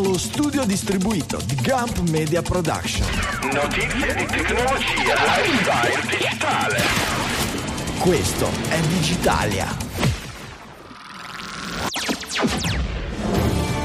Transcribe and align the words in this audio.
dallo 0.00 0.16
studio 0.16 0.64
distribuito 0.64 1.38
di 1.44 1.56
Gump 1.56 1.98
Media 2.08 2.40
Production. 2.40 3.06
Notizie 3.52 4.14
di 4.14 4.24
tecnologia, 4.24 5.14
lifestyle 5.14 6.00
digitale. 6.08 6.80
Questo 7.98 8.48
è 8.70 8.80
Digitalia. 8.80 9.76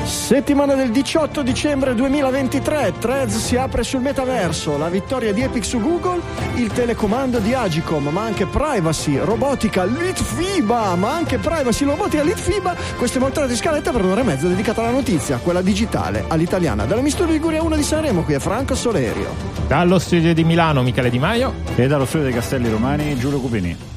Settimana 0.05 0.75
del 0.75 0.91
18 0.91 1.41
dicembre 1.41 1.93
2023, 1.93 2.93
Threads 2.97 3.37
si 3.37 3.57
apre 3.57 3.83
sul 3.83 3.99
metaverso, 3.99 4.77
la 4.77 4.87
vittoria 4.87 5.33
di 5.33 5.41
Epic 5.41 5.65
su 5.65 5.81
Google, 5.81 6.21
il 6.55 6.71
telecomando 6.71 7.39
di 7.39 7.53
Agicom, 7.53 8.07
ma 8.07 8.23
anche 8.23 8.45
privacy, 8.45 9.17
robotica, 9.17 9.83
Litfiba, 9.83 10.95
ma 10.95 11.13
anche 11.13 11.37
privacy, 11.37 11.85
robotica, 11.85 12.23
Litfiba, 12.23 12.75
queste 12.97 13.19
molte 13.19 13.45
di 13.47 13.55
scaletta 13.55 13.91
per 13.91 14.03
un'ora 14.03 14.21
e 14.21 14.23
mezza 14.23 14.47
dedicata 14.47 14.81
alla 14.81 14.91
notizia, 14.91 15.37
quella 15.37 15.61
digitale, 15.61 16.23
all'italiana. 16.27 16.85
Dalla 16.85 17.01
Mistudio 17.01 17.33
di 17.33 17.39
Guria 17.39 17.61
1 17.61 17.75
di 17.75 17.83
Sanremo, 17.83 18.23
qui 18.23 18.35
è 18.35 18.39
Franco 18.39 18.75
Solerio. 18.75 19.33
Dallo 19.67 19.99
studio 19.99 20.33
di 20.33 20.43
Milano, 20.43 20.81
Michele 20.81 21.09
Di 21.09 21.19
Maio. 21.19 21.53
E 21.75 21.87
dallo 21.87 22.05
studio 22.05 22.25
dei 22.25 22.33
Castelli 22.33 22.69
Romani, 22.69 23.17
Giulio 23.17 23.39
Cupini. 23.39 23.94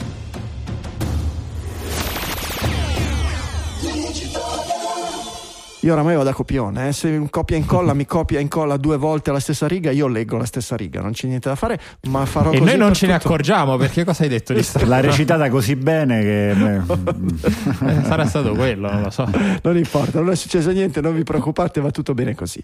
Io 5.83 5.93
oramai 5.93 6.15
vado 6.15 6.25
da 6.25 6.35
copione, 6.35 6.89
eh. 6.89 6.93
se 6.93 7.09
un 7.09 7.31
copia 7.31 7.55
e 7.55 7.61
incolla 7.61 7.95
mi 7.95 8.05
copia 8.05 8.41
e 8.41 8.43
incolla 8.43 8.77
due 8.77 8.97
volte 8.97 9.31
la 9.31 9.39
stessa 9.39 9.69
riga, 9.69 9.93
io 9.93 10.09
leggo 10.09 10.37
la 10.37 10.45
stessa 10.45 10.75
riga, 10.75 11.01
non 11.01 11.13
c'è 11.13 11.29
niente 11.29 11.49
da 11.49 11.55
fare, 11.55 11.79
ma 12.09 12.27
farò 12.27 12.51
e 12.51 12.59
così. 12.59 12.65
noi 12.65 12.77
non 12.77 12.95
ce 12.95 13.07
tutto. 13.07 13.13
ne 13.13 13.15
accorgiamo 13.15 13.77
perché 13.77 14.03
cosa 14.05 14.25
hai 14.25 14.29
detto 14.29 14.53
di 14.53 14.63
strano? 14.65 14.89
L'ha 14.89 15.01
recitata 15.01 15.49
così 15.49 15.77
bene 15.77 16.21
che... 16.21 16.57
Eh, 17.89 18.03
Sarà 18.05 18.27
stato 18.27 18.55
quello, 18.55 18.91
non 18.91 19.03
lo 19.03 19.11
so. 19.11 19.29
Non 19.63 19.77
importa, 19.77 20.19
non 20.19 20.31
è 20.31 20.37
successo 20.37 20.71
niente, 20.71 21.01
non 21.01 21.15
vi 21.15 21.23
preoccupate, 21.23 21.81
va 21.81 21.91
tutto 21.91 22.13
bene 22.13 22.35
così. 22.35 22.63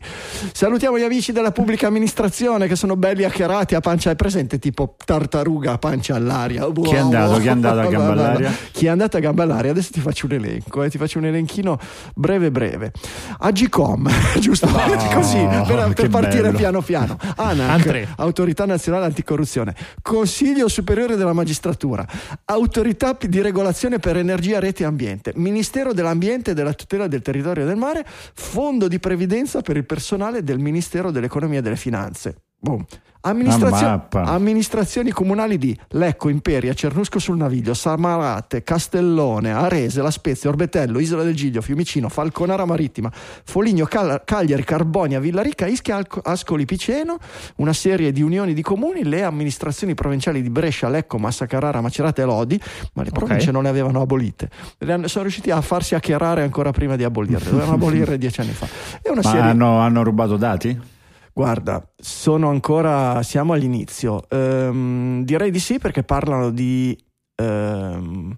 Salutiamo 0.52 0.98
gli 0.98 1.02
amici 1.02 1.30
della 1.30 1.52
pubblica 1.52 1.86
amministrazione 1.86 2.66
che 2.66 2.74
sono 2.74 2.96
belli 2.96 3.24
hackerati 3.24 3.74
a 3.74 3.80
pancia 3.80 4.10
è 4.10 4.16
presente, 4.16 4.58
tipo 4.58 4.96
tartaruga 5.04 5.72
a 5.72 5.78
pancia 5.78 6.16
all'aria. 6.16 6.66
Chi 6.72 6.94
è 6.94 6.98
andato? 6.98 7.38
Chi 7.38 7.46
è 7.46 7.50
andato 7.50 7.80
a 7.80 7.86
gamba 7.86 8.10
all'aria? 8.12 8.52
Chi 8.72 8.86
è 8.86 8.88
andato 8.88 9.16
a 9.16 9.20
gamba 9.20 9.44
all'aria? 9.44 9.70
Adesso 9.70 9.90
ti 9.92 10.00
faccio 10.00 10.26
un 10.26 10.32
elenco, 10.32 10.82
eh, 10.82 10.90
ti 10.90 10.98
faccio 10.98 11.18
un 11.18 11.26
elenchino 11.26 11.78
breve 12.14 12.50
breve. 12.50 12.92
Agicom, 13.38 14.08
giusto 14.40 14.66
No, 14.66 14.78
così, 15.12 15.38
per, 15.66 15.92
per 15.94 16.08
partire 16.08 16.42
bello. 16.42 16.56
piano 16.56 16.82
piano. 16.82 17.16
ANAC, 17.36 17.70
Antre. 17.70 18.08
Autorità 18.16 18.66
Nazionale 18.66 19.04
Anticorruzione, 19.06 19.74
Consiglio 20.02 20.68
Superiore 20.68 21.16
della 21.16 21.32
Magistratura, 21.32 22.06
Autorità 22.46 23.16
di 23.20 23.40
Regolazione 23.40 23.98
per 23.98 24.16
Energia, 24.16 24.58
Reti 24.58 24.82
e 24.82 24.86
Ambiente, 24.86 25.32
Ministero 25.36 25.92
dell'Ambiente 25.92 26.52
e 26.52 26.54
della 26.54 26.72
Tutela 26.72 27.06
del 27.06 27.22
Territorio 27.22 27.64
e 27.64 27.66
del 27.66 27.76
Mare, 27.76 28.04
Fondo 28.34 28.88
di 28.88 28.98
Previdenza 28.98 29.60
per 29.60 29.76
il 29.76 29.84
personale 29.84 30.42
del 30.42 30.58
Ministero 30.58 31.10
dell'Economia 31.10 31.58
e 31.58 31.62
delle 31.62 31.76
Finanze. 31.76 32.36
Boom. 32.64 32.84
Amministrazio- 33.26 34.06
amministrazioni 34.12 35.10
comunali 35.10 35.56
di 35.56 35.74
Lecco, 35.92 36.28
Imperia, 36.28 36.74
Cernusco 36.74 37.18
sul 37.18 37.38
Naviglio, 37.38 37.72
Samarate, 37.72 38.62
Castellone, 38.62 39.50
Arese, 39.50 40.02
La 40.02 40.10
Spezia, 40.10 40.50
Orbetello, 40.50 40.98
Isola 40.98 41.22
del 41.22 41.34
Giglio, 41.34 41.62
Fiumicino, 41.62 42.10
Falconara 42.10 42.66
Marittima, 42.66 43.10
Foligno, 43.12 43.86
Cal- 43.86 44.22
Cagliari, 44.26 44.62
Carbonia, 44.62 45.20
Villarica, 45.20 45.66
Ischia, 45.66 45.96
Alco- 45.96 46.20
Ascoli, 46.22 46.66
Piceno, 46.66 47.16
una 47.56 47.72
serie 47.72 48.12
di 48.12 48.20
unioni 48.20 48.52
di 48.52 48.60
comuni, 48.60 49.04
le 49.04 49.22
amministrazioni 49.22 49.94
provinciali 49.94 50.42
di 50.42 50.50
Brescia, 50.50 50.90
Lecco, 50.90 51.16
Massa 51.18 51.46
Carrara, 51.46 51.80
Macerata 51.80 52.20
e 52.20 52.26
Lodi, 52.26 52.60
ma 52.92 53.04
le 53.04 53.10
province 53.10 53.50
non 53.50 53.62
le 53.62 53.70
avevano 53.70 54.02
abolite. 54.02 54.50
Le 54.78 54.92
hanno- 54.92 55.08
sono 55.08 55.22
riusciti 55.24 55.50
a 55.50 55.62
farsi 55.62 55.94
hackerare 55.94 56.42
ancora 56.42 56.72
prima 56.72 56.94
di 56.96 57.04
abolirle, 57.04 57.48
dovevano 57.48 57.72
abolirle 57.80 58.18
dieci 58.18 58.42
anni 58.42 58.52
fa. 58.52 58.66
È 59.00 59.08
una 59.08 59.22
Ma 59.24 59.30
serie... 59.30 59.48
hanno, 59.48 59.78
hanno 59.78 60.02
rubato 60.02 60.36
dati? 60.36 60.92
Guarda, 61.36 61.84
sono 61.96 62.48
ancora, 62.48 63.20
siamo 63.24 63.54
all'inizio. 63.54 64.22
Ehm, 64.28 65.24
direi 65.24 65.50
di 65.50 65.58
sì 65.58 65.78
perché 65.80 66.04
parlano 66.04 66.50
di, 66.50 66.96
ehm, 67.34 68.36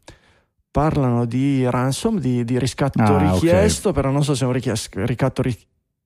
parlano 0.71 1.27
di 1.27 1.69
ransom, 1.69 2.19
di, 2.19 2.43
di 2.45 2.59
riscatto 2.59 3.03
Ah, 3.03 3.33
richiesto, 3.33 3.93
però 3.93 4.11
non 4.11 4.25
so 4.25 4.35
se 4.35 4.45
è 4.45 4.47
un, 4.47 4.55
richies- 4.55 4.89
ricatto 4.95 5.43
ri- 5.43 5.59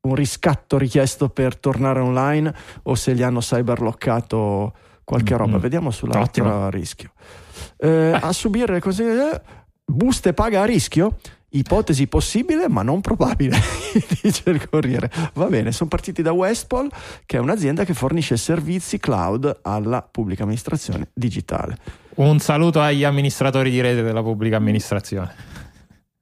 un 0.09 0.15
riscatto 0.17 0.78
richiesto 0.78 1.28
per 1.28 1.56
tornare 1.56 2.01
online 2.01 2.53
o 2.83 2.97
se 2.97 3.15
gli 3.15 3.22
hanno 3.22 3.39
cyberlockato 3.39 4.75
qualche 5.05 5.37
roba. 5.37 5.59
Mm. 5.59 5.61
Vediamo 5.61 5.91
sull'altro 5.93 6.45
Ottimo. 6.45 6.71
rischio. 6.71 7.12
Eh, 7.77 8.19
a 8.21 8.33
subire 8.33 8.72
le 8.72 8.81
conseguenze, 8.81 9.43
buste 9.84 10.33
paga 10.33 10.62
a 10.62 10.65
rischio? 10.65 11.19
Ipotesi 11.53 12.06
possibile 12.06 12.69
ma 12.69 12.83
non 12.83 13.00
probabile, 13.00 13.59
dice 14.22 14.50
il 14.50 14.69
Corriere. 14.69 15.11
Va 15.34 15.47
bene, 15.47 15.72
sono 15.72 15.88
partiti 15.88 16.22
da 16.22 16.31
Westpol, 16.33 16.88
che 17.27 17.37
è 17.38 17.41
un'azienda 17.41 17.84
che 17.84 17.93
fornisce 17.94 18.37
servizi 18.37 18.99
cloud 18.99 19.60
alla 19.62 20.00
pubblica 20.09 20.43
amministrazione 20.43 21.09
digitale. 21.12 21.77
Un 22.16 22.39
saluto 22.39 22.81
agli 22.81 23.03
amministratori 23.05 23.71
di 23.71 23.81
rete 23.81 24.03
della 24.03 24.22
pubblica 24.22 24.56
amministrazione. 24.56 25.49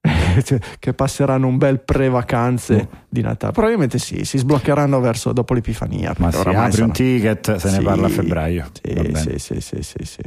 Cioè, 0.43 0.59
che 0.78 0.94
passeranno 0.94 1.47
un 1.49 1.59
bel 1.59 1.81
pre-vacanze 1.81 2.88
di 3.09 3.21
Natale. 3.22 3.53
Probabilmente 3.53 3.99
sì, 3.99 4.25
si 4.25 4.38
sbloccheranno 4.38 5.00
verso 5.00 5.33
dopo 5.33 5.53
l'Epifania. 5.53 6.15
Ma 6.19 6.31
si 6.31 6.38
oramai 6.38 6.61
apre 6.67 6.72
sono- 6.72 6.87
un 6.87 6.93
ticket, 6.93 7.56
se 7.56 7.71
ne 7.71 7.77
Sì, 7.78 7.83
parla 7.83 8.06
a 8.06 8.11
febbraio. 8.11 8.62
Va 8.62 9.03
Sì, 9.03 9.09
bene. 9.11 9.17
sì, 9.17 9.38
sì, 9.38 9.61
sì, 9.61 9.83
sì, 9.83 10.05
sì. 10.05 10.21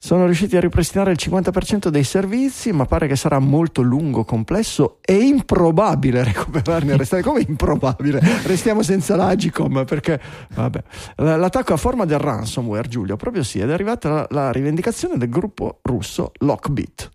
Sono 0.00 0.26
riusciti 0.26 0.56
a 0.56 0.60
ripristinare 0.60 1.10
il 1.10 1.18
50% 1.20 1.88
dei 1.88 2.04
servizi, 2.04 2.70
ma 2.70 2.84
pare 2.84 3.08
che 3.08 3.16
sarà 3.16 3.40
molto 3.40 3.82
lungo, 3.82 4.24
complesso 4.24 4.98
e 5.00 5.14
improbabile 5.14 6.22
recuperarne 6.24 6.92
il 6.92 6.98
restante. 6.98 7.26
Come 7.26 7.44
improbabile? 7.46 8.20
Restiamo 8.44 8.82
senza 8.82 9.16
l'Agicom 9.16 9.84
perché, 9.84 10.20
vabbè. 10.54 10.82
L'attacco 11.16 11.72
a 11.72 11.76
forma 11.76 12.04
del 12.04 12.20
ransomware, 12.20 12.86
Giulio, 12.86 13.16
proprio 13.16 13.42
sì, 13.42 13.58
ed 13.58 13.70
è 13.70 13.72
arrivata 13.72 14.08
la, 14.08 14.26
la 14.30 14.52
rivendicazione 14.52 15.18
del 15.18 15.28
gruppo 15.28 15.80
russo 15.82 16.30
Lockbit. 16.38 17.10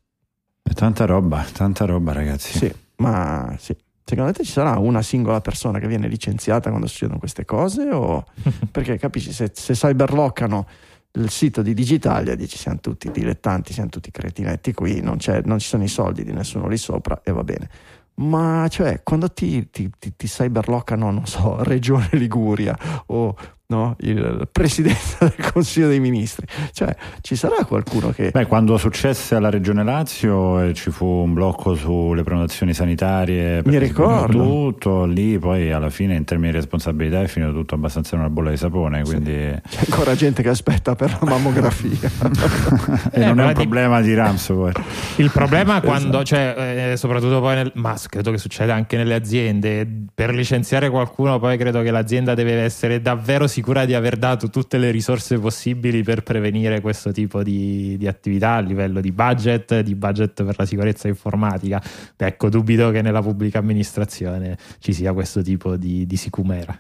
È 0.62 0.74
Tanta 0.74 1.06
roba, 1.06 1.46
tanta 1.54 1.86
roba 1.86 2.12
ragazzi. 2.12 2.58
Sì, 2.58 2.74
ma 2.98 3.56
sì. 3.60 3.74
Secondo 4.06 4.34
te 4.34 4.44
ci 4.44 4.52
sarà 4.52 4.78
una 4.78 5.02
singola 5.02 5.40
persona 5.40 5.80
che 5.80 5.88
viene 5.88 6.10
licenziata 6.10 6.68
quando 6.70 6.88
succedono 6.88 7.20
queste 7.20 7.46
cose? 7.46 7.90
O... 7.92 8.26
Perché 8.70 8.98
capisci, 8.98 9.32
se, 9.32 9.52
se 9.54 9.74
cyberloccano 9.74 10.68
il 11.16 11.30
sito 11.30 11.62
di 11.62 11.74
Digitalia, 11.74 12.36
dici 12.36 12.58
siamo 12.58 12.80
tutti 12.80 13.12
dilettanti, 13.12 13.74
siamo 13.74 13.90
tutti 13.90 14.10
cretinetti 14.10 14.74
qui, 14.74 15.02
non, 15.02 15.18
non 15.44 15.60
ci 15.60 15.68
sono 15.68 15.84
i 15.84 15.88
soldi 15.88 16.24
di 16.24 16.34
nessuno 16.34 16.68
lì 16.68 16.78
sopra 16.78 17.22
e 17.24 17.32
va 17.32 17.44
bene. 17.44 17.70
Ma 18.16 18.68
cioè, 18.70 19.02
quando 19.04 19.32
ti, 19.32 19.70
ti, 19.70 19.90
ti, 19.98 20.16
ti 20.16 20.28
cyberloccano, 20.28 21.12
non 21.12 21.26
so, 21.26 21.62
Regione 21.64 22.10
Liguria 22.12 22.78
o 23.08 23.36
no, 23.68 23.96
il 24.02 24.48
presidenza 24.52 25.18
del 25.20 25.34
Consiglio 25.52 25.88
dei 25.88 26.00
Ministri, 26.00 26.46
cioè 26.74 26.96
ci 27.22 27.36
sarà 27.36 27.64
qualcuno 27.66 28.10
che... 28.12 28.30
Beh, 28.32 28.46
quando 28.46 28.78
successe 28.78 29.36
alla 29.36 29.50
Regione 29.50 29.84
Lazio 29.84 30.62
e 30.62 30.74
ci 30.74 30.92
fu 30.92 31.06
un 31.06 31.34
blocco 31.34 31.74
sulle 31.76 32.24
prenotazioni 32.24 32.74
sanitarie, 32.74 33.62
perché 33.62 33.80
ricordo. 33.80 34.44
tutto 34.44 35.06
lì, 35.06 35.40
poi 35.40 35.72
alla 35.72 35.90
fine 35.90 36.16
in 36.16 36.24
termini 36.24 36.52
di 36.52 36.58
responsabilità 36.58 37.22
è 37.22 37.28
finito 37.28 37.52
tutto 37.54 37.76
abbastanza 37.76 38.16
in 38.16 38.22
una 38.22 38.30
bolla 38.30 38.50
di 38.52 38.58
sapone, 38.58 39.02
quindi 39.04 39.32
C'è 39.32 39.86
ancora 39.90 40.14
gente 40.16 40.42
che 40.44 40.50
aspetta 40.50 40.96
per 40.96 41.18
la 41.20 41.30
mammografia. 41.30 42.10
e 43.12 43.22
Eh, 43.22 43.26
non 43.26 43.40
è 43.40 43.44
un 43.46 43.48
di- 43.50 43.54
problema 43.54 44.02
di 44.02 44.14
ransomware. 44.14 44.82
Il 45.18 45.32
problema 45.32 45.82
quando, 45.82 46.24
cioè, 46.24 46.92
eh, 46.92 46.98
soprattutto 46.98 47.40
poi 47.40 47.56
nel, 47.56 47.72
ma 47.76 47.96
credo 48.08 48.32
che 48.32 48.38
succeda 48.38 48.74
anche 48.76 48.98
nelle 48.98 49.16
aziende, 49.16 49.88
per 50.14 50.34
licenziare 50.34 50.90
qualcuno 50.90 51.40
poi 51.40 51.58
credo 51.58 51.82
che 51.82 51.90
l'azienda 51.92 52.34
deve 52.36 52.54
essere 52.62 53.02
davvero 53.02 53.48
sicura 53.48 53.62
di 53.86 53.94
aver 53.94 54.18
dato 54.18 54.50
tutte 54.50 54.78
le 54.78 54.92
risorse 54.92 55.40
possibili 55.40 56.04
per 56.04 56.24
prevenire 56.24 56.82
questo 56.82 57.12
tipo 57.12 57.42
di, 57.42 57.98
di 57.98 58.08
attività 58.08 58.56
a 58.56 58.60
livello 58.60 59.02
di 59.02 59.12
budget, 59.12 59.80
di 59.80 59.96
budget 59.96 60.44
per 60.44 60.56
la 60.58 60.66
sicurezza 60.66 61.08
informatica. 61.08 61.82
Ecco, 62.18 62.50
dubito 62.50 62.92
che 62.92 63.02
nella 63.02 63.22
pubblica 63.22 63.60
amministrazione 63.60 64.58
ci 64.80 64.94
sia 64.94 65.14
questo 65.14 65.42
tipo 65.42 65.76
di, 65.78 66.06
di 66.06 66.18
sicumera. 66.18 66.78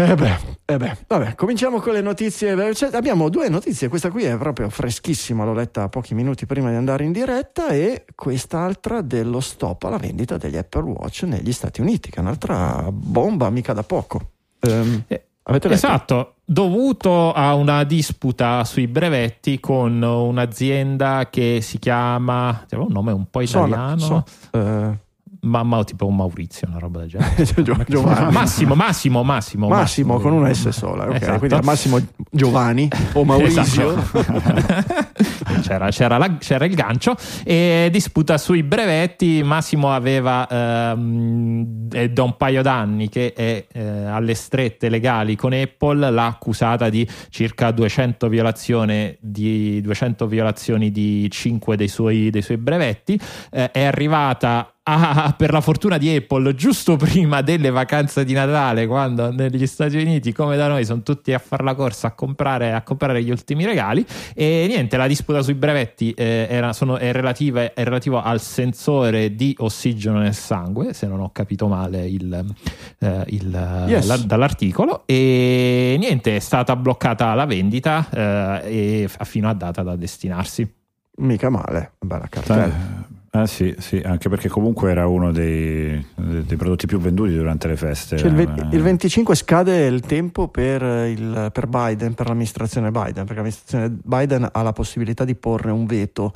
Eh 0.00 0.14
beh, 0.14 0.36
eh 0.64 0.76
beh, 0.76 0.96
vabbè, 1.08 1.34
cominciamo 1.34 1.80
con 1.80 1.92
le 1.92 2.00
notizie. 2.00 2.72
Cioè, 2.72 2.94
abbiamo 2.94 3.28
due 3.28 3.48
notizie, 3.48 3.88
questa 3.88 4.12
qui 4.12 4.22
è 4.22 4.36
proprio 4.38 4.68
freschissima, 4.68 5.44
l'ho 5.44 5.54
letta 5.54 5.88
pochi 5.88 6.14
minuti 6.14 6.46
prima 6.46 6.70
di 6.70 6.76
andare 6.76 7.02
in 7.02 7.10
diretta 7.10 7.70
e 7.70 8.04
quest'altra 8.14 9.00
dello 9.00 9.40
stop 9.40 9.82
alla 9.82 9.96
vendita 9.96 10.36
degli 10.36 10.56
Apple 10.56 10.82
Watch 10.82 11.24
negli 11.24 11.50
Stati 11.50 11.80
Uniti, 11.80 12.10
che 12.10 12.18
è 12.18 12.20
un'altra 12.20 12.88
bomba 12.92 13.50
mica 13.50 13.72
da 13.72 13.82
poco. 13.82 14.34
Ehm, 14.60 15.02
Eh? 15.08 15.27
Esatto, 15.74 16.34
dovuto 16.44 17.32
a 17.32 17.54
una 17.54 17.84
disputa 17.84 18.64
sui 18.64 18.86
brevetti 18.86 19.58
con 19.60 20.02
un'azienda 20.02 21.28
che 21.30 21.60
si 21.62 21.78
chiama, 21.78 22.66
un 22.70 22.86
nome 22.90 23.12
un 23.12 23.26
po' 23.30 23.40
italiano, 23.40 23.98
so- 23.98 24.24
eh, 24.58 24.98
ma, 25.40 25.62
ma 25.62 25.84
tipo 25.84 26.06
un 26.06 26.16
Maurizio, 26.16 26.68
una 26.68 26.78
roba 26.78 27.00
del 27.00 27.08
genere. 27.08 27.44
Gio- 27.62 27.84
Giovanni. 27.86 28.32
Massimo, 28.32 28.74
Massimo, 28.74 29.22
Massimo, 29.22 29.68
Massimo 29.68 30.18
con 30.18 30.32
una 30.32 30.52
S 30.52 30.68
sola, 30.68 31.08
ok? 31.08 31.14
Esatto. 31.14 31.38
Quindi 31.38 31.58
massimo 31.64 32.00
Giovanni 32.30 32.88
o 33.12 33.24
Maurizio. 33.24 33.96
Esatto. 33.96 35.06
c'era, 35.62 35.90
c'era, 35.90 36.18
la, 36.18 36.36
c'era, 36.38 36.64
il 36.64 36.74
gancio 36.74 37.16
e 37.44 37.88
disputa 37.90 38.38
sui 38.38 38.62
brevetti 38.62 39.42
Massimo 39.42 39.92
aveva 39.92 40.46
ehm, 40.48 41.88
è 41.90 42.08
da 42.08 42.22
un 42.22 42.36
paio 42.36 42.62
d'anni 42.62 43.08
che 43.08 43.32
è 43.32 43.66
eh, 43.72 44.04
alle 44.04 44.34
strette 44.34 44.88
legali 44.88 45.36
con 45.36 45.52
Apple 45.52 46.10
l'ha 46.10 46.26
accusata 46.26 46.88
di 46.88 47.08
circa 47.30 47.70
200 47.70 48.28
violazioni 48.28 49.16
di, 49.20 49.80
200 49.80 50.26
violazioni 50.26 50.90
di 50.90 51.28
5 51.30 51.76
dei 51.76 51.88
suoi, 51.88 52.30
dei 52.30 52.42
suoi 52.42 52.56
brevetti 52.56 53.20
eh, 53.50 53.70
è 53.70 53.84
arrivata 53.84 54.72
ah, 54.88 55.34
per 55.36 55.52
la 55.52 55.60
fortuna 55.60 55.98
di 55.98 56.14
Apple 56.14 56.54
giusto 56.54 56.96
prima 56.96 57.42
delle 57.42 57.70
vacanze 57.70 58.24
di 58.24 58.32
Natale, 58.32 58.86
quando 58.86 59.30
negli 59.30 59.66
Stati 59.66 59.96
Uniti, 59.96 60.32
come 60.32 60.56
da 60.56 60.68
noi, 60.68 60.84
sono 60.84 61.02
tutti 61.02 61.32
a 61.32 61.38
fare 61.38 61.64
la 61.64 61.74
corsa 61.74 62.08
a 62.08 62.12
comprare, 62.12 62.72
a 62.72 62.82
comprare 62.82 63.22
gli 63.22 63.30
ultimi 63.30 63.64
regali. 63.64 64.04
E 64.34 64.66
niente, 64.68 64.96
la 64.96 65.06
disputa 65.06 65.42
sui 65.42 65.54
brevetti 65.54 66.12
eh, 66.12 66.46
era, 66.48 66.72
sono, 66.72 66.96
è, 66.96 67.12
relativa, 67.12 67.72
è 67.74 67.84
relativo 67.84 68.22
al 68.22 68.40
sensore 68.40 69.34
di 69.34 69.54
ossigeno 69.58 70.18
nel 70.18 70.34
sangue, 70.34 70.92
se 70.92 71.06
non 71.06 71.20
ho 71.20 71.30
capito 71.32 71.68
male 71.68 72.06
il, 72.06 72.54
eh, 72.98 73.24
il, 73.26 73.84
yes. 73.86 74.06
la, 74.06 74.16
dall'articolo. 74.16 75.02
E 75.06 75.96
niente, 75.98 76.36
è 76.36 76.40
stata 76.40 76.76
bloccata 76.76 77.34
la 77.34 77.44
vendita 77.44 78.08
eh, 78.10 79.04
e 79.04 79.10
fino 79.24 79.48
a 79.48 79.54
data 79.54 79.82
da 79.82 79.96
destinarsi. 79.96 80.74
Mica 81.18 81.50
male, 81.50 81.92
bella 81.98 82.28
cartella. 82.28 83.06
Ah 83.38 83.46
sì, 83.46 83.72
sì, 83.78 84.02
anche 84.04 84.28
perché 84.28 84.48
comunque 84.48 84.90
era 84.90 85.06
uno 85.06 85.30
dei, 85.30 86.04
dei 86.16 86.56
prodotti 86.56 86.86
più 86.86 86.98
venduti 86.98 87.34
durante 87.34 87.68
le 87.68 87.76
feste. 87.76 88.16
Cioè 88.16 88.30
il, 88.30 88.68
il, 88.72 88.82
25 88.82 89.36
scade 89.36 89.86
il 89.86 90.00
tempo 90.00 90.48
per, 90.48 90.82
il, 90.82 91.50
per 91.52 91.68
Biden, 91.68 92.14
per 92.14 92.26
l'amministrazione 92.26 92.90
Biden, 92.90 93.24
perché 93.24 93.34
l'amministrazione 93.34 93.90
Biden 93.90 94.48
ha 94.50 94.62
la 94.62 94.72
possibilità 94.72 95.24
di 95.24 95.36
porre 95.36 95.70
un 95.70 95.86
veto 95.86 96.32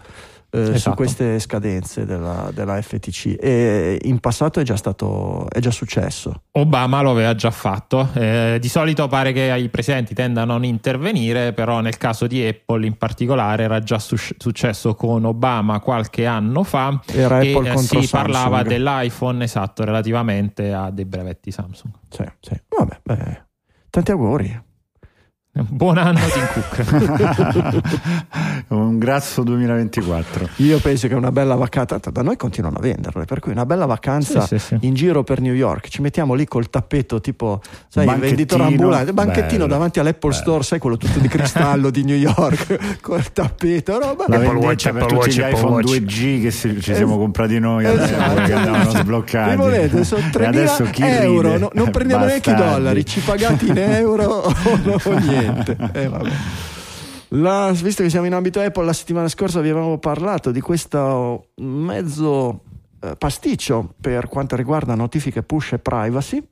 eh, 0.54 0.60
esatto. 0.60 0.78
su 0.78 0.90
queste 0.94 1.38
scadenze 1.38 2.04
della, 2.04 2.50
della, 2.52 2.80
FTC 2.80 3.36
e 3.40 3.98
in 4.02 4.18
passato 4.20 4.60
è 4.60 4.62
già 4.62 4.76
stato 4.76 5.48
è 5.48 5.60
già 5.60 5.70
successo 5.70 6.42
Obama 6.52 7.00
lo 7.00 7.10
aveva 7.10 7.34
già 7.34 7.50
fatto 7.50 8.10
eh, 8.12 8.58
di 8.60 8.68
solito 8.68 9.08
pare 9.08 9.32
che 9.32 9.54
i 9.58 9.68
presidenti 9.70 10.14
tendano 10.14 10.52
a 10.52 10.56
non 10.56 10.64
intervenire 10.64 11.54
però 11.54 11.80
nel 11.80 11.96
caso 11.96 12.26
di 12.26 12.46
Apple 12.46 12.84
in 12.84 12.98
particolare 12.98 13.62
era 13.62 13.78
già 13.80 13.98
su- 13.98 14.16
successo 14.16 14.94
con 14.94 15.24
Obama 15.24 15.80
qualche 15.80 16.26
anno 16.26 16.62
fa 16.64 17.00
era 17.06 17.40
e 17.40 17.54
Apple 17.54 17.72
eh, 17.72 17.76
si 17.78 17.86
Samsung. 17.86 18.10
parlava 18.10 18.62
dell'iPhone 18.62 19.42
esatto 19.44 19.84
relativamente 19.84 20.72
a 20.74 20.90
dei 20.90 21.06
brevetti 21.06 21.50
Samsung 21.50 21.94
sì, 22.10 22.24
sì. 22.40 22.60
vabbè 22.68 23.00
beh, 23.02 23.42
tanti 23.88 24.10
auguri 24.10 24.70
Buon 25.68 25.98
anno 25.98 26.18
Tim 26.18 26.46
Cook. 26.54 27.82
un 28.68 28.98
grasso 28.98 29.42
2024. 29.42 30.48
Io 30.56 30.78
penso 30.78 31.08
che 31.08 31.14
una 31.14 31.30
bella 31.30 31.54
vacanza, 31.56 31.98
da 32.10 32.22
noi 32.22 32.38
continuano 32.38 32.78
a 32.78 32.80
venderle, 32.80 33.26
per 33.26 33.40
cui 33.40 33.52
una 33.52 33.66
bella 33.66 33.84
vacanza 33.84 34.46
sì, 34.46 34.58
sì, 34.58 34.66
sì. 34.68 34.86
in 34.86 34.94
giro 34.94 35.24
per 35.24 35.42
New 35.42 35.52
York, 35.52 35.88
ci 35.88 36.00
mettiamo 36.00 36.32
lì 36.32 36.46
col 36.46 36.70
tappeto 36.70 37.20
tipo, 37.20 37.60
sai, 37.88 38.08
il 38.08 38.14
venditore 38.18 38.62
ambulante, 38.62 39.12
banchettino 39.12 39.50
bello, 39.50 39.66
davanti 39.66 40.00
all'Apple 40.00 40.30
bello. 40.30 40.42
Store, 40.42 40.62
sai 40.62 40.78
quello 40.78 40.96
tutto 40.96 41.18
di 41.18 41.28
cristallo 41.28 41.90
di 41.90 42.02
New 42.02 42.16
York, 42.16 43.00
col 43.02 43.30
tappeto, 43.30 43.98
roba. 43.98 44.24
La 44.28 44.36
Apple 44.36 44.54
Watch, 44.54 44.90
per 44.90 45.02
Apple 45.02 45.18
tutti 45.18 45.38
Watch, 45.38 45.50
gli 45.50 45.54
iPhone 45.54 45.82
2G 45.82 46.40
che 46.40 46.50
si, 46.50 46.80
ci 46.80 46.94
siamo 46.94 47.18
comprati 47.18 47.58
noi 47.58 47.84
esatto. 47.84 48.40
che 48.40 48.52
andavano 48.54 48.90
sbloccati. 48.90 49.50
Mi 49.50 49.56
volete, 49.56 50.04
sono 50.04 50.22
3.000 50.22 51.22
euro, 51.22 51.58
no, 51.58 51.70
non 51.74 51.90
prendiamo 51.90 52.24
neanche 52.24 52.52
i 52.52 52.54
dollari, 52.54 53.04
ci 53.04 53.20
pagate 53.20 53.66
in 53.66 53.76
euro 53.76 54.24
o 54.24 55.18
niente 55.18 55.41
niente. 55.42 55.76
Eh, 55.92 56.10
la, 57.34 57.72
visto 57.72 58.02
che 58.02 58.10
siamo 58.10 58.26
in 58.26 58.34
ambito 58.34 58.60
Apple, 58.60 58.84
la 58.84 58.92
settimana 58.92 59.28
scorsa 59.28 59.60
vi 59.60 59.70
avevamo 59.70 59.98
parlato 59.98 60.50
di 60.50 60.60
questo 60.60 61.48
mezzo 61.56 62.62
eh, 63.00 63.16
pasticcio 63.16 63.94
per 64.00 64.28
quanto 64.28 64.54
riguarda 64.54 64.94
notifiche 64.94 65.42
push 65.42 65.72
e 65.72 65.78
privacy, 65.78 66.46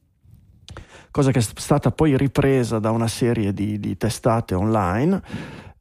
cosa 1.10 1.30
che 1.32 1.38
è 1.38 1.42
stata 1.42 1.90
poi 1.90 2.16
ripresa 2.16 2.78
da 2.78 2.90
una 2.90 3.08
serie 3.08 3.52
di, 3.52 3.78
di 3.78 3.96
testate 3.96 4.54
online. 4.54 5.22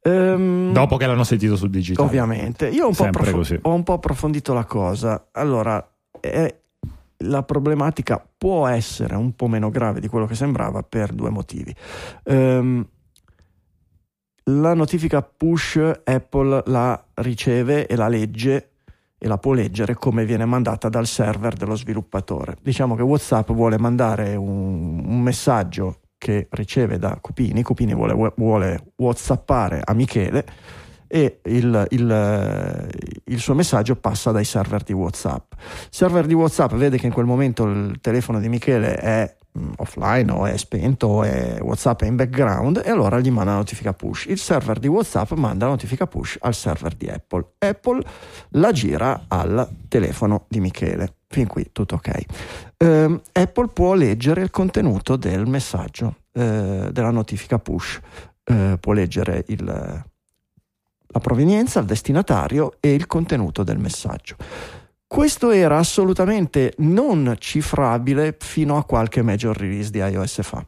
Um, 0.02 0.72
Dopo 0.72 0.96
che 0.96 1.06
l'hanno 1.06 1.24
sentito 1.24 1.56
sul 1.56 1.70
digitale. 1.70 2.06
Ovviamente. 2.06 2.68
Io 2.68 2.84
ho 2.84 2.88
un, 2.88 2.94
po 2.94 3.04
approf- 3.04 3.58
ho 3.62 3.72
un 3.74 3.82
po' 3.82 3.94
approfondito 3.94 4.52
la 4.52 4.64
cosa. 4.64 5.28
Allora, 5.32 5.86
è, 6.20 6.54
la 7.24 7.42
problematica 7.42 8.24
può 8.38 8.66
essere 8.66 9.14
un 9.16 9.34
po' 9.34 9.48
meno 9.48 9.70
grave 9.70 10.00
di 10.00 10.08
quello 10.08 10.26
che 10.26 10.34
sembrava 10.34 10.82
per 10.82 11.12
due 11.12 11.30
motivi. 11.30 11.74
Um, 12.24 12.86
la 14.58 14.74
notifica 14.74 15.22
push 15.22 15.78
Apple 16.04 16.62
la 16.66 17.02
riceve 17.14 17.86
e 17.86 17.96
la 17.96 18.08
legge 18.08 18.70
e 19.22 19.28
la 19.28 19.38
può 19.38 19.52
leggere 19.52 19.94
come 19.94 20.24
viene 20.24 20.46
mandata 20.46 20.88
dal 20.88 21.06
server 21.06 21.54
dello 21.54 21.76
sviluppatore. 21.76 22.56
Diciamo 22.62 22.96
che 22.96 23.02
WhatsApp 23.02 23.50
vuole 23.50 23.78
mandare 23.78 24.34
un, 24.34 25.04
un 25.04 25.20
messaggio 25.20 26.00
che 26.16 26.48
riceve 26.50 26.98
da 26.98 27.18
Cupini, 27.20 27.62
Cupini 27.62 27.94
vuole, 27.94 28.32
vuole 28.36 28.92
WhatsAppare 28.96 29.82
a 29.84 29.92
Michele 29.92 30.44
e 31.06 31.40
il, 31.44 31.86
il, 31.90 32.88
il, 33.24 33.38
suo 33.40 33.54
messaggio 33.54 33.96
passa 33.96 34.30
dai 34.30 34.44
server 34.44 34.82
di 34.82 34.92
WhatsApp. 34.92 35.52
Il 35.52 35.88
server 35.90 36.24
di 36.26 36.34
WhatsApp 36.34 36.72
vede 36.74 36.98
che 36.98 37.06
in 37.06 37.12
quel 37.12 37.26
momento 37.26 37.64
il 37.64 37.98
telefono 38.00 38.38
di 38.38 38.48
Michele 38.48 38.94
è 38.94 39.36
offline 39.76 40.30
o 40.30 40.46
è 40.46 40.56
spento 40.56 41.06
o 41.06 41.22
è 41.22 41.58
WhatsApp 41.60 42.02
è 42.02 42.06
in 42.06 42.16
background 42.16 42.82
e 42.84 42.90
allora 42.90 43.20
gli 43.20 43.30
manda 43.30 43.52
la 43.52 43.56
notifica 43.58 43.92
push. 43.92 44.26
Il 44.26 44.38
server 44.38 44.78
di 44.78 44.88
WhatsApp 44.88 45.32
manda 45.32 45.66
la 45.66 45.72
notifica 45.72 46.06
push 46.06 46.38
al 46.40 46.54
server 46.54 46.94
di 46.94 47.08
Apple. 47.08 47.52
Apple 47.58 48.02
la 48.50 48.72
gira 48.72 49.24
al 49.28 49.68
telefono 49.88 50.44
di 50.48 50.60
Michele. 50.60 51.14
Fin 51.28 51.46
qui 51.46 51.70
tutto 51.72 51.94
ok. 51.94 52.24
Uh, 52.78 53.20
Apple 53.32 53.68
può 53.68 53.94
leggere 53.94 54.42
il 54.42 54.50
contenuto 54.50 55.16
del 55.16 55.46
messaggio 55.46 56.16
uh, 56.32 56.90
della 56.90 57.10
notifica 57.10 57.58
push, 57.58 58.00
uh, 58.46 58.78
può 58.80 58.92
leggere 58.92 59.44
il, 59.48 59.64
la 59.64 61.20
provenienza, 61.20 61.78
il 61.80 61.86
destinatario 61.86 62.74
e 62.80 62.94
il 62.94 63.06
contenuto 63.06 63.62
del 63.62 63.78
messaggio. 63.78 64.36
Questo 65.12 65.50
era 65.50 65.76
assolutamente 65.76 66.72
non 66.78 67.34
cifrabile 67.40 68.36
fino 68.38 68.76
a 68.76 68.84
qualche 68.84 69.22
major 69.22 69.56
release 69.56 69.90
di 69.90 69.98
iOS 69.98 70.42
fa. 70.42 70.64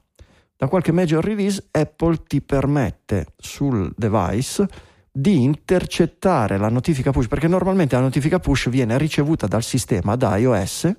Da 0.57 0.67
qualche 0.67 0.91
major 0.91 1.23
release 1.25 1.69
Apple 1.71 2.25
ti 2.27 2.43
permette 2.43 3.35
sul 3.37 3.95
device 3.97 4.67
di 5.13 5.45
intercettare 5.45 6.59
la 6.59 6.69
notifica 6.69 7.13
push, 7.13 7.29
perché 7.29 7.47
normalmente 7.47 7.95
la 7.95 8.03
notifica 8.03 8.41
push 8.41 8.69
viene 8.69 8.99
ricevuta 8.99 9.47
dal 9.47 9.63
sistema 9.63 10.17
da 10.17 10.37
iOS 10.37 10.93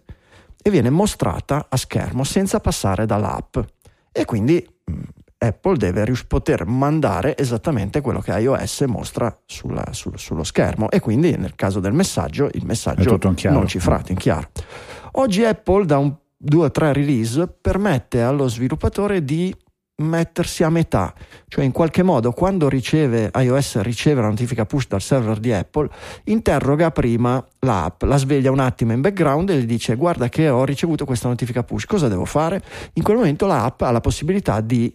e 0.61 0.69
viene 0.69 0.89
mostrata 0.89 1.65
a 1.67 1.75
schermo 1.75 2.23
senza 2.23 2.61
passare 2.61 3.05
dall'app. 3.05 3.57
E 4.13 4.23
quindi 4.23 4.65
mm, 4.89 5.01
Apple 5.43 5.75
deve 5.75 6.09
poter 6.25 6.65
mandare 6.65 7.37
esattamente 7.37 7.99
quello 7.99 8.21
che 8.21 8.31
iOS 8.31 8.81
mostra 8.87 9.35
sulla, 9.45 9.85
sul, 9.91 10.17
sullo 10.17 10.43
schermo 10.43 10.89
e 10.89 10.99
quindi 10.99 11.35
nel 11.35 11.55
caso 11.55 11.81
del 11.81 11.91
messaggio 11.91 12.49
il 12.53 12.65
messaggio 12.65 13.19
non 13.49 13.67
cifrato 13.67 14.11
in 14.11 14.17
chiaro. 14.17 14.49
Oggi 15.13 15.43
Apple 15.43 15.85
da 15.85 15.97
un 15.97 16.15
2 16.37 16.65
o 16.65 16.71
3 16.71 16.93
release 16.93 17.47
permette 17.47 18.21
allo 18.21 18.47
sviluppatore 18.47 19.23
di 19.23 19.53
mettersi 19.95 20.63
a 20.63 20.69
metà, 20.69 21.13
cioè 21.47 21.63
in 21.63 21.71
qualche 21.71 22.03
modo 22.03 22.31
quando 22.31 22.67
riceve 22.67 23.29
iOS 23.33 23.81
riceve 23.81 24.21
la 24.21 24.27
notifica 24.27 24.65
push 24.65 24.87
dal 24.87 25.01
server 25.01 25.39
di 25.39 25.53
Apple, 25.53 25.89
interroga 26.25 26.89
prima 26.89 27.45
l'app, 27.59 28.01
la 28.03 28.17
sveglia 28.17 28.49
un 28.49 28.59
attimo 28.59 28.91
in 28.93 29.01
background 29.01 29.49
e 29.49 29.59
gli 29.59 29.65
dice 29.65 29.95
guarda 29.95 30.29
che 30.29 30.49
ho 30.49 30.65
ricevuto 30.65 31.05
questa 31.05 31.27
notifica 31.27 31.63
push, 31.63 31.85
cosa 31.85 32.07
devo 32.07 32.25
fare? 32.25 32.61
In 32.93 33.03
quel 33.03 33.17
momento 33.17 33.45
l'app 33.45 33.81
ha 33.81 33.91
la 33.91 34.01
possibilità 34.01 34.59
di 34.61 34.93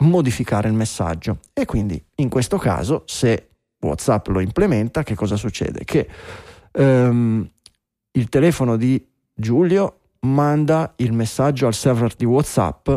modificare 0.00 0.68
il 0.68 0.74
messaggio. 0.74 1.40
E 1.52 1.64
quindi 1.64 2.02
in 2.16 2.28
questo 2.28 2.58
caso, 2.58 3.02
se 3.06 3.48
WhatsApp 3.80 4.28
lo 4.28 4.40
implementa, 4.40 5.02
che 5.02 5.14
cosa 5.14 5.36
succede? 5.36 5.84
Che 5.84 6.08
um, 6.72 7.48
il 8.12 8.28
telefono 8.28 8.76
di 8.76 9.04
Giulio 9.34 9.98
manda 10.20 10.92
il 10.96 11.12
messaggio 11.12 11.66
al 11.66 11.74
server 11.74 12.14
di 12.14 12.24
WhatsApp 12.24 12.90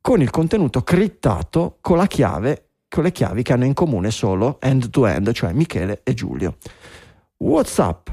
con 0.00 0.20
il 0.20 0.30
contenuto 0.30 0.82
criptato 0.82 1.78
con 1.80 1.96
la 1.96 2.06
chiave 2.06 2.66
con 2.92 3.04
le 3.04 3.12
chiavi 3.12 3.42
che 3.42 3.54
hanno 3.54 3.64
in 3.64 3.72
comune 3.72 4.10
solo 4.10 4.60
end 4.60 4.90
to 4.90 5.06
end, 5.06 5.32
cioè 5.32 5.54
Michele 5.54 6.02
e 6.02 6.12
Giulio. 6.12 6.58
WhatsApp 7.38 8.10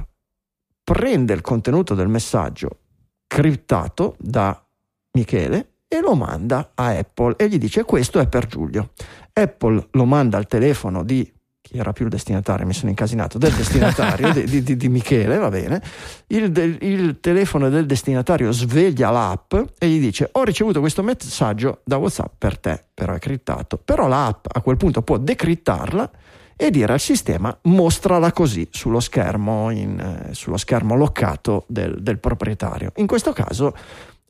prende 0.81 1.33
il 1.33 1.41
contenuto 1.41 1.95
del 1.95 2.07
messaggio 2.07 2.79
criptato 3.27 4.15
da 4.17 4.65
Michele 5.11 5.73
e 5.91 5.99
lo 6.01 6.15
manda 6.15 6.71
a 6.75 6.89
Apple 6.89 7.33
e 7.35 7.49
gli 7.49 7.57
dice 7.57 7.83
questo 7.83 8.19
è 8.19 8.27
per 8.27 8.45
Giulio. 8.45 8.91
Apple 9.33 9.87
lo 9.91 10.05
manda 10.05 10.37
al 10.37 10.45
telefono 10.45 11.03
di 11.03 11.29
chi 11.61 11.77
era 11.77 11.91
più 11.91 12.05
il 12.05 12.11
destinatario, 12.11 12.65
mi 12.65 12.73
sono 12.73 12.89
incasinato, 12.89 13.37
del 13.37 13.51
destinatario 13.51 14.31
di, 14.31 14.63
di, 14.63 14.77
di, 14.77 14.89
Michele, 14.89 15.37
va 15.37 15.49
bene, 15.49 15.81
il, 16.27 16.77
il, 16.81 17.19
telefono 17.19 17.69
del 17.69 17.85
destinatario 17.85 18.51
sveglia 18.51 19.09
l'app 19.09 19.53
e 19.77 19.87
gli 19.87 19.99
dice 19.99 20.29
ho 20.31 20.43
ricevuto 20.43 20.79
questo 20.79 21.03
messaggio 21.03 21.81
da 21.83 21.97
WhatsApp 21.97 22.33
per 22.37 22.57
te, 22.59 22.83
però 22.93 23.13
è 23.13 23.19
criptato, 23.19 23.77
però 23.83 24.07
l'app 24.07 24.45
a 24.51 24.61
quel 24.61 24.77
punto 24.77 25.01
può 25.01 25.17
decrittarla 25.17 26.11
e 26.55 26.71
dire 26.71 26.93
al 26.93 26.99
sistema 26.99 27.55
mostrala 27.63 28.31
così 28.31 28.67
sullo 28.71 28.99
schermo, 28.99 29.69
in, 29.69 29.99
eh, 29.99 30.33
sullo 30.33 30.57
schermo 30.57 30.95
loccato 30.95 31.65
del, 31.67 32.01
del 32.01 32.19
proprietario. 32.19 32.91
In 32.95 33.07
questo 33.07 33.31
caso 33.31 33.73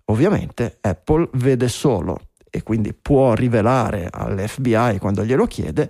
ovviamente 0.09 0.77
Apple 0.81 1.29
vede 1.33 1.67
solo 1.67 2.27
e 2.49 2.63
quindi 2.63 2.93
può 2.93 3.33
rivelare 3.33 4.07
all'FBI 4.11 4.97
quando 4.99 5.23
glielo 5.23 5.45
chiede 5.45 5.89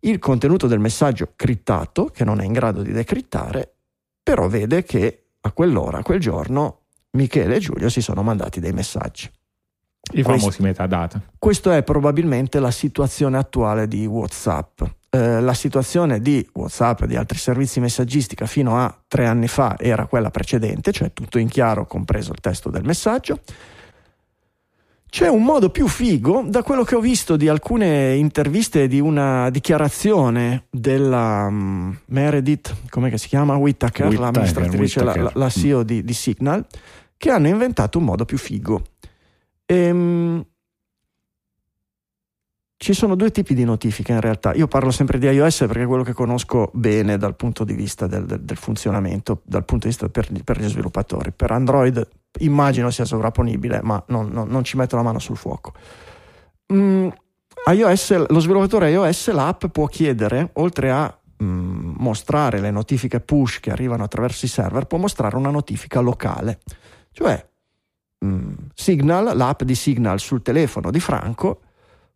il 0.00 0.18
contenuto 0.18 0.66
del 0.66 0.78
messaggio 0.78 1.32
crittato 1.36 2.06
che 2.06 2.24
non 2.24 2.40
è 2.40 2.44
in 2.44 2.52
grado 2.52 2.82
di 2.82 2.92
decrittare, 2.92 3.74
però 4.22 4.48
vede 4.48 4.82
che 4.82 5.24
a 5.40 5.52
quell'ora, 5.52 5.98
a 5.98 6.02
quel 6.02 6.20
giorno, 6.20 6.78
Michele 7.12 7.56
e 7.56 7.58
Giulio 7.58 7.88
si 7.88 8.00
sono 8.00 8.22
mandati 8.22 8.60
dei 8.60 8.72
messaggi. 8.72 9.30
I 10.12 10.22
famosi 10.22 10.62
metadata. 10.62 11.20
Questa 11.38 11.76
è 11.76 11.82
probabilmente 11.82 12.58
la 12.58 12.70
situazione 12.70 13.36
attuale 13.36 13.86
di 13.86 14.06
WhatsApp. 14.06 14.82
Eh, 15.12 15.40
la 15.40 15.54
situazione 15.54 16.20
di 16.20 16.48
WhatsApp 16.52 17.02
e 17.02 17.06
di 17.08 17.16
altri 17.16 17.36
servizi 17.36 17.80
messaggistica 17.80 18.46
fino 18.46 18.78
a 18.78 18.96
tre 19.08 19.26
anni 19.26 19.48
fa 19.48 19.74
era 19.76 20.06
quella 20.06 20.30
precedente, 20.30 20.92
cioè 20.92 21.12
tutto 21.12 21.38
in 21.38 21.48
chiaro, 21.48 21.84
compreso 21.84 22.30
il 22.30 22.38
testo 22.38 22.70
del 22.70 22.84
messaggio. 22.84 23.40
C'è 25.08 25.26
un 25.26 25.42
modo 25.42 25.70
più 25.70 25.88
figo, 25.88 26.44
da 26.46 26.62
quello 26.62 26.84
che 26.84 26.94
ho 26.94 27.00
visto 27.00 27.34
di 27.34 27.48
alcune 27.48 28.14
interviste 28.14 28.86
di 28.86 29.00
una 29.00 29.50
dichiarazione 29.50 30.66
della 30.70 31.46
um, 31.48 31.98
Meredith, 32.06 32.72
come 32.88 33.18
si 33.18 33.26
chiama? 33.26 33.56
Whittaker, 33.56 34.06
Whittaker 34.06 34.32
l'amministratrice, 34.32 35.00
Whittaker. 35.00 35.22
La, 35.24 35.32
la, 35.34 35.50
CEO 35.50 35.82
di, 35.82 36.04
di, 36.04 36.14
Signal, 36.14 36.64
che 37.16 37.30
hanno 37.30 37.48
inventato 37.48 37.98
un 37.98 38.04
modo 38.04 38.24
più 38.24 38.38
figo. 38.38 38.84
Ehm, 39.66 40.46
ci 42.82 42.94
sono 42.94 43.14
due 43.14 43.30
tipi 43.30 43.52
di 43.52 43.64
notifiche 43.64 44.12
in 44.12 44.22
realtà. 44.22 44.54
Io 44.54 44.66
parlo 44.66 44.90
sempre 44.90 45.18
di 45.18 45.26
iOS 45.26 45.58
perché 45.66 45.82
è 45.82 45.86
quello 45.86 46.02
che 46.02 46.14
conosco 46.14 46.70
bene 46.72 47.18
dal 47.18 47.36
punto 47.36 47.62
di 47.62 47.74
vista 47.74 48.06
del, 48.06 48.24
del, 48.24 48.40
del 48.40 48.56
funzionamento, 48.56 49.42
dal 49.44 49.66
punto 49.66 49.86
di 49.86 49.92
vista 49.92 50.08
per, 50.08 50.30
per, 50.42 50.58
gli 50.58 50.66
sviluppatori. 50.66 51.30
Per 51.30 51.50
Android 51.50 52.08
immagino 52.38 52.88
sia 52.88 53.04
sovrapponibile, 53.04 53.80
ma 53.82 54.02
non, 54.06 54.30
non, 54.30 54.48
non 54.48 54.64
ci 54.64 54.78
metto 54.78 54.96
la 54.96 55.02
mano 55.02 55.18
sul 55.18 55.36
fuoco. 55.36 55.74
Mm, 56.72 57.08
iOS, 57.70 58.26
lo 58.26 58.40
sviluppatore 58.40 58.90
iOS, 58.92 59.30
l'app 59.30 59.66
può 59.66 59.84
chiedere, 59.84 60.48
oltre 60.54 60.90
a 60.90 61.18
mm, 61.44 61.96
mostrare 61.98 62.60
le 62.60 62.70
notifiche 62.70 63.20
push 63.20 63.60
che 63.60 63.70
arrivano 63.70 64.04
attraverso 64.04 64.46
i 64.46 64.48
server, 64.48 64.86
può 64.86 64.96
mostrare 64.96 65.36
una 65.36 65.50
notifica 65.50 66.00
locale. 66.00 66.60
Cioè, 67.12 67.46
mm, 68.24 68.52
Signal, 68.72 69.36
l'app 69.36 69.64
di 69.64 69.74
Signal 69.74 70.18
sul 70.18 70.40
telefono 70.40 70.90
di 70.90 70.98
Franco, 70.98 71.60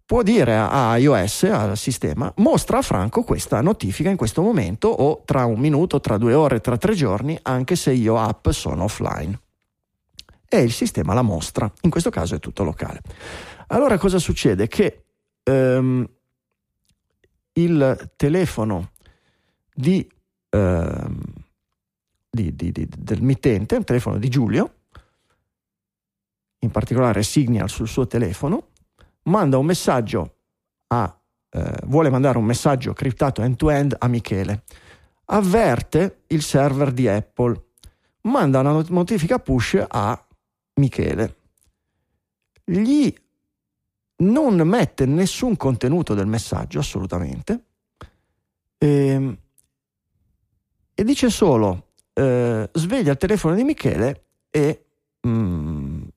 può 0.06 0.22
dire 0.22 0.56
a 0.56 0.96
iOS, 0.98 1.44
al 1.44 1.76
sistema, 1.76 2.32
mostra 2.36 2.78
a 2.78 2.82
Franco 2.82 3.22
questa 3.22 3.60
notifica 3.60 4.10
in 4.10 4.16
questo 4.16 4.42
momento 4.42 4.88
o 4.88 5.22
tra 5.24 5.44
un 5.46 5.58
minuto, 5.58 6.00
tra 6.00 6.18
due 6.18 6.34
ore, 6.34 6.60
tra 6.60 6.76
tre 6.76 6.94
giorni, 6.94 7.38
anche 7.42 7.76
se 7.76 7.92
io 7.92 8.18
app 8.18 8.48
sono 8.50 8.84
offline. 8.84 9.40
E 10.46 10.60
il 10.60 10.72
sistema 10.72 11.14
la 11.14 11.22
mostra, 11.22 11.70
in 11.82 11.90
questo 11.90 12.10
caso 12.10 12.34
è 12.34 12.38
tutto 12.38 12.64
locale. 12.64 13.00
Allora 13.68 13.98
cosa 13.98 14.18
succede? 14.18 14.68
Che 14.68 15.04
ehm, 15.42 16.08
il 17.54 18.12
telefono 18.16 18.90
di, 19.72 20.08
ehm, 20.50 21.20
di, 22.30 22.54
di, 22.54 22.72
del 22.72 23.22
mittente, 23.22 23.76
il 23.76 23.84
telefono 23.84 24.18
di 24.18 24.28
Giulio, 24.28 24.74
in 26.58 26.70
particolare 26.70 27.22
Signal 27.22 27.68
sul 27.68 27.88
suo 27.88 28.06
telefono, 28.06 28.68
manda 29.24 29.58
un 29.58 29.66
messaggio 29.66 30.36
a, 30.88 31.20
eh, 31.50 31.72
vuole 31.84 32.10
mandare 32.10 32.38
un 32.38 32.44
messaggio 32.44 32.92
criptato 32.92 33.42
end-to-end 33.42 33.96
a 33.98 34.08
Michele. 34.08 34.64
Avverte 35.26 36.22
il 36.28 36.42
server 36.42 36.92
di 36.92 37.08
Apple, 37.08 37.68
manda 38.22 38.60
una 38.60 38.84
notifica 38.88 39.38
push 39.38 39.82
a 39.86 40.26
Michele. 40.74 41.36
Gli 42.64 43.12
non 44.16 44.56
mette 44.56 45.06
nessun 45.06 45.56
contenuto 45.56 46.14
del 46.14 46.26
messaggio, 46.26 46.78
assolutamente, 46.78 47.64
e, 48.78 49.06
ehm, 49.06 49.38
e 50.94 51.04
dice 51.04 51.28
solo 51.30 51.88
eh, 52.12 52.68
sveglia 52.72 53.12
il 53.12 53.18
telefono 53.18 53.54
di 53.54 53.64
Michele 53.64 54.26
e 54.50 54.84
mm, 55.26 55.73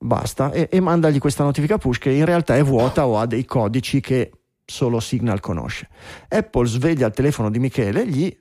basta 0.08 0.52
e, 0.52 0.70
e 0.72 0.80
mandagli 0.80 1.20
questa 1.20 1.44
notifica 1.44 1.78
push 1.78 2.00
che 2.00 2.12
in 2.12 2.26
realtà 2.26 2.56
è 2.56 2.64
vuota 2.64 3.06
o 3.06 3.20
ha 3.20 3.26
dei 3.26 3.46
codici 3.46 4.00
che 4.00 4.32
solo 4.66 5.00
Signal 5.00 5.40
conosce. 5.40 5.88
Apple 6.28 6.68
sveglia 6.68 7.08
il 7.08 7.14
telefono 7.14 7.50
di 7.50 7.60
Michele, 7.60 8.08
gli 8.08 8.36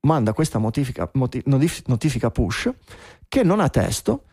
manda 0.00 0.32
questa 0.32 0.58
notifica, 0.58 1.10
notifica 1.44 2.30
push 2.30 2.70
che 3.28 3.42
non 3.42 3.60
ha 3.60 3.68
testo. 3.68 4.24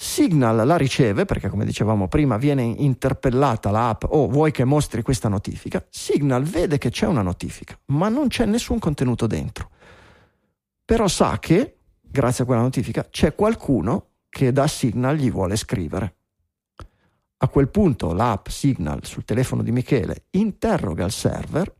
Signal 0.00 0.64
la 0.64 0.76
riceve 0.76 1.24
perché, 1.24 1.48
come 1.48 1.64
dicevamo 1.64 2.06
prima, 2.06 2.36
viene 2.36 2.62
interpellata 2.62 3.70
l'app 3.70 4.04
o 4.04 4.22
oh, 4.22 4.28
vuoi 4.28 4.52
che 4.52 4.64
mostri 4.64 5.02
questa 5.02 5.28
notifica. 5.28 5.84
Signal 5.90 6.44
vede 6.44 6.78
che 6.78 6.90
c'è 6.90 7.06
una 7.06 7.22
notifica, 7.22 7.76
ma 7.86 8.08
non 8.08 8.28
c'è 8.28 8.44
nessun 8.46 8.78
contenuto 8.78 9.26
dentro. 9.26 9.70
Però 10.84 11.08
sa 11.08 11.38
che, 11.40 11.78
grazie 12.00 12.44
a 12.44 12.46
quella 12.46 12.62
notifica, 12.62 13.08
c'è 13.10 13.34
qualcuno 13.34 14.10
che 14.28 14.52
da 14.52 14.68
Signal 14.68 15.16
gli 15.16 15.30
vuole 15.32 15.56
scrivere. 15.56 16.17
A 17.40 17.48
quel 17.48 17.68
punto 17.68 18.12
l'app 18.12 18.48
Signal 18.48 19.04
sul 19.04 19.24
telefono 19.24 19.62
di 19.62 19.70
Michele 19.70 20.26
interroga 20.30 21.04
il 21.04 21.12
server 21.12 21.72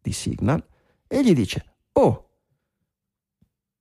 di 0.00 0.12
Signal 0.12 0.64
e 1.06 1.22
gli 1.22 1.32
dice: 1.32 1.76
Oh, 1.92 2.30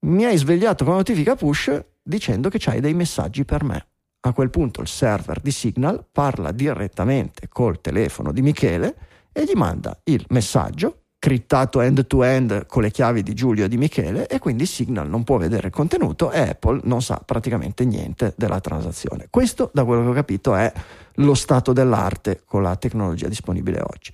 mi 0.02 0.26
hai 0.26 0.38
svegliato 0.38 0.86
con 0.86 0.96
notifica 0.96 1.36
push 1.36 1.84
dicendo 2.04 2.50
che 2.50 2.60
c'hai 2.60 2.82
dei 2.82 2.94
messaggi 2.94 3.46
per 3.46 3.64
me. 3.64 3.88
A 4.26 4.34
quel 4.34 4.52
punto 4.52 4.82
il 4.82 4.88
server 4.88 5.42
di 5.42 5.52
Signal 5.52 6.06
parla 6.10 6.52
direttamente 6.52 7.48
col 7.48 7.82
telefono 7.82 8.32
di 8.32 8.42
Michele 8.42 8.96
e 9.32 9.44
gli 9.44 9.54
manda 9.56 10.00
il 10.04 10.24
messaggio 10.30 11.03
crittato 11.24 11.80
end 11.80 12.06
to 12.06 12.22
end 12.24 12.66
con 12.66 12.82
le 12.82 12.92
chiavi 12.92 13.24
di 13.24 13.34
Giulio 13.34 13.64
e 13.64 13.70
di 13.70 13.78
Michele 13.78 14.28
e 14.28 14.40
quindi 14.40 14.66
Signal 14.66 15.08
non 15.08 15.24
può 15.24 15.38
vedere 15.38 15.68
il 15.68 15.74
contenuto 15.74 16.32
e 16.32 16.50
Apple 16.50 16.82
non 16.84 17.02
sa 17.02 17.22
praticamente 17.26 17.86
niente 17.86 18.34
della 18.36 18.60
transazione. 18.60 19.28
Questo, 19.30 19.72
da 19.74 19.86
quello 19.86 20.04
che 20.04 20.10
ho 20.10 20.14
capito, 20.14 20.54
è 20.54 20.70
lo 21.14 21.34
stato 21.34 21.72
dell'arte 21.72 22.42
con 22.44 22.62
la 22.62 22.76
tecnologia 22.76 23.30
disponibile 23.30 23.80
oggi. 23.82 24.12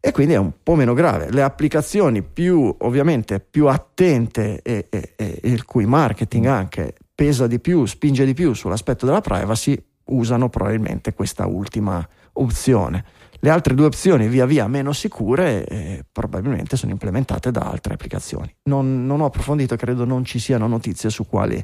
E 0.00 0.10
quindi 0.10 0.34
è 0.34 0.38
un 0.38 0.50
po' 0.60 0.74
meno 0.74 0.92
grave. 0.92 1.30
Le 1.30 1.42
applicazioni 1.42 2.24
più, 2.24 2.74
ovviamente, 2.78 3.38
più 3.38 3.68
attente 3.68 4.60
e, 4.62 4.86
e, 4.90 5.14
e 5.14 5.38
il 5.42 5.64
cui 5.64 5.86
marketing 5.86 6.46
anche 6.46 6.94
pesa 7.14 7.46
di 7.46 7.60
più, 7.60 7.86
spinge 7.86 8.24
di 8.24 8.34
più 8.34 8.54
sull'aspetto 8.54 9.06
della 9.06 9.20
privacy, 9.20 9.80
usano 10.06 10.48
probabilmente 10.48 11.14
questa 11.14 11.46
ultima 11.46 12.04
opzione 12.32 13.04
le 13.40 13.50
altre 13.50 13.74
due 13.74 13.86
opzioni 13.86 14.28
via 14.28 14.46
via 14.46 14.66
meno 14.68 14.92
sicure 14.92 15.64
eh, 15.66 16.04
probabilmente 16.10 16.76
sono 16.76 16.92
implementate 16.92 17.50
da 17.50 17.62
altre 17.62 17.94
applicazioni. 17.94 18.54
Non, 18.64 19.06
non, 19.06 19.20
ho 19.20 19.26
approfondito, 19.26 19.76
credo 19.76 20.04
non 20.04 20.24
ci 20.24 20.38
siano 20.38 20.66
notizie 20.66 21.10
su 21.10 21.26
quali 21.26 21.62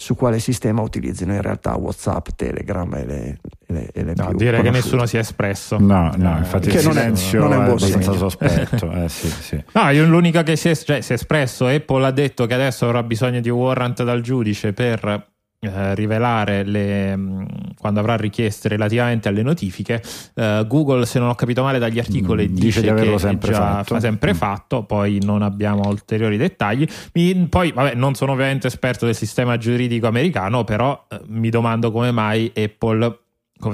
su 0.00 0.14
quale 0.16 0.38
sistema 0.38 0.80
utilizzino 0.80 1.34
in 1.34 1.42
realtà 1.42 1.76
WhatsApp, 1.76 2.28
Telegram 2.34 2.90
e 2.94 3.04
le, 3.04 3.38
le, 3.66 3.90
e 3.92 4.02
le 4.02 4.14
no, 4.16 4.32
direi 4.32 4.62
che 4.62 4.70
nessuno 4.70 5.04
si 5.04 5.18
è 5.18 5.20
espresso. 5.20 5.76
No, 5.78 6.10
no, 6.16 6.38
infatti 6.38 6.70
che 6.70 6.76
il 6.76 6.82
silenzio 6.82 7.40
non 7.40 7.52
è, 7.52 7.56
non 7.56 7.64
è, 7.64 7.68
è 7.68 7.70
abbastanza 7.70 8.12
sospetto. 8.14 8.90
Eh, 9.00 9.08
sì, 9.10 9.28
sì. 9.28 9.64
No, 9.72 9.90
io 9.90 10.06
l'unica 10.06 10.42
che 10.42 10.56
si 10.56 10.70
è, 10.70 10.74
cioè, 10.74 11.02
si 11.02 11.12
è 11.12 11.16
espresso, 11.16 11.66
Apple 11.66 12.06
ha 12.06 12.10
detto 12.12 12.46
che 12.46 12.54
adesso 12.54 12.86
avrà 12.86 13.02
bisogno 13.02 13.40
di 13.40 13.50
warrant 13.50 14.02
dal 14.02 14.22
giudice 14.22 14.72
per 14.72 15.29
eh, 15.62 15.94
rivelare 15.94 16.64
le, 16.64 17.14
mm, 17.14 17.44
quando 17.78 18.00
avrà 18.00 18.16
richieste 18.16 18.68
relativamente 18.68 19.28
alle 19.28 19.42
notifiche. 19.42 20.02
Uh, 20.34 20.66
Google, 20.66 21.04
se 21.04 21.18
non 21.18 21.28
ho 21.28 21.34
capito 21.34 21.62
male 21.62 21.78
dagli 21.78 21.98
articoli, 21.98 22.48
mm, 22.48 22.54
dice, 22.54 22.80
dice 22.80 22.94
che 22.94 23.18
sempre 23.18 23.52
già 23.52 23.58
fatto. 23.58 23.94
fa 23.94 24.00
sempre 24.00 24.32
mm. 24.32 24.36
fatto, 24.36 24.84
poi 24.84 25.20
non 25.22 25.42
abbiamo 25.42 25.86
ulteriori 25.86 26.38
dettagli. 26.38 26.86
Mi, 27.12 27.46
poi, 27.46 27.72
vabbè, 27.72 27.94
non 27.94 28.14
sono 28.14 28.32
ovviamente 28.32 28.68
esperto 28.68 29.04
del 29.04 29.14
sistema 29.14 29.58
giuridico 29.58 30.06
americano, 30.06 30.64
però 30.64 31.06
uh, 31.10 31.16
mi 31.26 31.50
domando 31.50 31.92
come 31.92 32.10
mai 32.10 32.50
Apple 32.54 33.18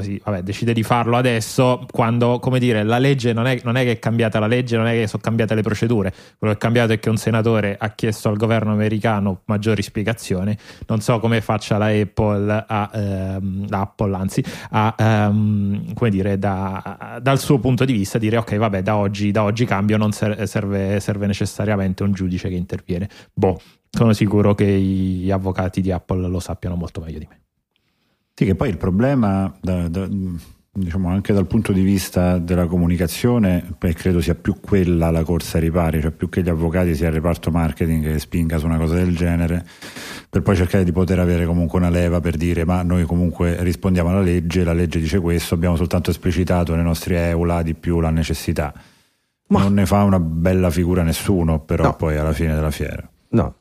si, 0.03 0.21
vabbè, 0.23 0.43
decide 0.43 0.73
di 0.73 0.83
farlo 0.83 1.17
adesso 1.17 1.87
quando, 1.91 2.39
come 2.39 2.59
dire, 2.59 2.83
la 2.83 2.99
legge 2.99 3.33
non 3.33 3.47
è, 3.47 3.61
non 3.65 3.77
è, 3.77 3.85
che 3.85 3.93
è 3.93 3.99
cambiata 3.99 4.39
la 4.39 4.47
legge, 4.47 4.77
non 4.77 4.87
è 4.87 4.93
che 4.93 5.07
sono 5.07 5.23
cambiate 5.23 5.55
le 5.55 5.63
procedure, 5.63 6.13
quello 6.39 6.53
che 6.53 6.59
è 6.59 6.63
cambiato 6.63 6.93
è 6.93 6.99
che 6.99 7.09
un 7.09 7.17
senatore 7.17 7.77
ha 7.79 7.91
chiesto 7.91 8.29
al 8.29 8.37
governo 8.37 8.73
americano 8.73 9.43
maggiori 9.47 9.83
spiegazioni, 9.83 10.57
non 10.87 11.01
so 11.01 11.19
come 11.19 11.41
faccia 11.41 11.79
la 11.79 11.87
Apple, 11.87 12.65
a, 12.67 12.91
ehm, 12.93 13.67
Apple 13.71 14.15
anzi, 14.17 14.45
a, 14.71 14.95
ehm, 14.99 15.95
come 15.95 16.11
dire, 16.11 16.39
da, 16.39 17.19
dal 17.23 17.39
suo 17.39 17.59
punto 17.59 17.85
di 17.85 17.93
vista 17.93 18.19
dire 18.19 18.37
ok, 18.37 18.57
vabbè, 18.57 18.83
da 18.83 18.97
oggi, 18.97 19.31
da 19.31 19.43
oggi 19.43 19.65
cambio, 19.65 19.97
non 19.97 20.13
serve, 20.13 21.01
serve 21.01 21.27
necessariamente 21.27 22.03
un 22.03 22.13
giudice 22.13 22.49
che 22.49 22.55
interviene. 22.55 23.09
Boh, 23.33 23.59
sono 23.91 24.13
sicuro 24.13 24.55
che 24.55 24.67
gli 24.67 25.31
avvocati 25.31 25.81
di 25.81 25.91
Apple 25.91 26.29
lo 26.29 26.41
sappiano 26.41 26.77
molto 26.77 27.01
meglio 27.01 27.19
di 27.19 27.27
me. 27.29 27.46
Sì, 28.39 28.45
che 28.45 28.55
poi 28.55 28.69
il 28.69 28.77
problema, 28.77 29.51
da, 29.63 29.89
da, 29.89 30.07
diciamo 30.71 31.09
anche 31.09 31.33
dal 31.33 31.47
punto 31.47 31.73
di 31.73 31.81
vista 31.81 32.37
della 32.37 32.67
comunicazione, 32.67 33.77
credo 33.79 34.21
sia 34.21 34.35
più 34.35 34.61
quella 34.61 35.11
la 35.11 35.25
corsa 35.25 35.57
ai 35.57 35.65
ripari, 35.65 36.03
cioè 36.03 36.11
più 36.11 36.29
che 36.29 36.43
gli 36.43 36.51
avvocati 36.51 36.95
sia 36.95 37.07
il 37.07 37.15
reparto 37.15 37.51
marketing 37.51 38.05
che 38.05 38.19
spinga 38.19 38.59
su 38.59 38.67
una 38.67 38.77
cosa 38.77 38.97
del 38.97 39.17
genere, 39.17 39.65
per 40.29 40.43
poi 40.43 40.55
cercare 40.55 40.85
di 40.85 40.93
poter 40.93 41.19
avere 41.19 41.47
comunque 41.47 41.79
una 41.79 41.89
leva 41.89 42.21
per 42.21 42.37
dire 42.37 42.67
ma 42.67 42.83
noi 42.83 43.05
comunque 43.05 43.63
rispondiamo 43.63 44.11
alla 44.11 44.21
legge, 44.21 44.65
la 44.65 44.75
legge 44.75 45.01
dice 45.01 45.19
questo, 45.19 45.55
abbiamo 45.55 45.77
soltanto 45.77 46.11
esplicitato 46.11 46.75
nei 46.75 46.85
nostri 46.85 47.15
EULA 47.15 47.63
di 47.63 47.73
più 47.73 48.01
la 48.01 48.11
necessità. 48.11 48.75
Ma... 49.47 49.63
Non 49.63 49.73
ne 49.73 49.87
fa 49.87 50.03
una 50.03 50.21
bella 50.21 50.69
figura 50.69 51.03
nessuno, 51.03 51.61
però 51.61 51.85
no. 51.85 51.97
poi 51.97 52.19
alla 52.19 52.35
fine 52.35 52.55
della 52.55 52.71
fiera. 52.71 53.09
No, 53.31 53.55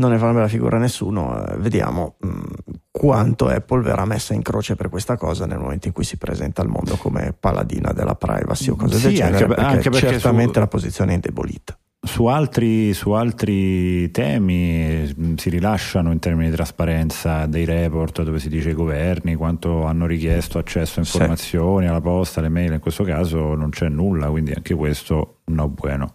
non 0.00 0.10
ne 0.10 0.18
fa 0.18 0.24
una 0.24 0.34
bella 0.34 0.48
figura 0.48 0.78
nessuno. 0.78 1.46
Eh, 1.46 1.56
vediamo 1.58 2.16
mh, 2.18 2.28
mm, 2.28 2.42
quanto 2.90 3.46
Apple 3.48 3.82
verrà 3.82 4.06
messa 4.06 4.34
in 4.34 4.42
croce 4.42 4.74
per 4.74 4.88
questa 4.88 5.16
cosa 5.16 5.46
nel 5.46 5.58
momento 5.58 5.86
in 5.86 5.92
cui 5.92 6.04
si 6.04 6.16
presenta 6.16 6.62
al 6.62 6.68
mondo 6.68 6.96
come 6.96 7.34
paladina 7.38 7.92
della 7.92 8.14
privacy 8.14 8.70
o 8.70 8.76
cose 8.76 8.96
sì, 8.96 9.06
del 9.06 9.14
genere, 9.14 9.36
anche, 9.36 9.46
perché, 9.46 9.62
anche 9.62 9.90
perché 9.90 10.08
certamente 10.08 10.54
su... 10.54 10.58
la 10.60 10.66
posizione 10.66 11.12
è 11.12 11.14
indebolita. 11.14 11.78
Su 12.02 12.24
altri, 12.24 12.94
su 12.94 13.10
altri, 13.10 14.10
temi 14.10 15.14
mm, 15.20 15.34
si 15.34 15.50
rilasciano 15.50 16.10
in 16.12 16.18
termini 16.18 16.48
di 16.48 16.56
trasparenza 16.56 17.44
dei 17.44 17.66
report 17.66 18.22
dove 18.22 18.38
si 18.38 18.48
dice 18.48 18.70
i 18.70 18.74
governi 18.74 19.34
quanto 19.34 19.84
hanno 19.84 20.06
richiesto 20.06 20.56
accesso 20.56 21.00
a 21.00 21.02
informazioni, 21.02 21.84
sì. 21.84 21.90
alla 21.90 22.00
posta, 22.00 22.40
alle 22.40 22.48
mail, 22.48 22.72
in 22.72 22.80
questo 22.80 23.04
caso 23.04 23.54
non 23.54 23.68
c'è 23.68 23.90
nulla, 23.90 24.30
quindi 24.30 24.52
anche 24.52 24.74
questo 24.74 25.40
no 25.44 25.68
bueno. 25.68 26.10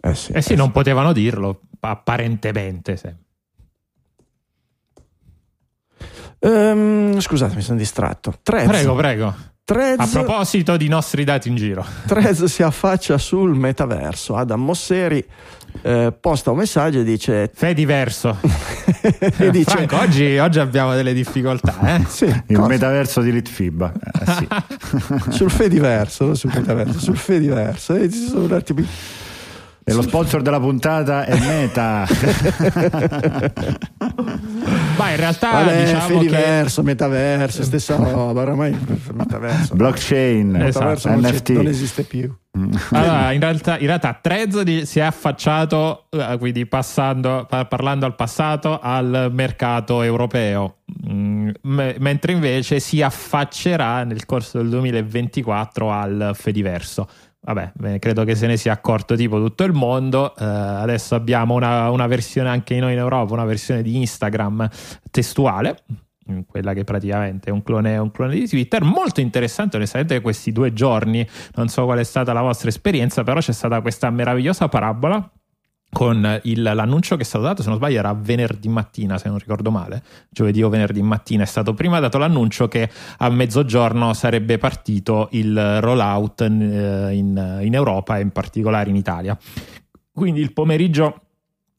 Eh 0.00 0.14
sì, 0.14 0.32
eh 0.32 0.40
sì, 0.40 0.54
eh 0.54 0.56
non 0.56 0.68
sì. 0.68 0.72
potevano 0.72 1.12
dirlo 1.12 1.60
apparentemente. 1.80 2.96
Sì. 2.96 3.24
Um, 6.38 7.18
scusate, 7.18 7.54
mi 7.54 7.62
sono 7.62 7.78
distratto. 7.78 8.34
Trez. 8.42 8.66
Prego, 8.66 8.94
prego. 8.94 9.34
Trez, 9.64 9.98
a 9.98 10.06
proposito 10.06 10.76
di 10.76 10.86
nostri 10.86 11.24
dati 11.24 11.48
in 11.48 11.56
giro, 11.56 11.84
Trez 12.06 12.44
si 12.44 12.62
affaccia 12.62 13.18
sul 13.18 13.56
metaverso. 13.56 14.36
Adam 14.36 14.62
Mosseri 14.62 15.24
eh, 15.82 16.12
posta 16.20 16.52
un 16.52 16.58
messaggio 16.58 17.00
e 17.00 17.04
dice: 17.04 17.50
Fe 17.52 17.74
diverso. 17.74 18.38
e 19.38 19.50
dice, 19.50 19.70
Franco, 19.70 19.98
oggi, 19.98 20.38
oggi, 20.38 20.60
abbiamo 20.60 20.94
delle 20.94 21.12
difficoltà. 21.12 21.96
Eh? 21.96 22.04
sì, 22.06 22.26
Il 22.46 22.54
cosa? 22.54 22.68
metaverso 22.68 23.20
di 23.22 23.32
Litfib. 23.32 23.92
Eh, 23.92 24.32
sì. 24.32 25.30
sul 25.34 25.50
fe 25.50 25.68
diverso, 25.68 26.34
sul 26.34 26.52
metaverso, 26.54 27.00
sul 27.00 27.16
fe 27.16 27.40
diverso. 27.40 27.94
E 27.96 28.08
ci 28.08 28.24
sono 28.24 28.44
un 28.44 28.52
attimo 28.52 28.84
e 29.88 29.92
lo 29.92 30.02
sponsor 30.02 30.42
della 30.42 30.58
puntata 30.58 31.24
è 31.24 31.38
Meta. 31.38 32.08
Ma 34.98 35.10
in 35.10 35.16
realtà 35.16 35.52
Vabbè, 35.52 35.84
diciamo 35.84 36.18
diverso, 36.18 36.80
che... 36.80 36.86
metaverso, 36.88 37.62
stessa 37.62 37.94
roba, 37.94 38.40
oramai 38.40 38.76
metaverso. 39.12 39.76
Blockchain, 39.76 40.56
esatto. 40.56 41.08
NFT. 41.08 41.50
Non, 41.50 41.62
non, 41.62 41.66
esiste 41.68 42.02
più. 42.02 42.34
Allora, 42.90 43.30
in 43.30 43.38
realtà, 43.38 43.78
in 43.78 43.86
realtà 43.86 44.18
Trezzo 44.20 44.64
si 44.84 44.98
è 44.98 45.02
affacciato, 45.02 46.06
eh, 46.10 46.36
quindi 46.38 46.66
passando, 46.66 47.46
parlando 47.48 48.06
al 48.06 48.16
passato, 48.16 48.80
al 48.80 49.28
mercato 49.30 50.02
europeo, 50.02 50.78
mm, 51.08 51.50
mentre 51.64 52.32
invece 52.32 52.80
si 52.80 53.02
affaccerà 53.02 54.02
nel 54.02 54.26
corso 54.26 54.58
del 54.58 54.68
2024 54.70 55.92
al 55.92 56.32
Fediverso 56.34 57.06
vabbè, 57.40 57.72
beh, 57.74 57.98
credo 57.98 58.24
che 58.24 58.34
se 58.34 58.46
ne 58.46 58.56
sia 58.56 58.72
accorto 58.72 59.14
tipo 59.14 59.38
tutto 59.38 59.64
il 59.64 59.72
mondo. 59.72 60.34
Uh, 60.36 60.42
adesso 60.42 61.14
abbiamo 61.14 61.54
una, 61.54 61.90
una, 61.90 62.06
versione 62.06 62.48
anche 62.48 62.78
noi 62.78 62.92
in 62.92 62.98
Europa, 62.98 63.32
una 63.32 63.44
versione 63.44 63.82
di 63.82 63.96
Instagram 63.96 64.68
testuale. 65.10 65.84
Quella 66.46 66.72
che 66.72 66.82
praticamente 66.82 67.50
è 67.50 67.52
un 67.52 67.62
clone, 67.62 67.96
un 67.98 68.10
clone 68.10 68.34
di 68.34 68.48
Twitter, 68.48 68.82
molto 68.82 69.20
interessante. 69.20 69.76
Onestamente, 69.76 70.20
questi 70.20 70.50
due 70.50 70.72
giorni, 70.72 71.26
non 71.54 71.68
so 71.68 71.84
qual 71.84 71.98
è 71.98 72.04
stata 72.04 72.32
la 72.32 72.40
vostra 72.40 72.68
esperienza, 72.68 73.22
però 73.22 73.38
c'è 73.38 73.52
stata 73.52 73.80
questa 73.80 74.10
meravigliosa 74.10 74.68
parabola 74.68 75.30
con 75.96 76.40
il, 76.42 76.60
l'annuncio 76.60 77.16
che 77.16 77.22
è 77.22 77.24
stato 77.24 77.44
dato, 77.44 77.62
se 77.62 77.70
non 77.70 77.78
sbaglio 77.78 78.00
era 78.00 78.12
venerdì 78.12 78.68
mattina, 78.68 79.16
se 79.16 79.30
non 79.30 79.38
ricordo 79.38 79.70
male, 79.70 80.02
giovedì 80.28 80.62
o 80.62 80.68
venerdì 80.68 81.00
mattina 81.00 81.42
è 81.42 81.46
stato 81.46 81.72
prima 81.72 81.98
dato 82.00 82.18
l'annuncio 82.18 82.68
che 82.68 82.90
a 83.16 83.30
mezzogiorno 83.30 84.12
sarebbe 84.12 84.58
partito 84.58 85.28
il 85.30 85.80
rollout 85.80 86.42
in, 86.42 86.60
eh, 86.60 87.14
in, 87.14 87.60
in 87.62 87.74
Europa 87.74 88.18
e 88.18 88.20
in 88.20 88.30
particolare 88.30 88.90
in 88.90 88.96
Italia. 88.96 89.38
Quindi 90.12 90.42
il 90.42 90.52
pomeriggio 90.52 91.25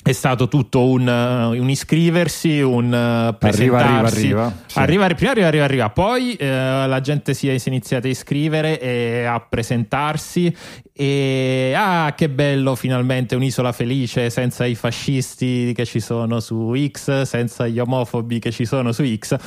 è 0.08 0.14
stato 0.14 0.48
tutto 0.48 0.88
un, 0.88 1.06
uh, 1.06 1.60
un 1.60 1.70
iscriversi, 1.70 2.62
un 2.62 3.36
presentarsi. 3.38 3.62
Arriva, 3.62 3.78
arriva, 3.78 4.08
arriva. 4.08 4.64
Sì. 4.66 4.80
arriva 4.80 5.08
prima 5.08 5.32
arriva, 5.32 5.48
arriva, 5.48 5.64
arriva. 5.66 5.90
Poi 5.90 6.38
uh, 6.40 6.46
la 6.46 7.02
gente 7.02 7.34
si 7.34 7.50
è, 7.50 7.58
si 7.58 7.68
è, 7.68 7.72
iniziata 7.72 8.08
a 8.08 8.10
iscrivere 8.10 8.80
e 8.80 9.26
a 9.26 9.38
presentarsi 9.42 10.56
e 10.94 11.74
ah 11.76 12.14
che 12.16 12.30
bello 12.30 12.76
finalmente 12.76 13.36
un'isola 13.36 13.74
felice 13.74 14.30
senza 14.30 14.66
i 14.66 14.76
fascisti 14.76 15.74
che 15.76 15.86
ci 15.86 16.00
sono 16.00 16.40
su 16.40 16.74
X, 16.90 17.24
senza 17.24 17.68
gli 17.68 17.78
omofobi 17.78 18.40
che 18.40 18.52
ci 18.52 18.64
sono 18.64 18.94
su 18.94 19.04
X 19.04 19.38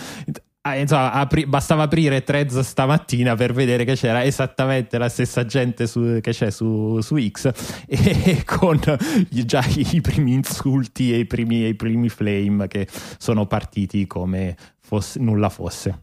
Ah, 0.62 0.77
insomma, 0.77 1.12
apri- 1.12 1.46
bastava 1.46 1.85
aprire 1.85 2.23
Threads 2.23 2.59
stamattina 2.61 3.35
per 3.35 3.55
vedere 3.55 3.85
che 3.85 3.94
c'era 3.94 4.25
esattamente 4.25 4.99
la 4.99 5.09
stessa 5.09 5.46
gente 5.46 5.87
su- 5.87 6.18
che 6.20 6.33
c'è 6.33 6.51
su, 6.51 7.01
su 7.01 7.16
X 7.16 7.51
e 7.88 8.42
con 8.44 8.79
già 9.31 9.64
i 9.66 10.03
primi 10.03 10.35
insulti 10.35 11.14
e 11.14 11.20
i 11.20 11.25
primi, 11.25 11.66
i 11.66 11.75
primi 11.75 12.11
flame 12.11 12.68
che 12.68 12.87
sono 13.16 13.46
partiti 13.46 14.07
come 14.07 14.55
fosse, 14.79 15.18
nulla 15.18 15.49
fosse. 15.49 16.03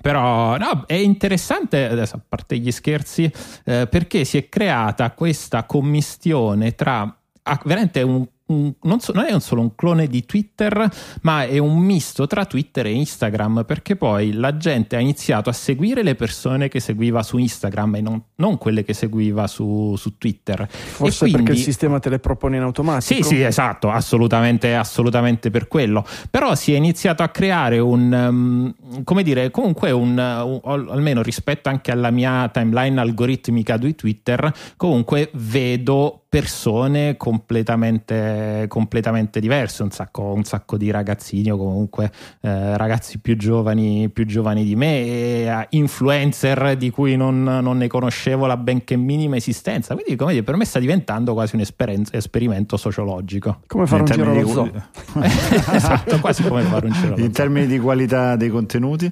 Però 0.00 0.56
no, 0.56 0.84
è 0.86 0.94
interessante, 0.94 1.86
adesso, 1.86 2.16
a 2.16 2.20
parte 2.26 2.56
gli 2.56 2.70
scherzi, 2.70 3.30
eh, 3.64 3.86
perché 3.90 4.24
si 4.24 4.38
è 4.38 4.48
creata 4.48 5.10
questa 5.10 5.64
commistione 5.64 6.74
tra 6.74 7.02
ah, 7.42 7.60
veramente 7.64 8.00
un 8.00 8.26
un, 8.46 8.72
non, 8.82 9.00
so, 9.00 9.12
non, 9.12 9.24
è 9.24 9.40
solo 9.40 9.60
un 9.60 9.74
clone 9.74 10.06
di 10.06 10.24
Twitter, 10.24 10.88
ma 11.22 11.44
è 11.44 11.58
un 11.58 11.78
misto 11.78 12.26
tra 12.26 12.44
Twitter 12.44 12.86
e 12.86 12.92
Instagram, 12.92 13.64
perché 13.66 13.96
poi 13.96 14.32
la 14.32 14.56
gente 14.56 14.96
ha 14.96 15.00
iniziato 15.00 15.50
a 15.50 15.52
seguire 15.52 16.02
le 16.02 16.14
persone 16.14 16.68
che 16.68 16.78
seguiva 16.78 17.22
su 17.22 17.38
Instagram 17.38 17.96
e 17.96 18.00
non, 18.00 18.22
non 18.36 18.58
quelle 18.58 18.84
che 18.84 18.94
seguiva 18.94 19.46
su, 19.46 19.94
su 19.96 20.16
Twitter. 20.16 20.68
Forse 20.68 21.18
quindi, 21.20 21.42
perché 21.42 21.58
il 21.58 21.64
sistema 21.64 21.98
te 21.98 22.08
le 22.08 22.18
propone 22.18 22.56
in 22.56 22.62
automatico? 22.62 23.14
Sì, 23.14 23.22
sì, 23.22 23.42
esatto, 23.42 23.90
assolutamente, 23.90 24.74
assolutamente 24.74 25.50
per 25.50 25.66
quello. 25.66 26.04
Però 26.30 26.54
si 26.54 26.72
è 26.72 26.76
iniziato 26.76 27.22
a 27.22 27.28
creare 27.28 27.78
un, 27.78 28.12
um, 28.12 29.02
come 29.02 29.22
dire, 29.24 29.50
comunque 29.50 29.90
un, 29.90 30.10
un, 30.16 30.60
almeno 30.88 31.22
rispetto 31.22 31.68
anche 31.68 31.90
alla 31.90 32.10
mia 32.10 32.48
timeline 32.52 33.00
algoritmica 33.00 33.76
di 33.76 33.94
Twitter, 33.96 34.52
comunque 34.76 35.30
vedo 35.34 36.25
persone 36.36 37.16
completamente, 37.16 38.66
completamente 38.68 39.40
diverse, 39.40 39.82
un 39.82 39.90
sacco, 39.90 40.34
un 40.34 40.44
sacco, 40.44 40.76
di 40.76 40.90
ragazzini 40.90 41.50
o 41.50 41.56
comunque 41.56 42.12
eh, 42.42 42.76
ragazzi 42.76 43.20
più 43.20 43.38
giovani, 43.38 44.10
più 44.10 44.26
giovani 44.26 44.62
di 44.62 44.76
me, 44.76 45.02
e, 45.06 45.50
uh, 45.50 45.64
influencer 45.70 46.76
di 46.76 46.90
cui 46.90 47.16
non, 47.16 47.42
non, 47.42 47.78
ne 47.78 47.86
conoscevo 47.86 48.44
la 48.44 48.58
benché 48.58 48.96
minima 48.96 49.36
esistenza. 49.36 49.94
Quindi 49.94 50.14
come 50.14 50.32
dire, 50.32 50.44
per 50.44 50.56
me 50.56 50.66
sta 50.66 50.78
diventando 50.78 51.32
quasi 51.32 51.56
un 51.56 51.62
esperimento 51.62 52.76
sociologico. 52.76 53.60
Come 53.66 53.86
fare 53.86 54.02
in 54.02 54.08
un 54.10 54.14
giro 54.14 54.30
allo 54.30 54.46
zoo. 54.46 54.70
esatto, 55.72 56.20
quasi 56.20 56.42
come 56.42 56.60
fare 56.64 56.86
un 56.86 56.92
giro 56.92 57.16
In 57.16 57.32
termini 57.32 57.66
di 57.66 57.78
qualità 57.78 58.36
dei 58.36 58.50
contenuti? 58.50 59.10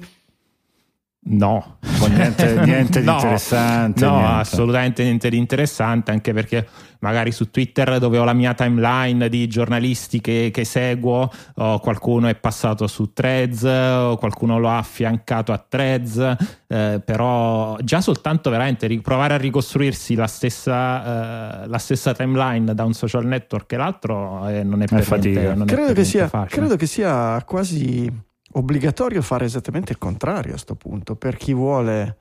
No, 1.27 1.79
niente, 2.09 2.61
niente 2.65 3.01
di 3.01 3.07
no, 3.07 3.15
interessante. 3.15 4.05
No, 4.05 4.17
niente. 4.19 4.41
assolutamente 4.41 5.03
niente 5.03 5.31
di 5.31 5.39
interessante, 5.39 6.11
anche 6.11 6.35
perché 6.35 6.69
magari 6.99 7.33
su 7.33 7.51
Twitter 7.51 7.99
dove 7.99 8.19
ho 8.19 8.25
la 8.25 8.35
mia 8.35 8.53
timeline 8.53 9.29
di 9.31 9.47
giornalisti 9.47 10.21
che, 10.21 10.51
che 10.53 10.65
seguo, 10.65 11.31
o 11.55 11.79
qualcuno 11.79 12.29
è 12.29 12.35
passato 12.35 12.87
su 12.87 13.13
Threads, 13.15 13.63
o 13.63 14.17
qualcuno 14.19 14.59
lo 14.59 14.69
ha 14.69 14.79
affiancato 14.79 15.53
a 15.53 15.65
Threads, 15.67 16.37
eh, 16.67 17.01
però 17.03 17.77
già 17.81 18.03
soltanto 18.03 18.51
veramente 18.51 19.01
provare 19.01 19.35
a 19.35 19.39
ricostruirsi 19.39 20.15
la 20.15 20.27
stessa, 20.27 21.63
eh, 21.63 21.69
la 21.69 21.79
stessa 21.79 22.13
timeline 22.13 22.75
da 22.75 22.85
un 22.85 22.93
social 22.93 23.25
network 23.25 23.73
e 23.73 23.77
l'altro 23.77 24.47
eh, 24.49 24.63
non 24.63 24.83
è, 24.83 24.87
per 24.87 25.01
è 25.01 25.19
niente, 25.19 25.55
non 25.55 25.67
credo, 25.67 25.93
è 25.93 25.95
che 25.95 26.05
sia, 26.05 26.29
credo 26.49 26.77
che 26.77 26.87
sia 26.87 27.43
quasi 27.47 28.11
obbligatorio 28.55 29.23
fare 29.23 29.45
esattamente 29.45 29.93
il 29.93 29.99
contrario 29.99 30.51
a 30.51 30.55
questo 30.55 30.75
punto 30.75 31.15
per 31.17 31.37
chi 31.37 31.53
vuole 31.55 32.17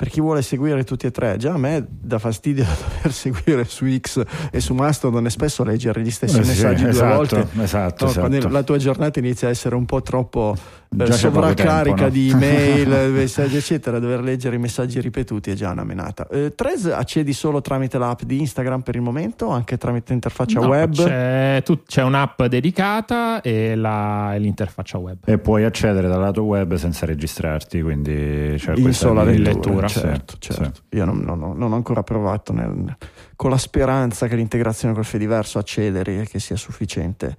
per 0.00 0.08
chi 0.08 0.22
vuole 0.22 0.40
seguire 0.40 0.82
tutti 0.82 1.04
e 1.06 1.10
tre, 1.10 1.36
già 1.36 1.52
a 1.52 1.58
me 1.58 1.86
dà 1.86 2.18
fastidio 2.18 2.64
dover 2.94 3.12
seguire 3.12 3.64
su 3.66 3.84
X 3.86 4.24
e 4.50 4.58
su 4.58 4.72
Mastodon 4.72 5.26
e 5.26 5.30
spesso 5.30 5.62
leggere 5.62 6.00
gli 6.00 6.10
stessi 6.10 6.38
Eh 6.38 6.42
sì, 6.42 6.48
messaggi 6.48 6.80
due 6.84 6.90
esatto, 6.92 7.14
volte. 7.16 7.46
esatto, 7.62 8.04
No, 8.06 8.10
esatto. 8.10 8.48
la 8.48 8.62
tua 8.62 8.78
giornata 8.78 9.18
inizia 9.18 9.48
a 9.48 9.50
essere 9.50 9.74
un 9.74 9.84
po' 9.84 10.00
troppo 10.00 10.56
Già 10.92 11.12
sovraccarica 11.12 11.82
tempo, 11.82 12.02
no? 12.02 12.08
di 12.08 12.30
email, 12.30 13.12
messaggi, 13.14 13.56
eccetera, 13.56 14.00
dover 14.00 14.22
leggere 14.22 14.56
i 14.56 14.58
messaggi 14.58 15.00
ripetuti 15.00 15.52
è 15.52 15.54
già 15.54 15.70
una 15.70 15.84
menata. 15.84 16.26
Eh, 16.28 16.52
Threads 16.56 16.86
accedi 16.86 17.32
solo 17.32 17.60
tramite 17.60 17.96
l'app 17.96 18.22
di 18.22 18.40
Instagram 18.40 18.80
per 18.80 18.96
il 18.96 19.00
momento, 19.00 19.46
o 19.46 19.50
anche 19.50 19.78
tramite 19.78 20.12
interfaccia 20.12 20.58
No, 20.58 20.66
web. 20.66 20.92
C'è, 20.92 21.62
tu- 21.64 21.84
c'è 21.84 22.02
un'app 22.02 22.42
dedicata 22.42 23.40
e, 23.40 23.76
la- 23.76 24.34
e 24.34 24.40
l'interfaccia 24.40 24.98
web. 24.98 25.18
E 25.26 25.38
puoi 25.38 25.62
accedere 25.62 26.08
dal 26.08 26.20
lato 26.20 26.42
web 26.42 26.74
senza 26.74 27.06
registrarti, 27.06 27.80
quindi 27.82 28.54
c'è 28.58 28.72
in 28.74 28.82
questa 28.82 29.06
sola 29.06 29.22
lettura, 29.22 29.86
sì, 29.86 30.00
certo, 30.00 30.34
sì. 30.40 30.52
certo. 30.54 30.80
Io 30.90 31.04
non, 31.04 31.18
non 31.18 31.40
ho- 31.40 31.54
non 31.54 31.70
ho 31.72 31.76
ancora 31.76 32.02
provato 32.02 32.52
nel- 32.52 32.96
con 33.36 33.50
la 33.50 33.58
speranza 33.58 34.26
che 34.26 34.34
l'integrazione 34.34 34.92
col 34.92 35.04
Fediverso 35.04 35.60
accederi 35.60 36.18
e 36.18 36.26
che 36.26 36.40
sia 36.40 36.56
sufficiente 36.56 37.36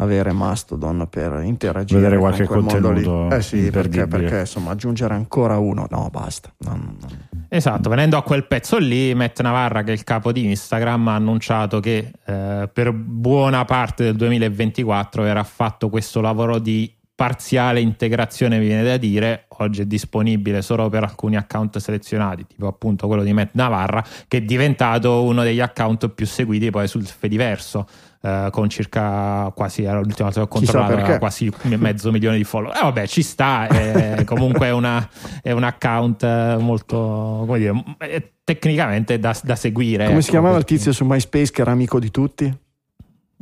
avere 0.00 0.32
Mastodon 0.32 1.06
per 1.08 1.42
interagire 1.44 2.00
Vedere 2.00 2.18
con 2.18 2.28
qualche 2.28 2.42
lì. 2.42 2.48
contenuto 2.48 3.30
Eh 3.30 3.42
sì, 3.42 3.70
perché, 3.70 4.06
perché 4.06 4.40
insomma 4.40 4.70
aggiungere 4.70 5.14
ancora 5.14 5.58
uno, 5.58 5.86
no 5.90 6.08
basta. 6.10 6.52
Non- 6.58 6.96
non- 7.00 7.28
Esatto, 7.52 7.88
venendo 7.90 8.16
a 8.16 8.22
quel 8.22 8.46
pezzo 8.46 8.78
lì, 8.78 9.12
Matt 9.14 9.40
Navarra, 9.40 9.82
che 9.82 9.90
è 9.90 9.94
il 9.94 10.04
capo 10.04 10.30
di 10.32 10.46
Instagram, 10.48 11.08
ha 11.08 11.14
annunciato 11.16 11.80
che 11.80 12.12
eh, 12.24 12.70
per 12.72 12.92
buona 12.92 13.64
parte 13.64 14.04
del 14.04 14.14
2024 14.16 15.22
verrà 15.22 15.42
fatto 15.42 15.88
questo 15.88 16.20
lavoro 16.20 16.58
di 16.58 16.92
parziale 17.14 17.80
integrazione, 17.80 18.58
mi 18.58 18.66
viene 18.66 18.82
da 18.82 18.96
dire. 18.96 19.44
Oggi 19.58 19.82
è 19.82 19.84
disponibile 19.84 20.62
solo 20.62 20.88
per 20.88 21.02
alcuni 21.02 21.36
account 21.36 21.76
selezionati, 21.76 22.46
tipo 22.46 22.66
appunto 22.66 23.06
quello 23.08 23.22
di 23.22 23.32
Matt 23.34 23.50
Navarra, 23.54 24.02
che 24.26 24.38
è 24.38 24.40
diventato 24.42 25.22
uno 25.24 25.42
degli 25.42 25.60
account 25.60 26.08
più 26.08 26.24
seguiti 26.24 26.70
poi 26.70 26.88
sul 26.88 27.04
Fediverso. 27.04 27.86
Eh, 28.22 28.48
con 28.50 28.68
circa 28.68 29.50
quasi 29.54 29.82
l'ultima 29.84 30.28
volta 30.28 30.32
che 30.34 30.40
ho 30.40 30.48
controllato 30.48 31.18
quasi 31.18 31.50
mezzo 31.76 32.10
milione 32.10 32.36
di 32.36 32.44
follower. 32.44 32.76
Eh, 32.76 32.80
vabbè, 32.82 33.06
ci 33.06 33.22
sta. 33.22 33.66
è- 33.66 34.24
comunque 34.26 34.66
è, 34.66 34.70
una- 34.72 35.08
è 35.42 35.52
un 35.52 35.62
account 35.64 36.22
eh, 36.22 36.56
molto 36.58 37.44
come 37.46 37.58
dire, 37.58 38.32
tecnicamente 38.44 39.18
da, 39.18 39.34
da 39.42 39.56
seguire. 39.56 40.06
Come 40.06 40.22
si 40.22 40.30
chiamava 40.30 40.58
il 40.58 40.64
tizio 40.64 40.92
su 40.92 41.04
MySpace 41.04 41.50
che 41.52 41.60
era 41.62 41.70
amico 41.72 41.98
di 41.98 42.10
tutti? 42.10 42.58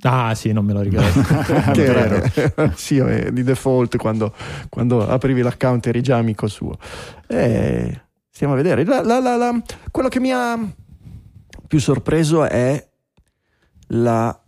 Ah, 0.02 0.32
sì, 0.36 0.52
non 0.52 0.64
me 0.64 0.72
lo 0.74 0.80
ricordo. 0.80 1.20
che 1.72 1.84
Vero. 1.84 2.22
era, 2.54 2.72
sì, 2.76 2.98
eh, 2.98 3.32
di 3.32 3.42
default 3.42 3.96
quando, 3.96 4.32
quando 4.68 5.04
aprivi 5.08 5.42
l'account 5.42 5.84
eri 5.88 6.02
già 6.02 6.18
amico 6.18 6.46
suo. 6.46 6.78
Eh, 7.26 8.00
stiamo 8.30 8.52
a 8.52 8.56
vedere. 8.56 8.84
La- 8.84 9.02
la- 9.02 9.18
la- 9.18 9.60
quello 9.90 10.08
che 10.08 10.20
mi 10.20 10.30
ha 10.32 10.56
più 11.66 11.80
sorpreso 11.80 12.44
è 12.44 12.86
la- 13.88 14.40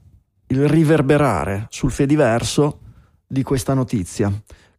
il 0.51 0.69
riverberare 0.69 1.67
sul 1.71 1.91
Fediverso 1.91 2.81
di 3.27 3.43
questa 3.43 3.75
notizia 3.75 4.33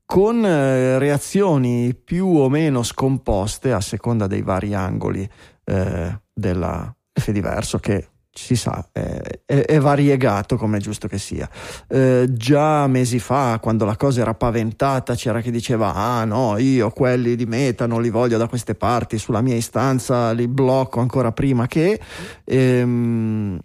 con 0.05 0.45
eh, 0.45 0.99
reazioni 0.99 1.95
più 1.95 2.27
o 2.27 2.49
meno 2.49 2.84
scomposte 2.84 3.71
a 3.71 3.79
seconda 3.79 4.27
dei 4.27 4.41
vari 4.41 4.73
angoli 4.73 5.27
eh, 5.63 6.21
della 6.34 6.93
Fediverso 7.13 7.77
che 7.79 8.10
si 8.34 8.55
sa 8.55 8.89
è, 8.91 9.21
è- 9.45 9.65
è 9.65 9.79
variegato 9.79 10.55
come 10.57 10.77
è 10.77 10.79
giusto 10.81 11.07
che 11.07 11.17
sia. 11.17 11.49
Eh, 11.88 12.27
già 12.29 12.88
mesi 12.88 13.19
fa 13.19 13.60
quando 13.62 13.86
la 13.86 13.95
cosa 13.95 14.21
era 14.21 14.34
paventata 14.34 15.15
c'era 15.15 15.41
chi 15.41 15.51
diceva 15.51 15.93
ah 15.93 16.23
no 16.25 16.57
io 16.57 16.89
quelli 16.91 17.36
di 17.36 17.45
Meta 17.45 17.88
non 17.88 18.01
li 18.01 18.10
voglio 18.10 18.38
da 18.38 18.47
queste 18.47 18.75
parti 18.75 19.17
sulla 19.17 19.41
mia 19.41 19.55
istanza 19.55 20.31
li 20.31 20.47
blocco 20.47 20.99
ancora 21.01 21.31
prima 21.31 21.67
che 21.67 21.99
ehm, 22.43 23.60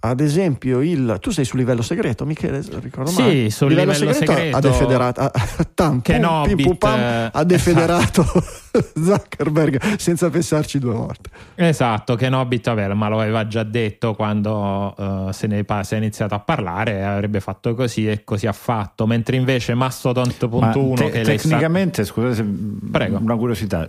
ad 0.00 0.20
esempio 0.20 0.80
il 0.80 1.18
tu 1.20 1.30
sei 1.30 1.44
sul 1.44 1.58
livello 1.58 1.82
segreto 1.82 2.24
Michele 2.24 2.62
ricordo 2.80 3.10
Sì, 3.10 3.20
male. 3.20 3.50
sul 3.50 3.68
livello 3.70 3.92
segreto- 3.92 4.56
ha 4.56 4.60
defederato 4.60 5.20
ha- 5.20 5.32
tam, 5.74 6.00
Che 6.00 6.12
pum, 6.14 6.22
no, 6.22 6.42
pim, 6.46 6.56
pum, 6.62 6.76
pam, 6.76 7.00
eh, 7.00 7.30
ha 7.32 7.44
defederato 7.44 8.24
Zuckerberg 8.94 9.96
senza 9.96 10.30
pensarci 10.30 10.78
due 10.78 10.92
volte 10.94 11.30
Esatto, 11.56 12.14
che 12.14 12.28
Nobit 12.28 12.66
vabbè, 12.66 12.92
ma 12.94 13.08
lo 13.08 13.20
aveva 13.20 13.46
già 13.48 13.64
detto 13.64 14.14
quando 14.14 14.94
eh, 14.96 15.32
se, 15.32 15.48
ne 15.48 15.64
pa- 15.64 15.82
se 15.82 15.96
è 15.96 15.98
iniziato 15.98 16.34
a 16.34 16.38
parlare, 16.38 17.04
avrebbe 17.04 17.40
fatto 17.40 17.74
così 17.74 18.06
e 18.08 18.22
così 18.22 18.46
ha 18.46 18.52
fatto. 18.52 19.06
Mentre 19.06 19.34
invece 19.36 19.74
Mastodon.1 19.74 20.58
Ma 20.60 20.70
te- 20.70 21.10
che 21.10 21.24
lei 21.24 21.38
sa- 21.38 21.48
tecnicamente, 21.48 22.04
scusate 22.04 22.34
se 22.36 22.44
Prego. 22.92 23.18
una 23.20 23.34
curiosità, 23.36 23.88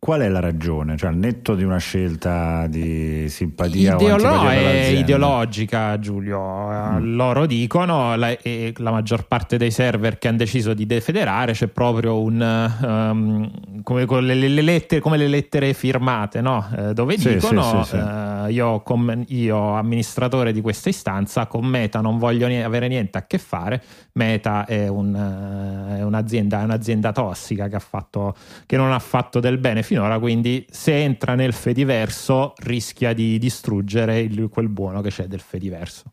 qual 0.00 0.20
è 0.20 0.28
la 0.28 0.38
ragione? 0.40 0.96
Cioè, 0.96 1.10
al 1.10 1.16
netto 1.16 1.54
di 1.56 1.64
una 1.64 1.78
scelta 1.78 2.66
di 2.68 3.28
simpatia 3.28 3.96
o 3.96 4.00
Ideolo- 4.00 4.40
per 4.40 4.48
è 4.50 4.86
ideologica, 4.90 5.98
Giulio. 5.98 6.70
Eh, 6.70 7.00
Loro 7.00 7.46
dicono, 7.46 8.14
la, 8.14 8.30
e 8.38 8.72
la 8.76 8.92
maggior 8.92 9.26
parte 9.26 9.56
dei 9.56 9.72
server 9.72 10.18
che 10.18 10.28
hanno 10.28 10.36
deciso 10.36 10.72
di 10.72 10.86
defederare 10.86 11.52
c'è 11.52 11.66
proprio 11.66 12.20
un 12.20 12.40
ehm, 12.40 13.82
come, 13.82 14.04
con 14.06 14.24
le, 14.24 14.34
le 14.34 14.62
lettere, 14.62 15.00
come 15.00 15.16
le 15.16 15.26
lettere 15.26 15.72
firmate, 15.74 16.40
no? 16.40 16.66
Eh, 16.76 16.94
dove 16.94 17.18
Sì, 17.18 17.34
dicono 17.34 17.82
sì, 17.82 17.90
sì, 17.90 17.96
eh, 17.96 18.52
io, 18.52 18.80
com- 18.82 19.24
io, 19.28 19.74
amministratore 19.74 20.52
di 20.52 20.60
questa 20.60 20.88
istanza, 20.90 21.46
con 21.46 21.64
Meta 21.66 22.00
non 22.00 22.18
voglio 22.18 22.46
ni- 22.46 22.62
avere 22.62 22.86
niente 22.86 23.18
a 23.18 23.26
che 23.26 23.38
fare. 23.38 23.82
Meta 24.12 24.64
è, 24.64 24.86
un, 24.88 25.14
eh, 25.14 25.98
è 25.98 26.02
un'azienda, 26.02 26.60
è 26.60 26.64
un'azienda 26.64 27.12
tossica 27.12 27.68
che, 27.68 27.76
ha 27.76 27.80
fatto, 27.80 28.34
che 28.64 28.76
non 28.76 28.92
ha 28.92 28.98
fatto 29.00 29.40
del 29.40 29.58
bene 29.58 29.82
finora, 29.88 30.18
quindi 30.18 30.66
se 30.70 31.02
entra 31.02 31.34
nel 31.34 31.54
Fediverso 31.54 32.52
rischia 32.58 33.14
di 33.14 33.38
distruggere 33.38 34.20
il- 34.20 34.48
quel 34.50 34.68
buono 34.68 35.00
che 35.00 35.08
c'è 35.08 35.26
del 35.26 35.40
Fediverso. 35.40 36.12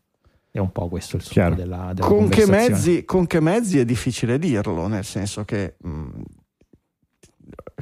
È 0.50 0.58
un 0.58 0.72
po' 0.72 0.88
questo 0.88 1.16
il 1.16 1.22
succo 1.22 1.34
della, 1.54 1.92
della 1.92 2.06
con 2.08 2.28
che, 2.28 2.46
mezzi, 2.46 3.04
con 3.04 3.26
che 3.26 3.40
mezzi 3.40 3.78
è 3.78 3.84
difficile 3.84 4.38
dirlo, 4.38 4.86
nel 4.86 5.04
senso 5.04 5.44
che 5.44 5.76
mh, 5.78 6.08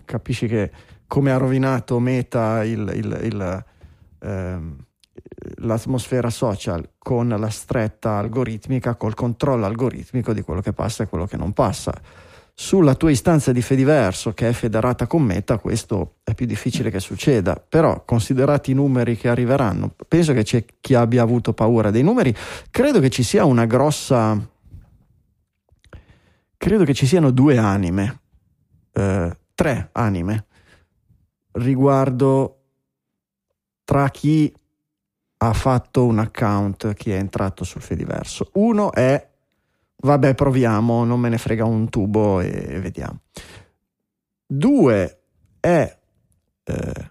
capisci 0.05 0.49
che 0.49 0.73
come 1.07 1.31
ha 1.31 1.37
rovinato 1.37 2.01
Meta 2.01 2.65
il- 2.65 2.91
il- 2.97 3.21
il, 3.23 3.65
ehm, 4.23 4.77
l'atmosfera 5.59 6.31
social 6.31 6.91
con 6.99 7.29
la 7.29 7.51
stretta 7.51 8.19
algoritmica, 8.19 8.97
col 8.97 9.15
controllo 9.15 9.65
algoritmico 9.67 10.33
di 10.33 10.43
quello 10.43 10.61
che 10.61 10.73
passa 10.73 11.05
e 11.05 11.07
quello 11.07 11.27
che 11.27 11.37
non 11.37 11.53
passa. 11.53 11.93
Sulla 12.57 12.95
tua 12.95 13.11
istanza 13.11 13.51
di 13.51 13.61
Fediverso 13.61 14.33
che 14.33 14.49
è 14.49 14.53
federata 14.53 15.09
con 15.09 15.23
Meta, 15.23 15.59
questo 15.59 16.19
è 16.23 16.35
più 16.35 16.47
difficile 16.47 16.91
che 16.91 17.01
succeda, 17.01 17.57
però 17.57 18.05
considerati 18.05 18.71
i 18.71 18.75
numeri 18.75 19.17
che 19.17 19.29
arriveranno, 19.29 19.93
penso 20.07 20.33
che 20.33 20.45
c'è 20.45 20.65
chi 20.81 20.95
abbia 20.95 21.23
avuto 21.23 21.53
paura 21.53 21.91
dei 21.91 22.05
numeri, 22.05 22.35
credo 22.71 23.01
che 23.01 23.11
ci 23.11 23.25
sia 23.25 23.45
una 23.45 23.67
grossa 23.67 24.53
credo 26.65 26.85
che 26.85 26.95
ci 26.95 27.07
siano 27.07 27.31
due 27.31 27.59
anime 27.59 28.21
eh, 28.93 29.37
tre 29.55 29.89
anime 29.93 30.47
riguardo 31.53 32.61
tra 33.85 34.09
chi 34.09 34.51
ha 35.37 35.53
fatto 35.53 36.07
un 36.07 36.21
account 36.21 36.95
chi 36.95 37.11
è 37.11 37.17
entrato 37.17 37.65
sul 37.65 37.83
Fediverso 37.83 38.49
uno 38.55 38.93
è 38.93 39.33
vabbè 40.05 40.35
proviamo 40.35 41.05
non 41.05 41.19
me 41.19 41.29
ne 41.29 41.39
frega 41.39 41.65
un 41.65 41.89
tubo 41.89 42.41
e 42.41 42.79
vediamo 42.81 43.21
due 44.47 45.21
è 45.61 45.99
eh, 46.65 47.11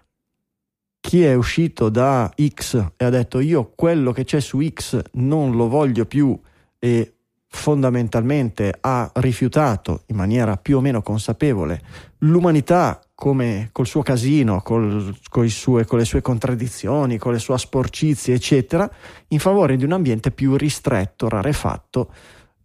chi 1.00 1.24
è 1.24 1.34
uscito 1.34 1.88
da 1.88 2.32
X 2.34 2.92
e 2.96 3.04
ha 3.04 3.10
detto 3.10 3.40
io 3.40 3.72
quello 3.74 4.12
che 4.12 4.24
c'è 4.24 4.40
su 4.40 4.66
X 4.66 5.02
non 5.12 5.56
lo 5.56 5.68
voglio 5.68 6.06
più 6.06 6.38
e 6.78 7.14
fondamentalmente 7.46 8.74
ha 8.80 9.10
rifiutato 9.14 10.02
in 10.06 10.16
maniera 10.16 10.56
più 10.56 10.78
o 10.78 10.80
meno 10.80 11.02
consapevole 11.02 11.80
l'umanità 12.18 13.00
come 13.14 13.68
col 13.70 13.86
suo 13.86 14.02
casino, 14.02 14.60
col, 14.60 15.14
sue- 15.48 15.84
con 15.84 15.98
le 15.98 16.04
sue 16.04 16.20
contraddizioni, 16.20 17.16
con 17.16 17.32
le 17.32 17.38
sue 17.38 17.56
sporcizie, 17.56 18.34
eccetera, 18.34 18.90
in 19.28 19.38
favore 19.38 19.76
di 19.76 19.84
un 19.84 19.92
ambiente 19.92 20.30
più 20.30 20.56
ristretto, 20.56 21.28
rarefatto. 21.28 22.12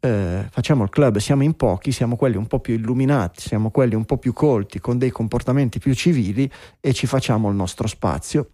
Eh, 0.01 0.47
facciamo 0.49 0.83
il 0.83 0.89
club, 0.89 1.17
siamo 1.17 1.43
in 1.43 1.55
pochi, 1.55 1.91
siamo 1.91 2.15
quelli 2.15 2.38
un 2.38 2.47
po' 2.47 2.59
più 2.59 2.73
illuminati, 2.73 3.41
siamo 3.41 3.69
quelli 3.69 3.95
un 3.95 4.05
po' 4.05 4.17
più 4.17 4.31
colti, 4.31 4.79
con 4.79 4.97
dei 4.97 5.09
comportamenti 5.09 5.79
più 5.79 5.93
civili 5.93 6.49
e 6.79 6.93
ci 6.93 7.05
facciamo 7.05 7.49
il 7.49 7.55
nostro 7.55 7.88
spazio. 7.88 8.51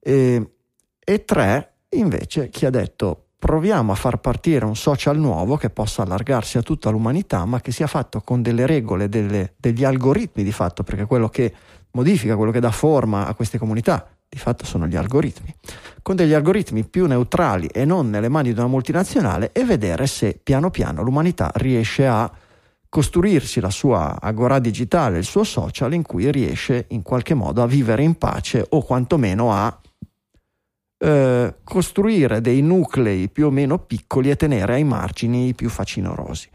E, 0.00 0.50
e 0.98 1.24
tre, 1.24 1.74
invece, 1.90 2.48
chi 2.48 2.66
ha 2.66 2.70
detto 2.70 3.20
proviamo 3.38 3.92
a 3.92 3.94
far 3.94 4.18
partire 4.20 4.64
un 4.64 4.74
social 4.74 5.18
nuovo 5.18 5.56
che 5.56 5.68
possa 5.68 6.02
allargarsi 6.02 6.56
a 6.56 6.62
tutta 6.62 6.90
l'umanità, 6.90 7.44
ma 7.44 7.60
che 7.60 7.72
sia 7.72 7.86
fatto 7.86 8.22
con 8.22 8.40
delle 8.42 8.66
regole, 8.66 9.08
delle- 9.08 9.52
degli 9.58 9.84
algoritmi 9.84 10.42
di 10.42 10.50
fatto, 10.50 10.82
perché 10.82 11.04
quello 11.04 11.28
che 11.28 11.52
modifica, 11.92 12.36
quello 12.36 12.50
che 12.50 12.60
dà 12.60 12.70
forma 12.70 13.26
a 13.26 13.34
queste 13.34 13.58
comunità, 13.58 14.08
di 14.34 14.40
fatto 14.40 14.66
sono 14.66 14.88
gli 14.88 14.96
algoritmi, 14.96 15.54
con 16.02 16.16
degli 16.16 16.32
algoritmi 16.32 16.84
più 16.84 17.06
neutrali 17.06 17.68
e 17.68 17.84
non 17.84 18.10
nelle 18.10 18.28
mani 18.28 18.52
di 18.52 18.58
una 18.58 18.68
multinazionale 18.68 19.52
e 19.52 19.64
vedere 19.64 20.08
se 20.08 20.38
piano 20.42 20.70
piano 20.70 21.02
l'umanità 21.02 21.52
riesce 21.54 22.04
a 22.06 22.30
costruirsi 22.88 23.60
la 23.60 23.70
sua 23.70 24.20
agora 24.20 24.58
digitale, 24.58 25.18
il 25.18 25.24
suo 25.24 25.44
social 25.44 25.94
in 25.94 26.02
cui 26.02 26.30
riesce 26.32 26.86
in 26.88 27.02
qualche 27.02 27.34
modo 27.34 27.62
a 27.62 27.66
vivere 27.66 28.02
in 28.02 28.16
pace 28.16 28.66
o 28.68 28.82
quantomeno 28.82 29.52
a 29.52 29.80
eh, 30.98 31.54
costruire 31.62 32.40
dei 32.40 32.60
nuclei 32.60 33.28
più 33.28 33.46
o 33.46 33.50
meno 33.50 33.78
piccoli 33.78 34.30
e 34.30 34.36
tenere 34.36 34.74
ai 34.74 34.84
margini 34.84 35.48
i 35.48 35.54
più 35.54 35.68
facinorosi. 35.68 36.48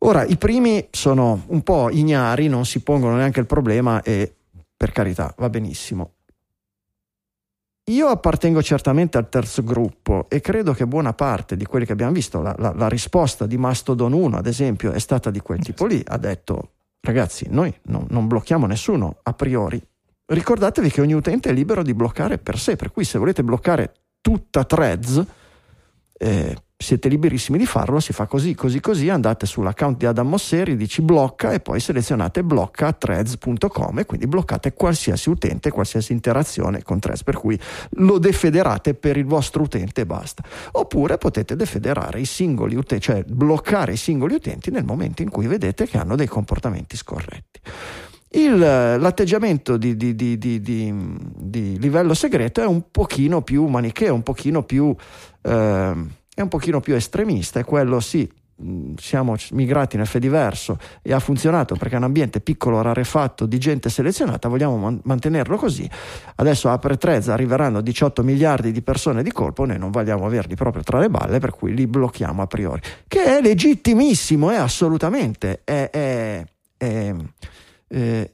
Ora, 0.00 0.24
i 0.24 0.36
primi 0.36 0.86
sono 0.90 1.42
un 1.48 1.62
po' 1.62 1.90
ignari, 1.90 2.48
non 2.48 2.64
si 2.64 2.80
pongono 2.80 3.16
neanche 3.16 3.40
il 3.40 3.46
problema 3.46 4.00
e 4.02 4.32
per 4.76 4.92
carità 4.92 5.34
va 5.36 5.50
benissimo. 5.50 6.12
Io 7.88 8.08
appartengo 8.08 8.62
certamente 8.62 9.16
al 9.16 9.30
terzo 9.30 9.62
gruppo 9.62 10.26
e 10.28 10.40
credo 10.40 10.74
che 10.74 10.86
buona 10.86 11.14
parte 11.14 11.56
di 11.56 11.64
quelli 11.64 11.86
che 11.86 11.92
abbiamo 11.92 12.12
visto, 12.12 12.42
la, 12.42 12.54
la, 12.58 12.74
la 12.74 12.88
risposta 12.88 13.46
di 13.46 13.56
Mastodon 13.56 14.12
1 14.12 14.36
ad 14.36 14.46
esempio 14.46 14.92
è 14.92 14.98
stata 14.98 15.30
di 15.30 15.40
quel 15.40 15.60
tipo 15.60 15.86
lì, 15.86 16.02
ha 16.06 16.18
detto 16.18 16.72
ragazzi 17.00 17.46
noi 17.48 17.74
non, 17.84 18.06
non 18.10 18.26
blocchiamo 18.26 18.66
nessuno 18.66 19.20
a 19.22 19.32
priori, 19.32 19.82
ricordatevi 20.26 20.90
che 20.90 21.00
ogni 21.00 21.14
utente 21.14 21.48
è 21.48 21.52
libero 21.52 21.82
di 21.82 21.94
bloccare 21.94 22.36
per 22.36 22.58
sé, 22.58 22.76
per 22.76 22.92
cui 22.92 23.04
se 23.04 23.18
volete 23.18 23.42
bloccare 23.42 23.94
tutta 24.20 24.64
Threads, 24.64 25.24
eh, 26.18 26.56
siete 26.80 27.08
liberissimi 27.08 27.58
di 27.58 27.66
farlo, 27.66 27.98
si 27.98 28.12
fa 28.12 28.26
così, 28.26 28.54
così, 28.54 28.80
così, 28.80 29.08
andate 29.08 29.46
sull'account 29.46 29.96
di 29.98 30.06
Adam 30.06 30.28
Mosseri, 30.28 30.76
dici 30.76 31.02
blocca 31.02 31.50
e 31.50 31.58
poi 31.58 31.80
selezionate 31.80 32.44
blocca 32.44 32.92
threads.com 32.92 33.98
e 33.98 34.06
quindi 34.06 34.28
bloccate 34.28 34.74
qualsiasi 34.74 35.28
utente, 35.28 35.72
qualsiasi 35.72 36.12
interazione 36.12 36.84
con 36.84 37.00
Threads, 37.00 37.24
per 37.24 37.36
cui 37.36 37.58
lo 37.90 38.18
defederate 38.18 38.94
per 38.94 39.16
il 39.16 39.24
vostro 39.24 39.64
utente 39.64 40.02
e 40.02 40.06
basta. 40.06 40.44
Oppure 40.72 41.18
potete 41.18 41.56
defederare 41.56 42.20
i 42.20 42.26
singoli 42.26 42.76
utenti, 42.76 43.02
cioè 43.02 43.24
bloccare 43.24 43.94
i 43.94 43.96
singoli 43.96 44.34
utenti 44.34 44.70
nel 44.70 44.84
momento 44.84 45.22
in 45.22 45.30
cui 45.30 45.48
vedete 45.48 45.84
che 45.84 45.98
hanno 45.98 46.14
dei 46.14 46.28
comportamenti 46.28 46.96
scorretti. 46.96 47.60
Il, 48.30 48.58
l'atteggiamento 48.58 49.78
di, 49.78 49.96
di, 49.96 50.14
di, 50.14 50.38
di, 50.38 51.78
livello 51.78 52.12
segreto 52.12 52.60
è 52.60 52.66
un 52.66 52.90
pochino 52.90 53.40
più 53.40 53.64
manicheo, 53.66 54.12
un 54.12 54.22
pochino 54.22 54.62
più, 54.64 54.94
eh, 55.42 55.92
è 56.40 56.42
un 56.42 56.48
pochino 56.48 56.80
più 56.80 56.94
estremista, 56.94 57.60
è 57.60 57.64
quello 57.64 58.00
sì, 58.00 58.30
siamo 58.96 59.36
migrati 59.52 59.96
nel 59.96 60.06
Fediverso 60.06 60.78
e 61.02 61.12
ha 61.12 61.20
funzionato 61.20 61.76
perché 61.76 61.94
è 61.94 61.98
un 61.98 62.04
ambiente 62.04 62.40
piccolo, 62.40 62.82
rarefatto, 62.82 63.46
di 63.46 63.58
gente 63.58 63.88
selezionata, 63.88 64.48
vogliamo 64.48 64.76
man- 64.76 65.00
mantenerlo 65.04 65.56
così. 65.56 65.88
Adesso 66.36 66.68
apre 66.68 66.96
Trezza, 66.96 67.32
arriveranno 67.32 67.80
18 67.80 68.22
miliardi 68.22 68.72
di 68.72 68.82
persone 68.82 69.22
di 69.22 69.32
colpo, 69.32 69.64
noi 69.64 69.78
non 69.78 69.90
vogliamo 69.90 70.26
averli 70.26 70.54
proprio 70.54 70.82
tra 70.82 70.98
le 70.98 71.08
balle, 71.08 71.38
per 71.38 71.52
cui 71.52 71.74
li 71.74 71.86
blocchiamo 71.86 72.42
a 72.42 72.46
priori. 72.46 72.80
Che 73.06 73.24
è 73.24 73.40
legittimissimo, 73.40 74.50
è 74.50 74.56
assolutamente, 74.56 75.62
è, 75.64 75.90
è, 75.90 76.44
è 76.76 77.14
eh, 77.88 78.32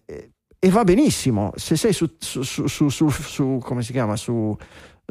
e 0.64 0.70
va 0.70 0.82
benissimo 0.82 1.52
se 1.56 1.76
sei 1.76 1.92
su, 1.92 2.16
su, 2.18 2.42
su, 2.42 2.88
su 2.88 3.58
come 3.62 3.82
si 3.82 3.92
chiama 3.92 4.16
su, 4.16 4.56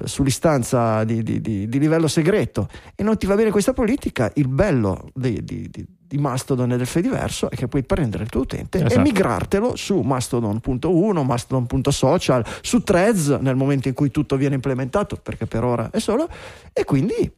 sull'istanza 0.05 1.03
di, 1.03 1.21
di, 1.21 1.39
di, 1.39 1.67
di, 1.67 1.79
livello 1.79 2.07
segreto 2.07 2.67
e 2.95 3.03
non 3.03 3.17
ti 3.17 3.25
va 3.25 3.35
bene 3.35 3.51
questa 3.51 3.73
politica 3.73 4.31
il 4.35 4.47
bello 4.47 5.09
di, 5.13 5.43
di 5.43 6.17
Mastodon 6.17 6.71
e 6.71 6.77
del 6.77 6.87
Fediverso 6.87 7.49
è 7.49 7.55
che 7.55 7.67
puoi 7.67 7.83
prendere 7.83 8.23
il 8.23 8.29
tuo 8.29 8.41
utente 8.41 8.79
esatto. 8.79 8.93
e 8.93 8.97
migrartelo 8.99 9.75
su 9.75 9.99
Mastodon.1 9.99 11.23
Mastodon.social 11.23 12.45
su 12.61 12.81
Threads 12.81 13.29
nel 13.41 13.55
momento 13.55 13.87
in 13.87 13.93
cui 13.93 14.11
tutto 14.11 14.35
viene 14.35 14.55
implementato 14.55 15.15
perché 15.15 15.45
per 15.45 15.63
ora 15.63 15.89
è 15.91 15.99
solo 15.99 16.27
e 16.71 16.83
quindi 16.85 17.31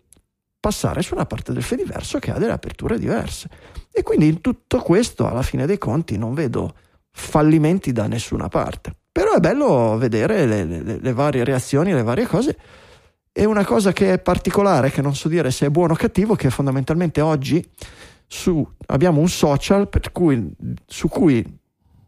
passare 0.60 1.02
su 1.02 1.14
una 1.14 1.26
parte 1.26 1.54
del 1.54 1.64
Fediverso 1.64 2.20
che 2.20 2.32
ha 2.32 2.38
delle 2.38 2.54
aperture 2.54 2.98
diverse 2.98 3.50
e 3.92 4.02
quindi 4.02 4.28
in 4.28 4.42
tutto 4.42 4.80
questo 4.80 5.28
alla 5.28 5.44
fine 5.44 5.66
dei 5.66 5.78
conti 5.78 6.18
non 6.18 6.34
vedo 6.34 6.74
fallimenti 7.12 7.92
da 7.94 8.08
nessuna 8.08 8.50
parte. 8.50 8.96
Però 9.16 9.34
è 9.34 9.40
bello 9.40 9.96
vedere 9.98 10.46
le, 10.46 10.66
le, 10.66 11.00
le 11.00 11.14
varie 11.14 11.46
reazioni, 11.46 11.94
le 11.94 12.04
varie 12.04 12.28
cose. 12.28 12.58
E 13.32 13.46
una 13.46 13.64
cosa 13.64 13.94
che 13.94 14.12
è 14.12 14.20
particolare, 14.20 14.92
che 14.92 15.02
non 15.02 15.16
so 15.16 15.30
dire 15.30 15.52
se 15.52 15.68
è 15.68 15.70
buono 15.70 15.94
o 15.94 15.96
cattivo, 15.96 16.36
che 16.36 16.50
fondamentalmente 16.50 17.22
oggi 17.22 17.66
su, 18.28 18.68
abbiamo 18.88 19.22
un 19.22 19.30
social 19.30 19.88
cui, 20.12 20.54
su 20.86 21.08
cui 21.08 21.42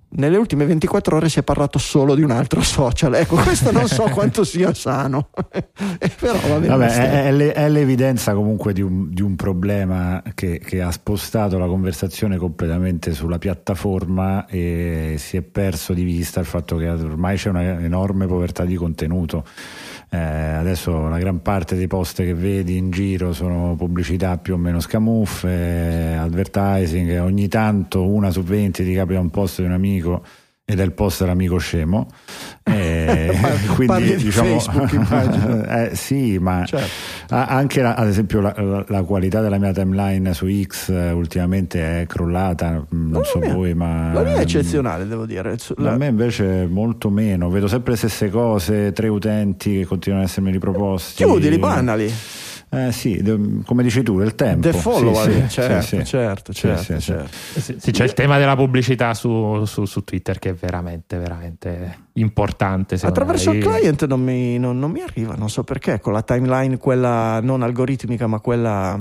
nelle 0.09 0.37
ultime 0.37 0.65
24 0.65 1.17
ore 1.17 1.29
si 1.29 1.39
è 1.39 1.43
parlato 1.43 1.77
solo 1.79 2.15
di 2.15 2.21
un 2.21 2.31
altro 2.31 2.61
social. 2.61 3.13
Ecco, 3.15 3.35
questo 3.35 3.71
non 3.71 3.87
so 3.87 4.03
quanto 4.13 4.43
sia 4.43 4.73
sano, 4.73 5.29
però 6.19 6.39
va 6.47 6.59
bene. 6.59 6.67
Vabbè, 6.67 6.87
è, 6.87 7.35
è, 7.35 7.53
è, 7.53 7.69
l'evidenza 7.69 8.33
comunque 8.33 8.73
di 8.73 8.81
un, 8.81 9.13
di 9.13 9.21
un 9.21 9.35
problema 9.35 10.23
che, 10.33 10.59
che, 10.59 10.81
ha 10.81 10.91
spostato 10.91 11.57
la 11.57 11.67
conversazione 11.67 12.37
completamente 12.37 13.13
sulla 13.13 13.37
piattaforma 13.37 14.45
e 14.45 15.15
si 15.17 15.37
è 15.37 15.41
perso 15.41 15.93
di 15.93 16.03
vista 16.03 16.39
il 16.39 16.45
fatto 16.45 16.77
che 16.77 16.89
ormai 16.89 17.35
c'è 17.35 17.49
un'enorme 17.49 18.27
povertà 18.27 18.63
di 18.63 18.75
contenuto. 18.75 19.43
Eh, 20.09 20.17
adesso 20.17 21.09
la 21.09 21.17
gran 21.17 21.41
parte 21.41 21.75
dei 21.75 21.87
post 21.87 22.23
che 22.23 22.33
vedi 22.33 22.77
in 22.77 22.91
giro 22.91 23.33
sono 23.33 23.75
pubblicità 23.75 24.37
più 24.37 24.53
o 24.53 24.57
meno 24.57 24.79
scamuffe, 24.79 26.15
advertising, 26.17 27.19
ogni 27.19 27.47
tanto 27.49 28.07
una 28.07 28.31
su 28.31 28.41
20 28.41 28.83
ti 28.83 28.93
capita 28.93 29.19
un 29.19 29.29
post 29.29 29.59
di 29.59 29.65
un 29.65 29.73
amico 29.73 30.23
ed 30.69 30.81
è 30.81 30.83
il 30.83 30.91
post 30.91 31.21
dell'amico 31.21 31.57
scemo. 31.57 32.07
Eh, 32.67 33.33
quindi 33.75 34.17
diciamo, 34.17 34.57
eh, 35.69 35.91
sì, 35.93 36.37
ma 36.37 36.65
certo. 36.65 36.89
anche 37.29 37.81
la, 37.81 37.93
ad 37.93 38.07
esempio 38.09 38.41
la, 38.41 38.53
la, 38.57 38.83
la, 38.85 39.03
qualità 39.03 39.39
della 39.39 39.57
mia 39.57 39.71
timeline 39.71 40.33
su 40.33 40.47
X 40.49 40.89
eh, 40.89 41.11
ultimamente 41.11 42.01
è 42.01 42.05
crollata. 42.05 42.85
Mm, 42.93 43.09
non 43.09 43.23
so 43.23 43.39
mia, 43.39 43.53
voi, 43.53 43.73
ma 43.73 44.11
la 44.11 44.21
mia 44.21 44.35
è 44.35 44.41
eccezionale, 44.41 45.07
devo 45.07 45.25
dire. 45.25 45.55
A 45.77 45.95
me 45.95 46.07
invece 46.07 46.67
molto 46.69 47.09
meno. 47.09 47.49
Vedo 47.49 47.67
sempre 47.67 47.91
le 47.91 47.97
stesse 47.99 48.29
cose, 48.29 48.91
tre 48.91 49.07
utenti 49.07 49.77
che 49.77 49.85
continuano 49.85 50.25
ad 50.25 50.29
essermi 50.29 50.51
riproposti. 50.51 51.23
Chiudi, 51.23 51.49
li 51.49 51.57
banali. 51.57 52.13
Eh, 52.69 52.91
sì, 52.91 53.23
come 53.65 53.81
dici 53.81 54.03
tu, 54.03 54.19
il 54.19 54.35
tempo. 54.35 54.69
The 54.69 54.73
follower, 54.73 55.31
sì, 55.31 55.41
sì, 55.41 55.49
certo, 55.49 55.81
sì, 55.81 56.05
certo, 56.05 56.53
certo, 56.53 56.99
certo. 56.99 57.29
Sì, 57.79 57.91
c'è 57.91 58.03
il 58.03 58.11
tema 58.11 58.37
della 58.37 58.57
pubblicità 58.57 59.13
su, 59.13 59.63
su, 59.63 59.85
su, 59.85 60.03
Twitter 60.03 60.37
che 60.37 60.49
è 60.49 60.53
veramente, 60.53 61.17
veramente 61.17 62.07
importante. 62.13 62.95
Attraverso 63.01 63.51
il 63.51 63.63
client 63.63 64.05
non 64.05 64.21
mi, 64.21 64.59
non, 64.59 64.77
non 64.79 64.91
mi, 64.91 64.99
arriva, 64.99 65.35
non 65.35 65.49
so 65.49 65.63
perché, 65.63 66.01
con 66.01 66.11
la 66.11 66.23
timeline, 66.23 66.77
quella 66.77 67.39
non 67.41 67.63
algoritmica, 67.63 68.27
ma 68.27 68.41
quella 68.41 68.99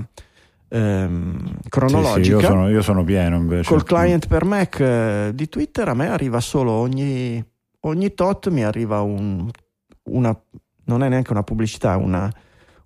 ehm, 0.68 1.58
cronologica. 1.68 2.36
Io 2.36 2.40
sono, 2.40 2.68
io, 2.68 2.82
sono, 2.82 3.02
pieno 3.02 3.36
invece. 3.36 3.68
Col 3.68 3.82
client 3.82 4.28
per 4.28 4.44
Mac 4.44 4.78
eh, 4.78 5.30
di 5.34 5.48
Twitter 5.48 5.88
a 5.88 5.94
me 5.94 6.08
arriva 6.08 6.38
solo 6.38 6.70
ogni, 6.70 7.44
ogni 7.80 8.14
tot 8.14 8.48
mi 8.48 8.62
arriva 8.62 9.00
un, 9.00 9.50
una, 10.04 10.40
non 10.84 11.02
è 11.02 11.08
neanche 11.08 11.32
una 11.32 11.42
pubblicità, 11.42 11.96
una 11.96 12.30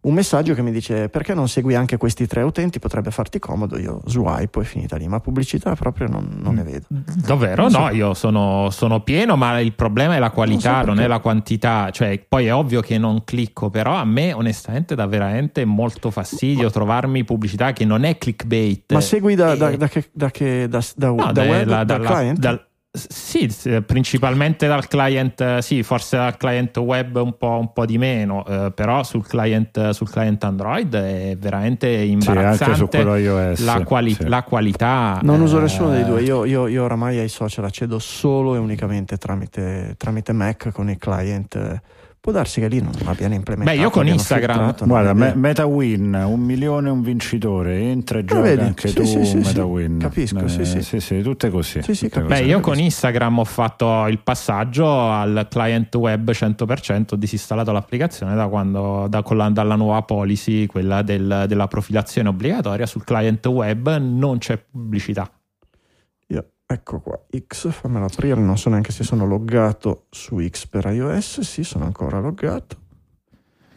un 0.03 0.15
messaggio 0.15 0.55
che 0.55 0.63
mi 0.63 0.73
dice 0.73 1.09
perché 1.11 1.35
non 1.35 1.49
segui 1.49 1.75
anche 1.75 1.99
questi 1.99 2.27
tre 2.27 2.43
utenti, 2.43 2.79
potrebbe 2.79 3.11
farti 3.11 3.39
comodo, 3.39 3.79
io 3.79 4.01
swipe 4.07 4.61
e 4.61 4.65
finita 4.65 4.97
lì, 4.97 5.07
ma 5.09 5.21
pubblicità 5.21 5.75
proprio 5.75 6.09
non, 6.09 6.39
non 6.41 6.55
ne 6.55 6.63
vedo. 6.63 6.87
Davvero? 6.89 7.69
So. 7.69 7.79
No, 7.79 7.91
io 7.91 8.15
sono, 8.15 8.69
sono, 8.71 9.03
pieno, 9.03 9.37
ma 9.37 9.61
il 9.61 9.75
problema 9.75 10.15
è 10.15 10.19
la 10.19 10.31
qualità, 10.31 10.77
non, 10.77 10.81
so 10.81 10.87
non, 10.87 11.01
è 11.01 11.07
la 11.07 11.19
quantità, 11.19 11.91
cioè 11.91 12.19
poi 12.27 12.47
è 12.47 12.55
ovvio 12.55 12.81
che 12.81 12.97
non 12.97 13.25
clicco, 13.25 13.69
però 13.69 13.95
a 13.95 14.05
me 14.05 14.33
onestamente 14.33 14.95
dà 14.95 15.07
veramente 15.07 15.65
molto 15.67 16.11
fastidio 16.11 16.65
ma... 16.65 16.71
trovarmi 16.71 17.25
pubblicità 17.25 17.73
che 17.73 17.85
non 17.85 18.05
è 18.05 18.17
clickbait. 18.17 18.93
Ma 18.93 19.01
segui 19.01 19.35
da, 19.35 19.53
e... 19.53 19.57
da, 19.59 19.77
da, 19.77 19.89
che, 19.89 20.09
da, 20.13 20.31
che, 20.31 20.67
da, 20.67 20.83
da, 20.97 21.09
no, 21.09 21.33
da 21.33 21.43
web, 21.43 21.69
la, 21.69 21.85
dal 21.85 22.03
client? 22.03 22.39
Dal, 22.39 22.69
sì, 22.93 23.49
principalmente 23.87 24.67
dal 24.67 24.89
client, 24.89 25.59
sì, 25.59 25.85
forse 25.85 26.17
dal 26.17 26.37
client 26.37 26.77
web 26.79 27.15
un 27.17 27.37
po', 27.37 27.57
un 27.59 27.73
po 27.73 27.87
di 27.87 27.99
meno, 27.99 28.45
eh, 28.45 28.73
però 28.75 29.05
sul 29.05 29.25
client, 29.25 29.91
sul 29.91 30.11
client, 30.11 30.43
Android 30.43 30.93
è 30.93 31.37
veramente 31.39 31.89
imbarazzante 31.89 33.01
sì, 33.01 33.07
iOS, 33.07 33.65
la, 33.65 33.85
quali- 33.85 34.15
sì. 34.15 34.27
la, 34.27 34.43
qualità. 34.43 35.21
Non 35.23 35.39
eh, 35.39 35.45
uso 35.45 35.61
nessuno 35.61 35.91
dei 35.91 36.05
due, 36.05 36.23
io, 36.23 36.45
io, 36.45 36.67
io, 36.67 36.83
oramai 36.83 37.19
ai 37.19 37.29
social 37.29 37.65
accedo 37.65 38.01
solo 38.01 38.57
e 38.57 38.59
unicamente 38.59 39.17
tramite, 39.19 39.95
tramite 39.97 40.33
Mac 40.33 40.73
con 40.73 40.91
i 40.91 40.99
client 40.99 41.81
Può 42.23 42.33
darsi 42.33 42.61
che 42.61 42.69
lì 42.69 42.83
non 42.83 42.93
abbiano 43.05 43.33
implementato. 43.33 43.79
Beh, 43.79 43.83
io 43.83 43.89
con 43.89 44.07
Instagram. 44.07 44.75
Guarda, 44.85 45.15
me, 45.15 45.33
MetaWin, 45.35 46.23
un 46.27 46.41
milione 46.41 46.91
un 46.91 47.01
vincitore, 47.01 47.81
entra 47.81 48.19
e 48.19 48.27
gioca 48.27 48.43
vedi, 48.43 48.61
anche 48.61 48.89
sì, 48.89 48.95
tu 48.95 49.05
sì, 49.05 49.25
sì, 49.25 49.37
MetaWin. 49.37 49.99
Capisco, 49.99 50.47
sì, 50.47 50.67
sì. 50.67 50.83
sì, 50.83 51.01
sì, 51.01 51.23
tutte 51.23 51.49
così. 51.49 51.81
Sì, 51.81 51.95
sì, 51.95 52.11
tutte 52.11 52.27
Beh, 52.27 52.43
io 52.43 52.61
con 52.61 52.79
Instagram 52.79 53.39
ho 53.39 53.45
fatto 53.47 54.07
il 54.07 54.19
passaggio 54.19 55.11
al 55.11 55.47
client 55.49 55.95
web 55.95 56.31
100%, 56.31 57.05
ho 57.13 57.17
disinstallato 57.17 57.73
l'applicazione 57.73 58.35
da 58.35 58.49
quando, 58.49 59.07
da, 59.09 59.25
la, 59.27 59.49
dalla 59.49 59.77
nuova 59.77 60.03
policy, 60.03 60.67
quella 60.67 61.01
del, 61.01 61.47
della 61.49 61.69
profilazione 61.69 62.29
obbligatoria 62.29 62.85
sul 62.85 63.03
client 63.03 63.47
web, 63.47 63.97
non 63.97 64.37
c'è 64.37 64.59
pubblicità. 64.59 65.27
Ecco 66.73 67.01
qua, 67.01 67.21
X, 67.49 67.69
fammelo 67.69 68.05
aprire, 68.05 68.41
non 68.41 68.57
so 68.57 68.71
neanche 68.71 68.93
se 68.93 69.03
sono 69.03 69.27
loggato 69.27 70.07
su 70.09 70.39
X 70.41 70.67
per 70.67 70.85
iOS, 70.85 71.41
sì, 71.41 71.65
sono 71.65 71.85
ancora 71.85 72.21
loggato. 72.21 72.77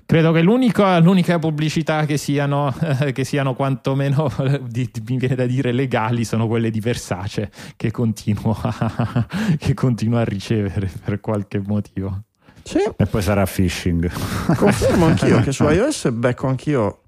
Credo 0.06 0.32
che 0.32 0.44
l'unica, 0.44 1.00
l'unica 1.00 1.40
pubblicità 1.40 2.06
che 2.06 2.18
siano, 2.18 2.72
che 3.12 3.24
siano 3.24 3.56
quantomeno, 3.56 4.32
di, 4.70 4.92
mi 5.08 5.18
viene 5.18 5.34
da 5.34 5.48
dire, 5.48 5.72
legali 5.72 6.24
sono 6.24 6.48
quelle 6.48 6.70
di 6.70 6.80
Versace 6.82 7.50
che 7.76 7.90
continuo 7.90 8.56
a, 8.62 9.26
che 9.58 9.74
continuo 9.74 10.20
a 10.20 10.24
ricevere 10.24 10.88
per 11.04 11.20
qualche 11.20 11.64
motivo. 11.66 12.26
Sì, 12.62 12.78
E 12.78 13.06
poi 13.08 13.22
sarà 13.24 13.44
phishing. 13.44 14.56
confermo 14.56 15.06
anch'io 15.06 15.42
che 15.42 15.52
su 15.52 15.64
iOS 15.64 16.12
becco 16.12 16.46
anch'io 16.46 17.03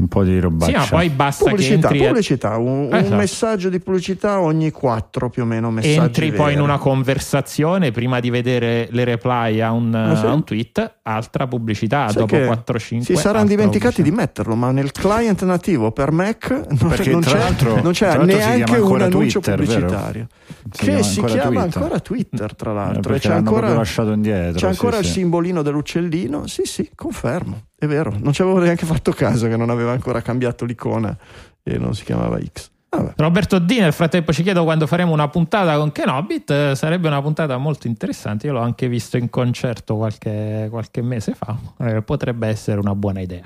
Un 0.00 0.06
po' 0.06 0.22
di 0.22 0.38
robaccia. 0.38 0.70
Sì, 0.70 0.76
ma 0.76 0.86
poi 0.86 1.08
basta 1.10 1.44
pubblicità, 1.46 1.88
che 1.88 1.94
entri, 1.94 2.06
pubblicità, 2.06 2.56
un, 2.56 2.84
un 2.84 2.94
Esatto. 2.94 3.16
messaggio 3.16 3.68
di 3.68 3.80
pubblicità 3.80 4.40
ogni 4.40 4.70
quattro 4.70 5.28
più 5.28 5.42
o 5.42 5.44
meno 5.44 5.72
messaggi 5.72 5.98
entri 5.98 6.26
poi 6.30 6.38
in 6.52 6.58
veri. 6.58 6.60
una 6.60 6.78
conversazione 6.78 7.90
prima 7.90 8.20
di 8.20 8.30
vedere 8.30 8.86
le 8.92 9.02
reply 9.02 9.60
a 9.60 9.72
un, 9.72 9.92
Ah, 9.92 10.14
sì? 10.14 10.24
a 10.26 10.32
un 10.34 10.44
tweet, 10.44 10.98
altra 11.02 11.48
pubblicità 11.48 12.10
Sai 12.10 12.20
dopo 12.20 12.36
che 12.36 12.46
4-5 12.46 13.00
Si 13.00 13.16
saranno 13.16 13.48
dimenticati 13.48 14.02
di 14.02 14.12
metterlo, 14.12 14.54
ma 14.54 14.70
nel 14.70 14.92
client 14.92 15.42
nativo 15.42 15.90
per 15.90 16.12
Mac 16.12 16.48
non, 16.48 16.88
Perché 16.90 17.10
non 17.10 17.20
c'è, 17.22 17.36
l'altro- 17.36 17.80
non 17.82 17.90
c'è 17.90 18.16
neanche 18.22 18.76
un 18.78 19.02
annuncio 19.02 19.40
Twitter, 19.40 19.56
pubblicitario. 19.66 20.26
Si 20.70 20.84
che 20.84 21.02
si 21.02 21.24
chiama 21.24 21.42
Twitter. 21.62 21.82
ancora 21.82 21.98
Twitter, 21.98 22.54
tra 22.54 22.70
Eh, 22.70 22.74
l'altro. 22.74 22.98
e 23.00 23.02
perché 23.02 23.28
c'è 23.28 23.34
ancora, 23.34 23.82
indietro. 24.12 24.52
c'è 24.60 24.66
ancora 24.68 24.94
sì, 24.96 25.00
il 25.00 25.06
sì. 25.06 25.12
simbolino 25.14 25.62
dell'uccellino. 25.62 26.46
Sì, 26.46 26.62
sì, 26.66 26.88
confermo. 26.94 27.62
È 27.80 27.86
vero, 27.86 28.12
non 28.18 28.32
ci 28.32 28.42
avevo 28.42 28.58
neanche 28.58 28.86
fatto 28.86 29.12
caso 29.12 29.46
che 29.46 29.56
non 29.56 29.70
aveva 29.70 29.92
ancora 29.92 30.20
cambiato 30.20 30.64
l'icona 30.64 31.16
e 31.62 31.78
non 31.78 31.94
si 31.94 32.02
chiamava 32.02 32.38
X. 32.40 32.70
Vabbè. 32.90 33.12
Roberto 33.16 33.58
D 33.58 33.70
nel 33.78 33.92
frattempo 33.92 34.32
ci 34.32 34.42
chiedo 34.42 34.64
quando 34.64 34.86
faremo 34.86 35.12
una 35.12 35.28
puntata 35.28 35.76
con 35.76 35.92
Kenobit, 35.92 36.50
eh, 36.50 36.74
sarebbe 36.74 37.06
una 37.06 37.20
puntata 37.22 37.56
molto 37.58 37.86
interessante, 37.86 38.46
io 38.46 38.54
l'ho 38.54 38.60
anche 38.60 38.88
visto 38.88 39.16
in 39.16 39.30
concerto 39.30 39.96
qualche, 39.96 40.66
qualche 40.70 41.02
mese 41.02 41.34
fa, 41.34 41.56
Eh, 41.80 42.02
potrebbe 42.02 42.48
essere 42.48 42.80
una 42.80 42.94
buona 42.94 43.20
idea. 43.20 43.44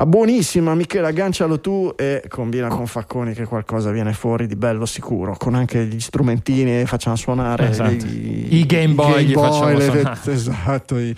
Ah, 0.00 0.06
buonissima, 0.06 0.76
Michele, 0.76 1.08
aggancialo 1.08 1.58
tu 1.58 1.92
e 1.96 2.22
combina 2.28 2.68
con 2.68 2.86
Facconi 2.86 3.32
che 3.34 3.46
qualcosa 3.46 3.90
viene 3.90 4.12
fuori 4.12 4.46
di 4.46 4.54
bello 4.54 4.86
sicuro, 4.86 5.34
con 5.36 5.56
anche 5.56 5.86
gli 5.86 5.98
strumentini, 5.98 6.86
facciamo 6.86 7.16
suonare 7.16 7.70
Esatto. 7.70 8.06
i, 8.06 8.58
I 8.58 8.64
Game 8.66 8.94
Boy 8.94 9.24
gli 9.24 9.32
facciamo 9.32 9.76
le- 9.76 9.84
suonare. 9.86 10.20
esatto, 10.26 10.98
i, 10.98 11.12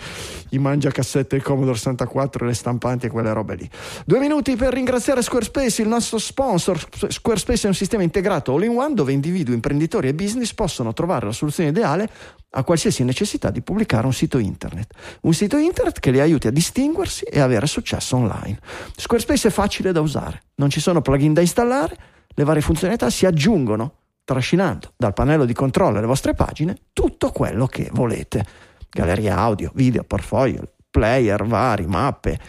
i 0.49 0.57
mangiacassette 0.57 1.35
del 1.35 1.43
Commodore 1.45 1.77
64, 1.77 2.43
le 2.43 2.55
stampanti 2.55 3.05
e 3.05 3.09
quelle 3.09 3.31
robe 3.33 3.53
lì. 3.53 3.69
Due 4.03 4.17
minuti 4.17 4.55
per 4.55 4.73
ringraziare 4.73 5.21
Squarespace, 5.21 5.83
il 5.83 5.87
nostro 5.87 6.17
sponsor. 6.17 6.83
Squarespace 7.07 7.65
è 7.65 7.67
un 7.69 7.75
sistema 7.75 8.01
integrato 8.01 8.55
all-in-one 8.55 8.95
dove 8.95 9.11
individui, 9.11 9.53
imprenditori 9.53 10.07
e 10.07 10.15
business 10.15 10.55
possono 10.55 10.91
trovare 10.91 11.27
la 11.27 11.33
soluzione 11.33 11.69
ideale 11.69 12.09
a 12.53 12.63
qualsiasi 12.63 13.03
necessità 13.05 13.49
di 13.49 13.61
pubblicare 13.61 14.05
un 14.05 14.11
sito 14.11 14.37
internet. 14.37 14.93
Un 15.21 15.33
sito 15.33 15.55
internet 15.57 15.99
che 15.99 16.11
li 16.11 16.19
aiuti 16.19 16.47
a 16.47 16.51
distinguersi 16.51 17.23
e 17.25 17.39
avere 17.39 17.65
successo 17.67 18.17
online. 18.17 18.59
Squarespace 18.95 19.47
è 19.47 19.51
facile 19.51 19.91
da 19.91 20.01
usare, 20.01 20.43
non 20.55 20.69
ci 20.69 20.79
sono 20.79 21.01
plugin 21.01 21.33
da 21.33 21.41
installare, 21.41 21.97
le 22.27 22.43
varie 22.43 22.61
funzionalità 22.61 23.09
si 23.09 23.25
aggiungono 23.25 23.95
trascinando 24.23 24.93
dal 24.95 25.13
pannello 25.13 25.45
di 25.45 25.53
controllo 25.53 25.97
alle 25.97 26.07
vostre 26.07 26.33
pagine 26.33 26.75
tutto 26.93 27.31
quello 27.31 27.65
che 27.67 27.89
volete. 27.91 28.45
Galleria 28.89 29.37
audio, 29.37 29.71
video, 29.73 30.03
portfolio, 30.03 30.73
player 30.89 31.45
vari, 31.45 31.85
mappe. 31.85 32.39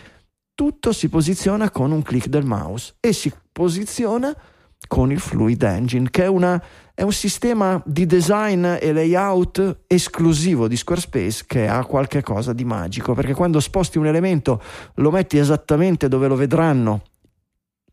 Tutto 0.55 0.93
si 0.93 1.09
posiziona 1.09 1.71
con 1.71 1.93
un 1.93 2.03
clic 2.03 2.27
del 2.27 2.45
mouse 2.45 2.95
e 3.01 3.13
si 3.13 3.33
posiziona 3.51 4.35
con 4.87 5.11
il 5.11 5.21
Fluid 5.21 5.63
Engine, 5.63 6.11
che 6.11 6.25
è, 6.25 6.27
una, 6.27 6.63
è 6.95 7.03
un 7.03 7.13
sistema 7.13 7.83
di 7.87 8.05
design 8.05 8.65
e 8.65 8.93
layout 8.93 9.85
esclusivo 9.87 10.69
di 10.69 10.77
Squarespace 10.77 11.45
che 11.47 11.67
ha 11.67 11.85
qualche 11.85 12.23
cosa 12.23 12.53
di 12.53 12.65
magico, 12.65 13.15
perché 13.15 13.35
quando 13.35 13.61
sposti 13.61 13.99
un 13.99 14.07
elemento 14.07 14.63
lo 14.97 15.11
metti 15.11 15.39
esattamente 15.39 16.09
dove 16.09 16.29
lo 16.29 16.37
vedranno 16.37 17.03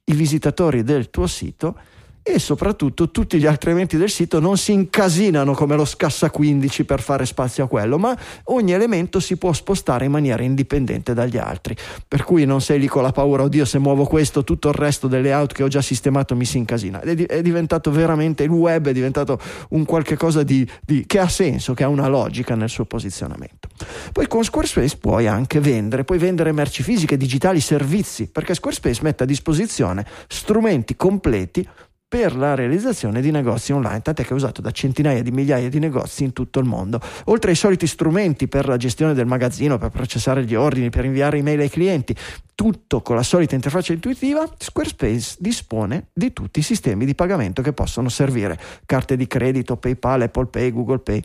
i 0.06 0.14
visitatori 0.14 0.84
del 0.84 1.10
tuo 1.10 1.28
sito 1.28 1.78
e 2.34 2.40
soprattutto 2.40 3.10
tutti 3.10 3.38
gli 3.38 3.46
altri 3.46 3.72
elementi 3.72 3.98
del 3.98 4.10
sito 4.10 4.40
non 4.40 4.58
si 4.58 4.72
incasinano 4.72 5.54
come 5.54 5.76
lo 5.76 5.86
scassa 5.86 6.30
15 6.30 6.86
per 6.86 7.02
fare 7.02 7.26
spazio 7.26 7.64
a 7.64 7.68
quello, 7.68 7.98
ma 7.98 8.18
ogni 8.46 8.72
elemento 8.72 9.20
si 9.20 9.38
può 9.38 9.52
spostare 9.54 10.06
in 10.06 10.12
maniera 10.12 10.44
indipendente 10.44 11.14
dagli 11.14 11.38
altri. 11.38 11.76
Per 12.08 12.24
cui 12.24 12.46
non 12.46 12.62
sei 12.62 12.80
lì 12.80 12.88
con 12.88 13.04
la 13.04 13.12
paura, 13.12 13.44
oddio, 13.44 13.66
se 13.66 13.80
muovo 13.80 14.06
questo, 14.06 14.44
tutto 14.44 14.70
il 14.70 14.76
resto 14.76 15.08
del 15.08 15.22
layout 15.22 15.54
che 15.54 15.64
ho 15.64 15.68
già 15.68 15.82
sistemato 15.82 16.36
mi 16.36 16.46
si 16.46 16.58
incasina. 16.58 17.02
È, 17.02 17.16
di- 17.16 17.24
è 17.24 17.42
diventato 17.42 17.92
veramente 17.92 18.44
il 18.44 18.50
web, 18.50 18.88
è 18.88 18.94
diventato 18.94 19.40
un 19.70 19.86
qualche 19.86 20.16
cosa 20.16 20.44
di, 20.44 20.68
di- 20.86 21.06
che 21.06 21.20
ha 21.20 21.28
senso, 21.28 21.74
che 21.74 21.84
ha 21.84 21.88
una 21.88 22.08
logica 22.08 22.56
nel 22.56 22.70
suo 22.70 22.86
posizionamento. 22.86 23.68
Poi 24.12 24.28
con 24.28 24.44
Squarespace 24.44 24.98
puoi 24.98 25.28
anche 25.28 25.60
vendere, 25.60 26.04
puoi 26.04 26.18
vendere 26.18 26.52
merci 26.52 26.84
fisiche, 26.84 27.18
digitali, 27.18 27.60
servizi, 27.60 28.28
perché 28.28 28.54
Squarespace 28.54 29.02
mette 29.04 29.24
a 29.24 29.26
disposizione 29.26 30.06
strumenti 30.28 30.96
completi 30.96 31.68
per 32.10 32.36
la 32.36 32.56
realizzazione 32.56 33.22
di 33.22 33.30
negozi 33.30 33.72
online, 33.72 34.02
tant'è 34.02 34.24
che 34.24 34.30
è 34.30 34.34
usato 34.34 34.62
da 34.62 34.72
centinaia 34.72 35.22
di 35.22 35.30
migliaia 35.30 35.70
di 35.70 35.78
negozi 35.78 36.24
in 36.24 36.34
tutto 36.34 36.58
il 36.58 36.66
mondo. 36.66 37.00
Oltre 37.26 37.52
ai 37.52 37.56
soliti 37.56 37.86
strumenti 37.86 38.48
per 38.48 38.68
la 38.68 38.78
gestione 38.78 39.14
del 39.14 39.28
magazzino, 39.28 39.78
per 39.78 39.92
processare 39.92 40.44
gli 40.44 40.56
ordini, 40.56 40.90
per 40.90 41.06
inviare 41.06 41.38
email 41.38 41.60
ai 41.60 41.70
clienti, 41.70 42.16
tutto 42.56 43.02
con 43.04 43.16
la 43.16 43.22
solita 43.22 43.54
interfaccia 43.54 43.94
intuitiva, 43.94 44.44
Squarespace 44.58 45.36
dispone 45.38 46.08
di 46.12 46.34
tutti 46.34 46.60
i 46.60 46.64
sistemi 46.64 47.06
di 47.06 47.14
pagamento 47.14 47.62
che 47.62 47.74
possono 47.74 48.10
servire, 48.10 48.60
carte 48.88 49.16
di 49.16 49.28
credito, 49.28 49.78
PayPal, 49.78 50.24
Apple 50.24 50.48
Pay, 50.48 50.72
Google 50.72 51.00
Pay. 51.00 51.24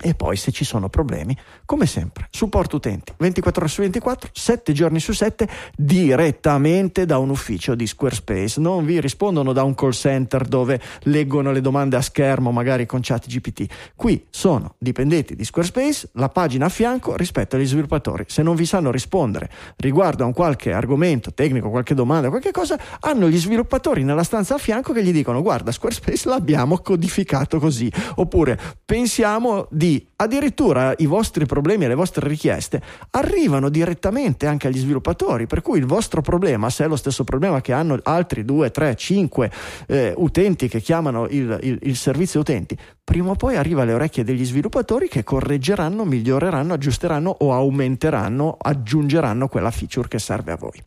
E 0.00 0.14
poi 0.14 0.36
se 0.36 0.50
ci 0.50 0.64
sono 0.64 0.88
problemi, 0.88 1.36
come 1.64 1.86
sempre, 1.86 2.28
supporto 2.30 2.76
utenti 2.76 3.12
24 3.16 3.62
ore 3.62 3.70
su 3.70 3.80
24, 3.80 4.30
7 4.32 4.72
giorni 4.72 5.00
su 5.00 5.12
7, 5.12 5.48
direttamente 5.76 7.06
da 7.06 7.18
un 7.18 7.30
ufficio 7.30 7.74
di 7.74 7.86
Squarespace. 7.86 8.60
Non 8.60 8.84
vi 8.84 9.00
rispondono 9.00 9.52
da 9.52 9.62
un 9.62 9.74
call 9.74 9.90
center 9.90 10.46
dove 10.46 10.80
leggono 11.04 11.52
le 11.52 11.60
domande 11.60 11.96
a 11.96 12.00
schermo, 12.00 12.50
magari 12.50 12.86
con 12.86 13.00
chat 13.02 13.26
GPT. 13.26 13.66
Qui 13.94 14.26
sono 14.30 14.74
dipendenti 14.78 15.36
di 15.36 15.44
Squarespace, 15.44 16.10
la 16.14 16.28
pagina 16.28 16.66
a 16.66 16.68
fianco 16.68 17.16
rispetto 17.16 17.56
agli 17.56 17.66
sviluppatori. 17.66 18.24
Se 18.26 18.42
non 18.42 18.56
vi 18.56 18.66
sanno 18.66 18.90
rispondere 18.90 19.50
riguardo 19.76 20.24
a 20.24 20.26
un 20.26 20.32
qualche 20.32 20.72
argomento 20.72 21.32
tecnico, 21.32 21.70
qualche 21.70 21.94
domanda, 21.94 22.28
qualche 22.28 22.50
cosa, 22.50 22.78
hanno 23.00 23.28
gli 23.28 23.38
sviluppatori 23.38 24.02
nella 24.04 24.24
stanza 24.24 24.54
a 24.54 24.58
fianco 24.58 24.92
che 24.92 25.02
gli 25.02 25.12
dicono 25.12 25.42
guarda 25.42 25.72
Squarespace 25.72 26.28
l'abbiamo 26.28 26.78
codificato 26.78 27.58
così. 27.58 27.90
Oppure 28.16 28.58
pensiamo 28.84 29.66
di 29.70 29.83
addirittura 30.16 30.94
i 30.98 31.06
vostri 31.06 31.46
problemi 31.46 31.84
e 31.84 31.88
le 31.88 31.94
vostre 31.94 32.26
richieste 32.28 32.80
arrivano 33.10 33.68
direttamente 33.68 34.46
anche 34.46 34.68
agli 34.68 34.78
sviluppatori, 34.78 35.46
per 35.46 35.62
cui 35.62 35.78
il 35.78 35.86
vostro 35.86 36.20
problema, 36.20 36.70
se 36.70 36.84
è 36.84 36.88
lo 36.88 36.96
stesso 36.96 37.24
problema 37.24 37.60
che 37.60 37.72
hanno 37.72 37.98
altri 38.02 38.44
2, 38.44 38.70
3, 38.70 38.94
5 38.94 39.50
eh, 39.86 40.14
utenti 40.16 40.68
che 40.68 40.80
chiamano 40.80 41.26
il, 41.28 41.58
il- 41.62 41.78
il 41.82 41.96
servizio 41.96 42.40
utenti, 42.40 42.76
prima 43.02 43.30
o 43.30 43.34
poi 43.34 43.56
arriva 43.56 43.82
alle 43.82 43.92
orecchie 43.92 44.24
degli 44.24 44.44
sviluppatori 44.44 45.08
che 45.08 45.22
correggeranno, 45.24 46.04
miglioreranno, 46.04 46.72
aggiusteranno 46.72 47.36
o 47.40 47.52
aumenteranno, 47.52 48.56
aggiungeranno 48.60 49.48
quella 49.48 49.70
feature 49.70 50.08
che 50.08 50.18
serve 50.18 50.52
a 50.52 50.56
voi. 50.56 50.82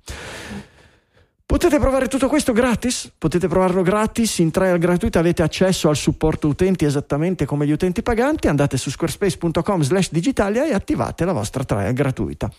Potete 1.50 1.80
provare 1.80 2.10
tutto 2.10 2.28
questo 2.28 2.52
gratis? 2.52 3.10
Potete 3.18 3.48
provarlo 3.48 3.82
gratis 3.82 4.40
in 4.40 4.52
trial 4.52 4.78
gratuita, 4.80 5.20
avete 5.20 5.44
accesso 5.44 5.88
al 5.88 5.96
supporto 5.96 6.50
utenti 6.50 6.84
esattamente 6.84 7.46
come 7.46 7.66
gli 7.66 7.72
utenti 7.72 8.04
paganti, 8.04 8.50
andate 8.50 8.76
su 8.76 8.90
squarespace.com 8.90 9.82
slash 9.82 10.12
digitalia 10.12 10.66
e 10.66 10.74
attivate 10.74 11.24
la 11.24 11.32
vostra 11.32 11.64
trial 11.64 11.94
gratuita. 11.94 12.52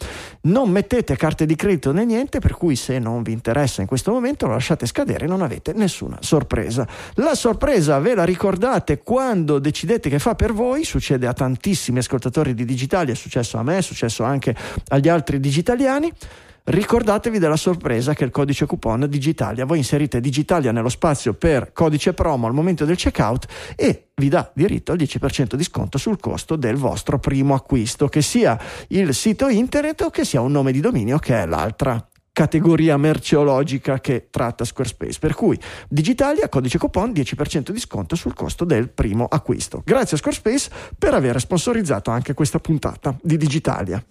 Non 0.44 0.70
mettete 0.70 1.16
carte 1.16 1.44
di 1.44 1.54
credito 1.54 1.92
né 1.92 2.06
niente, 2.06 2.38
per 2.38 2.54
cui 2.54 2.76
se 2.76 2.98
non 2.98 3.22
vi 3.22 3.32
interessa 3.32 3.82
in 3.82 3.86
questo 3.86 4.10
momento 4.10 4.46
lo 4.46 4.54
lasciate 4.54 4.86
scadere 4.86 5.26
e 5.26 5.28
non 5.28 5.42
avete 5.42 5.74
nessuna 5.74 6.16
sorpresa. 6.22 6.88
La 7.16 7.34
sorpresa 7.34 7.98
ve 7.98 8.14
la 8.14 8.24
ricordate 8.24 9.02
quando 9.02 9.58
decidete 9.58 10.08
che 10.08 10.18
fa 10.18 10.34
per 10.34 10.54
voi, 10.54 10.84
succede 10.84 11.26
a 11.26 11.34
tantissimi 11.34 11.98
ascoltatori 11.98 12.54
di 12.54 12.64
Digitalia, 12.64 13.12
è 13.12 13.16
successo 13.16 13.58
a 13.58 13.62
me, 13.62 13.76
è 13.76 13.82
successo 13.82 14.24
anche 14.24 14.56
agli 14.88 15.10
altri 15.10 15.40
digitaliani. 15.40 16.10
Ricordatevi 16.70 17.38
della 17.38 17.56
sorpresa 17.56 18.12
che 18.12 18.24
è 18.24 18.26
il 18.26 18.30
codice 18.30 18.66
coupon 18.66 19.06
Digitalia. 19.08 19.64
Voi 19.64 19.78
inserite 19.78 20.20
Digitalia 20.20 20.70
nello 20.70 20.90
spazio 20.90 21.32
per 21.32 21.72
codice 21.72 22.12
promo 22.12 22.46
al 22.46 22.52
momento 22.52 22.84
del 22.84 22.96
checkout 22.96 23.46
e 23.74 24.08
vi 24.16 24.28
dà 24.28 24.50
diritto 24.54 24.92
al 24.92 24.98
10% 24.98 25.54
di 25.54 25.64
sconto 25.64 25.96
sul 25.96 26.20
costo 26.20 26.56
del 26.56 26.76
vostro 26.76 27.18
primo 27.18 27.54
acquisto, 27.54 28.08
che 28.08 28.20
sia 28.20 28.60
il 28.88 29.14
sito 29.14 29.48
internet 29.48 30.02
o 30.02 30.10
che 30.10 30.26
sia 30.26 30.42
un 30.42 30.52
nome 30.52 30.70
di 30.70 30.80
dominio 30.80 31.16
che 31.16 31.40
è 31.40 31.46
l'altra 31.46 32.06
categoria 32.34 32.98
merceologica 32.98 33.98
che 34.00 34.28
tratta 34.28 34.66
Squarespace. 34.66 35.18
Per 35.18 35.32
cui 35.32 35.58
Digitalia, 35.88 36.50
codice 36.50 36.76
coupon 36.76 37.12
10% 37.12 37.70
di 37.70 37.80
sconto 37.80 38.14
sul 38.14 38.34
costo 38.34 38.66
del 38.66 38.90
primo 38.90 39.24
acquisto. 39.24 39.80
Grazie 39.86 40.16
a 40.16 40.18
Squarespace 40.18 40.68
per 40.98 41.14
aver 41.14 41.40
sponsorizzato 41.40 42.10
anche 42.10 42.34
questa 42.34 42.58
puntata 42.58 43.16
di 43.22 43.38
Digitalia. 43.38 44.04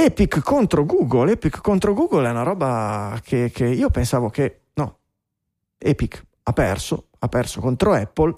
Epic 0.00 0.40
contro 0.42 0.84
Google. 0.84 1.32
Epic 1.32 1.60
contro 1.60 1.92
Google 1.92 2.28
è 2.28 2.30
una 2.30 2.44
roba 2.44 3.18
che, 3.22 3.50
che 3.52 3.66
io 3.66 3.90
pensavo 3.90 4.30
che 4.30 4.60
no. 4.74 4.98
Epic 5.76 6.24
ha 6.44 6.52
perso, 6.52 7.08
ha 7.18 7.28
perso 7.28 7.60
contro 7.60 7.92
Apple. 7.94 8.32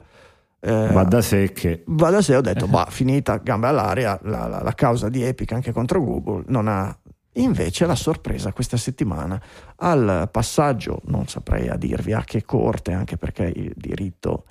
eh, 0.60 0.88
Va 0.92 1.04
da 1.04 1.20
sé 1.20 1.52
che 1.52 1.82
va 1.86 2.08
da 2.10 2.22
sé, 2.22 2.34
ho 2.36 2.40
detto, 2.40 2.66
bah, 2.66 2.86
finita, 2.88 3.36
gambe 3.36 3.66
all'aria, 3.66 4.18
la, 4.22 4.46
la- 4.46 4.62
la 4.62 4.72
causa 4.74 5.08
di 5.10 5.22
Epic 5.22 5.52
anche 5.52 5.72
contro 5.72 6.02
Google 6.02 6.44
non 6.46 6.66
ha... 6.66 6.96
Invece 7.34 7.86
la 7.86 7.94
sorpresa 7.94 8.52
questa 8.52 8.76
settimana 8.76 9.40
al 9.76 10.28
passaggio, 10.32 11.00
non 11.04 11.28
saprei 11.28 11.68
a 11.68 11.76
dirvi 11.76 12.12
a 12.12 12.22
che 12.24 12.42
corte, 12.44 12.92
anche 12.92 13.16
perché 13.18 13.44
il 13.44 13.72
diritto 13.76 14.46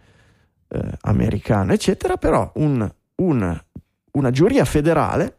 eh, 0.69 0.79
americano, 1.01 1.73
eccetera, 1.73 2.15
però 2.17 2.49
un- 2.55 2.89
un- 3.15 3.63
una 4.11 4.31
giuria 4.31 4.63
federale, 4.63 5.38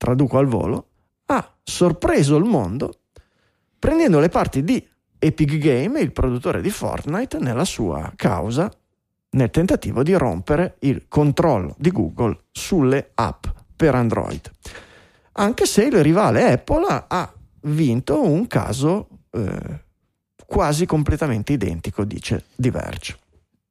traduco 0.00 0.38
al 0.38 0.46
volo, 0.46 0.86
ha 1.26 1.56
sorpreso 1.62 2.36
il 2.36 2.44
mondo 2.44 3.00
prendendo 3.78 4.18
le 4.18 4.30
parti 4.30 4.64
di 4.64 4.82
Epic 5.18 5.58
Game, 5.58 6.00
il 6.00 6.12
produttore 6.12 6.62
di 6.62 6.70
Fortnite, 6.70 7.38
nella 7.38 7.66
sua 7.66 8.10
causa 8.16 8.72
nel 9.32 9.50
tentativo 9.50 10.02
di 10.02 10.14
rompere 10.14 10.76
il 10.80 11.04
controllo 11.06 11.74
di 11.78 11.90
Google 11.90 12.44
sulle 12.50 13.10
app 13.14 13.44
per 13.76 13.94
Android. 13.94 14.50
Anche 15.32 15.66
se 15.66 15.84
il 15.84 16.02
rivale 16.02 16.50
Apple 16.50 17.04
ha- 17.06 17.32
vinto 17.64 18.22
un 18.22 18.46
caso 18.46 19.08
eh, 19.32 19.84
quasi 20.46 20.86
completamente 20.86 21.52
identico, 21.52 22.04
dice 22.04 22.46
Diverge. 22.56 23.18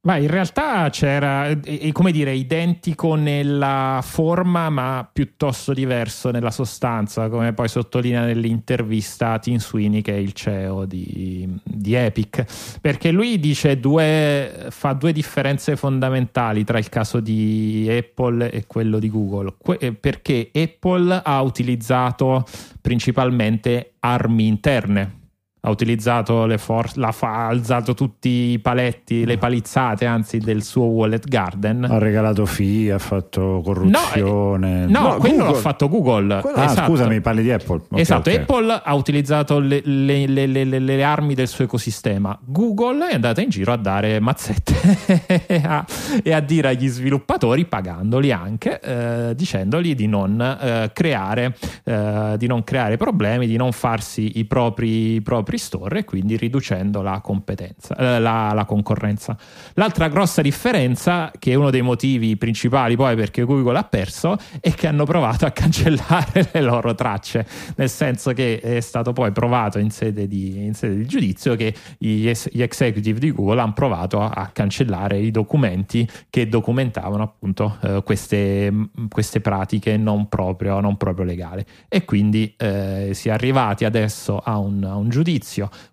Ma 0.02 0.16
in 0.16 0.28
realtà 0.28 0.90
c'era, 0.90 1.48
è, 1.48 1.60
è 1.60 1.92
come 1.92 2.14
dire, 2.14 2.34
identico 2.34 3.16
nella 3.16 4.00
forma, 4.02 4.70
ma 4.70 5.10
piuttosto 5.12 5.74
diverso 5.74 6.32
nella 6.32 6.52
sostanza, 6.52 7.28
come 7.28 7.52
poi 7.52 7.68
sottolinea 7.68 8.24
nell'intervista 8.24 9.38
Tim 9.40 9.58
Sweeney, 9.58 10.02
che 10.02 10.14
è 10.14 10.18
il 10.18 10.32
CEO 10.32 10.86
di, 10.86 11.54
di 11.62 11.94
Epic, 11.96 12.80
perché 12.80 13.12
lui 13.12 13.42
dice 13.42 13.78
due, 13.78 14.68
fa 14.70 14.94
due 14.94 15.12
differenze 15.12 15.76
fondamentali 15.76 16.64
tra 16.64 16.78
il 16.78 16.88
caso 16.88 17.20
di 17.20 17.86
Apple 17.90 18.52
e 18.52 18.68
quello 18.68 19.00
di 19.00 19.10
Google, 19.10 19.56
Que- 19.62 19.94
perché 20.00 20.50
Apple 20.54 21.22
ha 21.22 21.42
utilizzato 21.42 22.46
principalmente 22.80 23.96
armi 24.00 24.48
interne 24.48 25.18
ha 25.62 25.70
utilizzato 25.70 26.46
le 26.46 26.58
forze, 26.58 27.00
fa- 27.12 27.34
ha 27.34 27.48
alzato 27.48 27.94
tutti 27.94 28.30
i 28.52 28.60
paletti, 28.60 29.26
le 29.26 29.38
palizzate 29.38 30.06
anzi 30.06 30.38
del 30.38 30.64
suo 30.64 30.84
wallet 30.86 31.28
garden. 31.28 31.84
ha 31.84 31.98
regalato 31.98 32.46
FI, 32.46 32.90
ha 32.92 32.98
fatto 33.00 33.62
corruzione. 33.64 34.86
No, 34.86 35.02
No, 35.02 35.16
quello 35.18 35.36
Google. 35.38 35.52
l'ha 35.54 35.60
fatto 35.60 35.90
Google. 35.90 36.40
Quello- 36.42 36.56
ah, 36.58 36.64
Esatto. 36.66 36.88
scusami, 36.92 37.22
parli 37.22 37.42
di 37.44 37.52
Apple. 37.52 37.82
Ok, 37.90 38.00
esatto, 38.00 38.30
ok. 38.30 38.36
Apple 38.38 38.82
ha 38.84 38.94
utilizzato 38.94 39.60
le, 39.60 39.82
le- 39.84 40.28
le- 40.28 40.46
le- 40.48 40.64
le- 40.64 40.80
le 40.80 41.04
armi 41.04 41.34
del 41.34 41.48
suo 41.48 41.64
ecosistema. 41.66 42.38
Google 42.46 43.10
è 43.10 43.14
andata 43.16 43.42
in 43.42 43.50
giro 43.50 43.72
a 43.74 43.78
dare 43.78 44.20
mazzette 44.20 45.46
e 45.48 45.62
a- 45.66 45.86
e 46.24 46.32
a 46.34 46.40
dire 46.40 46.70
agli 46.70 46.88
sviluppatori, 46.88 47.66
pagandoli 47.66 48.32
anche, 48.32 48.80
eh, 48.80 49.36
dicendogli 49.36 49.94
di 49.96 50.08
non, 50.08 50.40
eh, 50.42 50.92
creare, 50.94 51.56
eh, 51.84 52.36
di 52.38 52.48
non 52.48 52.64
creare 52.64 52.98
problemi, 52.98 53.46
di 53.48 53.58
non 53.58 53.72
farsi 53.72 54.38
i 54.40 54.46
propri, 54.46 55.16
i 55.16 55.22
propri 55.22 55.48
store 55.58 56.00
e 56.00 56.04
quindi 56.06 56.38
riducendo 56.38 57.02
la 57.02 57.20
competenza, 57.22 57.96
eh, 57.96 58.20
la, 58.20 58.52
la 58.54 58.66
concorrenza. 58.66 59.38
L'altra 59.74 60.08
grossa 60.08 60.42
differenza, 60.42 61.32
che 61.38 61.52
è 61.52 61.56
uno 61.56 61.70
dei 61.70 61.82
motivi 61.82 62.38
principali 62.38 62.96
poi 62.96 63.16
perché 63.16 63.44
Google 63.44 63.78
ha 63.78 63.84
perso, 63.84 64.38
è 64.60 64.72
che 64.74 64.88
hanno 64.88 65.06
provato 65.06 65.46
a 65.46 65.52
cancellare 65.52 66.50
le 66.54 66.62
loro 66.62 66.94
tracce, 66.96 67.46
nel 67.76 67.90
senso 67.90 68.34
che 68.34 68.60
è 68.60 68.80
stato 68.80 69.14
poi 69.14 69.32
provato 69.32 69.80
in 69.80 69.90
sede 69.90 70.28
di, 70.28 70.66
in 70.66 70.74
sede 70.74 70.96
di 70.96 71.06
giudizio 71.06 71.56
che 71.56 71.74
gli, 71.98 72.28
es- 72.28 72.50
gli 72.52 72.62
executive 72.62 73.20
di 73.20 73.32
Google 73.32 73.62
hanno 73.62 73.74
provato 73.74 74.22
a, 74.22 74.30
a 74.30 74.48
cancellare 74.48 75.18
i 75.18 75.32
documenti 75.32 76.08
che 76.30 76.48
documentavano 76.48 77.24
appunto 77.24 77.78
eh, 77.82 78.02
queste, 78.04 78.72
queste 79.10 79.42
pratiche 79.42 79.98
non 79.98 80.28
proprio, 80.28 80.80
non 80.80 80.98
proprio 80.98 81.26
legali. 81.26 81.64
E 81.88 82.06
quindi 82.06 82.54
eh, 82.58 83.12
si 83.14 83.30
è 83.30 83.32
arrivati 83.32 83.86
adesso 83.86 84.38
a 84.38 84.58
un, 84.58 84.84
a 84.84 84.96
un 84.96 85.10
giudizio, 85.10 85.38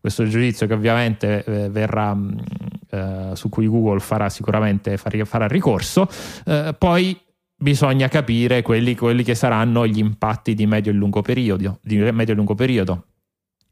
questo 0.00 0.26
giudizio 0.26 0.66
che 0.66 0.74
ovviamente 0.74 1.44
eh, 1.44 1.68
verrà, 1.68 2.14
mh, 2.14 2.42
eh, 2.90 3.30
su 3.34 3.48
cui 3.48 3.66
Google 3.66 4.00
farà 4.00 4.28
sicuramente 4.28 4.96
farà 4.96 5.46
ricorso, 5.46 6.08
eh, 6.44 6.74
poi 6.76 7.18
bisogna 7.58 8.08
capire 8.08 8.62
quelli, 8.62 8.94
quelli 8.94 9.22
che 9.22 9.34
saranno 9.34 9.86
gli 9.86 9.98
impatti 9.98 10.54
di 10.54 10.66
medio 10.66 10.92
e 10.92 10.94
lungo 10.94 11.22
periodo, 11.22 11.78
di 11.82 11.96
medio 11.96 12.34
e 12.34 12.36
lungo 12.36 12.54
periodo. 12.54 13.06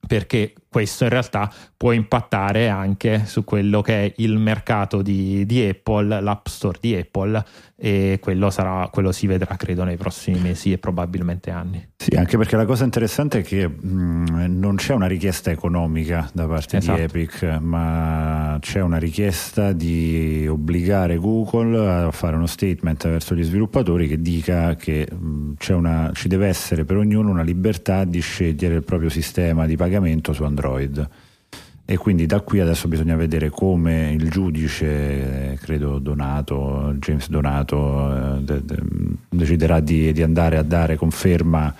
Perché 0.07 0.53
questo 0.75 1.05
in 1.05 1.11
realtà 1.11 1.49
può 1.77 1.93
impattare 1.93 2.69
anche 2.69 3.27
su 3.27 3.45
quello 3.45 3.81
che 3.81 4.07
è 4.07 4.13
il 4.17 4.39
mercato 4.39 5.03
di, 5.03 5.47
di 5.47 5.65
Apple, 5.65 6.21
l'App 6.21 6.47
Store 6.49 6.79
di 6.81 6.97
Apple 6.97 7.45
e 7.77 8.19
quello, 8.21 8.51
sarà, 8.51 8.89
quello 8.91 9.13
si 9.13 9.29
vedrà 9.29 9.55
credo 9.55 9.85
nei 9.85 9.97
prossimi 9.97 10.41
mesi 10.41 10.73
e 10.73 10.79
probabilmente 10.79 11.51
anni. 11.53 11.87
Sì, 11.97 12.17
anche 12.17 12.37
perché 12.37 12.57
la 12.57 12.65
cosa 12.65 12.85
interessante 12.85 13.39
è 13.39 13.43
che 13.43 13.69
mh, 13.69 14.47
non 14.49 14.75
c'è 14.75 14.95
una 14.95 15.07
richiesta 15.07 15.51
economica 15.51 16.29
da 16.33 16.47
parte 16.47 16.79
Esatto. 16.79 16.99
di 16.99 17.05
Epic, 17.05 17.43
ma 17.61 18.59
c'è 18.61 18.81
una 18.81 18.99
richiesta 18.99 19.73
di 19.73 20.47
obbligare 20.49 21.19
Google 21.19 22.07
a 22.07 22.11
fare 22.11 22.37
uno 22.37 22.47
statement 22.47 23.09
verso 23.09 23.35
gli 23.35 23.45
sviluppatori 23.45 24.09
che 24.09 24.21
dica 24.21 24.75
che 24.75 25.07
mh, 25.11 25.55
c'è 25.59 25.73
una, 25.73 26.11
ci 26.15 26.27
deve 26.27 26.49
essere 26.49 26.85
per 26.85 26.97
ognuno 26.97 27.31
una 27.31 27.43
libertà 27.43 28.05
di 28.05 28.21
scegliere 28.21 28.75
il 28.75 28.83
proprio 28.83 29.09
sistema 29.09 29.67
di 29.67 29.77
pagamento 29.77 30.33
su 30.33 30.43
Android. 30.43 30.63
E 31.87 31.99
quindi 31.99 32.25
da 32.25 32.41
qui 32.41 32.61
adesso 32.61 32.89
bisogna 32.89 33.15
vedere 33.15 33.51
come 33.51 34.13
il 34.13 34.31
giudice, 34.31 35.53
eh, 35.53 35.59
credo 35.59 35.99
Donato, 35.99 36.95
James 36.99 37.29
Donato, 37.29 38.37
eh, 38.37 38.41
de- 38.41 38.65
de- 38.65 38.83
deciderà 39.29 39.81
di, 39.81 40.11
di 40.13 40.23
andare 40.23 40.57
a 40.57 40.63
dare 40.63 40.97
conferma 40.97 41.75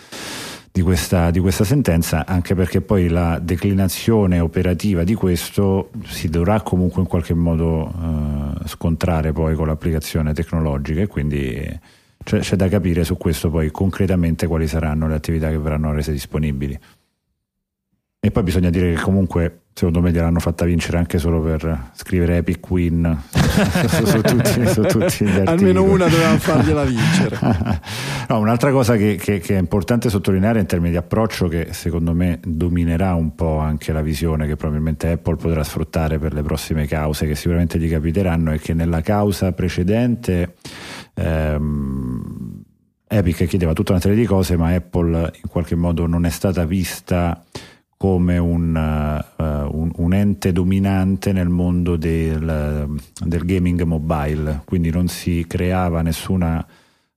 di 0.71 0.83
questa, 0.83 1.31
di 1.31 1.39
questa 1.39 1.65
sentenza, 1.65 2.27
anche 2.27 2.55
perché 2.55 2.83
poi 2.83 3.09
la 3.09 3.39
declinazione 3.39 4.41
operativa 4.41 5.05
di 5.05 5.15
questo 5.15 5.91
si 6.05 6.29
dovrà 6.29 6.61
comunque 6.61 7.01
in 7.01 7.07
qualche 7.07 7.33
modo 7.33 7.89
eh, 7.89 8.69
scontrare 8.69 9.33
poi 9.33 9.55
con 9.55 9.69
l'applicazione 9.69 10.35
tecnologica 10.35 11.01
e 11.01 11.07
quindi 11.07 11.81
c'è, 12.25 12.41
c'è 12.41 12.57
da 12.57 12.69
capire 12.69 13.05
su 13.05 13.17
questo 13.17 13.51
poi 13.51 13.71
concretamente 13.71 14.47
quali 14.49 14.67
saranno 14.67 15.07
le 15.07 15.15
attività 15.15 15.49
che 15.49 15.59
verranno 15.59 15.93
rese 15.93 16.13
disponibili. 16.13 16.79
E 18.25 18.31
poi 18.31 18.43
bisogna 18.43 18.71
dire 18.71 18.95
che 18.95 19.03
comunque 19.03 19.65
secondo 19.75 20.01
me 20.01 20.11
gliel'hanno 20.11 20.39
fatta 20.39 20.65
vincere 20.65 20.97
anche 20.97 21.19
solo 21.19 21.43
per 21.43 21.91
scrivere 21.93 22.39
Epic 22.39 22.71
Win 22.71 23.19
su, 23.29 24.07
su 24.07 24.21
tutti, 24.23 24.67
su 24.67 24.81
tutti 24.81 25.25
gli 25.27 25.29
articoli. 25.29 25.47
Almeno 25.47 25.83
una 25.83 26.07
dovevamo 26.09 26.39
fargliela 26.39 26.85
vincere. 26.85 27.39
No, 28.27 28.39
un'altra 28.39 28.71
cosa 28.71 28.97
che, 28.97 29.17
che- 29.17 29.41
che 29.41 29.57
è 29.57 29.59
importante 29.59 30.09
sottolineare 30.09 30.59
in 30.59 30.65
termini 30.65 30.93
di 30.93 30.97
approccio, 30.97 31.49
che 31.49 31.69
secondo 31.73 32.15
me 32.15 32.41
dominerà 32.43 33.13
un 33.13 33.35
po' 33.35 33.59
anche 33.59 33.93
la 33.93 34.01
visione 34.01 34.47
che 34.47 34.57
probabilmente 34.57 35.11
Apple 35.11 35.37
potrà 35.37 35.63
sfruttare 35.63 36.19
per 36.19 36.33
le 36.33 36.41
prossime 36.41 36.87
cause 36.87 37.27
che 37.27 37.35
sicuramente 37.35 37.79
gli 37.79 37.91
capiteranno, 37.91 38.53
è 38.53 38.59
che 38.59 38.73
nella 38.73 39.03
causa 39.03 39.53
precedente 39.53 40.55
ehm, 41.13 42.63
Epic 43.07 43.45
chiedeva 43.45 43.75
tutta 43.75 43.93
una 43.93 44.01
serie 44.01 44.17
di 44.17 44.25
cose, 44.25 44.57
ma 44.57 44.73
Apple 44.73 45.31
in 45.43 45.51
qualche 45.51 45.75
modo 45.75 46.07
non 46.07 46.25
è 46.25 46.31
stata 46.31 46.65
vista 46.65 47.45
come 47.97 48.39
un, 48.39 48.77
eh, 48.77 49.43
un- 49.43 49.91
un 49.97 50.15
ente 50.15 50.53
dominante 50.53 51.33
nel 51.33 51.49
mondo 51.49 51.97
del, 51.97 52.89
del 53.25 53.45
gaming 53.45 53.83
mobile, 53.83 54.63
quindi 54.65 54.91
non 54.91 55.09
si 55.09 55.45
creava 55.47 56.03
nessuna 56.03 56.65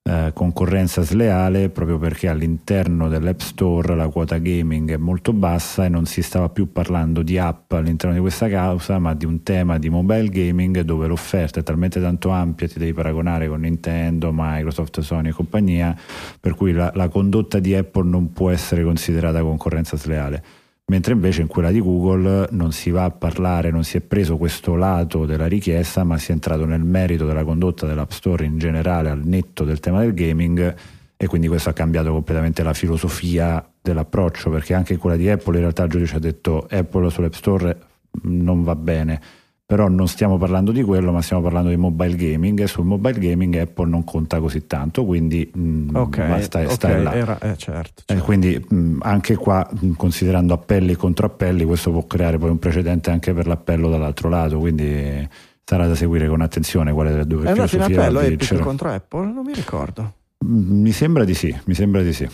eh, 0.09 0.31
concorrenza 0.33 1.01
sleale 1.01 1.67
proprio 1.67 1.97
perché 1.97 2.29
all'interno 2.29 3.09
dell'App 3.09 3.39
Store 3.39 3.93
la 3.93 4.07
quota 4.07 4.37
gaming 4.37 4.89
è 4.91 4.97
molto 4.97 5.33
bassa 5.33 5.83
e 5.83 5.89
non 5.89 6.05
si 6.05 6.21
stava 6.21 6.47
più 6.47 6.71
parlando 6.71 7.23
di 7.23 7.37
app 7.37 7.73
all'interno 7.73 8.15
di 8.15 8.21
questa 8.21 8.47
causa, 8.47 8.99
ma 8.99 9.13
di 9.13 9.25
un 9.25 9.43
tema 9.43 9.77
di 9.77 9.89
mobile 9.89 10.29
gaming 10.29 10.79
dove 10.81 11.07
l'offerta 11.07 11.59
è 11.59 11.63
talmente 11.63 11.99
tanto 11.99 12.29
ampia, 12.29 12.69
ti 12.69 12.79
devi 12.79 12.93
paragonare 12.93 13.49
con 13.49 13.59
Nintendo, 13.59 14.31
Microsoft, 14.33 15.01
Sony 15.01 15.27
e 15.29 15.33
compagnia, 15.33 15.93
per 16.39 16.55
cui 16.55 16.71
la, 16.71 16.89
la 16.95 17.09
condotta 17.09 17.59
di 17.59 17.75
Apple 17.75 18.07
non 18.07 18.31
può 18.31 18.49
essere 18.49 18.83
considerata 18.83 19.41
concorrenza 19.41 19.97
sleale 19.97 20.41
mentre 20.89 21.13
invece 21.13 21.41
in 21.41 21.47
quella 21.47 21.69
di 21.69 21.81
Google 21.81 22.47
non 22.51 22.71
si 22.71 22.91
va 22.91 23.03
a 23.03 23.11
parlare, 23.11 23.71
non 23.71 23.83
si 23.83 23.97
è 23.97 24.01
preso 24.01 24.37
questo 24.37 24.75
lato 24.75 25.25
della 25.25 25.47
richiesta, 25.47 26.05
ma 26.05 26.17
si 26.17 26.31
è 26.31 26.33
entrato 26.33 26.63
nel 26.65 26.83
merito 26.83 27.25
della 27.25 27.43
condotta 27.43 27.85
dell'App 27.85 28.11
Store 28.11 28.45
in 28.45 28.57
generale 28.57 29.09
al 29.09 29.21
netto 29.25 29.65
del 29.65 29.81
tema 29.81 29.99
del 29.99 30.13
gaming 30.13 30.75
e 31.17 31.27
quindi 31.27 31.47
questo 31.47 31.69
ha 31.69 31.73
cambiato 31.73 32.11
completamente 32.11 32.63
la 32.63 32.73
filosofia 32.73 33.65
dell'approccio, 33.81 34.49
perché 34.49 34.73
anche 34.75 34.93
in 34.93 34.99
quella 34.99 35.17
di 35.17 35.29
Apple 35.29 35.55
in 35.55 35.61
realtà 35.61 35.83
il 35.83 35.89
giudice 35.89 36.15
ha 36.15 36.19
detto 36.19 36.65
Apple 36.69 37.09
sull'App 37.09 37.33
Store 37.33 37.77
non 38.21 38.63
va 38.63 38.75
bene. 38.75 39.21
Però 39.67 39.89
non 39.89 40.07
stiamo 40.07 40.37
parlando 40.37 40.71
di 40.71 40.81
quello, 40.81 41.11
ma 41.11 41.21
stiamo 41.21 41.41
parlando 41.41 41.67
di 41.67 41.75
mobile 41.75 42.15
gaming 42.15 42.61
e 42.61 42.67
sul 42.67 42.85
mobile 42.85 43.19
gaming 43.19 43.53
Apple 43.57 43.89
non 43.89 44.05
conta 44.05 44.39
così 44.39 44.65
tanto, 44.65 45.03
quindi 45.03 45.51
mm, 45.57 45.93
Ok, 45.93 46.25
basta 46.25 46.61
ok, 46.61 46.71
stare 46.71 47.03
là. 47.03 47.13
era- 47.13 47.37
eh, 47.39 47.57
certo, 47.57 48.03
Eh, 48.05 48.13
certo. 48.13 48.23
quindi 48.23 48.65
mh, 48.65 48.99
anche 49.01 49.35
qua, 49.35 49.69
mh, 49.69 49.91
considerando 49.97 50.53
appelli 50.53 50.93
e 50.93 50.95
contrappelli, 50.95 51.65
questo 51.65 51.91
può 51.91 52.05
creare 52.07 52.37
poi 52.37 52.49
un 52.49 52.59
precedente 52.59 53.11
anche 53.11 53.33
per 53.33 53.45
l'appello 53.45 53.89
dall'altro 53.89 54.29
lato, 54.29 54.57
quindi 54.57 54.85
eh, 54.85 55.29
sarà 55.65 55.85
da 55.85 55.95
seguire 55.95 56.29
con 56.29 56.39
attenzione 56.39 56.93
quale 56.93 57.11
delle 57.11 57.27
due 57.27 57.43
È 57.43 57.49
andato 57.49 57.61
in 57.63 57.67
filosofie 57.83 57.95
appello 57.97 58.19
contro 58.63 58.89
Apple? 58.89 59.25
Non 59.33 59.43
mi 59.43 59.53
ricordo. 59.53 60.13
Mm, 60.45 60.79
Mi 60.81 60.91
sembra 60.93 61.25
di 61.25 61.33
sì, 61.33 61.53
mi 61.65 61.73
sembra 61.73 62.01
di 62.03 62.13
sì. 62.13 62.25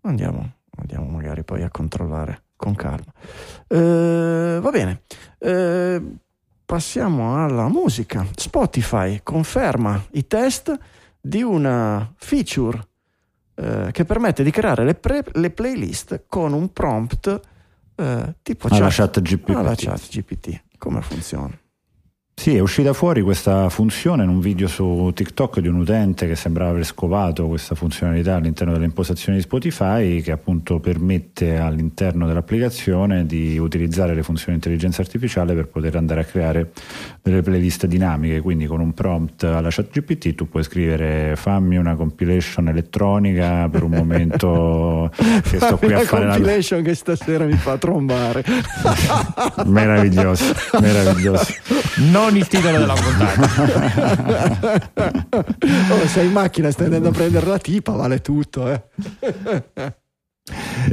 Andiamo, 0.00 0.54
andiamo 0.76 1.06
magari 1.06 1.44
poi 1.44 1.62
a 1.62 1.70
controllare 1.70 2.46
con 2.56 2.74
calma. 2.74 3.12
Eh, 3.68 4.58
va 4.60 4.70
bene. 4.70 5.02
Passiamo 6.70 7.42
alla 7.42 7.66
musica. 7.66 8.24
Spotify 8.36 9.22
conferma 9.24 10.00
i 10.12 10.28
test 10.28 10.72
di 11.20 11.42
una 11.42 12.12
feature 12.16 12.80
eh, 13.56 13.88
che 13.90 14.04
permette 14.04 14.44
di 14.44 14.52
creare 14.52 14.84
le, 14.84 14.94
pre- 14.94 15.24
le 15.32 15.50
playlist 15.50 16.26
con 16.28 16.52
un 16.52 16.72
prompt 16.72 17.40
eh, 17.96 18.34
tipo 18.40 18.68
Alla 18.70 18.86
chat 18.88 19.20
GPT. 19.20 19.50
alla 19.56 19.74
chat 19.74 20.08
GPT. 20.10 20.62
Come 20.78 21.02
funziona? 21.02 21.59
Sì, 22.40 22.56
è 22.56 22.60
uscita 22.60 22.94
fuori 22.94 23.20
questa 23.20 23.68
funzione 23.68 24.22
in 24.22 24.30
un 24.30 24.40
video 24.40 24.66
su 24.66 25.10
TikTok 25.14 25.60
di 25.60 25.68
un 25.68 25.74
utente 25.74 26.26
che 26.26 26.34
sembrava 26.36 26.70
aver 26.70 26.86
scovato 26.86 27.46
questa 27.46 27.74
funzionalità 27.74 28.36
all'interno 28.36 28.72
delle 28.72 28.86
impostazioni 28.86 29.36
di 29.36 29.44
Spotify 29.44 30.22
che 30.22 30.32
appunto 30.32 30.80
permette 30.80 31.58
all'interno 31.58 32.26
dell'applicazione 32.26 33.26
di 33.26 33.58
utilizzare 33.58 34.14
le 34.14 34.22
funzioni 34.22 34.52
di 34.52 34.64
intelligenza 34.64 35.02
artificiale 35.02 35.52
per 35.52 35.66
poter 35.68 35.96
andare 35.96 36.22
a 36.22 36.24
creare 36.24 36.70
delle 37.20 37.42
playlist 37.42 37.84
dinamiche, 37.84 38.40
quindi 38.40 38.64
con 38.64 38.80
un 38.80 38.94
prompt 38.94 39.44
alla 39.44 39.68
chat 39.68 39.90
GPT 39.90 40.34
tu 40.34 40.48
puoi 40.48 40.62
scrivere 40.62 41.36
fammi 41.36 41.76
una 41.76 41.94
compilation 41.94 42.68
elettronica 42.68 43.68
per 43.68 43.82
un 43.82 43.90
momento 43.90 45.12
che 45.44 45.58
sto 45.58 45.76
qui 45.76 45.92
a 45.92 45.98
Una 45.98 46.06
fare 46.06 46.24
la 46.24 46.32
compilation 46.36 46.82
che 46.82 46.94
stasera 46.94 47.44
mi 47.44 47.52
fa 47.52 47.76
trombare. 47.76 48.42
meraviglioso, 49.66 50.54
meraviglioso. 50.80 51.52
Non 52.10 52.28
il 52.38 52.46
titolo 52.48 52.78
della 52.78 52.94
puntata. 52.94 53.48
oh, 55.92 56.06
sei 56.06 56.26
in 56.26 56.32
macchina, 56.32 56.70
stai 56.70 56.86
andando 56.86 57.08
a 57.08 57.12
prendere 57.12 57.46
la 57.46 57.58
tipa, 57.58 57.92
vale 57.92 58.20
tutto. 58.20 58.70
Eh. 58.70 58.82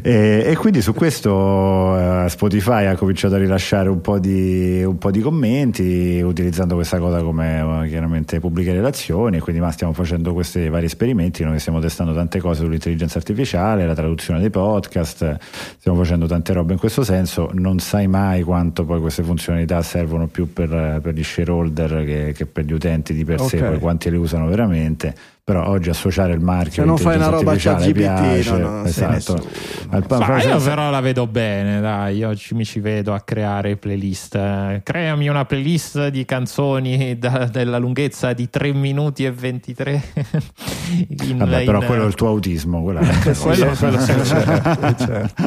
E, 0.02 0.44
e 0.46 0.56
quindi 0.56 0.82
su 0.82 0.94
questo 0.94 2.26
eh, 2.26 2.30
Spotify 2.30 2.86
ha 2.86 2.96
cominciato 2.96 3.36
a 3.36 3.38
rilasciare 3.38 3.90
un 3.90 4.02
po, 4.02 4.20
di, 4.20 4.84
un 4.84 4.98
po' 4.98 5.12
di 5.12 5.20
commenti 5.22 6.22
utilizzando 6.24 6.76
questa 6.76 7.00
cosa 7.00 7.22
come 7.22 7.86
eh, 7.86 7.88
chiaramente 7.90 8.40
pubbliche 8.40 8.74
relazioni 8.74 9.40
quindi 9.40 9.62
ma 9.62 9.72
stiamo 9.72 9.94
facendo 9.94 10.34
questi 10.34 10.70
vari 10.70 10.86
esperimenti 10.86 11.44
noi 11.44 11.60
stiamo 11.60 11.80
testando 11.80 12.14
tante 12.14 12.40
cose 12.40 12.64
sull'intelligenza 12.64 13.18
artificiale 13.18 13.86
la 13.86 13.96
traduzione 13.96 14.40
dei 14.40 14.50
podcast 14.50 15.38
stiamo 15.80 15.98
facendo 15.98 16.28
tante 16.28 16.54
robe 16.54 16.74
in 16.74 16.80
questo 16.80 17.04
senso 17.04 17.50
non 17.54 17.80
sai 17.80 18.08
mai 18.08 18.44
quanto 18.44 18.86
poi 18.86 19.00
queste 19.00 19.24
funzionalità 19.24 19.82
servono 19.82 20.28
più 20.28 20.52
per, 20.52 21.00
per 21.02 21.14
gli 21.14 21.24
shareholder 21.24 22.06
che, 22.06 22.34
che 22.36 22.46
per 22.46 22.66
gli 22.66 22.74
utenti 22.74 23.14
di 23.14 23.24
per 23.24 23.42
sé 23.42 23.58
Ok. 23.58 23.68
poi 23.70 23.80
quanti 23.80 24.10
le 24.10 24.18
usano 24.18 24.48
veramente 24.48 25.16
però 25.48 25.66
oggi 25.70 25.90
associare 25.90 26.34
il 26.34 26.42
marchio 26.42 26.82
Se 26.82 26.84
non 26.84 26.98
fai 26.98 27.16
una 27.16 27.30
roba 27.30 27.52
artificiale 27.52 27.86
GPT, 27.86 27.94
piace, 27.96 28.58
no, 28.58 28.82
sei 28.82 28.90
esatto. 28.90 29.12
nessuno. 29.14 29.44
Al 29.92 30.06
pa- 30.06 30.18
Ma 30.18 30.44
io 30.44 30.58
però 30.60 30.90
la 30.90 31.00
vedo 31.00 31.26
bene, 31.26 31.80
dai, 31.80 32.18
io 32.18 32.36
ci, 32.36 32.54
mi 32.54 32.66
ci 32.66 32.82
vedo 32.82 33.14
a 33.14 33.22
creare 33.22 33.78
playlist. 33.78 34.82
Creami 34.84 35.30
una 35.30 35.46
playlist 35.46 36.10
di 36.10 36.26
canzoni 36.26 37.18
da- 37.18 37.46
della 37.46 37.78
lunghezza 37.78 38.34
di 38.34 38.50
3 38.50 38.74
minuti 38.74 39.24
e 39.24 39.32
23. 39.32 40.02
in- 41.22 41.38
Vabbè, 41.38 41.64
però 41.64 41.80
in- 41.80 41.86
quello 41.86 42.04
è 42.04 42.08
il 42.08 42.16
tuo 42.16 42.28
autismo. 42.28 42.82
cosa. 42.84 43.00
quello, 43.42 43.74
quello 43.74 44.00
sì, 44.02 44.26
certo, 44.26 44.96
certo. 44.98 45.44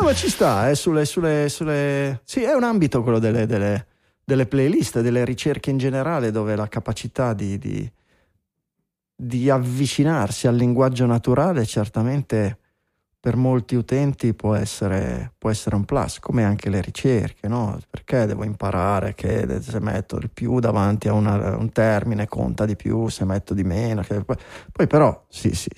No, 0.00 0.06
ma 0.06 0.14
ci 0.14 0.30
sta, 0.30 0.70
eh, 0.70 0.74
sulle, 0.74 1.04
sulle, 1.04 1.50
sulle- 1.50 2.22
Sì, 2.24 2.44
è 2.44 2.54
un 2.54 2.62
ambito 2.62 3.02
quello 3.02 3.18
delle, 3.18 3.44
delle- 3.44 3.88
delle 4.24 4.46
playlist, 4.46 5.02
delle 5.02 5.26
ricerche 5.26 5.68
in 5.68 5.76
generale, 5.76 6.30
dove 6.30 6.56
la 6.56 6.66
capacità 6.66 7.34
di, 7.34 7.58
di- 7.58 7.90
di 9.20 9.50
avvicinarsi 9.50 10.46
al 10.46 10.54
linguaggio 10.54 11.04
naturale 11.04 11.66
certamente 11.66 12.58
per 13.18 13.34
molti 13.34 13.74
utenti 13.74 14.32
può 14.32 14.54
essere, 14.54 15.32
può 15.36 15.50
essere 15.50 15.74
un 15.74 15.84
plus, 15.84 16.20
come 16.20 16.44
anche 16.44 16.70
le 16.70 16.80
ricerche, 16.80 17.48
no? 17.48 17.76
Perché 17.90 18.26
devo 18.26 18.44
imparare 18.44 19.14
che 19.14 19.60
se 19.60 19.80
metto 19.80 20.18
il 20.18 20.30
più 20.30 20.60
davanti 20.60 21.08
a 21.08 21.14
una- 21.14 21.56
un 21.56 21.72
termine 21.72 22.28
conta 22.28 22.64
di 22.64 22.76
più, 22.76 23.08
se 23.08 23.24
metto 23.24 23.54
di 23.54 23.64
meno. 23.64 24.02
che- 24.02 24.22
poi, 24.24 24.86
però, 24.86 25.24
sì, 25.28 25.52
sì, 25.52 25.68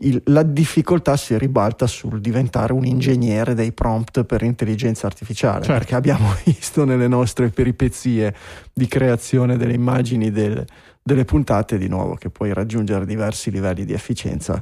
il- 0.00 0.22
la 0.26 0.42
difficoltà 0.44 1.16
si 1.16 1.36
ribalta 1.36 1.86
sul 1.88 2.20
diventare 2.20 2.72
un 2.72 2.84
ingegnere 2.84 3.54
dei 3.54 3.72
prompt 3.72 4.24
per 4.24 4.42
intelligenza 4.42 5.06
artificiale, 5.08 5.64
Certo. 5.64 5.72
perché 5.78 5.94
abbiamo 5.96 6.28
visto 6.44 6.84
nelle 6.84 7.08
nostre 7.08 7.48
peripezie 7.50 8.34
di 8.72 8.86
creazione 8.86 9.56
delle 9.56 9.74
immagini 9.74 10.30
del- 10.30 10.64
delle 11.06 11.24
puntate 11.24 11.78
di 11.78 11.86
nuovo 11.86 12.16
che 12.16 12.30
puoi 12.30 12.52
raggiungere 12.52 13.06
diversi 13.06 13.52
livelli 13.52 13.84
di 13.84 13.92
efficienza 13.92 14.60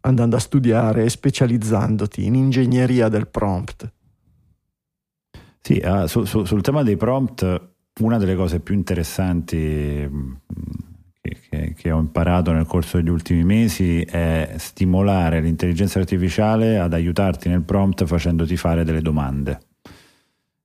andando 0.00 0.36
a 0.36 0.38
studiare 0.38 1.04
e 1.04 1.10
specializzandoti 1.10 2.24
in 2.24 2.34
ingegneria 2.34 3.10
del 3.10 3.28
prompt. 3.28 3.92
Sì, 5.60 5.80
ah, 5.84 6.06
su- 6.06 6.24
su- 6.24 6.44
sul 6.44 6.62
tema 6.62 6.82
dei 6.82 6.96
prompt, 6.96 7.72
una 8.00 8.16
delle 8.16 8.34
cose 8.34 8.60
più 8.60 8.74
interessanti 8.74 9.58
mh, 9.58 10.40
che, 11.20 11.36
che- 11.50 11.74
che 11.76 11.90
ho 11.92 11.98
imparato 11.98 12.52
nel 12.52 12.64
corso 12.64 12.96
degli 12.96 13.10
ultimi 13.10 13.44
mesi 13.44 14.00
è 14.00 14.54
stimolare 14.56 15.42
l'intelligenza 15.42 15.98
artificiale 15.98 16.78
ad 16.78 16.94
aiutarti 16.94 17.50
nel 17.50 17.62
prompt 17.62 18.06
facendoti 18.06 18.56
fare 18.56 18.82
delle 18.82 19.02
domande. 19.02 19.60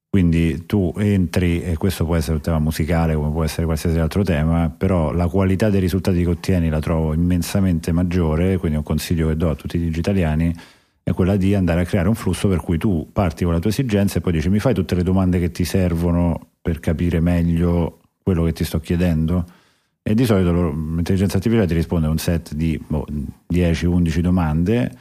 Quindi 0.09 0.65
tu 0.65 0.93
entri, 0.97 1.61
e 1.61 1.75
questo 1.75 2.05
può 2.05 2.15
essere 2.15 2.35
un 2.35 2.41
tema 2.41 2.59
musicale 2.59 3.13
come 3.13 3.29
può 3.29 3.43
essere 3.43 3.65
qualsiasi 3.65 3.99
altro 3.99 4.23
tema, 4.23 4.69
però 4.69 5.11
la 5.11 5.27
qualità 5.27 5.69
dei 5.69 5.81
risultati 5.81 6.23
che 6.23 6.29
ottieni 6.29 6.69
la 6.69 6.79
trovo 6.79 7.13
immensamente 7.13 7.91
maggiore, 7.91 8.57
quindi 8.57 8.77
un 8.77 8.83
consiglio 8.83 9.27
che 9.27 9.35
do 9.35 9.49
a 9.49 9.55
tutti 9.55 9.77
gli 9.77 9.97
italiani 9.97 10.55
è 11.03 11.13
quella 11.13 11.37
di 11.37 11.53
andare 11.55 11.81
a 11.81 11.85
creare 11.85 12.07
un 12.07 12.15
flusso 12.15 12.47
per 12.47 12.59
cui 12.59 12.77
tu 12.77 13.09
parti 13.13 13.43
con 13.43 13.53
la 13.53 13.59
tua 13.59 13.69
esigenza 13.69 14.17
e 14.17 14.21
poi 14.21 14.33
dici 14.33 14.49
mi 14.49 14.59
fai 14.59 14.73
tutte 14.73 14.93
le 14.93 15.03
domande 15.03 15.39
che 15.39 15.51
ti 15.51 15.63
servono 15.63 16.49
per 16.61 16.79
capire 16.79 17.21
meglio 17.21 17.99
quello 18.23 18.43
che 18.43 18.53
ti 18.53 18.63
sto 18.63 18.79
chiedendo? 18.79 19.45
E 20.01 20.13
di 20.15 20.25
solito 20.25 20.51
l'intelligenza 20.51 21.37
artificiale 21.37 21.67
ti 21.67 21.73
risponde 21.73 22.07
a 22.07 22.09
un 22.09 22.17
set 22.17 22.53
di 22.53 22.81
boh, 22.85 23.05
10-11 23.53 24.19
domande 24.19 24.91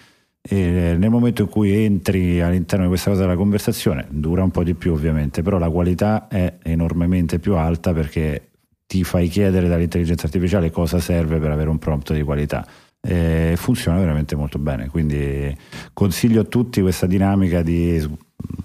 e 0.48 0.94
nel 0.96 1.10
momento 1.10 1.42
in 1.42 1.48
cui 1.48 1.84
entri 1.84 2.40
all'interno 2.40 2.84
di 2.84 2.90
questa 2.90 3.10
cosa 3.10 3.22
della 3.22 3.36
conversazione 3.36 4.06
dura 4.10 4.42
un 4.44 4.50
po' 4.50 4.62
di 4.62 4.74
più 4.74 4.92
ovviamente 4.92 5.42
però 5.42 5.58
la 5.58 5.68
qualità 5.68 6.28
è 6.28 6.58
enormemente 6.62 7.38
più 7.38 7.56
alta 7.56 7.92
perché 7.92 8.50
ti 8.86 9.02
fai 9.02 9.28
chiedere 9.28 9.66
dall'intelligenza 9.66 10.26
artificiale 10.26 10.70
cosa 10.70 11.00
serve 11.00 11.38
per 11.38 11.50
avere 11.50 11.68
un 11.68 11.78
prompt 11.78 12.12
di 12.12 12.22
qualità. 12.22 12.64
E 13.00 13.54
funziona 13.56 13.98
veramente 13.98 14.34
molto 14.34 14.58
bene 14.58 14.88
quindi 14.88 15.56
consiglio 15.92 16.40
a 16.40 16.44
tutti 16.44 16.80
questa 16.80 17.06
dinamica 17.06 17.62
di 17.62 18.04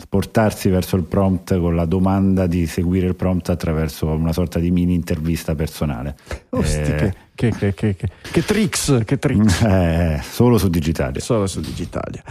portarsi 0.09 0.69
verso 0.69 0.95
il 0.95 1.03
prompt 1.03 1.59
con 1.59 1.75
la 1.75 1.85
domanda 1.85 2.47
di 2.47 2.65
seguire 2.65 3.07
il 3.07 3.15
prompt 3.15 3.49
attraverso 3.49 4.07
una 4.07 4.33
sorta 4.33 4.59
di 4.59 4.71
mini 4.71 4.93
intervista 4.93 5.53
personale. 5.55 6.15
Osti, 6.49 6.91
Eh, 6.91 7.13
che, 7.33 7.51
che, 7.51 7.73
che, 7.73 7.95
che, 7.95 8.45
tricks, 8.45 8.99
che 9.05 9.17
tricks. 9.17 9.61
eh, 9.65 10.19
solo 10.23 10.57
su 10.57 10.69
digitale 10.69 11.19
Solo 11.19 11.47
su 11.47 11.59
Digitalia. 11.59 12.21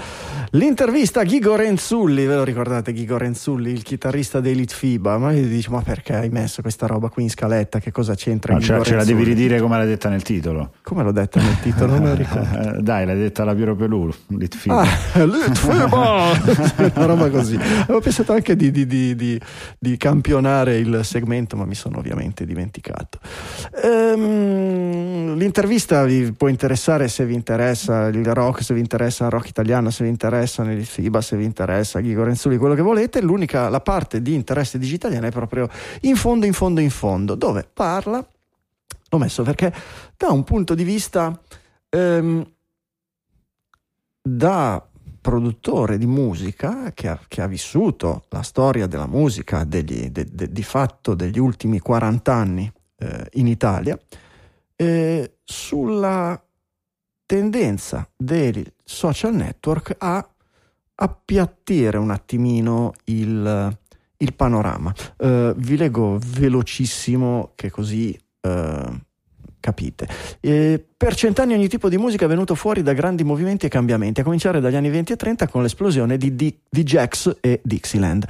L'intervista 0.52 1.20
a 1.20 1.24
Ghigo 1.24 1.54
Renzulli, 1.56 2.26
ve 2.26 2.34
lo 2.36 2.44
ricordate 2.44 2.92
Ghigo 2.92 3.16
Renzulli, 3.16 3.70
il 3.70 3.82
chitarrista 3.82 4.40
dei 4.40 4.54
Litfiba? 4.54 5.16
Ma 5.18 5.32
io 5.32 5.46
dico, 5.46 5.72
ma 5.72 5.82
perché 5.82 6.14
hai 6.14 6.28
messo 6.28 6.60
questa 6.60 6.86
roba 6.86 7.08
qui 7.08 7.22
in 7.24 7.30
scaletta? 7.30 7.78
Che 7.78 7.90
cosa 7.92 8.14
c'entra? 8.14 8.54
No, 8.54 8.60
ce, 8.60 8.80
ce 8.82 8.94
la 8.96 9.04
devi 9.04 9.22
ridire 9.22 9.60
come 9.60 9.76
l'hai 9.76 9.86
detta 9.86 10.08
nel 10.08 10.22
titolo 10.22 10.72
Come 10.82 11.02
l'ho 11.04 11.12
detta 11.12 11.40
nel 11.40 11.60
titolo? 11.60 11.92
Non 11.92 12.02
me 12.02 12.08
lo 12.08 12.14
ricordo. 12.14 12.48
Eh, 12.78 12.82
dai 12.82 13.06
l'hai 13.06 13.16
detta 13.18 13.42
alla 13.42 13.54
Piero 13.54 13.74
Pelù 13.76 14.10
Litfiba 14.28 14.80
Ah, 14.80 14.86
Litfiba! 15.24 16.32
Una 16.94 17.04
roba 17.06 17.30
così. 17.30 17.54
Avevo 17.56 18.00
pensato 18.00 18.32
anche 18.32 18.56
di, 18.56 18.70
di- 18.70 18.86
di- 18.86 19.14
di- 19.14 19.40
di 19.78 19.96
campionare 19.96 20.78
il 20.78 21.00
segmento, 21.04 21.56
ma 21.56 21.64
mi 21.64 21.74
sono 21.74 21.98
ovviamente 21.98 22.44
dimenticato. 22.44 23.18
Ehm, 23.82 24.99
l'intervista 25.36 26.04
vi 26.04 26.32
può 26.32 26.48
interessare 26.48 27.08
se 27.08 27.24
vi 27.24 27.34
interessa 27.34 28.08
il 28.08 28.24
rock, 28.34 28.62
se 28.62 28.74
vi 28.74 28.80
interessa 28.80 29.24
il 29.24 29.30
rock 29.30 29.48
italiano, 29.48 29.90
se 29.90 30.04
vi 30.04 30.10
interessa 30.10 30.62
il 30.70 30.84
FIBA, 30.84 31.20
se 31.20 31.36
vi 31.36 31.44
interessa 31.44 32.00
Ghigo 32.00 32.24
Renzulli, 32.24 32.56
quello 32.56 32.74
che 32.74 32.82
volete. 32.82 33.20
L'unica, 33.20 33.68
la 33.68 33.80
parte 33.80 34.22
di 34.22 34.34
interesse 34.34 34.78
digitaliano 34.78 35.26
è 35.26 35.30
proprio 35.30 35.68
in 36.02 36.16
fondo, 36.16 36.46
in 36.46 36.52
fondo, 36.52 36.80
in 36.80 36.90
fondo, 36.90 37.34
dove 37.34 37.68
parla, 37.72 38.26
l'ho 39.08 39.18
messo 39.18 39.42
perché 39.42 39.72
da 40.16 40.28
un 40.28 40.44
punto 40.44 40.74
di 40.74 40.84
vista 40.84 41.38
ehm, 41.88 42.52
da 44.22 44.84
produttore 45.20 45.98
di 45.98 46.06
musica 46.06 46.92
che 46.94 47.08
ha, 47.08 47.20
che 47.28 47.42
ha 47.42 47.46
vissuto 47.46 48.24
la 48.28 48.42
storia 48.42 48.86
della 48.86 49.06
musica 49.06 49.64
degli- 49.64 50.08
de- 50.08 50.28
de- 50.30 50.50
di 50.50 50.62
fatto 50.62 51.14
degli 51.14 51.38
ultimi 51.38 51.78
40 51.78 52.32
anni 52.32 52.72
eh, 52.98 53.26
in 53.32 53.46
Italia, 53.46 53.98
eh, 54.80 55.34
sulla 55.44 56.42
tendenza 57.26 58.08
dei 58.16 58.64
social 58.82 59.34
network 59.34 59.94
a 59.98 60.26
appiattire 60.94 61.98
un 61.98 62.10
attimino 62.10 62.94
il, 63.04 63.78
il 64.16 64.34
panorama. 64.34 64.92
Eh, 65.18 65.52
vi 65.54 65.76
leggo 65.76 66.18
velocissimo 66.18 67.52
che 67.56 67.70
così 67.70 68.18
eh, 68.40 69.00
capite. 69.60 70.08
Eh, 70.40 70.82
per 70.96 71.14
cent'anni 71.14 71.52
ogni 71.52 71.68
tipo 71.68 71.90
di 71.90 71.98
musica 71.98 72.24
è 72.24 72.28
venuto 72.28 72.54
fuori 72.54 72.82
da 72.82 72.94
grandi 72.94 73.22
movimenti 73.22 73.66
e 73.66 73.68
cambiamenti, 73.68 74.20
a 74.20 74.24
cominciare 74.24 74.60
dagli 74.60 74.76
anni 74.76 74.88
20 74.88 75.12
e 75.12 75.16
30 75.16 75.48
con 75.48 75.60
l'esplosione 75.60 76.16
di, 76.16 76.34
di, 76.34 76.58
di 76.70 76.82
Jax 76.84 77.36
e 77.40 77.60
Dixieland 77.62 78.26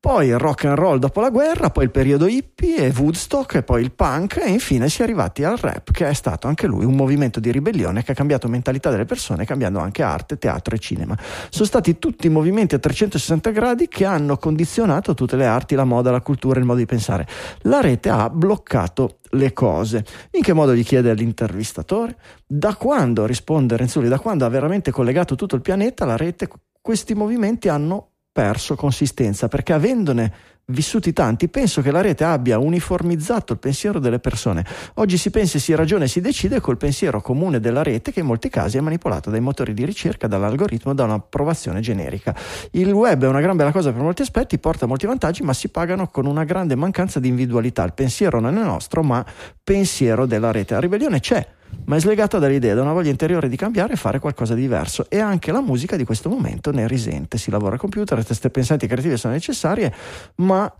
poi 0.00 0.28
il 0.28 0.38
rock 0.38 0.64
and 0.64 0.78
roll 0.78 0.98
dopo 0.98 1.20
la 1.20 1.28
guerra, 1.28 1.68
poi 1.68 1.84
il 1.84 1.90
periodo 1.90 2.26
hippie 2.26 2.86
e 2.86 2.92
Woodstock 2.96 3.56
e 3.56 3.62
poi 3.62 3.82
il 3.82 3.92
punk 3.92 4.40
e 4.42 4.48
infine 4.48 4.88
si 4.88 5.02
è 5.02 5.04
arrivati 5.04 5.44
al 5.44 5.58
rap 5.58 5.90
che 5.90 6.08
è 6.08 6.14
stato 6.14 6.46
anche 6.46 6.66
lui 6.66 6.86
un 6.86 6.94
movimento 6.94 7.38
di 7.38 7.52
ribellione 7.52 8.02
che 8.02 8.12
ha 8.12 8.14
cambiato 8.14 8.48
mentalità 8.48 8.88
delle 8.88 9.04
persone 9.04 9.44
cambiando 9.44 9.78
anche 9.78 10.02
arte, 10.02 10.38
teatro 10.38 10.74
e 10.74 10.78
cinema. 10.78 11.14
Sono 11.50 11.66
stati 11.66 11.98
tutti 11.98 12.30
movimenti 12.30 12.74
a 12.74 12.78
360 12.78 13.50
gradi 13.50 13.88
che 13.88 14.06
hanno 14.06 14.38
condizionato 14.38 15.12
tutte 15.12 15.36
le 15.36 15.44
arti, 15.44 15.74
la 15.74 15.84
moda, 15.84 16.10
la 16.10 16.22
cultura, 16.22 16.58
il 16.58 16.64
modo 16.64 16.78
di 16.78 16.86
pensare. 16.86 17.26
La 17.64 17.82
rete 17.82 18.08
ha 18.08 18.30
bloccato 18.30 19.18
le 19.32 19.52
cose. 19.52 20.02
In 20.30 20.40
che 20.40 20.54
modo 20.54 20.74
gli 20.74 20.84
chiede 20.84 21.10
all'intervistatore? 21.10 22.16
Da 22.46 22.74
quando, 22.74 23.26
risponde 23.26 23.76
Renzulli, 23.76 24.08
da 24.08 24.18
quando 24.18 24.46
ha 24.46 24.48
veramente 24.48 24.90
collegato 24.90 25.34
tutto 25.34 25.56
il 25.56 25.60
pianeta, 25.60 26.06
la 26.06 26.16
rete, 26.16 26.48
questi 26.80 27.14
movimenti 27.14 27.68
hanno 27.68 28.09
perso 28.32 28.76
consistenza 28.76 29.48
perché 29.48 29.72
avendone 29.72 30.32
vissuti 30.70 31.12
tanti, 31.12 31.48
penso 31.48 31.82
che 31.82 31.90
la 31.90 32.00
rete 32.00 32.24
abbia 32.24 32.58
uniformizzato 32.58 33.52
il 33.52 33.58
pensiero 33.58 33.98
delle 33.98 34.20
persone. 34.20 34.64
Oggi 34.94 35.16
si 35.16 35.30
pensa 35.30 35.58
si 35.58 35.74
ragiona 35.74 36.04
e 36.04 36.08
si 36.08 36.20
decide 36.20 36.60
col 36.60 36.76
pensiero 36.76 37.20
comune 37.20 37.60
della 37.60 37.82
rete 37.82 38.12
che 38.12 38.20
in 38.20 38.26
molti 38.26 38.48
casi 38.48 38.78
è 38.78 38.80
manipolato 38.80 39.30
dai 39.30 39.40
motori 39.40 39.74
di 39.74 39.84
ricerca, 39.84 40.26
dall'algoritmo, 40.26 40.94
da 40.94 41.04
un'approvazione 41.04 41.80
generica. 41.80 42.34
Il 42.72 42.92
web 42.92 43.24
è 43.24 43.28
una 43.28 43.40
gran 43.40 43.56
bella 43.56 43.72
cosa 43.72 43.92
per 43.92 44.00
molti 44.00 44.22
aspetti, 44.22 44.58
porta 44.58 44.86
molti 44.86 45.06
vantaggi, 45.06 45.42
ma 45.42 45.52
si 45.52 45.68
pagano 45.68 46.08
con 46.08 46.26
una 46.26 46.44
grande 46.44 46.76
mancanza 46.76 47.20
di 47.20 47.28
individualità. 47.28 47.84
Il 47.84 47.92
pensiero 47.92 48.40
non 48.40 48.56
è 48.56 48.62
nostro, 48.62 49.02
ma 49.02 49.24
pensiero 49.62 50.26
della 50.26 50.52
rete. 50.52 50.74
La 50.74 50.80
ribellione 50.80 51.20
c'è 51.20 51.58
ma 51.84 51.96
è 51.96 52.00
slegata 52.00 52.38
dall'idea, 52.38 52.74
da 52.74 52.82
una 52.82 52.92
voglia 52.92 53.10
interiore 53.10 53.48
di 53.48 53.56
cambiare 53.56 53.94
e 53.94 53.96
fare 53.96 54.18
qualcosa 54.18 54.54
di 54.54 54.60
diverso. 54.60 55.08
E 55.08 55.18
anche 55.18 55.52
la 55.52 55.60
musica 55.60 55.96
di 55.96 56.04
questo 56.04 56.28
momento 56.28 56.70
ne 56.70 56.86
risente. 56.86 57.38
Si 57.38 57.50
lavora 57.50 57.74
al 57.74 57.80
computer, 57.80 58.18
le 58.18 58.24
teste 58.24 58.50
pensanti 58.50 58.84
e 58.84 58.88
creative 58.88 59.16
sono 59.16 59.32
necessarie, 59.32 59.92
ma 60.36 60.72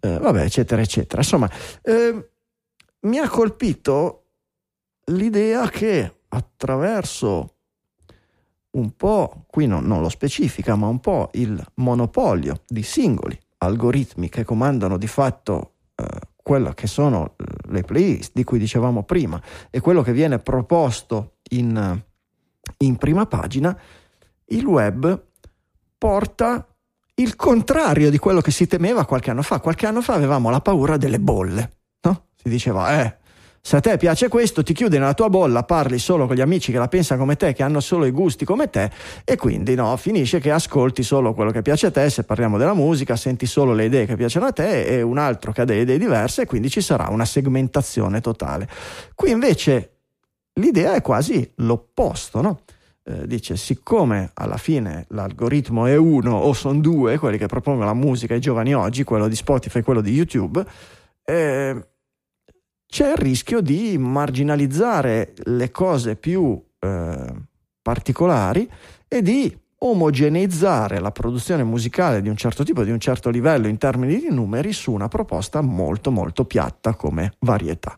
eh, 0.00 0.18
vabbè, 0.18 0.42
eccetera, 0.42 0.80
eccetera. 0.80 1.22
Insomma, 1.22 1.50
eh, 1.82 2.30
mi 3.00 3.18
ha 3.18 3.28
colpito 3.28 4.24
l'idea 5.06 5.68
che 5.68 6.20
attraverso 6.28 7.54
un 8.70 8.94
po', 8.94 9.44
qui 9.46 9.66
non, 9.66 9.86
non 9.86 10.00
lo 10.00 10.08
specifica, 10.08 10.74
ma 10.74 10.86
un 10.86 11.00
po' 11.00 11.30
il 11.34 11.64
monopolio 11.74 12.62
di 12.66 12.82
singoli 12.82 13.38
algoritmi 13.58 14.28
che 14.28 14.44
comandano 14.44 14.98
di 14.98 15.06
fatto 15.06 15.72
eh, 15.94 16.04
quello 16.46 16.70
che 16.74 16.86
sono 16.86 17.34
le 17.70 17.82
playlist 17.82 18.30
di 18.32 18.44
cui 18.44 18.60
dicevamo 18.60 19.02
prima 19.02 19.42
e 19.68 19.80
quello 19.80 20.02
che 20.02 20.12
viene 20.12 20.38
proposto 20.38 21.38
in, 21.50 22.00
in 22.76 22.96
prima 22.98 23.26
pagina, 23.26 23.76
il 24.44 24.64
web 24.64 25.24
porta 25.98 26.64
il 27.14 27.34
contrario 27.34 28.10
di 28.10 28.18
quello 28.18 28.40
che 28.40 28.52
si 28.52 28.68
temeva 28.68 29.06
qualche 29.06 29.32
anno 29.32 29.42
fa. 29.42 29.58
Qualche 29.58 29.86
anno 29.86 30.00
fa 30.02 30.14
avevamo 30.14 30.48
la 30.48 30.60
paura 30.60 30.96
delle 30.96 31.18
bolle, 31.18 31.78
no? 32.02 32.26
Si 32.36 32.48
diceva, 32.48 33.02
eh, 33.02 33.16
se 33.66 33.74
a 33.74 33.80
te 33.80 33.96
piace 33.96 34.28
questo, 34.28 34.62
ti 34.62 34.72
chiudi 34.72 34.96
nella 34.96 35.12
tua 35.12 35.28
bolla, 35.28 35.64
parli 35.64 35.98
solo 35.98 36.28
con 36.28 36.36
gli 36.36 36.40
amici 36.40 36.70
che 36.70 36.78
la 36.78 36.86
pensano 36.86 37.18
come 37.18 37.34
te, 37.34 37.52
che 37.52 37.64
hanno 37.64 37.80
solo 37.80 38.04
i 38.04 38.12
gusti 38.12 38.44
come 38.44 38.70
te, 38.70 38.88
e 39.24 39.34
quindi 39.34 39.74
no, 39.74 39.96
finisce 39.96 40.38
che 40.38 40.52
ascolti 40.52 41.02
solo 41.02 41.34
quello 41.34 41.50
che 41.50 41.62
piace 41.62 41.86
a 41.86 41.90
te. 41.90 42.08
Se 42.08 42.22
parliamo 42.22 42.58
della 42.58 42.74
musica, 42.74 43.16
senti 43.16 43.44
solo 43.44 43.74
le 43.74 43.86
idee 43.86 44.06
che 44.06 44.14
piacciono 44.14 44.46
a 44.46 44.52
te 44.52 44.84
e 44.84 45.02
un 45.02 45.18
altro 45.18 45.50
che 45.50 45.62
ha 45.62 45.64
delle 45.64 45.80
idee 45.80 45.98
diverse, 45.98 46.42
e 46.42 46.46
quindi 46.46 46.70
ci 46.70 46.80
sarà 46.80 47.08
una 47.10 47.24
segmentazione 47.24 48.20
totale. 48.20 48.68
Qui 49.16 49.32
invece 49.32 49.96
l'idea 50.52 50.94
è 50.94 51.02
quasi 51.02 51.50
l'opposto, 51.56 52.40
no? 52.40 52.60
Eh, 53.02 53.26
dice 53.26 53.56
siccome 53.56 54.30
alla 54.34 54.58
fine 54.58 55.06
l'algoritmo 55.08 55.86
è 55.86 55.96
uno 55.96 56.36
o 56.36 56.52
sono 56.52 56.78
due 56.78 57.18
quelli 57.18 57.36
che 57.36 57.46
propongono 57.46 57.86
la 57.86 57.94
musica 57.94 58.34
ai 58.34 58.40
giovani 58.40 58.76
oggi, 58.76 59.02
quello 59.02 59.26
di 59.26 59.34
Spotify 59.34 59.80
e 59.80 59.82
quello 59.82 60.00
di 60.00 60.12
YouTube, 60.12 60.64
eh, 61.24 61.84
c'è 62.86 63.10
il 63.10 63.16
rischio 63.16 63.60
di 63.60 63.98
marginalizzare 63.98 65.34
le 65.44 65.70
cose 65.70 66.16
più 66.16 66.62
eh, 66.78 67.34
particolari 67.82 68.70
e 69.08 69.22
di 69.22 69.56
omogeneizzare 69.78 70.98
la 71.00 71.10
produzione 71.10 71.62
musicale 71.62 72.22
di 72.22 72.28
un 72.28 72.36
certo 72.36 72.64
tipo, 72.64 72.82
di 72.82 72.90
un 72.90 72.98
certo 72.98 73.30
livello 73.30 73.66
in 73.68 73.78
termini 73.78 74.18
di 74.18 74.28
numeri 74.30 74.72
su 74.72 74.92
una 74.92 75.08
proposta 75.08 75.60
molto 75.60 76.10
molto 76.10 76.44
piatta 76.44 76.94
come 76.94 77.34
varietà. 77.40 77.96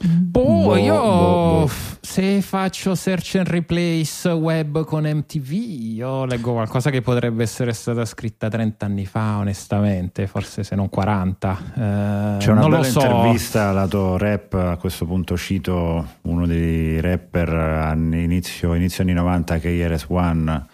Boh, 0.00 0.62
boh 0.62 0.76
io 0.76 0.94
boh, 0.94 1.60
boh. 1.60 1.70
Se 2.12 2.42
faccio 2.42 2.94
search 2.94 3.36
and 3.36 3.48
replace 3.48 4.28
web 4.28 4.84
con 4.84 5.04
MTV, 5.04 5.50
io 5.94 6.26
leggo 6.26 6.52
qualcosa 6.52 6.90
che 6.90 7.00
potrebbe 7.00 7.42
essere 7.42 7.72
stata 7.72 8.04
scritta 8.04 8.50
30 8.50 8.84
anni 8.84 9.06
fa, 9.06 9.38
onestamente, 9.38 10.26
forse 10.26 10.62
se 10.62 10.74
non 10.74 10.90
40. 10.90 11.58
Eh, 11.74 12.36
C'è 12.36 12.50
una 12.50 12.68
bella 12.68 12.82
so. 12.82 13.00
intervista 13.00 13.72
lato 13.72 14.18
rap, 14.18 14.52
a 14.52 14.76
questo 14.76 15.06
punto 15.06 15.38
cito 15.38 16.06
uno 16.24 16.46
dei 16.46 17.00
rapper 17.00 17.48
anni, 17.48 18.24
inizio, 18.24 18.74
inizio 18.74 19.04
anni 19.04 19.14
90, 19.14 19.58
KRS 19.58 20.04
One 20.08 20.66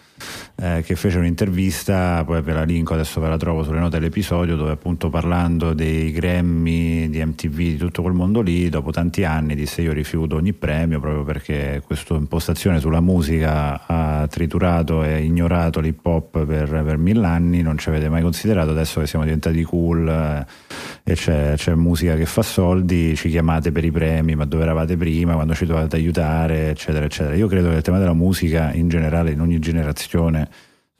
eh, 0.60 0.82
che 0.84 0.96
fece 0.96 1.18
un'intervista, 1.18 2.24
poi 2.24 2.42
ve 2.42 2.52
la 2.52 2.64
linko, 2.64 2.94
adesso 2.94 3.20
ve 3.20 3.28
la 3.28 3.36
trovo 3.36 3.62
sulle 3.62 3.78
note 3.78 3.98
dell'episodio, 3.98 4.56
dove 4.56 4.72
appunto 4.72 5.08
parlando 5.08 5.72
dei 5.72 6.10
Grammy, 6.10 7.08
di 7.08 7.24
MTV, 7.24 7.56
di 7.56 7.76
tutto 7.76 8.02
quel 8.02 8.14
mondo 8.14 8.40
lì, 8.40 8.68
dopo 8.68 8.90
tanti 8.90 9.22
anni 9.22 9.54
disse 9.54 9.82
io 9.82 9.92
rifiuto 9.92 10.34
ogni 10.34 10.52
premio 10.52 10.98
proprio 10.98 11.22
perché 11.22 11.80
questa 11.86 12.14
impostazione 12.14 12.80
sulla 12.80 13.00
musica 13.00 13.86
ha 13.86 14.26
triturato 14.26 15.04
e 15.04 15.22
ignorato 15.22 15.78
l'hip 15.78 16.04
hop 16.04 16.44
per, 16.44 16.68
per 16.68 16.96
mille 16.96 17.26
anni, 17.26 17.62
non 17.62 17.78
ci 17.78 17.88
avete 17.88 18.08
mai 18.08 18.22
considerato, 18.22 18.70
adesso 18.70 18.98
che 18.98 19.06
siamo 19.06 19.24
diventati 19.24 19.62
cool 19.62 20.08
eh, 20.08 20.46
e 21.04 21.14
c'è, 21.14 21.54
c'è 21.56 21.74
musica 21.74 22.16
che 22.16 22.26
fa 22.26 22.42
soldi, 22.42 23.14
ci 23.14 23.28
chiamate 23.28 23.70
per 23.70 23.84
i 23.84 23.90
premi, 23.90 24.34
ma 24.34 24.44
dove 24.44 24.64
eravate 24.64 24.96
prima, 24.96 25.34
quando 25.34 25.54
ci 25.54 25.66
dovete 25.66 25.96
aiutare, 25.96 26.70
eccetera, 26.70 27.04
eccetera. 27.04 27.36
Io 27.36 27.46
credo 27.46 27.70
che 27.70 27.76
il 27.76 27.82
tema 27.82 27.98
della 27.98 28.12
musica 28.12 28.72
in 28.72 28.88
generale, 28.88 29.30
in 29.30 29.40
ogni 29.40 29.58
generazione, 29.58 30.47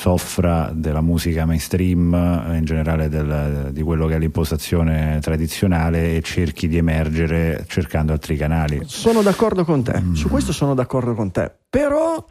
soffra 0.01 0.71
della 0.73 1.01
musica 1.01 1.45
mainstream, 1.45 2.13
in 2.55 2.65
generale 2.65 3.09
del, 3.09 3.71
di 3.73 3.83
quello 3.83 4.07
che 4.07 4.15
è 4.15 4.19
l'impostazione 4.21 5.19
tradizionale 5.21 6.15
e 6.15 6.23
cerchi 6.23 6.69
di 6.69 6.77
emergere 6.77 7.65
cercando 7.67 8.13
altri 8.13 8.37
canali. 8.37 8.83
Sono 8.85 9.23
d'accordo 9.23 9.65
con 9.65 9.83
te, 9.83 10.01
mm. 10.01 10.13
su 10.13 10.29
questo 10.29 10.53
sono 10.53 10.75
d'accordo 10.75 11.15
con 11.15 11.33
te, 11.33 11.53
però 11.69 12.25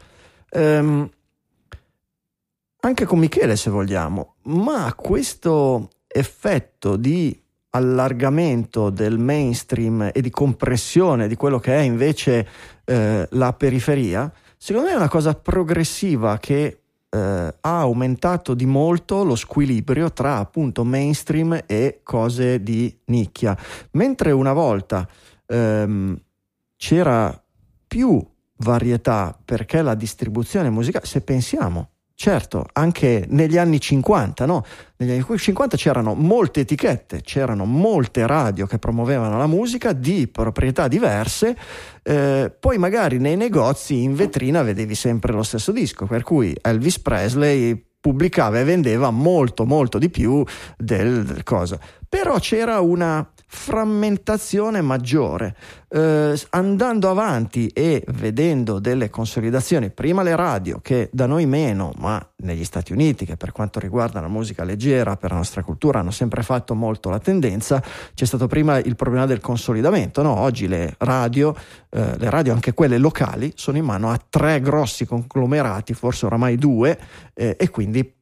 ehm, 0.48 1.10
anche 2.80 3.04
con 3.04 3.18
Michele 3.18 3.54
se 3.54 3.68
vogliamo, 3.68 4.36
ma 4.44 4.90
questo 4.94 5.90
effetto 6.06 6.96
di 6.96 7.38
allargamento 7.70 8.88
del 8.88 9.18
mainstream 9.18 10.10
e 10.14 10.22
di 10.22 10.30
compressione 10.30 11.28
di 11.28 11.36
quello 11.36 11.58
che 11.58 11.76
è 11.76 11.80
invece 11.80 12.48
eh, 12.86 13.28
la 13.32 13.52
periferia, 13.52 14.32
secondo 14.56 14.88
me 14.88 14.94
è 14.94 14.96
una 14.96 15.10
cosa 15.10 15.34
progressiva 15.34 16.38
che 16.38 16.84
eh, 17.10 17.18
ha 17.60 17.80
aumentato 17.80 18.54
di 18.54 18.66
molto 18.66 19.24
lo 19.24 19.34
squilibrio 19.34 20.12
tra 20.12 20.38
appunto 20.38 20.84
mainstream 20.84 21.62
e 21.66 22.00
cose 22.02 22.62
di 22.62 22.96
nicchia. 23.06 23.56
Mentre 23.92 24.32
una 24.32 24.52
volta 24.52 25.08
ehm, 25.46 26.20
c'era 26.76 27.42
più 27.86 28.24
varietà 28.56 29.38
perché 29.44 29.82
la 29.82 29.94
distribuzione 29.94 30.70
musicale, 30.70 31.06
se 31.06 31.20
pensiamo 31.20 31.90
Certo, 32.20 32.66
anche 32.72 33.26
negli 33.28 33.56
anni 33.56 33.80
50, 33.80 34.44
no? 34.44 34.64
Negli 34.96 35.12
anni 35.12 35.38
50 35.38 35.76
c'erano 35.76 36.14
molte 36.14 36.62
etichette, 36.62 37.20
c'erano 37.22 37.64
molte 37.64 38.26
radio 38.26 38.66
che 38.66 38.80
promuovevano 38.80 39.38
la 39.38 39.46
musica 39.46 39.92
di 39.92 40.26
proprietà 40.26 40.88
diverse, 40.88 41.56
eh, 42.02 42.52
poi 42.58 42.76
magari 42.76 43.18
nei 43.18 43.36
negozi 43.36 44.02
in 44.02 44.16
vetrina 44.16 44.64
vedevi 44.64 44.96
sempre 44.96 45.32
lo 45.32 45.44
stesso 45.44 45.70
disco, 45.70 46.06
per 46.06 46.24
cui 46.24 46.56
Elvis 46.60 46.98
Presley 46.98 47.80
pubblicava 48.00 48.58
e 48.58 48.64
vendeva 48.64 49.10
molto 49.10 49.64
molto 49.64 49.98
di 49.98 50.10
più 50.10 50.44
del, 50.76 51.22
del 51.22 51.44
cosa. 51.44 51.78
Però 52.08 52.40
c'era 52.40 52.80
una 52.80 53.30
frammentazione 53.50 54.82
maggiore. 54.82 55.56
Eh, 55.88 56.38
andando 56.50 57.08
avanti 57.08 57.68
e 57.68 58.04
vedendo 58.08 58.78
delle 58.78 59.08
consolidazioni, 59.08 59.88
prima 59.90 60.22
le 60.22 60.36
radio 60.36 60.80
che 60.82 61.08
da 61.12 61.24
noi 61.24 61.46
meno, 61.46 61.92
ma 61.96 62.24
negli 62.36 62.64
Stati 62.64 62.92
Uniti 62.92 63.24
che 63.24 63.38
per 63.38 63.52
quanto 63.52 63.80
riguarda 63.80 64.20
la 64.20 64.28
musica 64.28 64.64
leggera, 64.64 65.16
per 65.16 65.30
la 65.30 65.38
nostra 65.38 65.62
cultura 65.62 66.00
hanno 66.00 66.10
sempre 66.10 66.42
fatto 66.42 66.74
molto 66.74 67.08
la 67.08 67.18
tendenza, 67.18 67.82
c'è 68.14 68.26
stato 68.26 68.46
prima 68.46 68.78
il 68.78 68.96
problema 68.96 69.24
del 69.24 69.40
consolidamento, 69.40 70.20
no? 70.20 70.38
oggi 70.38 70.68
le 70.68 70.94
radio, 70.98 71.54
eh, 71.88 72.18
le 72.18 72.30
radio 72.30 72.52
anche 72.52 72.74
quelle 72.74 72.98
locali, 72.98 73.52
sono 73.56 73.78
in 73.78 73.84
mano 73.84 74.10
a 74.10 74.20
tre 74.28 74.60
grossi 74.60 75.06
conglomerati, 75.06 75.94
forse 75.94 76.26
oramai 76.26 76.56
due, 76.56 76.98
eh, 77.32 77.56
e 77.58 77.70
quindi 77.70 78.16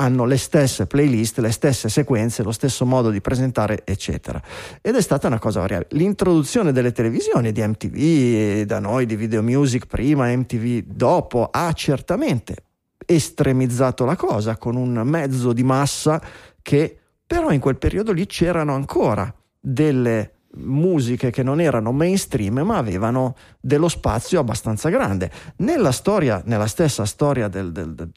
hanno 0.00 0.24
le 0.24 0.38
stesse 0.38 0.86
playlist, 0.86 1.38
le 1.38 1.52
stesse 1.52 1.90
sequenze, 1.90 2.42
lo 2.42 2.52
stesso 2.52 2.86
modo 2.86 3.10
di 3.10 3.20
presentare, 3.20 3.82
eccetera. 3.84 4.40
Ed 4.80 4.96
è 4.96 5.02
stata 5.02 5.26
una 5.26 5.38
cosa 5.38 5.60
variabile. 5.60 5.90
L'introduzione 5.92 6.72
delle 6.72 6.92
televisioni 6.92 7.52
di 7.52 7.60
MTV, 7.60 8.62
da 8.62 8.78
noi 8.78 9.04
di 9.04 9.14
Video 9.14 9.42
Music 9.42 9.86
prima, 9.86 10.34
MTV 10.34 10.84
dopo, 10.86 11.48
ha 11.50 11.70
certamente 11.72 12.64
estremizzato 13.04 14.04
la 14.04 14.16
cosa 14.16 14.56
con 14.56 14.76
un 14.76 15.02
mezzo 15.04 15.52
di 15.52 15.64
massa 15.64 16.22
che 16.62 16.96
però 17.26 17.50
in 17.50 17.60
quel 17.60 17.76
periodo 17.76 18.12
lì 18.12 18.26
c'erano 18.26 18.74
ancora 18.74 19.32
delle 19.58 20.32
musiche 20.56 21.30
che 21.30 21.42
non 21.42 21.60
erano 21.60 21.92
mainstream 21.92 22.60
ma 22.60 22.76
avevano 22.76 23.36
dello 23.60 23.88
spazio 23.88 24.40
abbastanza 24.40 24.88
grande. 24.88 25.30
Nella 25.56 25.92
storia, 25.92 26.42
nella 26.44 26.66
stessa 26.66 27.04
storia 27.04 27.48
del, 27.48 27.72
del, 27.72 27.94
del, 27.94 28.10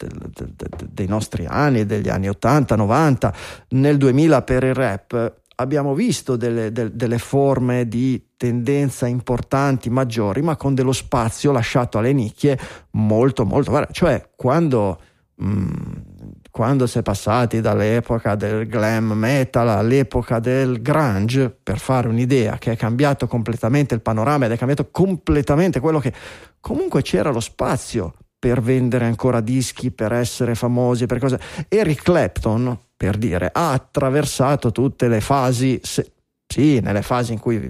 dei 0.90 1.06
nostri 1.06 1.46
anni, 1.46 1.86
degli 1.86 2.08
anni 2.08 2.28
80, 2.28 2.76
90, 2.76 3.34
nel 3.70 3.96
2000 3.96 4.42
per 4.42 4.64
il 4.64 4.74
rap, 4.74 5.42
abbiamo 5.56 5.94
visto 5.94 6.36
delle, 6.36 6.72
delle 6.72 7.18
forme 7.18 7.86
di 7.86 8.30
tendenza 8.36 9.06
importanti, 9.06 9.90
maggiori, 9.90 10.42
ma 10.42 10.56
con 10.56 10.74
dello 10.74 10.92
spazio 10.92 11.52
lasciato 11.52 11.98
alle 11.98 12.12
nicchie 12.12 12.58
molto, 12.92 13.44
molto... 13.44 13.86
Cioè, 13.90 14.30
quando... 14.34 15.00
Mm, 15.42 16.12
quando 16.54 16.86
si 16.86 16.98
è 16.98 17.02
passati 17.02 17.60
dall'epoca 17.60 18.36
del 18.36 18.68
glam 18.68 19.10
metal 19.10 19.68
all'epoca 19.68 20.38
del 20.38 20.80
grunge, 20.80 21.50
per 21.50 21.80
fare 21.80 22.06
un'idea, 22.06 22.58
che 22.58 22.70
è 22.70 22.76
cambiato 22.76 23.26
completamente 23.26 23.96
il 23.96 24.00
panorama 24.00 24.44
ed 24.44 24.52
è 24.52 24.56
cambiato 24.56 24.88
completamente 24.92 25.80
quello 25.80 25.98
che 25.98 26.12
comunque 26.60 27.02
c'era 27.02 27.32
lo 27.32 27.40
spazio 27.40 28.14
per 28.38 28.62
vendere 28.62 29.04
ancora 29.04 29.40
dischi, 29.40 29.90
per 29.90 30.12
essere 30.12 30.54
famosi, 30.54 31.06
per 31.06 31.18
cose. 31.18 31.40
Eric 31.66 32.02
Clapton, 32.02 32.78
per 32.96 33.16
dire, 33.16 33.50
ha 33.52 33.72
attraversato 33.72 34.70
tutte 34.70 35.08
le 35.08 35.20
fasi, 35.20 35.80
se, 35.82 36.12
sì, 36.46 36.78
nelle 36.78 37.02
fasi 37.02 37.32
in 37.32 37.40
cui 37.40 37.68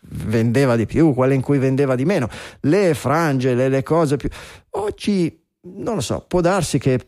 vendeva 0.00 0.76
di 0.76 0.86
più, 0.86 1.12
quelle 1.12 1.34
in 1.34 1.42
cui 1.42 1.58
vendeva 1.58 1.94
di 1.94 2.06
meno, 2.06 2.30
le 2.60 2.94
frange, 2.94 3.52
le, 3.54 3.68
le 3.68 3.82
cose 3.82 4.16
più. 4.16 4.30
Oggi 4.70 5.38
non 5.64 5.96
lo 5.96 6.00
so, 6.00 6.24
può 6.26 6.40
darsi 6.40 6.78
che 6.78 6.98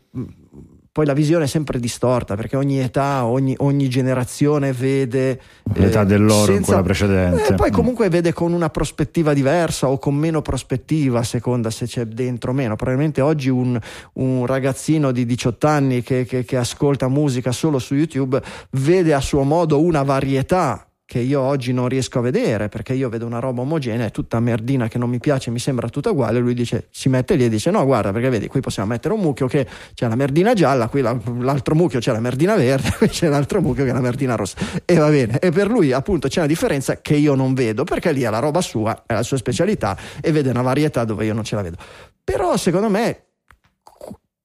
poi 0.94 1.06
la 1.06 1.12
visione 1.12 1.46
è 1.46 1.48
sempre 1.48 1.80
distorta 1.80 2.36
perché 2.36 2.54
ogni 2.54 2.78
età, 2.78 3.24
ogni, 3.26 3.52
ogni 3.58 3.88
generazione 3.88 4.72
vede 4.72 5.40
l'età 5.72 6.02
eh, 6.02 6.06
dell'oro 6.06 6.44
senza, 6.44 6.52
in 6.52 6.62
quella 6.62 6.82
precedente. 6.84 7.46
Eh, 7.48 7.54
poi 7.54 7.70
mm. 7.70 7.72
comunque 7.72 8.08
vede 8.08 8.32
con 8.32 8.52
una 8.52 8.70
prospettiva 8.70 9.34
diversa 9.34 9.88
o 9.88 9.98
con 9.98 10.14
meno 10.14 10.40
prospettiva 10.40 11.18
a 11.18 11.24
seconda 11.24 11.70
se 11.70 11.86
c'è 11.86 12.04
dentro 12.04 12.52
o 12.52 12.54
meno. 12.54 12.76
Probabilmente 12.76 13.20
oggi 13.20 13.48
un, 13.48 13.76
un 14.12 14.46
ragazzino 14.46 15.10
di 15.10 15.26
18 15.26 15.66
anni 15.66 16.00
che, 16.04 16.24
che, 16.26 16.44
che 16.44 16.56
ascolta 16.56 17.08
musica 17.08 17.50
solo 17.50 17.80
su 17.80 17.96
YouTube 17.96 18.40
vede 18.70 19.14
a 19.14 19.20
suo 19.20 19.42
modo 19.42 19.82
una 19.82 20.04
varietà 20.04 20.86
che 21.06 21.18
io 21.18 21.40
oggi 21.40 21.72
non 21.72 21.88
riesco 21.88 22.18
a 22.18 22.22
vedere 22.22 22.68
perché 22.68 22.94
io 22.94 23.08
vedo 23.08 23.26
una 23.26 23.38
roba 23.38 23.60
omogenea, 23.60 24.06
è 24.06 24.10
tutta 24.10 24.40
merdina 24.40 24.88
che 24.88 24.96
non 24.96 25.10
mi 25.10 25.18
piace, 25.18 25.50
mi 25.50 25.58
sembra 25.58 25.88
tutta 25.88 26.10
uguale. 26.10 26.38
Lui 26.38 26.54
dice, 26.54 26.88
si 26.90 27.08
mette 27.08 27.34
lì 27.34 27.44
e 27.44 27.48
dice: 27.48 27.70
No, 27.70 27.84
guarda, 27.84 28.10
perché 28.10 28.30
vedi, 28.30 28.46
qui 28.48 28.60
possiamo 28.60 28.88
mettere 28.88 29.12
un 29.14 29.20
mucchio 29.20 29.46
che 29.46 29.66
c'è 29.92 30.08
la 30.08 30.14
merdina 30.14 30.54
gialla, 30.54 30.88
qui 30.88 31.02
l'altro 31.02 31.74
mucchio 31.74 32.00
c'è 32.00 32.12
la 32.12 32.20
merdina 32.20 32.56
verde, 32.56 32.92
qui 32.96 33.08
c'è 33.08 33.28
l'altro 33.28 33.60
mucchio 33.60 33.84
che 33.84 33.90
è 33.90 33.92
la 33.92 34.00
merdina 34.00 34.34
rossa. 34.34 34.56
E 34.84 34.96
va 34.96 35.08
bene. 35.08 35.38
E 35.38 35.50
per 35.50 35.68
lui, 35.68 35.92
appunto, 35.92 36.28
c'è 36.28 36.38
una 36.38 36.48
differenza 36.48 37.00
che 37.00 37.14
io 37.14 37.34
non 37.34 37.52
vedo 37.54 37.84
perché 37.84 38.10
lì 38.12 38.22
è 38.22 38.30
la 38.30 38.38
roba 38.38 38.60
sua, 38.60 39.04
è 39.06 39.12
la 39.12 39.22
sua 39.22 39.36
specialità 39.36 39.96
e 40.20 40.32
vede 40.32 40.50
una 40.50 40.62
varietà 40.62 41.04
dove 41.04 41.26
io 41.26 41.34
non 41.34 41.44
ce 41.44 41.54
la 41.54 41.62
vedo. 41.62 41.76
Però 42.24 42.56
secondo 42.56 42.88
me 42.88 43.24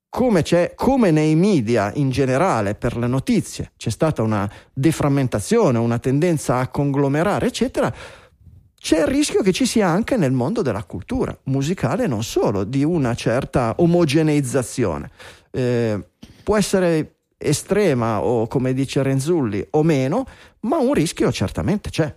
come, 0.10 0.44
come, 0.76 1.12
nei 1.12 1.36
media 1.36 1.92
in 1.96 2.10
generale 2.10 2.74
per 2.74 2.98
le 2.98 3.08
notizie 3.08 3.72
c'è 3.78 3.92
stata 3.92 4.24
una 4.24 4.50
deframmentazione, 4.74 5.78
una 5.78 6.00
tendenza 6.00 6.58
a 6.58 6.68
conglomerare, 6.68 7.46
eccetera, 7.46 7.94
c'è 8.80 9.00
il 9.00 9.08
rischio 9.08 9.44
che 9.44 9.52
ci 9.52 9.66
sia 9.66 9.88
anche 9.88 10.18
nel 10.18 10.32
mondo 10.32 10.62
della 10.62 10.84
cultura 10.84 11.38
musicale, 11.44 12.08
non 12.08 12.24
solo, 12.24 12.64
di 12.64 12.84
una 12.84 13.14
certa 13.14 13.76
omogeneizzazione. 13.78 15.12
Eh, 15.52 16.00
può 16.44 16.58
essere 16.58 17.18
estrema 17.38 18.22
o 18.22 18.48
come 18.48 18.74
dice 18.74 19.04
Renzulli 19.04 19.66
o 19.72 19.84
meno, 19.84 20.26
ma 20.62 20.78
un 20.78 20.94
rischio 20.94 21.32
certamente 21.32 21.90
c'è. 21.90 22.16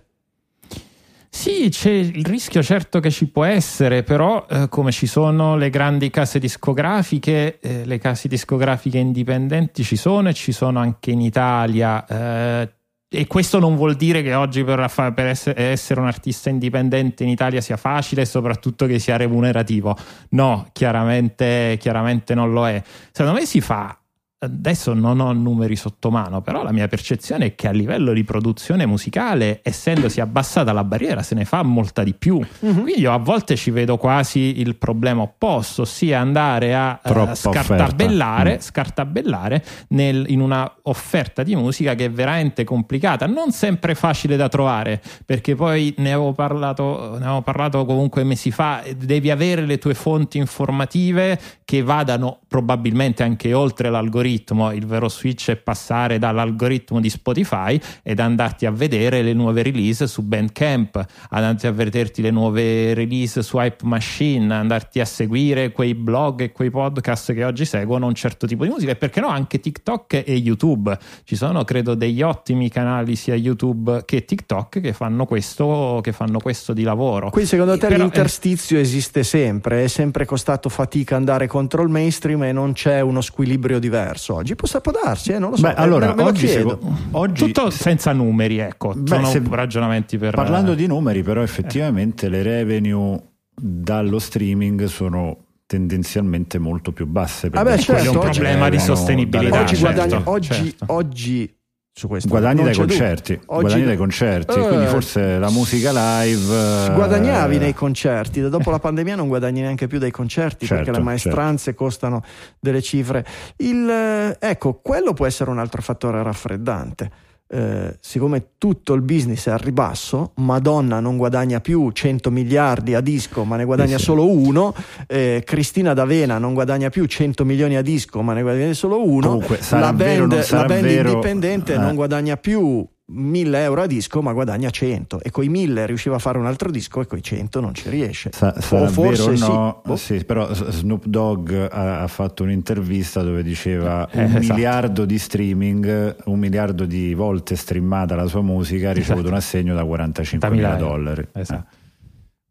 Sì, 1.35 1.67
c'è 1.69 1.89
il 1.89 2.23
rischio 2.23 2.61
certo 2.61 2.99
che 2.99 3.09
ci 3.09 3.27
può 3.27 3.43
essere, 3.43 4.03
però 4.03 4.45
eh, 4.47 4.69
come 4.69 4.91
ci 4.91 5.07
sono 5.07 5.57
le 5.57 5.71
grandi 5.71 6.11
case 6.11 6.37
discografiche, 6.37 7.59
eh, 7.59 7.85
le 7.85 7.97
case 7.97 8.27
discografiche 8.27 8.99
indipendenti 8.99 9.83
ci 9.83 9.95
sono 9.95 10.29
e 10.29 10.33
ci 10.33 10.51
sono 10.51 10.79
anche 10.79 11.09
in 11.09 11.21
Italia. 11.21 12.05
Eh, 12.05 12.73
e 13.09 13.27
questo 13.27 13.57
non 13.57 13.75
vuol 13.75 13.95
dire 13.95 14.21
che 14.21 14.35
oggi 14.35 14.63
per, 14.63 14.89
per 15.13 15.25
essere, 15.25 15.59
essere, 15.59 15.99
un 15.99 16.05
artista 16.05 16.51
indipendente 16.51 17.23
in 17.23 17.29
Italia 17.29 17.61
sia 17.61 17.77
facile 17.77 18.21
e 18.21 18.25
soprattutto 18.25 18.85
che 18.85 18.99
sia 18.99 19.17
remunerativo. 19.17 19.97
No, 20.29 20.69
chiaramente, 20.71 21.77
chiaramente 21.79 22.35
non 22.35 22.53
lo 22.53 22.67
è. 22.67 22.81
Secondo 23.11 23.39
me 23.39 23.45
si 23.47 23.59
fa 23.59 23.97
adesso 24.43 24.93
non 24.93 25.19
ho 25.19 25.31
numeri 25.31 25.75
sotto 25.75 26.11
mano, 26.11 26.41
però 26.41 26.63
la 26.63 26.71
mia 26.71 26.87
percezione 26.87 27.45
è 27.45 27.55
che 27.55 27.67
a 27.67 27.71
livello 27.71 28.13
di 28.13 28.23
produzione 28.23 28.85
musicale, 28.85 29.61
essendosi 29.63 30.19
abbassata 30.19 30.73
la 30.73 30.83
barriera, 30.83 31.23
se 31.23 31.35
ne 31.35 31.45
fa 31.45 31.63
molta 31.63 32.03
di 32.03 32.13
più. 32.13 32.39
Mm-hmm. 32.39 32.81
Quindi 32.81 33.01
io 33.01 33.13
a 33.13 33.17
volte 33.17 33.55
ci 33.55 33.71
vedo 33.71 33.97
quasi 33.97 34.59
il 34.59 34.75
problema 34.75 35.21
opposto, 35.21 35.83
ossia 35.83 36.19
andare 36.19 36.75
a 36.75 36.99
uh, 37.03 37.33
scartabellare, 37.33 38.55
mm. 38.55 38.59
scartabellare 38.59 39.63
nel, 39.89 40.25
in 40.27 40.41
una 40.41 40.71
offerta 40.83 41.43
di 41.43 41.55
musica 41.55 41.95
che 41.95 42.05
è 42.05 42.11
veramente 42.11 42.63
complicata, 42.63 43.25
non 43.27 43.51
sempre 43.51 43.95
facile 43.95 44.35
da 44.35 44.49
trovare, 44.49 45.01
perché 45.25 45.55
poi 45.55 45.93
ne 45.97 46.11
avevo 46.11 46.33
parlato, 46.33 47.17
ne 47.17 47.25
avevo 47.25 47.41
parlato 47.41 47.85
comunque 47.85 48.23
mesi 48.23 48.51
fa, 48.51 48.83
devi 48.97 49.31
avere 49.31 49.65
le 49.65 49.77
tue 49.77 49.93
fonti 49.93 50.37
informative 50.37 51.39
che 51.63 51.81
vadano 51.81 52.39
probabilmente 52.47 53.23
anche 53.23 53.53
oltre 53.53 53.89
l'algoritmo 53.89 54.31
l'algoritmo, 54.33 54.71
il 54.71 54.85
vero 54.85 55.09
switch 55.09 55.51
è 55.51 55.55
passare 55.55 56.17
dall'algoritmo 56.17 56.99
di 56.99 57.09
Spotify 57.09 57.79
ed 58.01 58.19
andarti 58.19 58.65
a 58.65 58.71
vedere 58.71 59.21
le 59.21 59.33
nuove 59.33 59.63
release 59.63 60.07
su 60.07 60.23
Bandcamp, 60.23 61.05
andarti 61.29 61.67
a 61.67 61.71
vederti 61.71 62.21
le 62.21 62.31
nuove 62.31 62.93
release 62.93 63.41
su 63.43 63.57
Hype 63.57 63.85
Machine, 63.85 64.53
andarti 64.53 64.99
a 64.99 65.05
seguire 65.05 65.71
quei 65.71 65.93
blog 65.93 66.41
e 66.41 66.51
quei 66.51 66.69
podcast 66.69 67.33
che 67.33 67.43
oggi 67.43 67.65
seguono 67.65 68.07
un 68.07 68.15
certo 68.15 68.47
tipo 68.47 68.63
di 68.63 68.69
musica 68.69 68.91
e 68.91 68.95
perché 68.95 69.19
no 69.19 69.27
anche 69.27 69.59
TikTok 69.59 70.23
e 70.25 70.33
YouTube. 70.33 70.97
Ci 71.23 71.35
sono 71.35 71.63
credo 71.63 71.95
degli 71.95 72.21
ottimi 72.21 72.69
canali 72.69 73.15
sia 73.15 73.35
YouTube 73.35 74.03
che 74.05 74.25
TikTok 74.25 74.81
che 74.81 74.93
fanno 74.93 75.25
questo, 75.25 75.99
che 76.01 76.11
fanno 76.11 76.39
questo 76.39 76.73
di 76.73 76.83
lavoro. 76.83 77.29
Quindi 77.29 77.49
secondo 77.49 77.77
te 77.77 77.87
Però, 77.87 78.03
l'interstizio 78.03 78.77
eh, 78.77 78.81
esiste 78.81 79.23
sempre, 79.23 79.83
è 79.83 79.87
sempre 79.87 80.25
costato 80.25 80.69
fatica 80.69 81.15
andare 81.15 81.47
contro 81.47 81.83
il 81.83 81.89
mainstream 81.89 82.43
e 82.43 82.51
non 82.51 82.73
c'è 82.73 83.01
uno 83.01 83.21
squilibrio 83.21 83.79
diverso? 83.79 84.22
Diverso 84.23 84.33
oggi? 84.33 84.55
Può, 84.55 84.67
può 84.79 84.91
darsi, 84.91 85.31
eh? 85.31 85.39
non 85.39 85.51
lo 85.51 85.57
so. 85.57 85.63
Beh, 85.63 85.73
allora, 85.75 86.07
me, 86.07 86.15
me 86.15 86.23
oggi, 86.23 86.47
se, 86.47 86.65
oggi, 87.11 87.45
Tutto 87.45 87.69
senza 87.69 88.13
numeri, 88.13 88.59
ecco. 88.59 88.93
Beh, 88.95 89.07
sono 89.07 89.27
se, 89.27 89.41
ragionamenti 89.49 90.17
per... 90.17 90.33
Parlando 90.33 90.73
di 90.73 90.87
numeri, 90.87 91.21
però 91.21 91.41
effettivamente 91.41 92.27
eh. 92.27 92.29
le 92.29 92.43
revenue 92.43 93.21
dallo 93.55 94.19
streaming 94.19 94.85
sono 94.85 95.37
tendenzialmente 95.65 96.57
molto 96.59 96.91
più 96.91 97.05
basse. 97.05 97.49
Per 97.49 97.59
ah 97.59 97.77
certo, 97.77 98.03
è 98.03 98.07
un 98.07 98.19
problema 98.19 98.69
di 98.69 98.79
sostenibilità. 98.79 99.61
Oggi, 99.61 99.75
certo, 99.75 99.93
guadagni, 99.93 100.21
oggi, 100.25 100.47
certo. 100.47 100.85
oggi 100.87 101.55
su 101.93 102.07
questo. 102.07 102.27
Guadagni 102.27 102.63
dai 102.63 102.75
concerti, 102.75 103.33
Oggi... 103.33 103.61
guadagni 103.61 103.85
dai 103.85 103.97
concerti, 103.97 104.59
eh, 104.59 104.67
quindi 104.67 104.87
forse 104.87 105.37
la 105.37 105.51
musica 105.51 105.91
live. 105.91 106.87
Eh... 106.87 106.93
Guadagnavi 106.93 107.57
nei 107.59 107.73
concerti, 107.73 108.41
dopo 108.41 108.71
la 108.71 108.79
pandemia 108.79 109.15
non 109.15 109.27
guadagni 109.27 109.61
neanche 109.61 109.87
più 109.87 109.99
dai 109.99 110.11
concerti 110.11 110.65
certo, 110.65 110.83
perché 110.83 110.97
le 110.97 111.03
maestranze 111.03 111.65
certo. 111.65 111.83
costano 111.83 112.23
delle 112.59 112.81
cifre. 112.81 113.23
Il, 113.57 114.35
ecco, 114.39 114.79
quello 114.81 115.13
può 115.13 115.27
essere 115.27 115.51
un 115.51 115.59
altro 115.59 115.81
fattore 115.81 116.21
raffreddante 116.23 117.11
eh, 117.53 117.97
siccome 117.99 118.45
tutto 118.57 118.93
il 118.93 119.01
business 119.01 119.47
è 119.47 119.51
al 119.51 119.59
ribasso, 119.59 120.31
Madonna 120.37 120.99
non 120.99 121.17
guadagna 121.17 121.59
più 121.59 121.91
100 121.91 122.31
miliardi 122.31 122.95
a 122.95 122.99
disco, 122.99 123.43
ma 123.43 123.57
ne 123.57 123.65
guadagna 123.65 123.95
eh 123.95 123.99
sì. 123.99 124.05
solo 124.05 124.27
uno, 124.27 124.73
eh, 125.07 125.43
Cristina 125.45 125.93
D'Avena 125.93 126.39
non 126.39 126.55
guadagna 126.55 126.89
più 126.89 127.05
100 127.05 127.45
milioni 127.45 127.77
a 127.77 127.83
disco, 127.83 128.23
ma 128.23 128.33
ne 128.33 128.41
guadagna 128.41 128.73
solo 128.73 129.07
uno, 129.07 129.27
Comunque, 129.27 129.59
la 129.69 129.93
band, 129.93 130.49
la 130.49 130.65
band 130.65 130.81
vero, 130.81 131.09
indipendente 131.09 131.77
non 131.77 131.93
guadagna 131.93 132.37
più 132.37 132.87
1000 133.13 133.57
euro 133.61 133.81
a 133.81 133.85
disco 133.85 134.21
ma 134.21 134.33
guadagna 134.33 134.69
100 134.69 135.21
e 135.21 135.31
coi 135.31 135.49
1000 135.49 135.85
riusciva 135.85 136.15
a 136.15 136.19
fare 136.19 136.37
un 136.37 136.45
altro 136.45 136.71
disco 136.71 137.01
e 137.01 137.05
coi 137.05 137.21
100 137.21 137.59
non 137.59 137.73
ci 137.73 137.89
riesce 137.89 138.31
Sa- 138.33 138.53
o 138.55 138.87
forse 138.87 139.31
no, 139.31 139.81
sì. 139.83 139.89
Boh. 139.89 139.95
sì. 139.95 140.23
però 140.25 140.51
Snoop 140.53 141.05
Dogg 141.05 141.51
ha, 141.51 142.01
ha, 142.01 142.07
fatto 142.07 142.43
un'intervista 142.43 143.21
dove 143.21 143.43
diceva 143.43 144.07
eh, 144.09 144.23
un 144.23 144.35
esatto. 144.35 144.53
miliardo 144.53 145.05
di 145.05 145.17
streaming 145.17 146.15
un 146.25 146.39
miliardo 146.39 146.85
di 146.85 147.13
volte 147.13 147.55
streamata 147.55 148.15
la 148.15 148.27
sua 148.27 148.41
musica 148.41 148.89
ha 148.89 148.93
ricevuto 148.93 149.27
esatto. 149.27 149.29
un 149.29 149.37
assegno 149.37 149.75
da 149.75 149.83
45 149.83 150.49
mila 150.49 150.75
dollari 150.75 151.27
esatto. 151.33 151.67
eh. 151.69 151.81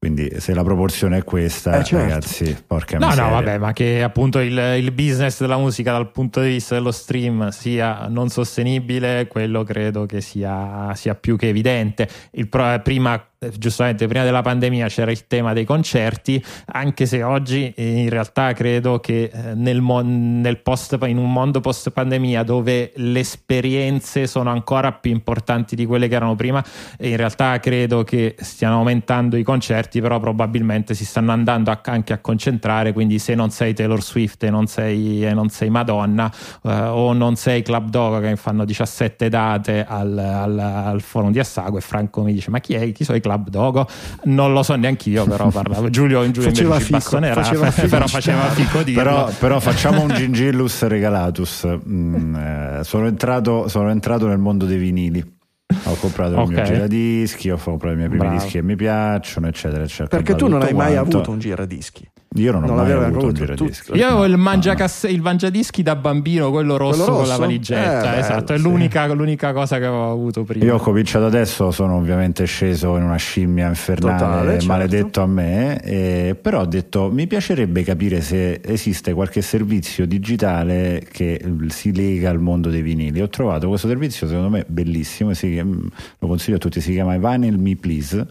Quindi 0.02 0.40
se 0.40 0.52
la 0.52 0.64
proporzione 0.64 1.18
è 1.18 1.22
questa, 1.22 1.78
Eh, 1.78 1.84
certo. 1.84 2.04
ragazzi, 2.08 2.56
porca 2.66 2.98
No, 2.98 3.06
miseria. 3.06 3.28
no, 3.28 3.34
vabbè, 3.36 3.58
ma 3.58 3.72
che 3.72 4.02
appunto 4.02 4.40
il, 4.40 4.58
il 4.78 4.90
business 4.90 5.38
della 5.38 5.56
musica 5.56 5.92
dal 5.92 6.10
punto 6.10 6.40
di 6.40 6.48
vista 6.48 6.74
dello 6.74 6.90
stream 6.90 7.50
sia 7.50 8.08
non 8.08 8.28
sostenibile, 8.28 9.28
quello 9.28 9.62
credo 9.62 10.04
che 10.06 10.20
sia, 10.20 10.90
sia 10.96 11.14
più 11.14 11.36
che 11.36 11.46
evidente. 11.46 12.08
Il 12.32 12.48
prima, 12.82 13.24
giustamente, 13.56 14.06
prima 14.06 14.24
della 14.24 14.42
pandemia 14.42 14.88
c'era 14.88 15.10
il 15.10 15.26
tema 15.26 15.52
dei 15.52 15.64
concerti, 15.64 16.42
anche 16.66 17.06
se 17.06 17.22
oggi 17.22 17.72
eh, 17.74 18.00
in 18.00 18.08
realtà 18.08 18.52
credo 18.52 19.00
che 19.00 19.30
eh, 19.32 19.54
nel, 19.54 19.80
nel 19.82 20.58
post, 20.58 20.98
in 21.06 21.18
un 21.18 21.32
mondo 21.32 21.60
post 21.60 21.90
pandemia 21.90 22.42
dove 22.42 22.92
le 22.96 23.20
esperienze 23.20 24.26
sono 24.26 24.50
ancora 24.50 24.92
più 24.92 25.10
importanti 25.10 25.74
di 25.74 25.86
quelle 25.86 26.08
che 26.08 26.14
erano 26.14 26.34
prima, 26.36 26.62
in 27.00 27.16
realtà 27.16 27.58
credo 27.60 28.04
che 28.04 28.36
stiano 28.38 28.76
aumentando 28.76 29.36
i 29.36 29.42
concerti, 29.42 30.00
però 30.00 30.20
probabilmente 30.20 30.94
si 30.94 31.04
stanno 31.04 31.32
andando 31.32 31.70
a- 31.70 31.80
anche 31.84 32.12
a 32.12 32.18
concentrare, 32.18 32.92
quindi 32.92 33.18
se 33.18 33.34
non 33.34 33.50
sei 33.50 33.74
Taylor 33.74 34.02
Swift 34.02 34.42
e 34.44 34.50
non 34.50 34.66
sei, 34.66 35.24
e 35.24 35.32
non 35.34 35.48
sei 35.48 35.70
Madonna 35.70 36.30
eh, 36.62 36.70
o 36.70 37.12
non 37.12 37.36
sei 37.36 37.62
Club 37.62 37.88
Dogo 37.88 38.20
che 38.20 38.36
fanno 38.36 38.64
17 38.64 39.28
date 39.28 39.84
al, 39.86 40.16
al- 40.18 40.58
al 40.58 41.00
forum 41.00 41.30
di 41.32 41.38
Assago 41.38 41.78
e 41.78 41.80
Franco 41.80 42.22
mi 42.22 42.32
dice 42.32 42.50
ma 42.50 42.58
chi 42.60 42.74
è? 42.74 42.92
Chi 42.92 43.04
sono 43.04 43.16
i 43.16 43.20
Club 43.20 43.31
Dogo? 43.36 43.86
Non 44.24 44.52
lo 44.52 44.62
so 44.62 44.74
neanche 44.74 45.10
io 45.10 45.24
però 45.24 45.48
parlavo 45.48 45.90
Giulio, 45.90 46.28
Giulio 46.30 46.50
Faceva 46.50 46.78
fico, 46.78 46.92
bastonerà 46.92 47.42
faceva 47.42 47.70
fico. 47.72 47.88
però 47.88 48.06
faceva 48.06 48.42
fico 48.50 48.82
dirlo. 48.82 49.02
Però, 49.02 49.30
però 49.38 49.60
facciamo 49.60 50.02
un 50.02 50.08
gingillus 50.08 50.82
regalatus. 50.86 51.78
Mm, 51.88 52.34
eh, 52.34 52.80
sono, 52.82 53.06
entrato, 53.06 53.68
sono 53.68 53.90
entrato 53.90 54.26
nel 54.26 54.38
mondo 54.38 54.66
dei 54.66 54.78
vinili. 54.78 55.40
Ho 55.84 55.94
comprato 55.94 56.40
il 56.42 56.48
mio 56.48 56.62
giradischi, 56.62 57.50
ho 57.50 57.56
comprato 57.56 57.94
i 57.94 57.96
miei 57.96 58.08
primi 58.08 58.24
Bravo. 58.24 58.36
dischi 58.36 58.58
che 58.58 58.62
mi 58.62 58.76
piacciono, 58.76 59.46
eccetera, 59.48 59.82
eccetera. 59.82 60.08
Perché 60.08 60.34
tu 60.34 60.46
non 60.46 60.60
hai 60.62 60.74
mai 60.74 60.92
quanto. 60.92 61.16
avuto 61.16 61.30
un 61.30 61.38
giradischi. 61.38 62.08
Io 62.36 62.50
non 62.52 62.62
ho 62.62 62.66
non 62.66 62.76
mai 62.76 62.88
l'avevi 62.88 63.04
avuto 63.10 63.24
un 63.26 63.30
avuto, 63.34 63.44
giradischi. 63.44 63.92
Io 63.92 64.06
avevo 64.06 64.24
il, 64.24 64.36
mangiacasse- 64.38 65.08
il 65.08 65.20
mangiadischi 65.20 65.82
da 65.82 65.96
bambino, 65.96 66.50
quello 66.50 66.76
rosso, 66.78 67.04
Quello 67.04 67.18
con 67.18 67.22
la 67.24 67.28
rosso? 67.34 67.40
valigetta. 67.40 68.14
Eh, 68.14 68.18
esatto, 68.20 68.52
è 68.54 68.56
bello, 68.56 68.68
l'unica, 68.70 69.06
l'unica 69.12 69.52
cosa 69.52 69.78
che 69.78 69.84
avevo 69.84 70.10
avuto 70.10 70.42
prima. 70.44 70.64
Io 70.64 70.76
ho 70.76 70.78
cominciato 70.78 71.26
adesso, 71.26 71.70
sono 71.70 71.96
ovviamente 71.96 72.44
sceso 72.46 72.96
in 72.96 73.02
una 73.02 73.16
scimmia 73.16 73.68
infernale, 73.68 74.18
Totale, 74.18 74.50
certo. 74.52 74.66
maledetto 74.66 75.20
a 75.20 75.26
me, 75.26 75.80
eh, 75.82 76.36
però 76.40 76.60
ho 76.60 76.66
detto 76.66 77.10
mi 77.12 77.26
piacerebbe 77.26 77.82
capire 77.82 78.22
se 78.22 78.60
esiste 78.64 79.12
qualche 79.12 79.42
servizio 79.42 80.06
digitale 80.06 81.06
che 81.12 81.38
si 81.68 81.94
lega 81.94 82.30
al 82.30 82.40
mondo 82.40 82.70
dei 82.70 82.80
vinili. 82.82 83.20
Ho 83.20 83.28
trovato 83.28 83.68
questo 83.68 83.88
servizio 83.88 84.26
secondo 84.26 84.48
me 84.48 84.64
bellissimo, 84.66 85.34
si 85.34 85.50
chiama- 85.52 85.76
lo 86.18 86.26
consiglio 86.28 86.56
a 86.56 86.60
tutti, 86.60 86.80
si 86.80 86.92
chiama 86.92 87.16
Vinyl 87.18 87.58
Me 87.58 87.76
Please. 87.76 88.26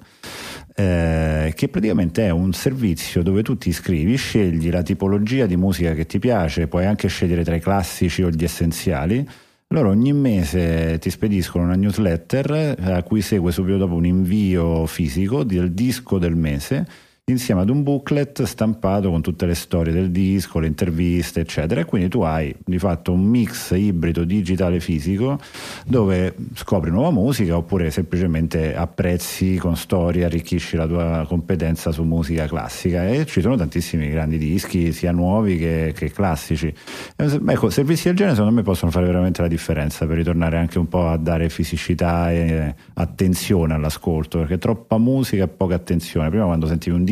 Eh, 0.76 1.52
che 1.56 1.68
praticamente 1.68 2.26
è 2.26 2.30
un 2.30 2.54
servizio 2.54 3.24
dove 3.24 3.44
tu 3.44 3.58
ti 3.58 3.70
iscrivi, 3.70 4.16
scegli 4.16 4.70
la 4.70 4.84
tipologia 4.84 5.46
di 5.46 5.58
musica 5.58 5.94
che 5.94 6.06
ti 6.06 6.20
piace, 6.20 6.68
puoi 6.68 6.86
anche 6.86 7.08
scegliere 7.08 7.44
tra 7.44 7.56
i 7.56 7.60
classici 7.60 8.24
o 8.24 8.30
gli 8.30 8.44
essenziali. 8.44 9.28
Loro 9.68 9.90
ogni 9.90 10.12
mese 10.12 10.98
ti 11.00 11.10
spediscono 11.10 11.64
una 11.64 11.76
newsletter 11.76 12.76
eh, 12.78 12.92
a 12.92 13.04
cui 13.04 13.22
segue 13.22 13.52
subito 13.52 13.78
dopo 13.78 13.96
un 13.96 14.06
invio 14.06 14.86
fisico 14.86 15.44
del 15.44 15.72
disco 15.72 16.18
del 16.18 16.36
mese 16.36 16.86
insieme 17.26 17.62
ad 17.62 17.70
un 17.70 17.84
booklet 17.84 18.44
stampato 18.44 19.10
con 19.10 19.22
tutte 19.22 19.46
le 19.46 19.56
storie 19.56 19.94
del 19.94 20.12
disco, 20.12 20.60
le 20.60 20.68
interviste, 20.68 21.42
eccetera. 21.42 21.82
E 21.82 21.86
quindi 21.86 22.10
tu 22.10 22.22
hai 22.22 22.54
di 22.66 22.78
fatto 22.78 23.14
un 23.14 23.22
mix 23.24 23.72
ibrido 23.72 24.24
digitale 24.24 24.80
fisico 24.80 25.40
dove 25.86 26.36
scopri 26.56 26.92
nuova 26.92 27.12
musica 27.12 27.56
oppure 27.56 27.90
semplicemente 27.92 28.76
apprezzi 28.76 29.56
con 29.58 29.76
storie, 29.76 30.26
arricchisci 30.26 30.76
la 30.76 30.88
tua 30.88 31.26
competenza 31.28 31.92
su 31.92 32.04
musica 32.04 32.48
classica. 32.48 33.08
E 33.08 33.26
ci 33.26 33.42
sono 33.42 33.56
tantissimi 33.56 34.10
grandi 34.10 34.38
dischi, 34.38 34.92
sia 34.92 35.12
nuovi 35.12 35.58
che, 35.58 35.94
che 35.96 36.12
classici. 36.12 36.74
Eh, 37.16 37.40
Ecco, 37.52 37.70
servizi 37.70 38.08
del 38.08 38.16
genere 38.16 38.36
secondo 38.36 38.56
me 38.56 38.64
possono 38.64 38.92
fare 38.92 39.06
veramente 39.06 39.42
la 39.42 39.48
differenza 39.48 40.06
per 40.06 40.16
ritornare 40.18 40.58
anche 40.58 40.80
un 40.80 40.88
po' 40.88 41.08
a 41.08 41.18
dare 41.18 41.50
fisicità 41.50 42.32
e 42.32 42.74
attenzione 42.94 43.74
all'ascolto, 43.74 44.40
perché 44.40 44.58
troppa 44.58 44.98
musica 44.98 45.44
e 45.44 45.48
poca 45.48 45.76
attenzione. 45.76 46.30
Prima 46.30 46.46
quando 46.46 46.66
sentivi 46.66 46.96
un 46.96 47.04
disco, 47.04 47.11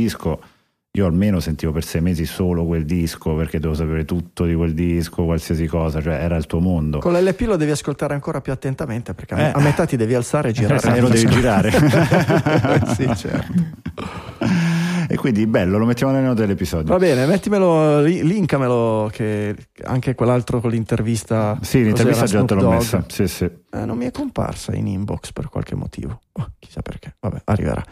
io 0.92 1.06
almeno 1.06 1.40
sentivo 1.40 1.72
per 1.72 1.84
sei 1.84 2.02
mesi 2.02 2.26
solo 2.26 2.66
quel 2.66 2.84
disco, 2.86 3.36
perché 3.36 3.60
dovevo 3.60 3.80
sapere 3.80 4.06
tutto 4.06 4.46
di 4.46 4.56
quel 4.56 4.74
disco, 4.74 5.24
qualsiasi 5.24 5.68
cosa, 5.68 6.02
cioè 6.02 6.16
era 6.16 6.36
il 6.36 6.46
tuo 6.48 6.60
mondo. 6.60 6.98
Con 7.00 7.14
l'LP 7.14 7.42
lo 7.42 7.56
devi 7.58 7.72
ascoltare 7.72 8.14
ancora 8.16 8.42
più 8.42 8.52
attentamente 8.52 9.14
perché 9.14 9.34
a- 9.36 9.40
Eh. 9.40 9.52
a 9.54 9.60
metà 9.60 9.86
ti 9.86 9.96
devi 9.98 10.16
alzare 10.16 10.50
e 10.50 10.52
girare. 10.52 10.98
E 10.98 11.00
lo 11.00 11.10
devi 11.10 11.30
girare. 11.30 11.72
sì, 12.96 13.10
certo. 13.16 13.54
quindi 15.20 15.46
bello, 15.48 15.78
lo 15.78 15.86
mettiamo 15.86 16.14
nelle 16.14 16.28
note 16.28 16.42
dell'episodio. 16.42 16.94
Va 16.94 16.98
bene, 16.98 17.26
mettimelo, 17.26 18.02
li- 18.02 18.24
linkamelo 18.24 19.10
che 19.12 19.54
anche 19.84 20.16
quell'altro 20.16 20.62
con 20.62 20.72
l'intervista. 20.72 21.60
Sì, 21.62 21.84
l'intervista 21.84 22.26
già 22.26 22.46
te 22.46 22.54
l'ho 22.54 22.62
Snoop 22.62 22.74
messa. 22.76 23.04
Sì, 23.08 23.28
sì. 23.28 23.44
Eh, 23.44 23.86
non 23.86 23.98
mi 23.98 24.06
è 24.06 24.12
comparsa 24.12 24.74
in 24.74 24.88
inbox 24.88 25.34
per 25.34 25.50
qualche 25.50 25.76
motivo. 25.76 26.22
Oh, 26.32 26.52
chissà 26.58 26.82
perché. 26.82 27.18
Vabbè, 27.20 27.42
arriverà. 27.44 27.84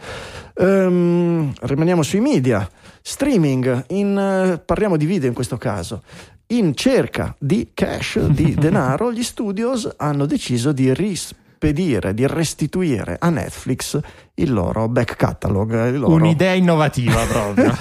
Ehm, 0.54 1.52
rimaniamo 1.60 2.02
sui 2.02 2.20
media. 2.20 2.66
Streaming, 3.02 3.84
in, 3.88 4.16
eh, 4.16 4.58
parliamo 4.58 4.96
di 4.96 5.04
video 5.04 5.28
in 5.28 5.34
questo 5.34 5.58
caso. 5.58 6.02
In 6.46 6.74
cerca 6.74 7.36
di 7.38 7.72
cash, 7.74 8.20
di 8.28 8.54
denaro, 8.58 9.12
gli 9.12 9.22
studios 9.22 9.86
hanno 9.98 10.24
deciso 10.24 10.72
di 10.72 10.94
rispedire, 10.94 12.14
di 12.14 12.26
restituire 12.26 13.16
a 13.20 13.28
Netflix 13.28 14.00
il 14.38 14.52
loro 14.52 14.88
back 14.88 15.16
catalog. 15.16 15.72
il 15.88 15.98
loro- 15.98 16.14
Un'idea 16.14 16.52
innovativa 16.52 17.20
proprio. 17.24 17.76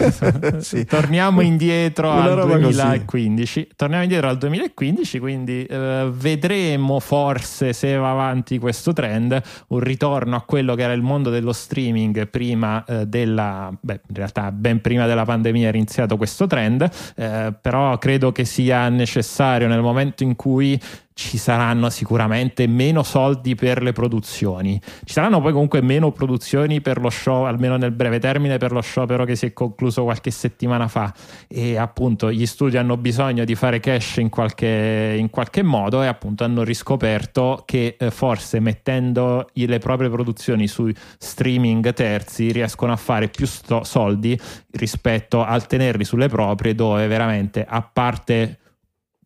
Sì. 0.60 0.86
Torniamo 0.86 1.42
indietro 1.42 2.10
Una 2.12 2.24
al 2.24 2.30
roba 2.32 2.60
così. 2.60 2.82
2015. 2.82 3.70
Torniamo 3.76 4.04
indietro 4.04 4.28
al 4.30 4.38
2015, 4.38 5.20
quindi 5.20 5.64
eh, 5.66 6.10
vedremo 6.12 7.00
forse 7.00 7.74
se 7.74 7.96
va 7.96 8.12
avanti 8.12 8.58
questo 8.60 8.94
trend 8.94 9.40
un 9.68 9.80
ritorno 9.80 10.36
a 10.36 10.42
quello 10.42 10.76
che 10.76 10.84
era 10.84 10.94
il 10.94 11.02
mondo 11.02 11.30
dello 11.30 11.54
streaming 11.54 12.28
prima 12.28 12.84
eh, 12.86 13.06
della 13.06 13.72
beh, 13.80 14.02
in 14.10 14.16
realtà 14.16 14.52
ben 14.52 14.82
prima 14.82 15.06
della 15.06 15.26
pandemia 15.26 15.68
era 15.68 15.78
iniziato 15.78 16.18
questo 16.18 16.48
trend, 16.48 16.90
eh, 17.16 17.54
però 17.62 17.98
credo 17.98 18.32
che 18.32 18.46
sia 18.46 18.90
necessario 18.90 19.68
nel 19.68 19.82
momento 19.82 20.24
in 20.24 20.36
cui 20.36 20.80
ci 21.14 21.40
saranno 21.40 21.90
sicuramente 21.90 22.68
meno 22.68 23.02
soldi 23.02 23.56
per 23.56 23.82
le 23.82 23.92
produzioni. 23.92 24.80
Ci 25.04 25.14
saranno 25.14 25.42
poi 25.42 25.52
comunque 25.52 25.82
meno 25.82 26.12
produzioni 26.12 26.46
per 26.82 27.00
lo 27.00 27.10
show, 27.10 27.44
almeno 27.44 27.78
nel 27.78 27.92
breve 27.92 28.20
termine, 28.20 28.58
per 28.58 28.72
lo 28.72 28.82
sciopero 28.82 29.26
che 29.26 29.36
si 29.36 29.48
è 29.48 29.54
concluso 29.54 30.04
qualche 30.04 30.32
settimana 30.32 30.88
fa. 30.88 31.14
E 31.48 31.78
appunto 31.78 32.32
gli 32.32 32.46
studi 32.46 32.78
hanno 32.78 32.98
bisogno 32.98 33.44
di 33.44 33.56
fare 33.56 33.80
cash 33.80 34.18
in 34.18 34.30
qualche, 34.30 35.16
in 35.18 35.30
qualche 35.30 35.64
modo 35.64 36.04
e 36.04 36.08
appunto 36.08 36.44
hanno 36.44 36.64
riscoperto 36.64 37.64
che 37.66 37.96
eh, 38.00 38.12
forse 38.12 38.60
mettendo 38.60 39.50
le 39.54 39.80
proprie 39.80 40.10
produzioni 40.10 40.68
sui 40.68 40.96
streaming 41.18 41.94
terzi 41.94 42.52
riescono 42.52 42.92
a 42.92 42.98
fare 42.98 43.28
più 43.28 43.46
sto- 43.46 43.84
soldi 43.84 44.40
rispetto 44.72 45.44
al 45.44 45.68
tenerli 45.68 46.04
sulle 46.04 46.28
proprie, 46.28 46.76
dove 46.76 47.08
veramente 47.08 47.66
a 47.68 47.82
parte 47.82 48.60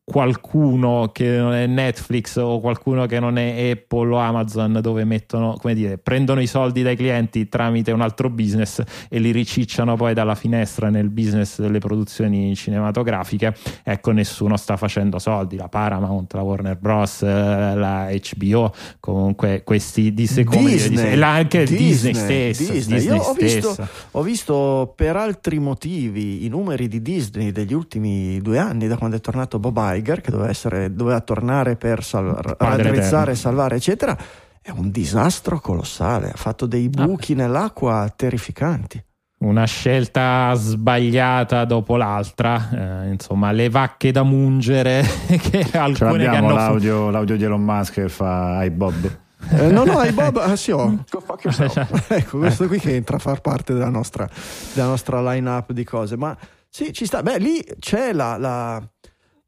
qualcuno 0.04 1.10
che 1.14 1.38
non 1.38 1.54
è 1.54 1.68
Netflix 1.68 2.36
o 2.38 2.60
qualcuno 2.60 3.06
che 3.06 3.20
non 3.20 3.38
è 3.38 3.70
Apple 3.72 4.14
o 4.14 4.18
Amazon 4.18 4.80
dove 4.82 5.06
mettono, 5.06 5.56
come 5.60 5.74
dire, 5.74 5.98
prendono 5.98 6.42
i 6.42 6.48
soldi 6.48 6.82
dai 6.82 6.96
clienti 6.96 7.48
tramite 7.48 7.92
un 7.92 8.02
altro 8.02 8.30
business 8.30 8.82
e 9.10 9.20
li 9.20 9.32
ricicciano 9.32 9.96
poi 9.96 10.14
dalla 10.14 10.36
finestra 10.36 10.90
nel 10.90 11.10
business 11.10 11.62
delle 11.62 11.80
produzioni 11.80 12.56
cinematografiche, 12.56 13.56
ecco 13.84 14.12
nessuno 14.12 14.58
sta 14.58 14.76
facendo 14.76 15.20
soldi, 15.20 15.56
la 15.56 15.70
Paramount, 15.70 16.34
la 16.34 16.42
Warner 16.42 16.78
Bros, 16.78 17.22
eh, 17.22 17.28
la 17.28 18.10
HBO, 18.12 18.74
comunque 19.00 19.64
questi 19.64 20.14
di 20.14 20.28
secondo 20.28 20.68
Disney, 20.68 21.12
e 21.12 21.16
la- 21.16 21.34
anche 21.34 21.60
il 21.60 21.70
Disney, 21.70 22.12
Disney, 22.12 22.54
stesso, 22.54 22.72
Disney. 22.72 22.98
Disney 23.00 23.18
Io 23.18 23.24
ho 23.24 23.34
visto, 23.34 23.88
ho 24.12 24.22
visto 24.24 24.94
per 24.96 25.16
altri 25.16 25.60
motivi 25.60 26.44
i 26.46 26.50
numeri 26.50 26.88
di 26.88 27.02
Disney 27.02 27.52
degli 27.52 27.74
ultimi 27.74 28.42
due 28.42 28.58
anni, 28.58 28.88
da 28.88 28.98
quando 28.98 29.16
è 29.16 29.22
tornato 29.22 29.60
Bob 29.60 29.78
Iger, 29.96 30.22
che 30.22 30.32
doveva, 30.32 30.50
essere, 30.50 30.94
doveva 30.94 31.20
tornare 31.22 31.76
per 31.76 32.04
sal- 32.04 32.34
raddrizzare, 32.58 33.36
salvare, 33.36 33.76
eccetera. 33.76 34.18
È 34.62 34.70
un 34.70 34.92
disastro 34.92 35.60
colossale. 35.60 36.30
Ha 36.30 36.38
fatto 36.38 36.66
dei 36.66 36.90
buchi 36.90 37.34
nell'acqua 37.34 38.12
terrificanti. 38.16 39.04
una 39.40 39.66
scelta 39.66 40.54
sbagliata 40.54 41.66
dopo 41.66 41.98
l'altra, 41.98 43.04
eh, 43.04 43.10
insomma, 43.10 43.52
le 43.52 43.70
vacche 43.70 44.12
da 44.12 44.22
mungere 44.22 45.04
che 45.26 45.66
Ce 45.66 45.78
alcune 45.78 46.18
che 46.18 46.24
l'abbiamo 46.26 46.48
hanno 46.50 46.56
l'audio, 46.56 47.10
l'audio 47.10 47.38
di 47.38 47.44
Elon 47.44 47.64
Musk 47.64 47.94
che 47.94 48.10
fa 48.10 48.64
Hi 48.64 48.70
Bob. 48.70 49.20
Eh, 49.50 49.72
no, 49.72 49.84
no, 49.84 50.02
i 50.04 50.12
Bob, 50.12 50.38
ah, 50.38 50.56
sì, 50.56 50.72
ho. 50.72 51.04
Go 51.10 51.20
fuck 51.20 51.44
yourself. 51.44 52.10
ecco, 52.12 52.38
questo 52.38 52.68
qui 52.68 52.80
che 52.80 52.96
entra 52.96 53.18
a 53.18 53.20
far 53.20 53.42
parte 53.42 53.74
della 53.74 53.90
nostra, 53.90 54.30
della 54.74 54.88
nostra 54.88 55.22
line-up 55.22 55.72
di 55.72 55.84
cose. 55.84 56.16
Ma 56.16 56.38
sì, 56.70 56.94
ci 56.94 57.06
sta. 57.06 57.22
Beh, 57.22 57.38
lì 57.40 57.64
c'è 57.80 58.14
la, 58.14 58.38
la, 58.38 58.82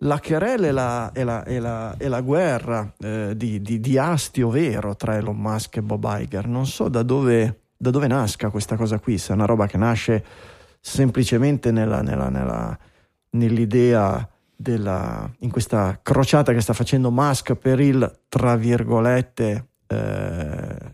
la 0.04 0.20
querela 0.20 0.68
e 0.68 0.72
la, 0.72 1.12
e 1.14 1.24
la, 1.24 1.43
e 1.43 1.60
la, 1.60 1.95
e 1.97 2.08
la 2.08 2.22
guerra 2.22 2.93
eh, 2.99 3.34
di, 3.36 3.62
di, 3.62 3.80
di 3.80 3.97
astio 3.97 4.49
vero 4.49 4.95
tra 4.95 5.16
Elon 5.16 5.38
Musk 5.38 5.78
e 5.78 5.82
Bob 5.82 6.06
Iger. 6.20 6.47
Non 6.47 6.66
so 6.66 6.89
da 6.89 7.04
dove, 7.04 7.62
da 7.78 7.89
dove 7.89 8.08
nasca 8.08 8.49
questa 8.49 8.76
cosa 8.76 8.99
qui, 8.99 9.18
se 9.18 9.32
è 9.32 9.36
una 9.36 9.45
roba 9.45 9.68
che 9.68 9.78
nasce 9.78 10.24
semplicemente 10.80 11.72
nella, 11.72 12.01
nella, 12.01 12.30
nella, 12.30 12.78
nell'idea 13.32 14.28
della, 14.56 15.30
in 15.39 15.49
questa 15.49 15.99
crociata 16.01 16.54
che 16.54 16.62
sta 16.62 16.74
facendo 16.74 17.10
Musk 17.10 17.56
per 17.56 17.80
il, 17.80 18.20
tra 18.28 18.56
virgolette, 18.56 19.68
eh, 19.88 20.93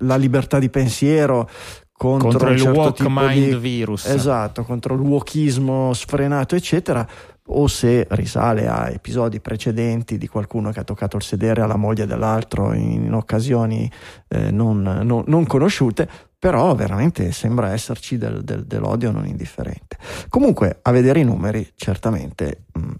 la 0.00 0.16
libertà 0.16 0.58
di 0.58 0.70
pensiero 0.70 1.48
contro, 1.92 2.28
Contro 2.28 2.50
il 2.50 2.60
certo 2.60 2.78
woke 2.78 2.92
tipo 2.92 3.10
mind 3.10 3.48
di- 3.48 3.56
virus. 3.56 4.06
Esatto, 4.06 4.64
contro 4.64 4.94
il 4.94 5.00
wokismo 5.00 5.92
sfrenato, 5.92 6.54
eccetera, 6.54 7.06
o 7.48 7.66
se 7.68 8.06
risale 8.10 8.66
a 8.66 8.90
episodi 8.90 9.40
precedenti 9.40 10.18
di 10.18 10.26
qualcuno 10.28 10.70
che 10.70 10.80
ha 10.80 10.84
toccato 10.84 11.16
il 11.16 11.22
sedere 11.22 11.60
alla 11.62 11.76
moglie 11.76 12.06
dell'altro 12.06 12.72
in, 12.72 13.12
occasioni 13.14 13.90
eh, 14.28 14.50
non, 14.50 14.82
non- 14.82 15.24
non 15.26 15.46
conosciute, 15.46 16.08
però 16.38 16.74
veramente 16.74 17.30
sembra 17.32 17.72
esserci 17.72 18.18
del- 18.18 18.42
del- 18.42 18.64
dell'odio 18.66 19.10
non 19.10 19.26
indifferente. 19.26 19.96
Comunque, 20.28 20.78
a 20.82 20.90
vedere 20.90 21.20
i 21.20 21.24
numeri, 21.24 21.68
certamente 21.76 22.64
mh, 22.72 22.90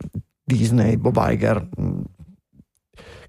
Disney, 0.45 0.97
Bob 0.97 1.17
Iger, 1.29 1.69
mh, 1.77 2.01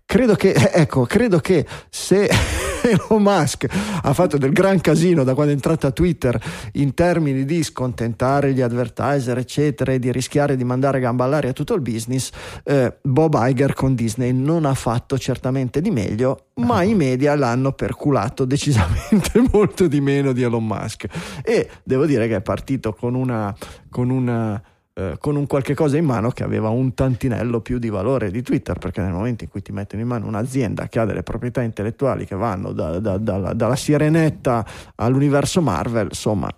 credo 0.07 0.35
che, 0.35 0.53
ecco, 0.53 1.05
credo 1.05 1.39
che 1.39 1.65
se 1.89 2.29
Elon 2.81 3.21
Musk 3.21 3.67
ha 4.03 4.13
fatto 4.13 4.37
del 4.37 4.53
gran 4.53 4.79
casino 4.79 5.25
da 5.25 5.33
quando 5.33 5.51
è 5.51 5.55
entrato 5.55 5.85
a 5.85 5.91
Twitter 5.91 6.41
in 6.73 6.93
termini 6.93 7.43
di 7.43 7.61
scontentare 7.61 8.53
gli 8.53 8.61
advertiser, 8.61 9.37
eccetera, 9.37 9.91
e 9.91 9.99
di 9.99 10.09
rischiare 10.09 10.55
di 10.55 10.63
mandare 10.63 10.97
a 10.97 11.01
gamba 11.01 11.25
all'aria 11.25 11.51
tutto 11.51 11.73
il 11.73 11.81
business, 11.81 12.31
eh, 12.63 12.95
Bob 13.01 13.37
Iger 13.37 13.73
con 13.73 13.95
Disney 13.95 14.31
non 14.31 14.63
ha 14.63 14.73
fatto 14.75 15.17
certamente 15.17 15.81
di 15.81 15.91
meglio, 15.91 16.45
ma 16.55 16.83
i 16.83 16.95
media 16.95 17.35
l'hanno 17.35 17.73
perculato 17.73 18.45
decisamente 18.45 19.43
molto 19.51 19.87
di 19.87 19.99
meno 19.99 20.31
di 20.31 20.41
Elon 20.41 20.65
Musk. 20.65 21.05
E 21.43 21.69
devo 21.83 22.05
dire 22.05 22.29
che 22.29 22.37
è 22.37 22.41
partito 22.41 22.93
con 22.93 23.13
una. 23.13 23.53
Con 23.89 24.09
una 24.09 24.61
eh, 24.97 25.17
con 25.19 25.35
un 25.35 25.45
qualche 25.45 25.75
cosa 25.75 25.95
in 25.97 26.05
mano 26.05 26.31
che 26.31 26.43
aveva 26.43 26.69
un 26.69 26.95
tantinello 26.95 27.61
più 27.61 27.77
di 27.77 27.89
valore 27.89 28.31
di 28.31 28.41
Twitter, 28.41 28.79
perché 28.79 28.99
nel 28.99 29.11
momento 29.11 29.43
in 29.43 29.49
cui 29.51 29.61
ti 29.61 29.71
mettono 29.71 30.01
in 30.01 30.07
mano 30.07 30.25
un'azienda 30.25 30.87
che 30.87 30.97
ha 30.97 31.05
delle 31.05 31.21
proprietà 31.21 31.61
intellettuali 31.61 32.25
che 32.25 32.35
vanno 32.35 32.71
da- 32.71 32.97
da- 32.97 33.17
dalla, 33.17 33.53
dalla 33.53 33.75
sirenetta 33.75 34.65
all'universo 34.95 35.61
Marvel, 35.61 36.05
insomma, 36.05 36.49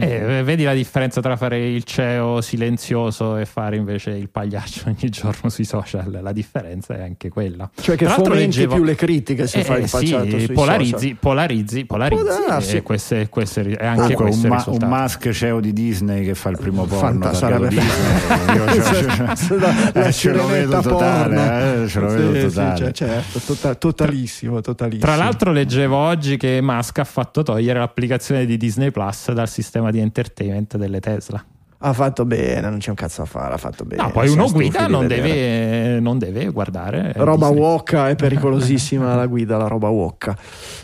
Eh, 0.00 0.42
vedi 0.44 0.64
la 0.64 0.74
differenza 0.74 1.20
tra 1.20 1.36
fare 1.36 1.68
il 1.68 1.84
CEO 1.84 2.40
silenzioso 2.40 3.36
e 3.36 3.44
fare 3.46 3.76
invece 3.76 4.10
il 4.10 4.28
pagliaccio 4.28 4.84
ogni 4.88 5.08
giorno 5.10 5.48
sui 5.48 5.64
social? 5.64 6.18
La 6.22 6.32
differenza 6.32 6.96
è 6.96 7.02
anche 7.02 7.28
quella. 7.28 7.68
cioè 7.80 7.96
che 7.96 8.06
fomenti 8.06 8.38
leggevo- 8.38 8.74
più 8.74 8.84
le 8.84 8.94
critiche 8.94 9.46
se 9.46 9.60
Eh, 9.60 9.64
fai 9.64 9.80
il 9.82 9.88
sì, 9.88 9.96
facciato 10.06 10.38
sui 10.38 10.52
polarizzi, 10.52 10.90
social. 10.92 11.16
polarizzi, 11.20 11.84
polarizzi, 11.84 12.22
Può 12.24 12.46
darsi. 12.48 12.76
e 12.76 12.82
queste, 12.82 13.28
queste, 13.28 13.60
e 13.78 13.84
anche 13.86 14.14
questo 14.14 14.46
un, 14.46 14.52
il 14.52 14.78
ma- 14.78 14.86
un. 14.86 15.00
Musk 15.00 15.30
CEO 15.30 15.60
di 15.60 15.72
Disney 15.72 16.24
che 16.24 16.34
fa 16.34 16.48
il 16.50 16.58
primo 16.58 16.84
porno 16.84 17.32
sarebbe- 17.32 17.68
Disney, 17.68 18.56
io 18.56 18.82
ce- 18.82 19.36
ce- 19.36 19.56
la, 19.58 19.92
eh, 20.06 20.12
ce 20.12 20.32
lo 20.32 20.46
vedo 20.46 20.80
totale, 20.80 21.84
eh, 21.84 21.88
ce 21.88 22.00
lo 22.00 22.08
Sì, 22.10 22.16
vedo 22.16 22.48
sì, 22.48 22.54
totale. 22.54 22.76
cioè, 22.78 22.92
certo, 22.92 23.38
tota- 23.44 23.74
totalissimo, 23.74 24.60
totalissimo. 24.60 25.04
Tra 25.04 25.16
l'altro 25.16 25.52
leggevo 25.52 25.96
oggi 25.96 26.36
che 26.36 26.60
Musk 26.62 26.98
ha 26.98 27.04
fatto 27.04 27.42
togliere 27.42 27.78
l'applicazione 27.78 28.46
di 28.46 28.56
Disney 28.56 28.90
Plus 28.90 29.32
dal 29.32 29.48
sistema 29.48 29.89
di 29.90 29.98
entertainment 30.00 30.76
delle 30.76 31.00
Tesla. 31.00 31.44
ha 31.82 31.92
fatto 31.94 32.26
bene, 32.26 32.68
non 32.68 32.78
c'è 32.78 32.90
un 32.90 32.94
cazzo 32.94 33.22
a 33.22 33.24
fare, 33.24 33.54
ha 33.54 33.56
fatto 33.56 33.84
bene. 33.84 34.02
No, 34.02 34.10
poi 34.10 34.28
siamo 34.28 34.44
uno 34.44 34.52
guida 34.52 34.86
non 34.86 35.06
deve, 35.06 35.98
non 35.98 36.18
deve 36.18 36.48
guardare. 36.50 37.14
eh, 37.14 37.24
roba 37.24 37.48
Disney. 37.48 37.64
wokka 37.64 38.08
è 38.10 38.16
pericolosissima 38.16 39.14
la 39.16 39.26
guida 39.26 39.56
la 39.56 39.66
roba 39.66 39.88
wokka 39.88 40.36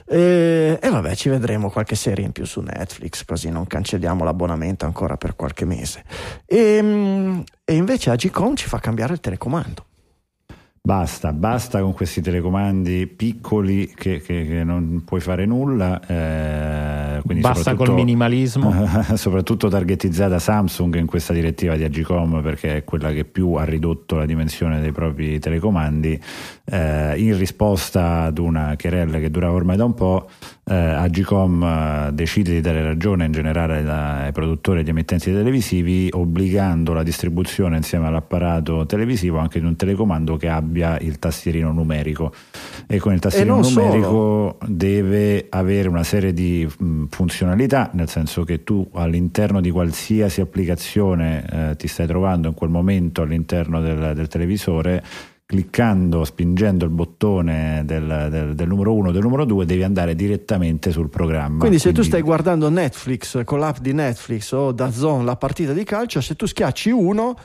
e, 0.07 0.79
e 0.81 0.89
vabbè 0.89 1.15
ci 1.15 1.29
vedremo 1.29 1.69
qualche 1.71 1.97
serie 1.97 2.25
in 2.25 2.33
più 2.33 2.47
su 2.47 2.61
Netflix 2.61 3.25
così 3.25 3.51
non 3.51 3.67
cancelliamo 3.67 4.25
l'abbonamento 4.25 4.87
ancora 4.87 5.17
per 5.19 5.37
qualche 5.37 5.65
mese 5.67 6.03
e, 6.47 6.81
mm, 6.83 7.41
e 7.65 7.75
invece 7.75 8.11
Agicom 8.11 8.55
ci 8.55 8.67
fa 8.67 8.79
cambiare 8.79 9.13
il 9.13 9.21
telecomando 9.21 9.86
Basta, 10.87 11.33
basta 11.33 11.81
con 11.81 11.93
questi 11.95 12.21
telecomandi 12.21 13.09
piccoli 13.09 13.93
che, 13.93 14.21
che- 14.21 14.47
che 14.47 14.63
non 14.63 15.03
puoi 15.05 15.19
fare 15.19 15.45
nulla. 15.45 16.01
eh, 16.07 17.21
Basta 17.41 17.75
col 17.75 17.93
minimalismo. 17.93 18.87
soprattutto 19.17 19.67
targetizzata 19.67 20.39
Samsung 20.39 20.95
in 20.95 21.07
questa 21.07 21.33
direttiva 21.33 21.75
di 21.75 21.83
Agicom 21.83 22.41
perché 22.41 22.77
è 22.77 22.85
quella 22.85 23.11
che 23.11 23.25
più 23.25 23.55
ha 23.55 23.65
ridotto 23.65 24.15
la 24.15 24.27
dimensione 24.27 24.81
dei 24.81 24.93
propri 24.93 25.41
telecomandi 25.41 26.21
eh, 26.69 27.15
in 27.19 27.39
risposta 27.39 28.23
ad 28.23 28.39
una 28.39 28.75
querella 28.79 29.19
che 29.19 29.31
durava 29.31 29.55
ormai 29.55 29.77
da 29.77 29.85
un 29.85 29.95
po' 29.95 30.29
eh, 30.65 30.75
Agicom 30.75 31.63
eh, 31.63 32.13
decide 32.13 32.51
di 32.51 32.61
dare 32.61 32.83
ragione 32.83 33.25
in 33.25 33.33
generale 33.33 33.89
ai 33.89 34.33
produttori 34.33 34.79
e 34.79 34.83
agli 34.83 34.89
emittenti 34.89 35.33
televisivi 35.33 36.09
obbligando 36.13 36.93
la 36.93 37.05
distribuzione 37.05 37.77
insieme 37.77 38.09
all'apparato 38.09 38.85
televisivo 38.85 39.39
anche 39.39 39.61
di 39.61 39.67
un 39.67 39.77
telecomando 39.77 40.37
che 40.37 40.49
abbia 40.49 40.99
il 40.99 41.21
tastierino 41.21 41.71
numerico 41.71 42.33
e 42.89 42.99
con 42.99 43.13
il 43.13 43.21
tastierino 43.21 43.55
non 43.55 43.65
solo. 43.65 43.85
numerico 43.87 44.59
deve 44.67 45.47
avere 45.49 45.89
una 45.89 46.03
serie 46.03 46.33
di 46.33 46.67
mh, 46.67 47.05
funzionalità, 47.11 47.91
nel 47.93 48.09
senso 48.09 48.43
che 48.43 48.65
tu 48.65 48.89
all'interno 48.95 49.61
di 49.61 49.71
qualsiasi 49.71 50.41
applicazione 50.41 51.45
eh, 51.49 51.77
ti 51.77 51.87
stai 51.87 52.09
trovando 52.09 52.49
in 52.49 52.55
quel 52.55 52.71
momento 52.71 53.23
all'interno 53.23 53.81
del, 53.81 54.15
del 54.15 54.27
televisore, 54.27 55.03
cliccando, 55.47 56.25
spingendo 56.25 56.85
il 56.85 56.91
bottone 56.91 57.83
del, 57.87 58.27
del- 58.31 58.55
del 58.57 58.67
numero 58.67 58.93
1 58.95 59.09
o 59.09 59.13
del 59.13 59.23
numero 59.23 59.45
2 59.45 59.65
devi 59.65 59.85
andare 59.85 60.17
direttamente 60.17 60.91
sul 60.91 61.09
programma. 61.09 61.59
quindi 61.61 61.79
se 61.79 61.93
tu 61.93 62.03
stai 62.03 62.21
guardando 62.21 62.69
Netflix 62.69 63.45
con 63.45 63.61
l'app 63.61 63.77
di 63.79 63.93
Netflix 63.93 64.51
o 64.53 64.73
da 64.73 64.91
Zone 64.91 65.23
la 65.25 65.37
partita 65.37 65.73
di 65.73 65.85
calcio 65.85 66.21
se 66.21 66.35
tu 66.35 66.47
schiacci 66.47 66.91
uno 66.91 67.37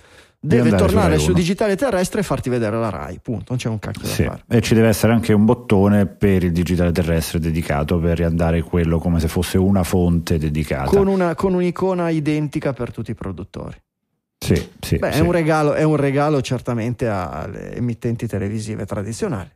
deve 0.44 0.70
andare 0.72 0.80
su 0.80 0.86
tornare 0.96 1.18
su 1.20 1.26
uno. 1.30 1.34
digitale 1.38 1.76
terrestre 1.76 2.22
e 2.22 2.24
farti 2.24 2.50
vedere 2.50 2.76
la 2.80 2.90
Rai 2.90 3.20
punto 3.22 3.46
non 3.50 3.60
c'è 3.60 3.70
un 3.70 3.78
cacchio 3.78 4.08
Sì, 4.08 4.24
da 4.24 4.30
fare 4.32 4.44
E 4.48 4.62
ci 4.62 4.74
deve 4.74 4.88
essere 4.88 5.14
anche 5.14 5.34
un 5.34 5.46
bottone 5.46 6.08
per 6.08 6.44
il 6.44 6.52
digitale 6.52 6.92
terrestre 6.92 7.38
dedicato 7.40 8.00
per 8.00 8.18
riandare 8.18 8.64
quello 8.64 8.98
come 8.98 9.20
se 9.20 9.28
fosse 9.28 9.60
una 9.60 9.84
fonte 9.84 10.40
dedicata. 10.40 10.90
con, 10.90 11.06
una- 11.06 11.36
con 11.36 11.54
un'icona 11.54 12.10
identica 12.10 12.74
per 12.74 12.92
tutti 12.92 13.12
i 13.12 13.16
produttori 13.16 13.76
Sì, 14.44 14.56
sì, 14.80 14.98
Beh, 14.98 15.12
sì. 15.12 15.20
è, 15.20 15.22
un 15.22 15.32
regalo, 15.32 15.74
è 15.74 15.84
un 15.84 15.96
regalo 15.98 16.42
certamente 16.42 17.08
alle 17.08 17.76
emittenti 17.76 18.26
televisive 18.26 18.86
tradizionali. 18.86 19.50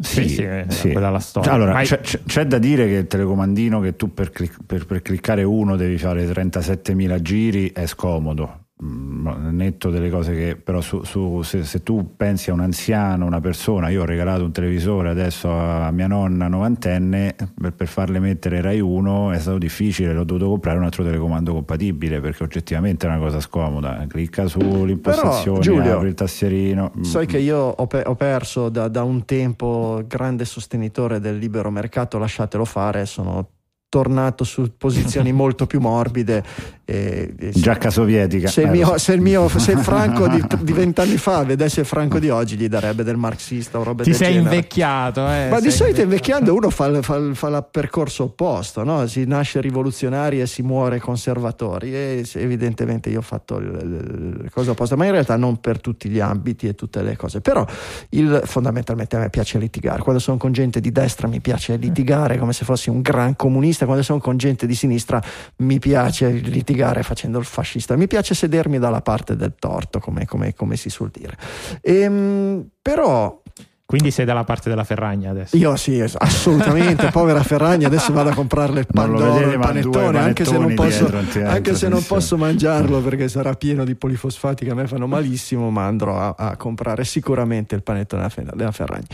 Sì, 0.00 0.28
sì, 0.28 0.42
eh, 0.42 0.66
quella 0.92 1.08
è 1.08 1.10
la 1.10 1.18
storia. 1.20 1.52
Allora, 1.52 1.72
Ma- 1.72 1.82
c'è, 1.82 2.00
c'è- 2.00 2.22
c'è 2.24 2.44
da 2.46 2.58
dire 2.58 2.86
che 2.86 2.94
il 2.94 3.06
telecomandino 3.06 3.80
che 3.80 3.94
tu 3.96 4.12
per, 4.12 4.30
clic- 4.30 4.62
per- 4.64 4.86
per 4.86 5.02
cliccare 5.02 5.42
uno 5.44 5.76
devi 5.76 5.98
fare 5.98 6.24
37.000 6.26 7.20
giri 7.20 7.70
è 7.72 7.86
scomodo. 7.86 8.66
Mm, 8.80 9.26
netto 9.56 9.90
delle 9.90 10.08
cose 10.08 10.32
che 10.34 10.54
però 10.54 10.80
su, 10.80 11.02
su- 11.02 11.42
se, 11.42 11.64
se 11.64 11.82
tu 11.82 12.14
pensi 12.16 12.50
a 12.50 12.52
un 12.52 12.60
anziano, 12.60 13.26
una 13.26 13.40
persona, 13.40 13.88
io 13.88 14.02
ho 14.02 14.04
regalato 14.04 14.44
un 14.44 14.52
televisore 14.52 15.08
adesso 15.08 15.50
a 15.50 15.90
mia 15.90 16.06
nonna 16.06 16.46
novantenne 16.46 17.34
per, 17.60 17.72
per 17.72 17.88
farle 17.88 18.20
mettere 18.20 18.60
Rai 18.60 18.78
1 18.78 19.32
è 19.32 19.38
stato 19.40 19.58
difficile, 19.58 20.12
l'ho 20.12 20.22
dovuto 20.22 20.48
comprare 20.48 20.78
un 20.78 20.84
altro 20.84 21.02
telecomando 21.02 21.52
compatibile 21.54 22.20
perché 22.20 22.44
oggettivamente 22.44 23.06
è 23.06 23.10
una 23.10 23.18
cosa 23.18 23.40
scomoda. 23.40 24.04
Clicca 24.06 24.46
sull'impostazione, 24.46 25.60
Giulio, 25.60 25.96
apri 25.96 26.08
il 26.08 26.14
tastierino. 26.14 26.92
Sai 27.00 27.24
Mm, 27.24 27.28
che 27.28 27.38
io 27.38 27.58
ho, 27.58 27.86
pe- 27.88 28.04
ho 28.06 28.14
perso 28.14 28.68
da, 28.68 28.86
da 28.86 29.02
un 29.02 29.24
tempo 29.24 30.04
grande 30.06 30.44
sostenitore 30.44 31.18
del 31.18 31.36
libero 31.36 31.70
mercato, 31.72 32.16
lasciatelo 32.18 32.64
fare, 32.64 33.06
sono 33.06 33.48
tornato 33.88 34.44
su 34.44 34.76
posizioni 34.76 35.32
molto 35.32 35.66
più 35.66 35.80
morbide. 35.80 36.42
E, 36.90 37.34
e 37.38 37.52
se- 37.52 37.60
Giacca 37.60 37.90
sovietica. 37.90 38.48
Se 38.48 38.62
il 38.62 38.68
Eh, 38.68 38.70
mio, 38.70 38.96
se 38.96 39.12
il 39.12 39.20
mio- 39.20 39.46
se 39.50 39.72
il 39.72 39.78
Franco 39.80 40.26
di 40.26 40.42
di 40.62 40.72
vent'anni 40.72 41.18
fa 41.18 41.42
vedesse 41.44 41.80
il 41.80 41.86
Franco 41.86 42.18
di 42.18 42.30
oggi, 42.30 42.56
gli 42.56 42.66
darebbe 42.68 43.02
del 43.02 43.16
marxista 43.18 43.78
o 43.78 43.82
roba 43.82 44.02
Ti 44.04 44.10
del 44.10 44.18
sei 44.18 44.32
genere. 44.34 44.54
invecchiato, 44.54 45.28
eh, 45.28 45.48
Ma 45.50 45.60
di 45.60 45.70
solito 45.70 46.00
invecchiando 46.00 46.54
uno 46.54 46.70
fa, 46.70 46.86
il- 46.86 47.04
fa 47.04 47.20
fa 47.34 47.48
il 47.48 47.66
percorso 47.70 48.24
opposto, 48.24 48.84
no? 48.84 49.06
si 49.06 49.24
nasce 49.26 49.60
rivoluzionari 49.60 50.40
e 50.40 50.46
si 50.46 50.62
muore 50.62 50.98
conservatori 50.98 51.92
e 51.94 52.26
evidentemente 52.34 53.10
io 53.10 53.18
ho 53.18 53.22
fatto 53.22 53.58
il 53.58 54.48
cosa 54.50 54.70
opposta, 54.70 54.96
ma 54.96 55.04
in 55.04 55.12
realtà 55.12 55.36
non 55.36 55.58
per 55.60 55.80
tutti 55.82 56.08
gli 56.08 56.20
ambiti 56.20 56.66
e 56.68 56.74
tutte 56.74 57.02
le 57.02 57.16
cose, 57.16 57.42
però 57.42 57.66
il- 58.10 58.40
fondamentalmente 58.44 59.16
a 59.16 59.18
me 59.18 59.28
piace 59.30 59.58
litigare, 59.58 60.00
quando 60.00 60.20
sono 60.22 60.38
con 60.38 60.52
gente 60.52 60.80
di 60.80 60.90
destra 60.90 61.28
mi 61.28 61.40
piace 61.40 61.76
litigare 61.76 62.38
come 62.38 62.54
se 62.54 62.64
fossi 62.64 62.88
un 62.88 63.02
gran 63.02 63.36
comunista, 63.36 63.77
quando 63.84 64.02
sono 64.02 64.18
con 64.20 64.36
gente 64.36 64.66
di 64.66 64.74
sinistra 64.74 65.22
mi 65.58 65.78
piace 65.78 66.30
litigare 66.30 67.02
facendo 67.02 67.38
il 67.38 67.44
fascista, 67.44 67.96
mi 67.96 68.06
piace 68.06 68.34
sedermi 68.34 68.78
dalla 68.78 69.00
parte 69.02 69.36
del 69.36 69.54
torto 69.58 69.98
come, 69.98 70.24
come- 70.26 70.54
come 70.54 70.76
si 70.76 70.88
suol 70.90 71.10
dire. 71.12 71.36
Ehm, 71.82 72.68
però 72.80 73.40
Quindi 73.84 74.10
sei 74.10 74.26
dalla 74.26 74.44
parte 74.44 74.68
della 74.68 74.84
Ferragna 74.84 75.30
adesso. 75.30 75.56
io 75.56 75.74
sì, 75.76 75.98
assolutamente, 76.00 77.08
povera 77.10 77.42
Ferragna, 77.42 77.86
adesso 77.86 78.12
vado 78.12 78.28
a 78.28 78.34
comprarle 78.34 78.80
il 78.80 78.86
pandoro, 78.86 79.32
vedete, 79.32 79.54
il 79.54 79.58
panettone, 79.58 80.18
anche 80.18 80.44
se 80.44 80.58
non 80.58 80.74
posso, 80.74 81.08
dietro, 81.08 81.48
anche 81.48 81.74
se 81.74 81.88
non 81.88 82.04
posso 82.04 82.36
mangiarlo 82.36 83.00
perché 83.00 83.28
sarà 83.28 83.54
pieno 83.54 83.84
di 83.86 83.94
polifosfati 83.94 84.66
che 84.66 84.72
a 84.72 84.74
me 84.74 84.86
fanno 84.86 85.06
malissimo, 85.06 85.70
ma 85.70 85.86
andrò 85.86 86.18
a, 86.18 86.34
a 86.36 86.56
comprare 86.56 87.04
sicuramente 87.04 87.74
il 87.74 87.82
panettone 87.82 88.28
della 88.52 88.72
Ferragna. 88.72 89.06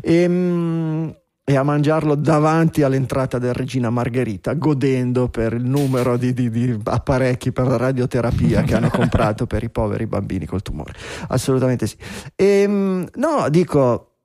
Ehm, 0.00 1.12
e 1.50 1.56
a 1.56 1.64
mangiarlo 1.64 2.14
davanti 2.14 2.84
all'entrata 2.84 3.38
del 3.38 3.54
Regina 3.54 3.90
Margherita, 3.90 4.54
godendo 4.54 5.28
per 5.28 5.54
il 5.54 5.64
numero 5.64 6.16
di, 6.16 6.32
di, 6.32 6.48
di 6.48 6.78
apparecchi 6.84 7.50
per 7.50 7.66
la 7.66 7.76
radioterapia 7.76 8.62
che 8.62 8.76
hanno 8.76 8.88
comprato 8.94 9.48
per 9.48 9.64
i 9.64 9.68
poveri 9.68 10.06
bambini 10.06 10.46
col 10.46 10.62
tumore. 10.62 10.92
Assolutamente 11.26 11.88
sì. 11.88 11.96
E, 12.36 12.66
no, 12.68 13.48
dico, 13.48 14.18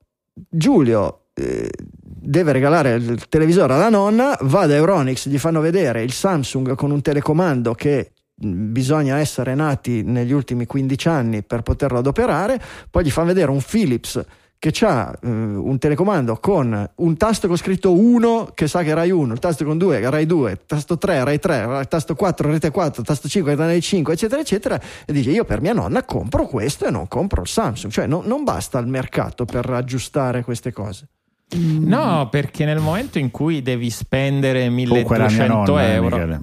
Giulio 0.48 1.30
eh, 1.34 1.68
deve 1.98 2.52
regalare 2.52 2.94
il 2.94 3.26
televisore 3.28 3.74
alla 3.74 3.88
nonna, 3.88 4.38
va 4.42 4.66
da 4.66 4.76
Euronix, 4.76 5.26
gli 5.26 5.38
fanno 5.38 5.60
vedere 5.60 6.04
il 6.04 6.12
Samsung 6.12 6.76
con 6.76 6.92
un 6.92 7.02
telecomando 7.02 7.74
che 7.74 8.12
bisogna 8.36 9.16
essere 9.16 9.56
nati 9.56 10.04
negli 10.04 10.30
ultimi 10.30 10.64
15 10.64 11.08
anni 11.08 11.42
per 11.42 11.62
poterlo 11.62 11.98
adoperare, 11.98 12.62
poi 12.88 13.02
gli 13.02 13.10
fanno 13.10 13.26
vedere 13.26 13.50
un 13.50 13.60
Philips 13.60 14.24
che 14.58 14.72
ha 14.84 15.16
eh, 15.22 15.28
un 15.28 15.78
telecomando 15.78 16.36
con 16.36 16.88
un 16.94 17.16
tasto 17.16 17.46
con 17.46 17.56
scritto 17.56 17.92
1 17.92 18.52
che 18.54 18.66
sa 18.66 18.82
che 18.82 18.94
Rai 18.94 19.10
1, 19.10 19.32
il 19.32 19.38
tasto 19.38 19.64
con 19.64 19.78
2 19.78 20.10
Rai 20.10 20.26
2, 20.26 20.60
tasto 20.66 20.98
3 20.98 21.24
Rai 21.24 21.38
3, 21.38 21.86
tasto 21.88 22.14
4 22.14 22.50
Rete 22.50 22.70
4, 22.70 23.02
tasto 23.02 23.28
5 23.28 23.54
Rai 23.54 23.80
5, 23.80 24.12
eccetera, 24.12 24.40
eccetera, 24.40 24.80
e 25.04 25.12
dice 25.12 25.30
io 25.30 25.44
per 25.44 25.60
mia 25.60 25.72
nonna 25.72 26.04
compro 26.04 26.46
questo 26.46 26.86
e 26.86 26.90
non 26.90 27.08
compro 27.08 27.42
il 27.42 27.48
Samsung, 27.48 27.92
cioè 27.92 28.06
no, 28.06 28.22
non 28.24 28.44
basta 28.44 28.78
il 28.78 28.86
mercato 28.86 29.44
per 29.44 29.68
aggiustare 29.70 30.42
queste 30.42 30.72
cose. 30.72 31.08
No, 31.48 32.28
perché 32.28 32.64
nel 32.64 32.80
momento 32.80 33.18
in 33.18 33.30
cui 33.30 33.62
devi 33.62 33.88
spendere 33.90 34.68
1200 34.68 35.46
nonna, 35.46 35.86
eh, 35.86 35.92
euro, 35.92 36.16
Michele. 36.16 36.40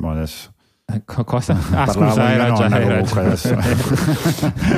Cosa? 1.06 1.58
Ah, 1.72 1.88
scusa, 1.88 2.26
hai 2.26 2.38
ragione. 2.38 2.76
Hai 2.76 2.88
ragione. 2.88 3.66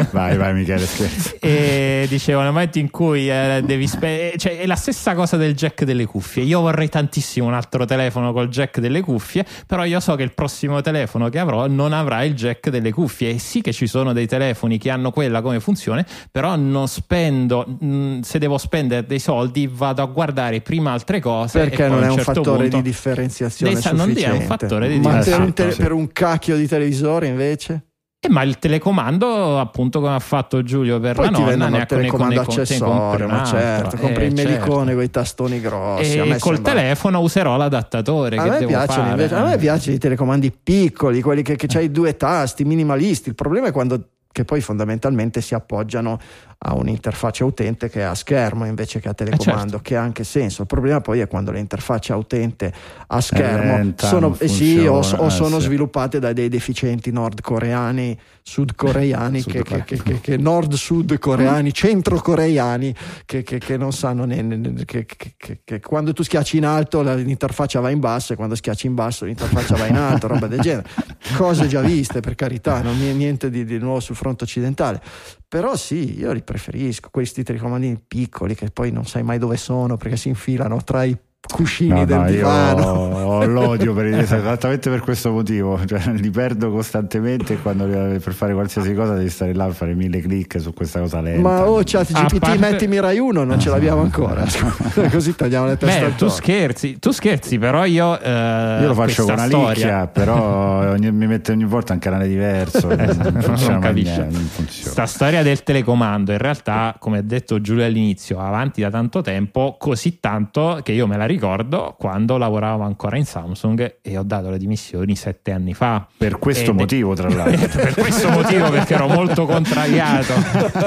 vai, 0.11 0.38
vai, 0.38 0.53
Michele, 0.53 0.86
scherzo. 0.86 1.36
E 1.39 2.05
dicevo, 2.07 2.41
nel 2.41 2.51
momento 2.51 2.80
in 2.80 2.89
cui 2.89 3.30
eh, 3.30 3.61
devi 3.66 3.88
spendere, 3.88 4.38
cioè, 4.38 4.59
è 4.59 4.66
la 4.66 4.76
stessa 4.76 5.13
cosa 5.13 5.36
del 5.36 5.55
jack 5.55 5.84
delle 5.84 6.05
cuffie. 6.05 6.43
Io 6.43 6.61
vorrei 6.61 6.89
tantissimo 6.89 7.47
un 7.47 7.53
altro 7.53 7.86
telefono 7.86 8.32
col 8.32 8.47
jack 8.47 8.80
delle 8.80 9.01
cuffie, 9.01 9.45
però 9.68 9.84
io 9.84 9.99
so 9.99 10.16
che 10.16 10.24
il 10.24 10.34
prossimo 10.34 10.82
telefono 10.82 11.30
che 11.30 11.39
avrò 11.39 11.68
non 11.68 11.91
avrà 11.91 12.24
il 12.24 12.34
jack 12.34 12.70
delle 12.70 12.91
cuffie. 12.91 13.32
E 13.32 13.39
sì 13.39 13.61
che 13.61 13.74
ci 13.74 13.88
sono 13.88 14.13
dei 14.13 14.28
telefoni 14.28 14.78
che 14.78 14.89
hanno 14.89 15.11
quella 15.11 15.41
come 15.41 15.59
funzione, 15.59 16.05
però 16.32 16.55
non 16.55 16.88
spendo, 16.88 17.66
mh, 17.68 17.88
mm, 17.88 18.20
se 18.22 18.39
devo 18.39 18.57
spendere 18.57 19.05
dei 19.05 19.20
soldi, 19.20 19.70
vado 19.72 20.01
a 20.01 20.05
guardare 20.05 20.61
prima 20.61 20.91
altre 20.91 21.20
cose. 21.20 21.59
Perché 21.59 21.88
non 21.88 22.03
è 22.03 22.07
un, 22.07 22.16
certo 22.16 22.34
fattore 22.34 22.61
punto, 22.63 22.78
di 22.78 22.82
differenziazione? 22.84 23.80
Non 23.91 24.11
è 24.16 24.30
un 24.30 24.41
fattore 24.41 24.88
di 24.88 24.99
differenziazione. 24.99 25.51
Per, 25.51 25.76
per 25.76 25.91
un 26.06 26.12
cacchio 26.12 26.56
di 26.56 26.68
televisore 26.68 27.28
invece? 27.28 27.88
Eh, 28.20 28.30
ma 28.30 28.41
il 28.41 28.58
telecomando, 28.58 29.60
appunto, 29.60 29.99
come 29.99 30.16
ha 30.16 30.20
fatto 30.20 30.64
Giulio 30.64 30.99
per 30.99 31.16
Poi 31.16 31.30
la 31.30 31.38
nonna, 31.38 31.68
ne 31.70 31.82
ha 31.82 31.86
telecomando 31.86 32.41
accessorio, 32.41 33.28
ma 33.28 33.43
certo, 33.43 33.97
compri 33.97 34.24
eh, 34.24 34.28
il 34.28 34.36
certo. 34.36 34.51
melicone 34.51 34.93
con 34.93 35.03
i 35.03 35.10
tastoni 35.10 35.62
grossi. 35.62 36.18
E 36.18 36.38
col 36.39 36.56
sembra... 36.56 36.74
telefono 36.74 37.20
userò 37.20 37.56
l'adattatore. 37.56 38.38
A, 38.38 38.45
me 38.45 38.66
piacciono, 38.66 39.10
invece, 39.10 39.36
a 39.36 39.43
me 39.43 39.58
piacciono 39.58 39.95
i 39.95 39.99
telecomandi 39.99 40.51
piccoli, 40.51 41.22
quelli 41.22 41.43
che, 41.43 41.56
che 41.56 41.68
c'hai 41.68 41.91
due 41.91 42.18
tasti, 42.18 42.64
minimalisti. 42.64 43.30
Il 43.30 43.36
problema 43.36 43.68
è 43.68 43.72
quando 43.72 44.10
che 44.32 44.43
poi 44.43 44.60
fondamentalmente 44.60 45.39
si 45.39 45.53
appoggiano 45.53 46.20
a 46.68 46.74
un'interfaccia 46.74 47.45
utente 47.45 47.89
che 47.89 47.99
è 47.99 48.03
a 48.03 48.16
schermo 48.16 48.66
invece 48.66 48.99
che 48.99 49.07
a 49.07 49.13
telecomando, 49.13 49.53
eh 49.53 49.70
certo. 49.70 49.82
che 49.82 49.95
ha 49.95 50.01
anche 50.01 50.24
senso. 50.24 50.61
Il 50.61 50.68
problema 50.68 50.99
poi 50.99 51.20
è 51.20 51.28
quando 51.28 51.51
le 51.51 51.59
interfacce 51.59 52.11
utente 52.13 52.74
a 53.07 53.22
schermo 53.22 53.93
sono, 53.97 54.36
eh 54.39 54.47
sì, 54.47 54.80
o, 54.86 54.97
o 54.97 55.30
sono 55.30 55.57
eh, 55.57 55.61
sviluppate 55.61 56.18
da 56.18 56.34
dei 56.34 56.49
deficienti 56.49 57.11
nordcoreani, 57.11 58.18
sudcoreani, 58.41 59.43
che, 59.43 59.61
che, 59.63 59.84
che, 59.84 60.20
che, 60.22 60.38
nord-sud 60.38 61.20
coreani, 61.20 61.72
centro-coreani, 61.72 62.95
che, 63.26 63.78
non 63.78 63.93
sanno 63.93 64.26
ne, 64.26 64.41
ne, 64.41 64.86
che, 64.86 65.80
quando 65.82 66.13
tu 66.13 66.24
schiacci 66.24 66.57
in 66.57 66.66
alto 66.66 67.01
l'interfaccia 67.01 67.80
va 67.80 67.91
in 67.91 67.99
basso 67.99 68.34
e 68.34 68.36
quando 68.36 68.55
schiacci 68.55 68.88
in 68.88 68.95
basso 68.95 69.26
l'interfaccia 69.26 69.76
va 69.76 69.86
in 69.86 69.97
alto, 69.97 70.26
roba 70.28 70.47
del 70.47 70.61
genere. 70.61 70.88
Cose 71.38 71.68
già 71.68 71.82
viste 71.82 72.22
per 72.22 72.34
carità, 72.34 72.82
non 72.82 72.99
è 73.01 73.11
niente 73.11 73.51
di, 73.51 73.66
di 73.66 73.78
nuovo 73.78 73.99
sul 73.99 74.16
fronte 74.16 74.45
occidentale. 74.45 75.01
Però 75.48 75.76
sì, 75.76 76.18
io 76.18 76.32
li 76.32 76.41
preferisco, 76.41 77.10
questi 77.12 77.43
telecomandi 77.43 78.02
piccoli 78.06 78.56
che 78.56 78.72
poi 78.72 78.91
non 78.91 79.06
sai 79.06 79.24
mai 79.24 79.38
dove 79.38 79.58
sono 79.58 79.96
perché 79.96 80.18
si 80.18 80.28
infilano 80.28 80.84
tra 80.84 81.04
i 81.04 81.16
cuscini 81.52 81.89
no, 81.89 82.06
del 82.06 82.18
no, 82.18 82.26
divano. 82.26 83.41
Io 83.41 83.46
l'odio 83.48 83.93
per, 83.93 84.06
esattamente 84.08 84.89
per 84.89 85.02
questo 85.02 85.32
motivo, 85.32 85.80
cioè, 85.86 86.02
li 86.14 86.30
perdo 86.30 86.72
costantemente 86.72 87.54
e 87.54 87.62
quando 87.62 87.86
per 87.86 88.34
fare 88.34 88.54
qualsiasi 88.54 88.93
cosa 88.93 89.14
devi 89.14 89.30
stare 89.30 89.54
là 89.54 89.66
a 89.66 89.72
fare 89.72 89.93
mille 89.93 90.20
click 90.20 90.60
su 90.60 90.74
questa 90.74 91.00
cosa 91.00 91.22
lenta. 91.22 91.41
Ma 91.41 91.70
oh, 91.70 91.82
chat 91.84 92.12
GPT, 92.12 92.39
parte... 92.39 92.58
mettimi 92.58 93.00
Rai 93.00 93.20
1, 93.20 93.43
non 93.43 93.60
ce 93.60 93.70
l'abbiamo 93.70 94.02
ancora. 94.02 94.43
Così 95.10 95.36
tagliamo 95.36 95.68
le 95.68 95.78
teste. 95.78 96.06
Beh, 96.06 96.16
tu 96.16 96.28
scherzi, 96.28 97.00
tu 97.00 97.12
scherzi, 97.12 97.58
però 97.58 97.86
io. 97.86 98.20
Eh, 98.20 98.78
io 98.82 98.88
lo 98.88 98.93
faccio 98.93 99.24
con 99.24 99.34
una 99.34 99.46
storia... 99.46 99.74
licchia, 99.74 100.08
però 100.08 100.91
ogni, 100.91 101.12
mi 101.12 101.28
mette 101.28 101.52
ogni 101.52 101.66
volta 101.66 101.93
un 101.93 102.00
canale 102.00 102.28
diverso. 102.28 102.89
eh, 102.89 103.14
non, 103.14 103.56
non 103.68 103.80
capisce. 103.80 104.28
Questa 104.66 105.06
storia 105.06 105.43
del 105.43 105.64
telecomando, 105.64 106.32
in 106.32 106.38
realtà, 106.38 106.96
come 107.00 107.20
ha 107.20 107.22
detto 107.22 107.62
Giulio 107.62 107.86
all'inizio, 107.86 108.39
avanti 108.39 108.82
da 108.82 108.89
tanto 108.89 109.22
tempo, 109.22 109.76
così 109.80 110.20
tanto 110.20 110.80
che 110.84 110.91
io 110.91 111.08
me 111.08 111.16
la 111.18 111.26
ricordo 111.26 111.35
ricordo 111.36 111.96
quando 112.00 112.38
lavoravo 112.38 112.84
ancora 112.84 113.18
in 113.18 113.26
Samsung 113.26 113.98
e 114.02 114.18
ho 114.18 114.24
dato 114.24 114.50
le 114.50 114.58
dimissioni 114.58 115.16
sette 115.16 115.52
anni 115.52 115.74
fa. 115.74 116.08
Per 116.18 116.40
questo 116.40 116.72
Ed 116.72 116.78
motivo, 116.78 117.14
tra 117.14 117.30
l'altro. 117.30 117.82
per 117.82 117.94
questo 117.94 118.30
motivo, 118.30 118.70
perché 118.70 118.94
ero 118.94 119.08
molto 119.08 119.46
contrariato. 119.46 120.34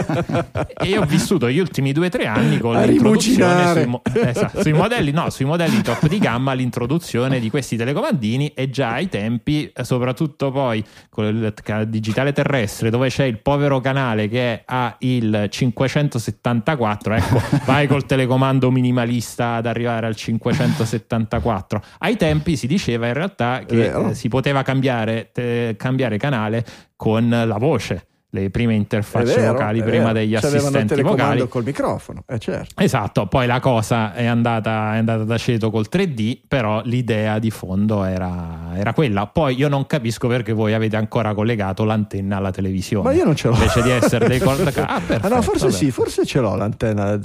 e 0.83 0.99
ho 0.99 1.05
vissuto 1.05 1.51
gli 1.51 1.59
ultimi 1.59 1.93
due 1.93 2.07
o 2.07 2.09
tre 2.09 2.27
anni 2.27 2.59
con 2.59 2.77
A 2.77 2.85
l'introduzione 2.85 3.73
sui, 3.73 4.01
esatto, 4.23 4.63
sui, 4.63 4.73
modelli, 4.73 5.11
no, 5.11 5.29
sui 5.31 5.45
modelli 5.45 5.83
top 5.83 6.09
di 6.09 6.19
gamma, 6.19 6.55
l'introduzione 6.55 7.41
di 7.41 7.51
questi 7.51 7.77
telecomandini 7.77 8.49
e 8.55 8.71
già 8.71 8.93
ai 8.93 9.09
tempi, 9.09 9.71
soprattutto 9.83 10.51
poi 10.51 10.83
con 11.11 11.27
il 11.27 11.55
digitale 11.89 12.33
terrestre, 12.33 12.91
dove 12.91 13.09
c'è 13.09 13.25
il 13.25 13.39
povero 13.39 13.81
canale 13.81 14.29
che 14.29 14.63
ha 14.65 14.97
il 15.01 15.47
574, 15.51 17.15
ecco, 17.15 17.43
vai 17.67 17.87
col 17.87 18.07
telecomando 18.07 18.71
minimalista 18.71 19.55
ad 19.55 19.67
arrivare 19.67 20.07
al 20.07 20.17
5 20.17 20.38
574. 20.41 21.82
Ai 21.99 22.16
tempi 22.16 22.57
si 22.57 22.66
diceva 22.66 23.07
in 23.07 23.14
realtà 23.14 23.62
che 23.66 23.93
eh, 23.93 24.14
si 24.14 24.28
poteva 24.28 24.62
cambiare, 24.62 25.30
te, 25.32 25.74
cambiare 25.76 26.16
canale 26.18 26.64
con 26.97 27.28
la 27.28 27.59
voce 27.59 28.07
le 28.30 28.51
prime 28.51 28.74
interfacce 28.74 29.36
vero, 29.36 29.53
vocali 29.53 29.82
prima 29.82 30.12
degli 30.12 30.34
assistenti 30.34 31.01
vocali. 31.01 31.49
col 31.49 31.64
microfono 31.64 32.24
eh 32.26 32.39
certo. 32.39 32.82
esatto 32.82 33.26
poi 33.26 33.47
la 33.47 33.59
cosa 33.59 34.12
è 34.12 34.26
andata, 34.26 34.95
è 34.95 34.99
andata 34.99 35.24
da 35.24 35.39
ceto 35.39 35.70
col 35.70 35.86
3D 35.91 36.41
però 36.47 36.82
l'idea 36.84 37.39
di 37.39 37.51
fondo 37.51 38.05
era, 38.05 38.72
era, 38.74 38.93
quella. 38.93 39.26
Poi 39.26 39.55
io 39.57 39.68
non 39.68 39.86
capisco 39.86 40.28
perché 40.28 40.53
voi 40.53 40.74
avete 40.74 40.97
ancora 40.97 41.34
collegato 41.34 41.84
l'antenna 41.84 42.36
alla 42.36 42.51
televisione. 42.51 43.09
Ma 43.09 43.14
io 43.14 43.24
non 43.24 43.34
ce 43.34 43.49
l'ho. 43.49 43.55
Invece 43.55 43.82
di 43.82 43.91
essere 43.91 44.28
dei 44.28 44.39
cord 44.41 44.61
ah, 44.61 45.01
perfetto, 45.01 45.26
ah, 45.26 45.28
no 45.28 45.43
forse 45.43 45.66
vabbè. 45.66 45.76
sì 45.76 45.91
forse 45.91 46.26
ce 46.26 46.41
l'ho 46.41 46.55
l'antenna. 46.55 47.18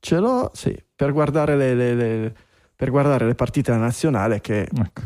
Ce 0.00 0.18
l'ho 0.18 0.50
sì 0.54 0.76
per 1.00 1.12
guardare 1.12 1.56
le, 1.56 1.74
le, 1.74 1.94
le, 1.94 2.34
per 2.76 2.90
guardare 2.90 3.24
le 3.24 3.34
partite 3.34 3.72
della 3.72 3.84
nazionale 3.84 4.42
che 4.42 4.68
ecco. 4.70 5.00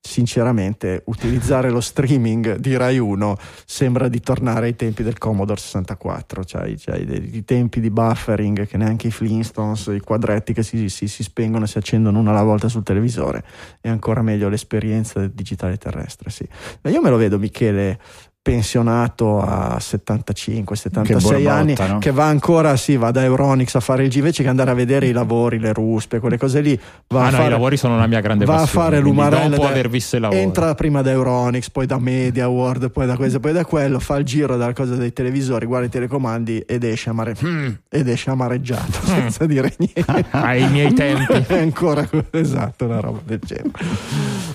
sinceramente 0.00 1.04
utilizzare 1.06 1.70
lo 1.70 1.80
streaming 1.80 2.56
di 2.56 2.76
Rai 2.76 2.98
1 2.98 3.36
sembra 3.64 4.08
di 4.08 4.18
tornare 4.18 4.66
ai 4.66 4.74
tempi 4.74 5.04
del 5.04 5.18
Commodore 5.18 5.60
64 5.60 6.44
cioè, 6.44 6.74
cioè 6.74 6.96
i, 6.96 7.44
tempi 7.44 7.78
di 7.78 7.90
buffering 7.90 8.66
che 8.66 8.76
neanche 8.76 9.06
i 9.06 9.10
Flintstones 9.12 9.92
i 9.94 10.00
quadretti 10.00 10.52
che 10.52 10.64
si, 10.64 10.88
si, 10.88 11.06
si, 11.06 11.22
spengono 11.22 11.66
e 11.66 11.68
si 11.68 11.78
accendono 11.78 12.18
una 12.18 12.30
alla 12.30 12.42
volta 12.42 12.68
sul 12.68 12.82
televisore 12.82 13.44
è 13.80 13.88
ancora 13.88 14.22
meglio 14.22 14.48
l'esperienza 14.48 15.20
del 15.20 15.30
digitale 15.30 15.76
terrestre 15.76 16.30
sì. 16.30 16.48
Ma 16.80 16.90
io 16.90 17.00
me 17.00 17.10
lo 17.10 17.16
vedo 17.16 17.38
Michele 17.38 18.00
pensionato 18.42 19.40
a 19.40 19.78
75 19.78 20.74
76 20.74 21.46
anni 21.46 21.76
no? 21.78 21.98
che 22.00 22.10
va 22.10 22.24
ancora 22.24 22.74
sì, 22.74 22.96
va 22.96 23.12
da 23.12 23.22
Euronix 23.22 23.72
a 23.76 23.80
fare 23.80 24.02
il 24.02 24.10
G 24.10 24.16
invece 24.16 24.42
che 24.42 24.48
andare 24.48 24.72
a 24.72 24.74
vedere 24.74 25.06
i 25.06 25.12
lavori 25.12 25.60
le 25.60 25.72
ruspe 25.72 26.18
quelle 26.18 26.36
cose 26.38 26.60
lì 26.60 26.78
va 27.06 27.20
ah, 27.20 27.26
a 27.26 27.30
no, 27.30 27.36
fare, 27.36 27.46
i 27.46 27.50
lavori 27.50 27.76
sono 27.76 27.96
la 27.96 28.08
mia 28.08 28.18
grande 28.18 28.44
va 28.44 28.56
passione 28.56 28.86
a 28.86 28.90
fare 28.90 29.00
l'umarella 29.00 29.54
dopo 29.54 29.68
aver 29.68 29.88
visto 29.88 30.16
i 30.16 30.20
lavori 30.20 30.40
entra 30.40 30.74
prima 30.74 31.02
da 31.02 31.12
Euronix 31.12 31.70
poi 31.70 31.86
da 31.86 32.00
Media 32.00 32.48
World 32.48 32.90
poi 32.90 33.06
da 33.06 33.14
questo 33.14 33.38
poi 33.38 33.52
da 33.52 33.64
quello 33.64 34.00
fa 34.00 34.16
il 34.16 34.24
giro 34.24 34.56
dalla 34.56 34.72
cosa 34.72 34.96
dei 34.96 35.12
televisori 35.12 35.64
guarda 35.64 35.86
i 35.86 35.90
telecomandi 35.90 36.64
ed 36.66 36.82
esce, 36.82 37.10
amare- 37.10 37.36
mm. 37.44 37.68
ed 37.88 38.08
esce 38.08 38.30
amareggiato 38.30 38.98
mm. 39.02 39.06
senza 39.06 39.46
dire 39.46 39.72
niente 39.78 40.26
ai 40.30 40.68
miei 40.68 40.92
tempi 40.92 41.32
è 41.46 41.60
ancora 41.60 42.04
esatto 42.32 42.86
una 42.86 42.98
roba 42.98 43.20
del 43.24 43.38
genere 43.40 43.70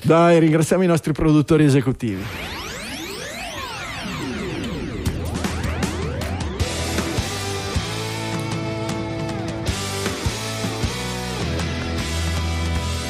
dai 0.03 0.39
ringraziamo 0.39 0.83
i 0.83 0.87
nostri 0.87 1.13
produttori 1.13 1.63
esecutivi 1.63 2.65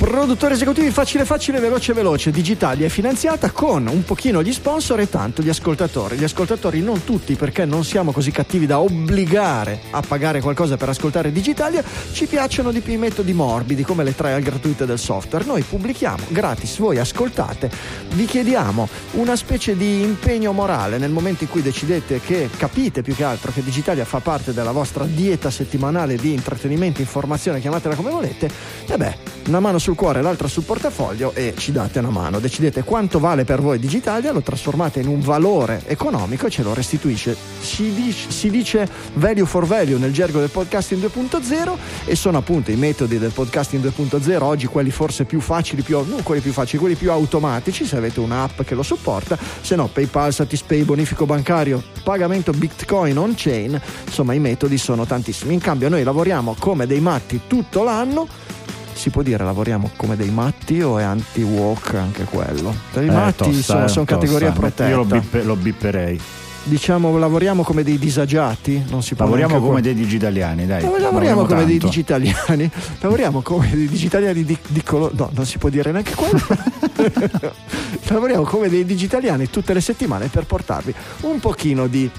Produttori 0.07 0.53
esecutivi 0.53 0.89
facile 0.89 1.25
facile, 1.25 1.59
veloce 1.59 1.91
veloce, 1.91 2.31
Digitalia 2.31 2.85
è 2.85 2.89
finanziata 2.89 3.51
con 3.51 3.88
un 3.88 4.05
pochino 4.05 4.41
gli 4.41 4.53
sponsor 4.53 5.01
e 5.01 5.09
tanto 5.09 5.41
gli 5.41 5.49
ascoltatori. 5.49 6.15
Gli 6.15 6.23
ascoltatori 6.23 6.79
non 6.79 7.03
tutti 7.03 7.35
perché 7.35 7.65
non 7.65 7.84
siamo 7.84 8.13
così 8.13 8.31
cattivi 8.31 8.65
da 8.65 8.79
obbligare 8.79 9.81
a 9.91 9.99
pagare 9.99 10.39
qualcosa 10.39 10.77
per 10.77 10.88
ascoltare 10.88 11.34
Digitalia, 11.34 11.84
ci 12.13 12.25
piacciono 12.25 12.71
di 12.71 12.79
più 12.79 12.93
i 12.93 12.97
metodi 12.97 13.34
morbidi 13.34 13.84
come 13.84 14.05
le 14.05 14.15
trial 14.15 14.41
gratuite 14.41 14.85
del 14.85 14.97
software. 14.97 15.43
Noi 15.43 15.61
pubblichiamo 15.63 16.23
gratis, 16.29 16.77
voi 16.77 16.99
ascoltate, 16.99 17.69
vi 18.13 18.23
chiediamo 18.23 18.88
una 19.11 19.35
specie 19.35 19.75
di 19.75 20.03
impegno 20.03 20.53
morale 20.53 20.99
nel 20.99 21.11
momento 21.11 21.43
in 21.43 21.49
cui 21.49 21.61
decidete 21.61 22.21
che 22.21 22.49
capite 22.55 23.01
più 23.01 23.13
che 23.13 23.25
altro 23.25 23.51
che 23.51 23.61
Digitalia 23.61 24.05
fa 24.05 24.21
parte 24.21 24.53
della 24.53 24.71
vostra 24.71 25.03
dieta 25.03 25.51
settimanale 25.51 26.15
di 26.15 26.31
intrattenimento, 26.31 27.01
informazione, 27.01 27.59
chiamatela 27.59 27.95
come 27.95 28.09
volete, 28.09 28.49
e 28.88 28.95
beh, 28.95 29.36
una 29.48 29.60
mano 29.61 29.80
sul 29.80 29.95
cuore 29.95 30.19
e 30.19 30.22
l'altra 30.22 30.48
sul 30.48 30.64
portafoglio 30.64 31.34
e 31.34 31.53
ci 31.57 31.72
date 31.72 31.99
una 31.99 32.10
mano. 32.10 32.40
Decidete 32.40 32.84
quanto 32.84 33.19
vale 33.19 33.45
per 33.45 33.61
voi 33.61 33.80
Digitalia, 33.80 34.32
lo 34.32 34.41
trasformate 34.41 34.99
in 34.99 35.07
un 35.07 35.22
valore 35.22 35.84
economico 35.86 36.48
e 36.48 36.49
ce 36.49 36.64
lo 36.64 36.74
restituisce. 36.74 37.36
Si 37.60 37.94
dice, 37.94 38.30
si 38.30 38.49
dice 38.49 38.88
value 39.14 39.45
for 39.45 39.65
value 39.65 39.98
nel 39.98 40.11
gergo 40.11 40.40
del 40.40 40.49
podcasting 40.49 41.02
2.0 41.02 41.76
e 42.06 42.15
sono 42.15 42.38
appunto 42.38 42.72
i 42.72 42.76
metodi 42.76 43.18
del 43.18 43.32
podcasting 43.32 43.84
2.0, 43.84 44.41
oggi 44.41 44.68
quelli 44.68 44.91
forse 44.91 45.24
più 45.24 45.40
facili, 45.40 45.82
più, 45.82 45.98
non 46.06 46.24
quelli 46.24 46.41
più 46.41 46.52
facili, 46.52 46.80
quelli 46.80 46.95
più 46.95 47.11
automatici, 47.11 47.86
se 47.86 47.95
avete 47.95 48.19
un'app 48.19 48.61
che 48.61 48.76
lo 48.76 48.84
supporta, 48.84 49.38
se 49.61 49.76
no 49.76 49.88
PayPal, 49.88 50.34
Satispay, 50.34 50.84
bonifico 50.84 51.26
bancario, 51.26 51.82
pagamento 52.03 52.52
Bitcoin 52.52 53.18
on 53.18 53.34
chain, 53.36 53.80
insomma 54.06 54.34
i 54.34 54.40
metodi 54.40 54.78
sono 54.78 55.06
tantissimi. 55.06 55.53
In 55.53 55.61
cambio 55.61 55.88
noi 55.88 56.03
lavoriamo 56.03 56.56
come 56.60 56.86
dei 56.86 56.99
matti 56.99 57.41
tutto 57.48 57.84
l'anno 57.84 58.56
si 58.98 59.10
può 59.10 59.22
dire 59.22 59.44
lavoriamo 59.44 59.91
come 59.95 60.15
dei 60.15 60.30
matti 60.30 60.82
o 60.82 60.98
è 60.98 61.03
anti-walk 61.03 61.94
anche 61.94 62.24
quello? 62.26 62.74
I 62.95 62.99
Eh, 62.99 63.11
matti 63.11 63.53
sono, 63.61 63.86
eh, 63.86 63.88
sono 63.88 64.06
tosta. 64.06 64.15
categoria 64.15 64.52
protetta. 64.52 64.90
Io 64.90 64.98
lo, 64.98 65.06
bippe- 65.06 65.44
lo 65.44 65.56
bipperei. 65.56 66.19
Diciamo 66.64 67.18
lavoriamo 67.18 67.64
come 67.64 67.82
dei 67.82 67.98
disagiati, 67.98 68.84
non 68.90 69.02
si 69.02 69.15
può 69.15 69.24
Lavoriamo 69.24 69.61
come 69.61 69.80
dei 69.80 69.94
digitaliani, 69.94 70.65
dai. 70.65 70.84
No, 70.84 70.98
lavoriamo 70.98 71.45
come 71.45 71.64
dei 71.64 71.78
tanto. 71.78 71.86
digitaliani, 71.88 72.69
lavoriamo 72.99 73.41
come 73.41 73.69
dei 73.72 73.88
digitaliani 73.88 74.44
di, 74.44 74.57
di 74.68 74.84
colore, 74.84 75.14
no, 75.15 75.30
non 75.34 75.45
si 75.45 75.60
può 75.60 75.69
dire 75.69 75.91
neanche 75.94 76.14
quello. 76.14 76.41
lavoriamo 78.10 78.44
come 78.44 78.68
dei 78.68 78.84
digitaliani 78.86 79.49
tutte 79.49 79.74
le 79.74 79.80
settimane 79.80 80.28
per 80.28 80.45
portarvi 80.45 80.94
un 81.22 81.40
pochino 81.40 81.88
di 81.88 82.10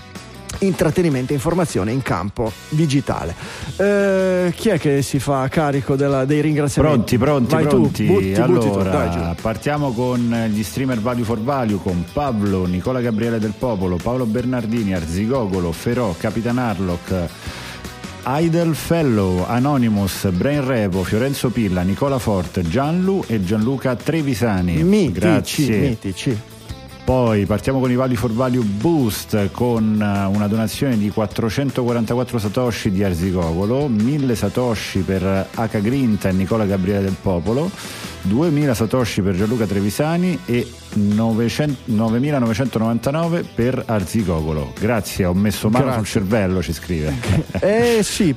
intrattenimento 0.61 1.33
e 1.33 1.37
informazione 1.37 1.93
in 1.93 2.03
campo 2.03 2.51
digitale. 2.69 3.35
Eh, 3.77 4.53
chi 4.57 4.71
è 4.71 4.79
che 4.79 5.03
si 5.03 5.19
fa 5.19 5.47
carico 5.49 5.97
della- 5.97 6.25
dei 6.25 6.41
ringraziamenti? 6.41 7.17
Pronti, 7.17 7.49
pronti, 7.49 7.55
Vai 7.55 7.67
pronti. 7.67 8.07
Tu, 8.07 8.13
butti, 8.13 8.31
butti 8.33 8.67
tu, 8.67 8.73
allora, 8.75 8.91
dai, 9.07 9.35
partiamo 9.41 9.93
con 9.93 10.49
gli 10.53 10.63
streamer 10.63 11.01
Value 11.01 11.25
for 11.25 11.41
Value 11.41 11.79
con 11.83 12.05
Pablo, 12.13 12.67
Nicola 12.67 13.01
Gabriele 13.01 13.39
del 13.39 13.55
Popolo, 13.59 13.97
Paolo 13.97 14.27
Bernardini, 14.27 14.95
Arzigogolo, 14.95 15.73
Ferò, 15.73 16.15
Capitan 16.19 16.59
Harlock. 16.59 17.29
Idle 18.31 18.75
Fellow, 18.75 19.45
Anonymous, 19.47 20.29
Brain 20.33 20.67
Repo, 20.67 21.03
Fiorenzo 21.03 21.49
Pilla, 21.49 21.81
Nicola 21.81 22.19
Fort, 22.19 22.61
Gianlu 22.61 23.25
e 23.27 23.43
Gianluca 23.43 23.97
Trevisani. 23.97 24.83
Mitici, 24.83 25.13
Grazie. 25.19 25.79
mitici. 25.79 26.39
Poi 27.09 27.47
partiamo 27.47 27.81
con 27.81 27.91
i 27.91 27.95
Value 27.95 28.17
for 28.17 28.31
Value 28.35 28.63
Boost 28.63 29.51
con 29.51 29.99
eh, 29.99 30.27
una 30.27 30.47
donazione 30.47 30.99
di 30.99 31.09
444 31.09 32.39
satoshi 32.39 32.91
di 32.91 33.03
Arzigogolo, 33.03 33.89
1000 33.89 34.35
satoshi 34.35 34.99
per 34.99 35.23
H 35.55 35.81
Grinta 35.81 36.29
e 36.29 36.33
Nicola 36.33 36.67
Gabriele 36.67 37.01
del 37.05 37.17
Popolo, 37.19 37.71
2000 38.21 38.75
satoshi 38.75 39.23
per 39.23 39.37
Gianluca 39.37 39.65
Trevisani 39.65 40.39
e 40.45 40.71
900 40.97 41.81
9999 41.87 43.43
per 43.55 43.85
Arzigogolo. 43.87 44.75
Grazie, 44.79 45.25
ho 45.25 45.33
messo 45.33 45.71
mano 45.71 45.85
Grazie. 45.87 46.01
sul 46.05 46.11
cervello, 46.21 46.61
ci 46.63 46.75
scrive. 46.75 47.15
Eh 47.59 48.01
sì, 48.03 48.35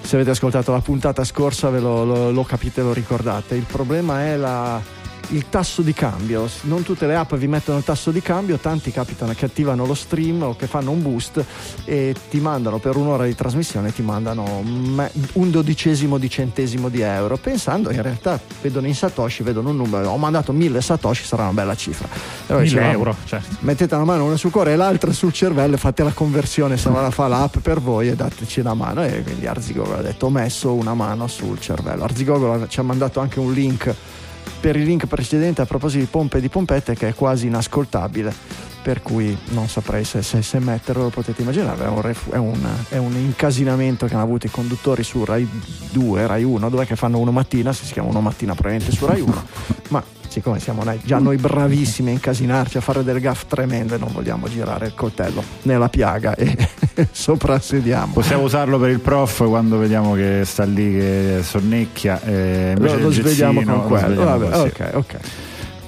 se 0.00 0.14
avete 0.14 0.30
ascoltato 0.30 0.70
la 0.70 0.80
puntata 0.80 1.24
scorsa 1.24 1.70
ve 1.70 1.80
lo, 1.80 2.04
lo- 2.04 2.30
lo 2.30 2.44
capite, 2.44 2.82
lo 2.82 2.92
ricordate. 2.92 3.56
Il 3.56 3.66
problema 3.66 4.24
è 4.26 4.36
la- 4.36 4.80
il 5.28 5.48
tasso 5.48 5.82
di 5.82 5.92
cambio. 5.92 6.48
Non 6.62 6.82
tutte 6.82 7.06
le 7.06 7.16
app 7.16 7.34
vi 7.34 7.48
mettono 7.48 7.78
il 7.78 7.84
tasso 7.84 8.10
di 8.10 8.22
cambio, 8.22 8.56
tanti 8.58 8.90
capitano 8.90 9.32
che 9.34 9.44
attivano 9.44 9.86
lo 9.86 9.94
stream 9.94 10.42
o 10.42 10.56
che 10.56 10.66
fanno 10.66 10.90
un 10.90 11.02
boost 11.02 11.44
e 11.84 12.14
ti 12.30 12.40
mandano 12.40 12.78
per 12.78 12.96
un'ora 12.96 13.24
di 13.24 13.34
trasmissione 13.34 13.92
ti 13.92 14.02
mandano 14.02 14.62
un 14.64 15.50
dodicesimo 15.50 16.18
di 16.18 16.30
centesimo 16.30 16.88
di 16.88 17.00
euro, 17.00 17.36
pensando 17.36 17.90
in 17.90 18.02
realtà 18.02 18.40
vedono 18.60 18.86
in 18.86 18.94
Satoshi, 18.94 19.42
vedono 19.42 19.70
un 19.70 19.76
numero, 19.76 20.10
ho 20.10 20.16
mandato 20.16 20.52
mille 20.52 20.80
Satoshi, 20.80 21.24
sarà 21.24 21.44
una 21.44 21.52
bella 21.52 21.74
cifra. 21.74 22.08
Allora 22.46 22.64
1000 22.64 22.64
dicevamo, 22.64 22.92
euro, 22.92 23.16
certo. 23.24 23.56
mettete 23.60 23.94
una 23.94 24.04
mano 24.04 24.24
una 24.24 24.36
sul 24.36 24.50
cuore 24.50 24.72
e 24.72 24.76
l'altra 24.76 25.12
sul 25.12 25.32
cervello 25.32 25.76
fate 25.76 26.02
la 26.02 26.12
conversione 26.12 26.76
se 26.76 26.88
non 26.88 27.02
la 27.02 27.10
fa 27.10 27.28
l'app 27.28 27.58
per 27.58 27.80
voi 27.80 28.08
e 28.08 28.14
dateci 28.14 28.60
una 28.60 28.74
mano 28.74 29.04
e 29.04 29.22
quindi 29.22 29.46
Arzigogolo 29.46 29.98
ha 29.98 30.02
detto 30.02 30.26
ho 30.26 30.30
messo 30.30 30.72
una 30.72 30.94
mano 30.94 31.26
sul 31.26 31.60
cervello 31.60 32.04
Arzigogolo 32.04 32.66
ci 32.68 32.80
ha 32.80 32.82
mandato 32.82 33.20
anche 33.20 33.38
un 33.38 33.52
link 33.52 33.94
per 34.60 34.76
il 34.76 34.84
link 34.84 35.06
precedente 35.06 35.62
a 35.62 35.66
proposito 35.66 36.00
di 36.04 36.08
pompe 36.10 36.38
e 36.38 36.40
di 36.40 36.48
pompette 36.48 36.94
che 36.94 37.08
è 37.08 37.14
quasi 37.14 37.46
inascoltabile 37.46 38.34
per 38.82 39.02
cui 39.02 39.36
non 39.48 39.68
saprei 39.68 40.04
se, 40.04 40.22
se- 40.22 40.40
se 40.42 40.58
metterlo 40.60 41.02
lo 41.04 41.08
potete 41.10 41.42
immaginare 41.42 41.84
è 41.84 41.88
un, 41.88 42.14
è 42.30 42.36
un- 42.36 42.68
è 42.88 42.96
un 42.96 43.12
incasinamento 43.16 44.06
che 44.06 44.14
hanno 44.14 44.22
avuto 44.22 44.46
i 44.46 44.50
conduttori 44.50 45.02
su 45.02 45.24
Rai 45.24 45.46
2 45.90 46.26
Rai 46.26 46.42
1 46.44 46.68
dove 46.70 46.86
che 46.86 46.96
fanno 46.96 47.18
uno 47.18 47.32
mattina 47.32 47.72
se 47.72 47.84
si 47.84 47.92
chiama 47.92 48.08
uno 48.08 48.20
mattina 48.20 48.54
probabilmente 48.54 48.94
su 48.96 49.04
Rai 49.04 49.20
1 49.20 49.44
ma 49.90 50.02
siccome 50.38 50.60
siamo 50.60 50.82
noi- 50.84 51.00
già 51.04 51.18
noi 51.18 51.36
bravissimi 51.36 52.10
a 52.10 52.12
incasinarci 52.12 52.76
a 52.78 52.80
fare 52.80 53.02
delle 53.04 53.20
gaff 53.20 53.42
tremende 53.48 53.96
non 53.98 54.10
vogliamo 54.12 54.48
girare 54.48 54.86
il 54.86 54.94
coltello 54.94 55.42
nella 55.62 55.88
piaga 55.88 56.34
e 56.34 56.56
soprassediamo. 57.10 58.12
Possiamo 58.12 58.44
usarlo 58.44 58.78
per 58.78 58.90
il 58.90 59.00
prof 59.00 59.46
quando 59.46 59.78
vediamo 59.78 60.14
che 60.14 60.42
sta 60.44 60.64
lì 60.64 60.92
che 60.92 61.40
sonnecchia. 61.42 62.20
eh, 62.22 62.74
lo, 62.78 62.98
lo 62.98 63.08
gezzino, 63.10 63.52
con 63.52 63.64
lo 63.64 63.80
quello. 63.82 64.14
svegliamo 64.14 64.38
Vabbè, 64.48 64.56
ok 64.58 64.90
ok 64.94 65.16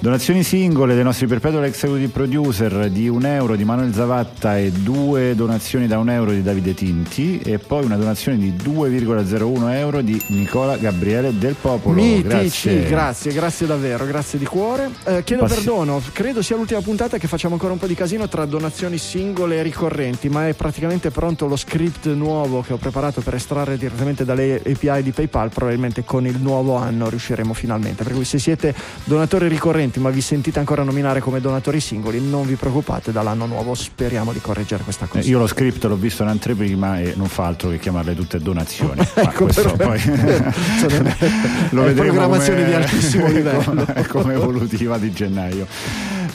Donazioni 0.01 0.41
singole 0.41 0.95
dei 0.95 1.03
nostri 1.03 1.27
perpetual 1.27 1.65
executive 1.65 2.07
producer 2.07 2.89
di 2.89 3.07
un 3.07 3.23
euro 3.23 3.55
di 3.55 3.63
Manuel 3.63 3.93
Zavatta 3.93 4.57
e 4.57 4.71
due 4.71 5.35
donazioni 5.35 5.85
da 5.85 5.99
un 5.99 6.09
euro 6.09 6.31
di 6.31 6.41
Davide 6.41 6.73
Tinti 6.73 7.39
e 7.39 7.59
poi 7.59 7.85
una 7.85 7.97
donazione 7.97 8.39
di 8.39 8.51
2,01 8.51 9.75
euro 9.75 10.01
di 10.01 10.19
Nicola 10.29 10.75
Gabriele 10.77 11.37
del 11.37 11.53
Popolo. 11.53 11.93
Mitici, 12.01 12.23
Grazie. 12.23 12.83
grazie, 12.87 13.31
grazie 13.31 13.67
davvero, 13.67 14.07
grazie 14.07 14.39
di 14.39 14.45
cuore. 14.45 14.89
Eh, 15.03 15.23
chiedo 15.23 15.43
Passi- 15.43 15.57
perdono, 15.57 16.01
credo 16.11 16.41
sia 16.41 16.55
l'ultima 16.55 16.81
puntata 16.81 17.19
che 17.19 17.27
facciamo 17.27 17.53
ancora 17.53 17.73
un 17.73 17.77
po' 17.77 17.85
di 17.85 17.93
casino 17.93 18.27
tra 18.27 18.43
donazioni 18.45 18.97
singole 18.97 19.57
e 19.57 19.61
ricorrenti, 19.61 20.29
ma 20.29 20.47
è 20.47 20.55
praticamente 20.55 21.11
pronto 21.11 21.45
lo 21.45 21.55
script 21.55 22.07
nuovo 22.07 22.61
che 22.61 22.73
ho 22.73 22.77
preparato 22.77 23.21
per 23.21 23.35
estrarre 23.35 23.77
direttamente 23.77 24.25
dalle 24.25 24.63
API 24.65 25.03
di 25.03 25.11
PayPal. 25.11 25.51
Probabilmente 25.51 26.03
con 26.03 26.25
il 26.25 26.39
nuovo 26.39 26.75
anno 26.75 27.07
riusciremo 27.07 27.53
finalmente. 27.53 28.03
Per 28.03 28.13
cui 28.13 28.25
se 28.25 28.39
siete 28.39 28.73
donatori 29.03 29.47
ricorrenti 29.47 29.89
ma 29.99 30.09
vi 30.09 30.21
sentite 30.21 30.59
ancora 30.59 30.83
nominare 30.83 31.19
come 31.19 31.41
donatori 31.41 31.79
singoli, 31.79 32.19
non 32.21 32.45
vi 32.45 32.55
preoccupate, 32.55 33.11
dall'anno 33.11 33.45
nuovo 33.45 33.73
speriamo 33.73 34.31
di 34.33 34.39
correggere 34.39 34.83
questa 34.83 35.05
Eh, 35.05 35.07
cosa. 35.09 35.27
Io 35.29 35.39
lo 35.39 35.47
script 35.47 35.83
l'ho 35.85 35.95
visto 35.95 36.23
in 36.23 36.29
anteprima 36.29 36.99
e 36.99 37.13
non 37.15 37.27
fa 37.27 37.45
altro 37.45 37.69
che 37.69 37.79
chiamarle 37.79 38.15
tutte 38.15 38.39
donazioni. 38.39 38.99
Ecco, 39.21 39.43
questo 39.45 39.73
poi 39.73 39.99
Sono- 39.99 40.15
lo 41.71 41.83
vedremo 41.83 41.93
programmazione 42.11 42.59
come- 42.63 42.67
di 42.69 42.73
altissimo 42.75 43.27
livello. 43.27 43.85
come 44.09 44.33
evolutiva 44.33 44.97
di 44.97 45.11
gennaio. 45.11 45.67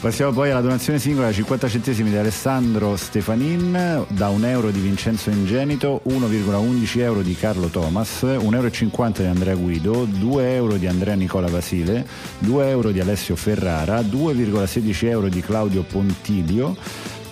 Passiamo 0.06 0.30
poi 0.30 0.52
alla 0.52 0.60
donazione 0.60 1.00
singola, 1.00 1.32
50 1.32 1.68
centesimi 1.68 2.10
di 2.10 2.16
Alessandro 2.16 2.94
Stefanin, 2.94 4.04
da 4.06 4.28
un 4.28 4.44
euro 4.44 4.70
di 4.70 4.78
Vincenzo 4.78 5.30
Ingenito, 5.30 6.00
1,11 6.08 7.00
euro 7.00 7.22
di 7.22 7.34
Carlo 7.34 7.66
Thomas, 7.66 8.22
1,50 8.22 8.52
euro 8.52 9.10
di 9.10 9.24
Andrea 9.24 9.54
Guido, 9.56 10.04
2 10.04 10.54
euro 10.54 10.76
di 10.76 10.86
Andrea 10.86 11.14
Nicola 11.14 11.48
Basile, 11.48 12.06
2 12.38 12.68
euro 12.68 12.92
di 12.92 13.00
Alessio 13.00 13.34
Ferrara, 13.34 13.98
2,16 13.98 15.08
euro 15.08 15.28
di 15.28 15.40
Claudio 15.40 15.82
Pontilio. 15.82 16.76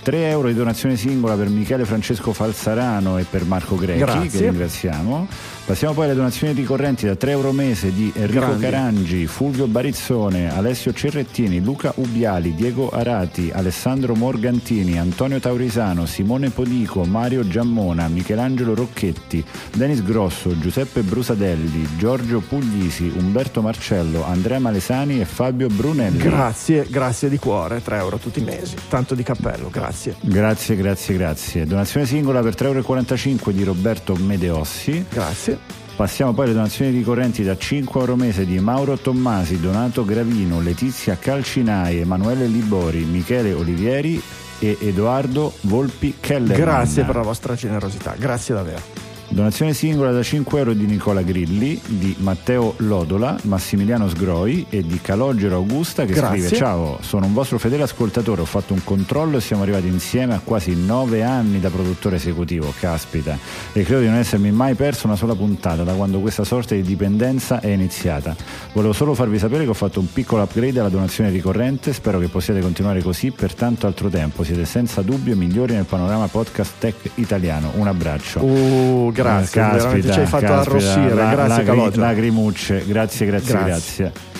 3 0.03 0.29
euro 0.29 0.49
di 0.49 0.55
donazione 0.55 0.97
singola 0.97 1.35
per 1.35 1.49
Michele 1.49 1.87
Francesco 1.87 2.35
Falsarano 2.35 3.17
e 3.17 3.25
per 3.25 3.47
Marco 3.47 3.77
Grechi, 3.77 4.01
Grazie. 4.01 4.29
che 4.29 4.51
ringraziamo. 4.51 5.27
Passiamo 5.66 5.95
poi 5.95 6.05
alle 6.05 6.15
donazioni 6.15 6.53
ricorrenti 6.53 7.07
da 7.07 7.16
3 7.16 7.31
euro 7.31 7.51
mese 7.51 7.91
di 7.91 8.12
Enrico 8.15 8.41
Grandi. 8.41 8.62
Carangi, 8.62 9.27
Fulvio 9.27 9.66
Barizzone, 9.66 10.55
Alessio 10.55 10.93
Cerrettini, 10.93 11.62
Luca 11.62 11.91
Ubiali, 11.97 12.55
Diego 12.55 12.91
Arati, 12.91 13.51
Alessandro 13.51 14.15
Morgantini, 14.15 14.99
Antonio 14.99 15.41
Taurisano, 15.41 16.05
Simone 16.05 16.51
Podico, 16.51 17.05
Mario 17.05 17.49
Giammona, 17.49 18.09
Michelangelo 18.09 18.74
Rocchetti, 18.74 19.43
Denis 19.74 20.03
Grosso, 20.03 20.57
Giuseppe 20.59 21.01
Brusadelli, 21.01 21.97
Giorgio 21.97 22.41
Puglisi, 22.41 23.11
Umberto 23.16 23.62
Marcello, 23.62 24.23
Andrea 24.23 24.59
Malesani 24.59 25.23
e 25.23 25.24
Fabio 25.24 25.69
Brunelli. 25.69 26.19
Grazie, 26.19 26.86
grazie 26.91 27.31
di 27.31 27.39
cuore, 27.39 27.82
3 27.82 27.97
euro 27.97 28.19
tutti 28.19 28.41
i 28.41 28.45
mesi, 28.45 28.77
tanto 28.91 29.15
di 29.15 29.23
cappello, 29.23 29.70
grazie. 29.70 30.15
Grazie, 30.20 30.77
grazie, 30.77 31.16
grazie. 31.16 31.65
Donazione 31.65 32.05
singola 32.05 32.43
per 32.43 32.55
3,45 32.55 32.66
euro 32.69 33.51
di 33.51 33.65
Roberto 33.65 34.15
Medeossi. 34.15 35.07
Grazie. 35.09 35.53
Passiamo 35.97 36.32
poi 36.32 36.47
alle 36.47 36.55
donazioni 36.55 36.90
ricorrenti 36.90 37.44
da 37.44 37.56
5 37.56 38.01
euro 38.01 38.16
mese 38.16 38.44
di 38.44 38.59
Mauro 38.59 38.97
Tommasi, 38.98 39.60
Donato 39.60 40.05
Gravino, 40.05 40.60
Letizia 40.60 41.16
Calcinai, 41.16 41.98
Emanuele 41.98 42.47
Libori, 42.47 43.05
Michele 43.05 43.52
Olivieri 43.52 44.20
e 44.59 44.76
Edoardo 44.81 45.52
Volpi 45.62 46.16
Keller. 46.18 46.56
Grazie 46.56 47.05
per 47.05 47.16
la 47.16 47.22
vostra 47.22 47.55
generosità, 47.55 48.14
grazie 48.18 48.55
davvero. 48.55 49.03
Donazione 49.35 49.74
singola 49.74 50.12
da 50.12 50.23
5 50.23 50.59
euro 50.61 50.74
di 50.74 50.86
Nicola 50.86 51.23
Grilli, 51.23 51.81
di 51.85 52.15
Matteo 52.20 52.74
Lodola, 52.77 53.36
Massimiliano 53.43 54.09
Sgroi 54.09 54.66
e 54.70 54.82
di 54.82 55.01
Calogero 55.01 55.56
Augusta 55.56 56.05
che 56.05 56.12
Grazie. 56.12 56.39
scrive 56.39 56.56
Ciao, 56.56 56.98
sono 57.01 57.27
un 57.27 57.32
vostro 57.32 57.59
fedele 57.59 57.82
ascoltatore, 57.82 58.43
ho 58.43 58.44
fatto 58.44 58.74
un 58.74 58.85
controllo 58.85 59.39
e 59.39 59.40
siamo 59.40 59.62
arrivati 59.62 59.89
insieme 59.89 60.35
a 60.35 60.40
quasi 60.43 60.77
9 60.77 61.24
anni 61.24 61.59
da 61.59 61.69
produttore 61.69 62.15
esecutivo, 62.15 62.73
caspita, 62.78 63.36
e 63.73 63.82
credo 63.82 64.02
di 64.02 64.06
non 64.06 64.19
essermi 64.19 64.52
mai 64.52 64.74
perso 64.74 65.09
una 65.09 65.16
sola 65.16 65.35
puntata 65.35 65.82
da 65.82 65.94
quando 65.94 66.20
questa 66.20 66.44
sorta 66.44 66.77
di 66.77 66.82
dipendenza 66.82 67.59
è 67.59 67.70
iniziata. 67.70 68.36
Volevo 68.73 68.93
solo 68.93 69.15
farvi 69.15 69.40
sapere 69.40 69.65
che 69.65 69.70
ho 69.70 69.74
fatto 69.74 69.98
un 69.98 70.12
piccolo 70.12 70.43
upgrade 70.43 70.78
alla 70.78 70.89
donazione 70.89 71.31
ricorrente, 71.31 71.93
spero 71.93 72.20
che 72.20 72.28
possiate 72.28 72.61
continuare 72.61 73.02
così 73.02 73.32
per 73.32 73.52
tanto 73.52 73.89
altro 73.89 74.09
tempo, 74.09 74.44
siete 74.44 74.65
senza 74.65 75.02
dubbio 75.02 75.35
migliori 75.35 75.74
nel 75.74 75.86
panorama 75.86 76.28
podcast 76.28 76.74
tech 76.78 77.11
italiano. 77.16 77.73
Un 77.74 77.89
abbraccio. 77.89 78.40
Uh, 78.40 79.11
grazie, 79.12 79.24
Eh, 79.25 79.51
veramente 79.77 80.13
ci 80.13 80.19
hai 80.21 80.27
fatto 80.27 80.45
caspita, 80.47 80.71
arrossire, 80.71 81.15
la- 81.15 81.31
grazie 81.31 81.49
lagri- 81.49 81.65
Calogero. 81.67 82.03
Lacrimucce, 82.03 82.85
grazie, 82.87 83.27
grazie, 83.27 83.53
Grazie. 83.55 84.05
grazie. 84.05 84.33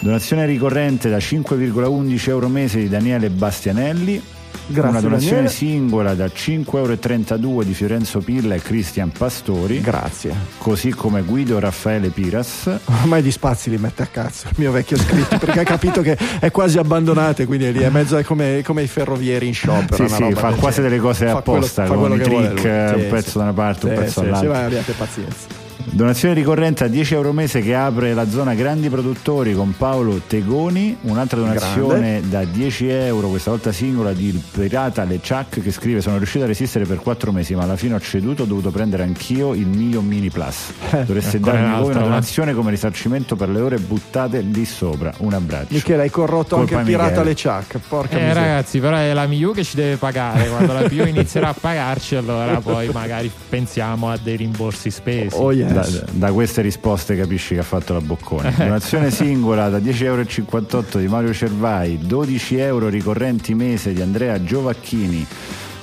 Donazione 0.00 0.44
ricorrente 0.46 1.08
da 1.08 1.18
5,11 1.18 2.28
euro 2.28 2.48
mese 2.48 2.78
di 2.78 2.88
Daniele 2.88 3.30
Bastianelli. 3.30 4.22
Grazie, 4.66 4.90
Una 4.90 5.00
donazione 5.00 5.32
Daniele. 5.34 5.48
singola 5.54 6.14
da 6.14 6.24
5,32 6.26 7.44
euro 7.46 7.62
di 7.64 7.74
Fiorenzo 7.74 8.20
Pilla 8.20 8.54
e 8.54 8.60
Cristian 8.62 9.10
Pastori. 9.12 9.80
Grazie. 9.80 10.32
così 10.58 10.90
come 10.90 11.20
Guido 11.22 11.58
Raffaele 11.58 12.08
Piras. 12.08 12.70
Ormai 13.02 13.20
di 13.20 13.30
spazi 13.30 13.68
li 13.70 13.76
mette 13.76 14.02
a 14.02 14.06
cazzo 14.06 14.46
il 14.48 14.54
mio 14.56 14.72
vecchio 14.72 14.96
scritto 14.96 15.36
perché 15.38 15.60
ha 15.60 15.64
capito 15.64 16.00
che 16.00 16.16
è 16.40 16.50
quasi 16.50 16.78
abbandonato 16.78 17.44
quindi 17.44 17.66
è 17.66 17.72
lì 17.72 17.80
è 17.80 17.90
mezzo 17.90 18.18
come, 18.24 18.62
come 18.64 18.82
i 18.82 18.86
ferrovieri 18.86 19.46
in 19.46 19.54
sciopero. 19.54 20.08
Sì, 20.08 20.14
sì, 20.14 20.32
fa 20.32 20.52
quasi 20.52 20.80
delle 20.80 20.98
cose 20.98 21.24
quello- 21.24 21.38
apposta, 21.38 21.82
fa 21.84 21.88
con 21.94 21.98
quello 22.00 22.14
i 22.14 22.26
vuole 22.28 22.52
trick, 22.54 22.60
Sì, 22.60 23.02
un 23.04 23.06
pezzo 23.10 23.30
sì. 23.30 23.36
da 23.38 23.42
una 23.44 23.52
parte, 23.52 23.86
un 23.86 23.94
pezzo 23.94 24.20
dall'altra. 24.22 24.40
Sì, 24.40 24.46
ma 24.60 24.64
abbiate 24.64 24.92
pazienza. 24.92 25.62
Donazione 25.86 26.34
ricorrente 26.34 26.84
a 26.84 26.88
10 26.88 27.14
euro 27.14 27.32
mese 27.32 27.60
che 27.60 27.74
apre 27.74 28.14
la 28.14 28.28
zona 28.28 28.54
grandi 28.54 28.88
produttori 28.88 29.54
con 29.54 29.74
Paolo 29.76 30.20
Tegoni. 30.26 30.96
Un'altra 31.02 31.38
donazione 31.38 32.22
da 32.28 32.44
10 32.44 32.88
euro, 32.88 33.28
questa 33.28 33.50
volta 33.50 33.70
singola, 33.70 34.12
di 34.12 34.28
Il 34.28 34.42
Pirata 34.50 35.04
Leciac 35.04 35.60
che 35.62 35.70
scrive: 35.70 36.00
Sono 36.00 36.16
riuscito 36.16 36.44
a 36.44 36.46
resistere 36.46 36.84
per 36.86 36.98
4 36.98 37.30
mesi, 37.32 37.54
ma 37.54 37.62
alla 37.62 37.76
fine 37.76 37.94
ho 37.94 38.00
ceduto, 38.00 38.42
ho 38.42 38.46
dovuto 38.46 38.70
prendere 38.70 39.02
anch'io 39.02 39.54
il 39.54 39.66
mio 39.66 40.00
Mini 40.00 40.30
Plus. 40.30 40.72
Dovreste 40.90 41.36
ancora 41.36 41.60
darmi 41.60 41.80
voi 41.82 41.90
una 41.90 42.00
eh. 42.00 42.04
donazione 42.04 42.54
come 42.54 42.70
risarcimento 42.70 43.36
per 43.36 43.50
le 43.50 43.60
ore 43.60 43.78
buttate 43.78 44.40
lì 44.40 44.64
sopra. 44.64 45.12
Un 45.18 45.34
abbraccio. 45.34 45.74
Michele, 45.74 46.02
hai 46.02 46.10
corrotto 46.10 46.56
Colpa 46.56 46.78
anche 46.78 46.90
il 46.90 46.96
pirata 46.96 47.22
Michele. 47.22 47.28
Le 47.28 47.34
Chuck. 47.34 47.78
Porca 47.88 48.16
Eh 48.16 48.20
miseria. 48.20 48.40
ragazzi, 48.40 48.80
però 48.80 48.96
è 48.96 49.12
la 49.12 49.26
Miu 49.26 49.52
che 49.52 49.62
ci 49.62 49.76
deve 49.76 49.96
pagare. 49.96 50.48
Quando 50.48 50.72
la 50.72 50.86
Miu 50.90 51.06
inizierà 51.06 51.50
a 51.50 51.54
pagarci, 51.58 52.16
allora 52.16 52.60
poi 52.60 52.88
magari 52.88 53.30
pensiamo 53.48 54.10
a 54.10 54.18
dei 54.20 54.36
rimborsi 54.36 54.90
spesi. 54.90 55.36
Oh 55.36 55.52
yes. 55.52 55.72
Da, 55.74 56.04
da 56.10 56.32
queste 56.32 56.62
risposte 56.62 57.16
capisci 57.16 57.54
che 57.54 57.60
ha 57.60 57.64
fatto 57.64 57.92
la 57.92 58.00
boccone. 58.00 58.54
Donazione 58.56 59.10
singola 59.12 59.68
da 59.68 59.78
10,58 59.78 60.04
euro 60.04 60.98
di 60.98 61.08
Mario 61.08 61.32
Cervai, 61.32 61.98
12 62.02 62.56
euro 62.56 62.88
ricorrenti 62.88 63.54
mese 63.54 63.92
di 63.92 64.00
Andrea 64.02 64.42
Giovacchini. 64.42 65.26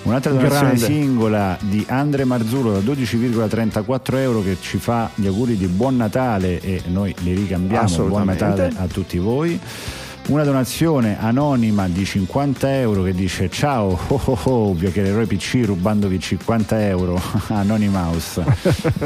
Un'altra 0.03 0.31
donazione 0.31 0.73
Grande. 0.73 0.85
singola 0.85 1.57
di 1.59 1.85
Andre 1.87 2.25
Marzulo 2.25 2.71
da 2.71 2.79
12,34 2.79 4.17
euro 4.17 4.41
che 4.41 4.57
ci 4.59 4.77
fa 4.77 5.11
gli 5.13 5.27
auguri 5.27 5.55
di 5.55 5.67
buon 5.67 5.95
Natale 5.95 6.59
e 6.59 6.81
noi 6.87 7.13
li 7.19 7.35
ricambiamo. 7.35 8.07
Buon. 8.07 8.25
Natale 8.25 8.71
a 8.77 8.87
tutti 8.87 9.19
voi. 9.19 9.59
Una 10.27 10.43
donazione 10.43 11.17
anonima 11.19 11.87
di 11.87 12.05
50 12.05 12.75
euro 12.77 13.03
che 13.03 13.13
dice 13.13 13.49
ciao, 13.49 13.99
oh 14.07 14.21
oh 14.23 14.39
oh, 14.43 14.73
vi 14.73 14.85
hackererò 14.85 15.19
i 15.21 15.25
PC 15.25 15.63
rubandovi 15.65 16.19
50 16.19 16.87
euro 16.87 17.21
Anonymous. 17.49 18.39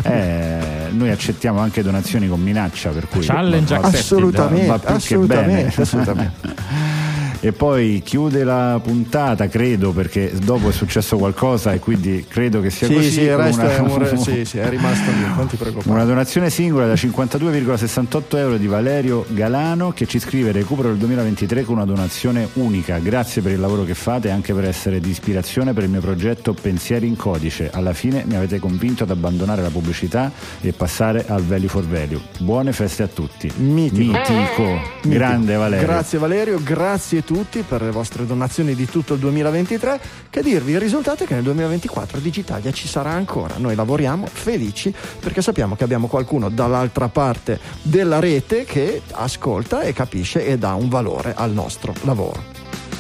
Eh, 0.04 0.90
noi 0.92 1.10
accettiamo 1.10 1.60
anche 1.60 1.82
donazioni 1.82 2.28
con 2.28 2.42
minaccia, 2.42 2.90
per 2.90 3.08
cui 3.08 3.22
Challenge 3.22 3.74
accepted. 3.74 4.00
Assolutamente, 4.00 4.68
va 4.68 4.78
più 4.78 4.88
che 4.88 4.94
assolutamente, 4.94 5.54
bene. 5.54 5.74
assolutamente. 5.76 7.04
E 7.46 7.52
poi 7.52 8.02
chiude 8.04 8.44
la 8.44 8.80
puntata, 8.84 9.48
credo, 9.48 9.92
perché 9.92 10.32
dopo 10.44 10.70
è 10.70 10.72
successo 10.72 11.16
qualcosa 11.18 11.74
e 11.74 11.80
quindi 11.80 12.26
credo 12.28 12.60
che 12.60 12.72
sia 12.72 12.88
Sì, 12.88 12.94
così. 12.96 13.12
sì, 13.12 13.28
un 13.28 13.36
una- 13.36 13.98
re- 14.10 14.18
sì, 14.18 14.46
sì, 14.46 14.58
è 14.58 14.68
rimasto 14.68 15.12
lì, 15.12 15.20
non 15.22 15.46
ti 15.46 15.56
Una 15.60 15.70
preoccupare. 15.70 16.06
donazione 16.06 16.50
singola 16.50 16.88
da 16.88 16.96
52,68 16.96 18.38
euro 18.38 18.58
di 18.58 18.66
Valerio 18.66 19.26
Galano 19.30 19.92
che 19.92 20.08
ci 20.08 20.18
scrive 20.18 20.52
recupero 20.54 20.90
il 20.90 20.98
2023 20.98 21.64
con 21.66 21.76
una 21.76 21.86
donazione 21.86 22.50
unica. 22.54 22.98
Grazie 22.98 23.44
per 23.44 23.52
il 23.52 23.60
lavoro 23.60 23.84
che 23.84 23.94
fate 23.94 24.30
e 24.30 24.32
anche 24.32 24.52
per 24.56 24.66
essere 24.66 25.00
di 25.00 25.12
ispirazione 25.12 25.74
per 25.74 25.84
il 25.84 25.92
mio 25.92 26.02
progetto 26.02 26.54
Pensieri 26.60 27.06
in 27.06 27.16
codice. 27.16 27.70
Alla 27.72 27.94
fine 27.94 28.24
mi 28.26 28.36
avete 28.36 28.58
convinto 28.58 29.04
ad 29.04 29.12
abbandonare 29.12 29.62
la 29.62 29.70
pubblicità 29.70 30.32
e 30.62 30.74
passare 30.74 31.26
al 31.28 31.44
value 31.44 31.68
for 31.68 31.86
value. 31.86 32.20
Buone 32.40 32.72
feste 32.74 33.04
a 33.04 33.08
tutti. 33.08 33.52
Mitico. 33.58 34.18
Mitico. 34.18 34.82
Grande 35.04 35.54
Valerio. 35.56 35.86
Grazie 35.86 36.18
Valerio, 36.18 36.60
grazie 36.64 37.20
a 37.20 37.22
tutti 37.36 37.64
per 37.64 37.82
le 37.82 37.92
vostre 37.92 38.26
donazioni 38.26 38.76
di 38.76 38.86
tutto 38.86 39.16
il 39.16 39.20
2023. 39.20 40.00
Che 40.30 40.42
dirvi, 40.42 40.72
il 40.72 40.80
risultato 40.80 41.26
è 41.26 41.28
che 41.28 41.34
nel 41.34 41.44
2024 41.44 42.20
Digitalia 42.20 42.72
ci 42.72 42.88
sarà 42.88 43.10
ancora. 43.10 43.56
Noi 43.58 43.76
lavoriamo 43.76 44.26
felici 44.26 44.94
perché 45.20 45.42
sappiamo 45.42 45.76
che 45.76 45.84
abbiamo 45.84 46.08
qualcuno 46.08 46.48
dall'altra 46.48 47.10
parte 47.10 47.60
della 47.82 48.20
rete 48.20 48.64
che 48.64 49.02
ascolta 49.12 49.82
e 49.82 49.92
capisce 49.92 50.46
e 50.46 50.58
dà 50.58 50.76
un 50.76 50.88
valore 50.88 51.34
al 51.36 51.52
nostro 51.52 51.94
lavoro. 52.04 52.42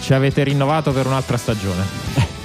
Ci 0.01 0.13
avete 0.13 0.43
rinnovato 0.43 0.91
per 0.91 1.07
un'altra 1.07 1.37
stagione. 1.37 2.33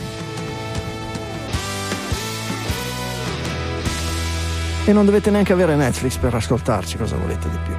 E 4.87 4.93
non 4.93 5.05
dovete 5.05 5.31
neanche 5.31 5.53
avere 5.53 5.77
Netflix 5.77 6.17
per 6.17 6.35
ascoltarci, 6.35 6.97
cosa 6.97 7.15
volete 7.15 7.49
di 7.49 7.59
più? 7.65 7.75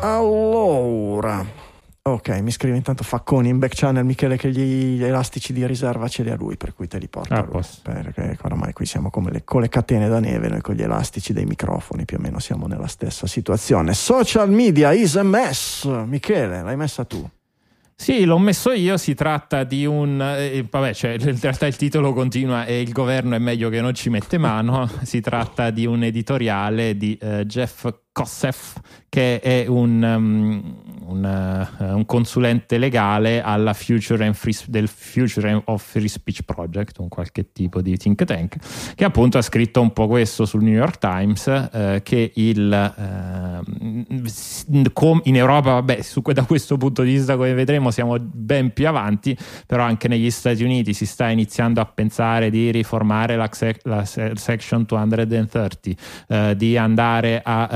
Allora, 0.00 1.46
ok, 2.02 2.28
mi 2.40 2.50
scrive 2.50 2.76
intanto 2.76 3.04
Facconi 3.04 3.48
in 3.48 3.58
back 3.58 3.74
channel 3.74 4.04
Michele 4.04 4.36
che 4.36 4.50
gli, 4.50 5.02
elastici 5.02 5.52
di 5.52 5.66
riserva 5.66 6.08
ce 6.08 6.22
li 6.22 6.30
ha 6.30 6.36
lui, 6.36 6.56
per 6.56 6.74
cui 6.74 6.88
te 6.88 6.98
li 6.98 7.08
porta 7.08 7.36
Ah, 7.36 7.48
lui. 7.50 7.62
Perché 7.82 8.38
oramai 8.42 8.72
qui 8.72 8.86
siamo 8.86 9.10
come 9.10 9.30
le, 9.30 9.44
con 9.44 9.60
le 9.60 9.68
catene 9.68 10.08
da 10.08 10.18
neve, 10.18 10.48
noi 10.48 10.60
con 10.60 10.74
gli 10.74 10.82
elastici 10.82 11.32
dei 11.32 11.44
microfoni, 11.44 12.04
più 12.04 12.16
o 12.16 12.20
meno 12.20 12.38
siamo 12.38 12.66
nella 12.66 12.86
stessa 12.86 13.26
situazione. 13.26 13.92
Social 13.94 14.50
media 14.50 14.92
is 14.92 15.16
a 15.16 15.22
mess. 15.22 15.84
Michele, 16.06 16.62
l'hai 16.62 16.76
messa 16.76 17.04
tu. 17.04 17.28
Sì, 17.94 18.24
l'ho 18.24 18.38
messo 18.38 18.72
io, 18.72 18.96
si 18.96 19.12
tratta 19.12 19.62
di 19.62 19.84
un... 19.84 20.22
eh, 20.22 20.66
vabbè, 20.70 20.94
cioè, 20.94 21.16
in 21.20 21.38
realtà 21.38 21.66
il 21.66 21.76
titolo 21.76 22.14
continua 22.14 22.64
e 22.64 22.80
il 22.80 22.92
governo 22.92 23.34
è 23.34 23.38
meglio 23.38 23.68
che 23.68 23.82
non 23.82 23.92
ci 23.92 24.08
mette 24.08 24.38
mano, 24.38 24.88
si 25.02 25.20
tratta 25.20 25.68
di 25.68 25.84
un 25.84 26.02
editoriale 26.02 26.96
di 26.96 27.18
eh, 27.20 27.44
Jeff 27.44 27.86
Kosseff 28.22 28.78
che 29.10 29.40
è 29.40 29.66
un, 29.66 30.00
um, 30.02 30.74
un, 31.06 31.24
eh, 31.24 31.92
un 31.92 32.06
consulente 32.06 32.78
legale 32.78 33.42
Future 33.74 34.32
Free, 34.32 34.54
del 34.68 34.86
Future 34.86 35.62
of 35.64 35.82
Free 35.84 36.06
Speech 36.06 36.42
Project, 36.44 37.00
un 37.00 37.08
qualche 37.08 37.50
tipo 37.50 37.82
di 37.82 37.96
think 37.96 38.24
tank, 38.24 38.94
che 38.94 39.04
appunto 39.04 39.36
ha 39.36 39.42
scritto 39.42 39.80
un 39.80 39.92
po' 39.92 40.06
questo 40.06 40.46
sul 40.46 40.62
New 40.62 40.72
York 40.72 40.98
Times, 40.98 41.48
eh, 41.48 42.00
che 42.04 42.30
il, 42.36 42.92
com- 44.92 45.20
in 45.24 45.36
Europa, 45.36 45.72
vabbè, 45.72 46.02
su- 46.02 46.22
da 46.22 46.44
questo 46.44 46.76
punto 46.76 47.02
di 47.02 47.14
vista, 47.14 47.36
come 47.36 47.52
vedremo, 47.52 47.90
siamo 47.90 48.16
ben 48.20 48.72
più 48.72 48.86
avanti, 48.86 49.36
però 49.66 49.82
anche 49.82 50.06
negli 50.06 50.30
Stati 50.30 50.62
Uniti 50.62 50.94
si 50.94 51.04
sta 51.06 51.28
iniziando 51.30 51.80
a 51.80 51.84
pensare 51.84 52.48
di 52.48 52.70
riformare 52.70 53.34
la, 53.34 53.50
la 53.82 54.04
se- 54.04 54.34
Section 54.36 54.84
230, 54.86 55.68
eh, 56.28 56.54
di 56.56 56.76
andare 56.76 57.40
a 57.42 57.68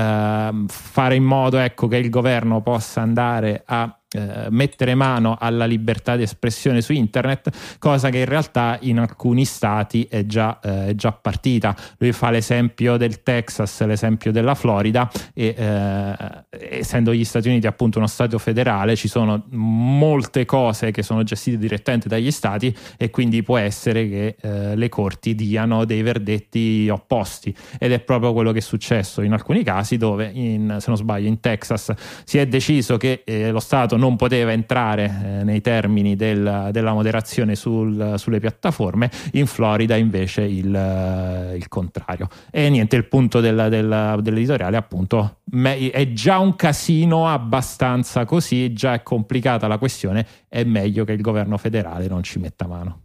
fare 0.67 1.15
in 1.15 1.23
modo 1.23 1.57
ecco, 1.57 1.87
che 1.87 1.97
il 1.97 2.09
governo 2.09 2.61
possa 2.61 3.01
andare 3.01 3.63
a 3.65 3.99
eh, 4.11 4.47
mettere 4.49 4.95
mano 4.95 5.35
alla 5.39 5.65
libertà 5.65 6.15
di 6.15 6.23
espressione 6.23 6.81
su 6.81 6.93
internet, 6.93 7.77
cosa 7.79 8.09
che 8.09 8.19
in 8.19 8.25
realtà 8.25 8.77
in 8.81 8.99
alcuni 8.99 9.45
stati 9.45 10.07
è 10.09 10.25
già, 10.25 10.59
eh, 10.61 10.87
è 10.89 10.95
già 10.95 11.11
partita. 11.11 11.75
Lui 11.97 12.11
fa 12.13 12.29
l'esempio 12.29 12.97
del 12.97 13.23
Texas, 13.23 13.83
l'esempio 13.85 14.31
della 14.31 14.55
Florida 14.55 15.11
e 15.33 15.53
eh, 15.57 16.77
essendo 16.77 17.13
gli 17.13 17.25
Stati 17.25 17.49
Uniti 17.49 17.67
appunto 17.67 17.97
uno 17.97 18.07
stato 18.07 18.37
federale 18.37 18.95
ci 18.95 19.07
sono 19.07 19.45
molte 19.49 20.45
cose 20.45 20.91
che 20.91 21.03
sono 21.03 21.23
gestite 21.23 21.57
direttamente 21.57 22.07
dagli 22.07 22.31
stati 22.31 22.75
e 22.97 23.09
quindi 23.09 23.43
può 23.43 23.57
essere 23.57 24.07
che 24.07 24.35
eh, 24.39 24.75
le 24.75 24.89
corti 24.89 25.35
diano 25.35 25.83
dei 25.83 26.01
verdetti 26.01 26.87
opposti 26.89 27.55
ed 27.79 27.91
è 27.91 27.99
proprio 27.99 28.33
quello 28.33 28.51
che 28.51 28.59
è 28.59 28.61
successo 28.61 29.21
in 29.21 29.33
alcuni 29.33 29.63
casi 29.63 29.97
dove 29.97 30.29
in, 30.33 30.77
se 30.79 30.85
non 30.87 30.97
sbaglio 30.97 31.27
in 31.27 31.39
Texas 31.39 31.93
si 32.23 32.37
è 32.37 32.47
deciso 32.47 32.97
che 32.97 33.23
eh, 33.25 33.51
lo 33.51 33.59
stato 33.59 33.97
non 33.97 34.04
non 34.05 34.17
poteva 34.17 34.51
entrare 34.51 35.05
eh, 35.05 35.43
nei 35.43 35.61
termini 35.61 36.15
del, 36.15 36.69
della 36.71 36.93
moderazione 36.93 37.55
sul, 37.55 38.13
sulle 38.17 38.39
piattaforme, 38.39 39.09
in 39.31 39.47
Florida 39.47 39.95
invece 39.95 40.43
il, 40.43 40.73
eh, 40.73 41.55
il 41.55 41.67
contrario. 41.67 42.27
E 42.51 42.69
niente, 42.69 42.95
il 42.95 43.05
punto 43.05 43.39
della, 43.39 43.67
della, 43.67 44.15
dell'editoriale 44.21 44.77
appunto 44.77 45.39
è 45.51 46.11
già 46.13 46.37
un 46.37 46.55
casino 46.55 47.27
abbastanza 47.27 48.25
così, 48.25 48.73
già 48.73 48.93
è 48.93 49.01
complicata 49.01 49.67
la 49.67 49.79
questione, 49.79 50.25
è 50.47 50.63
meglio 50.63 51.03
che 51.03 51.13
il 51.13 51.21
governo 51.21 51.57
federale 51.57 52.07
non 52.07 52.21
ci 52.21 52.37
metta 52.37 52.67
mano. 52.67 53.01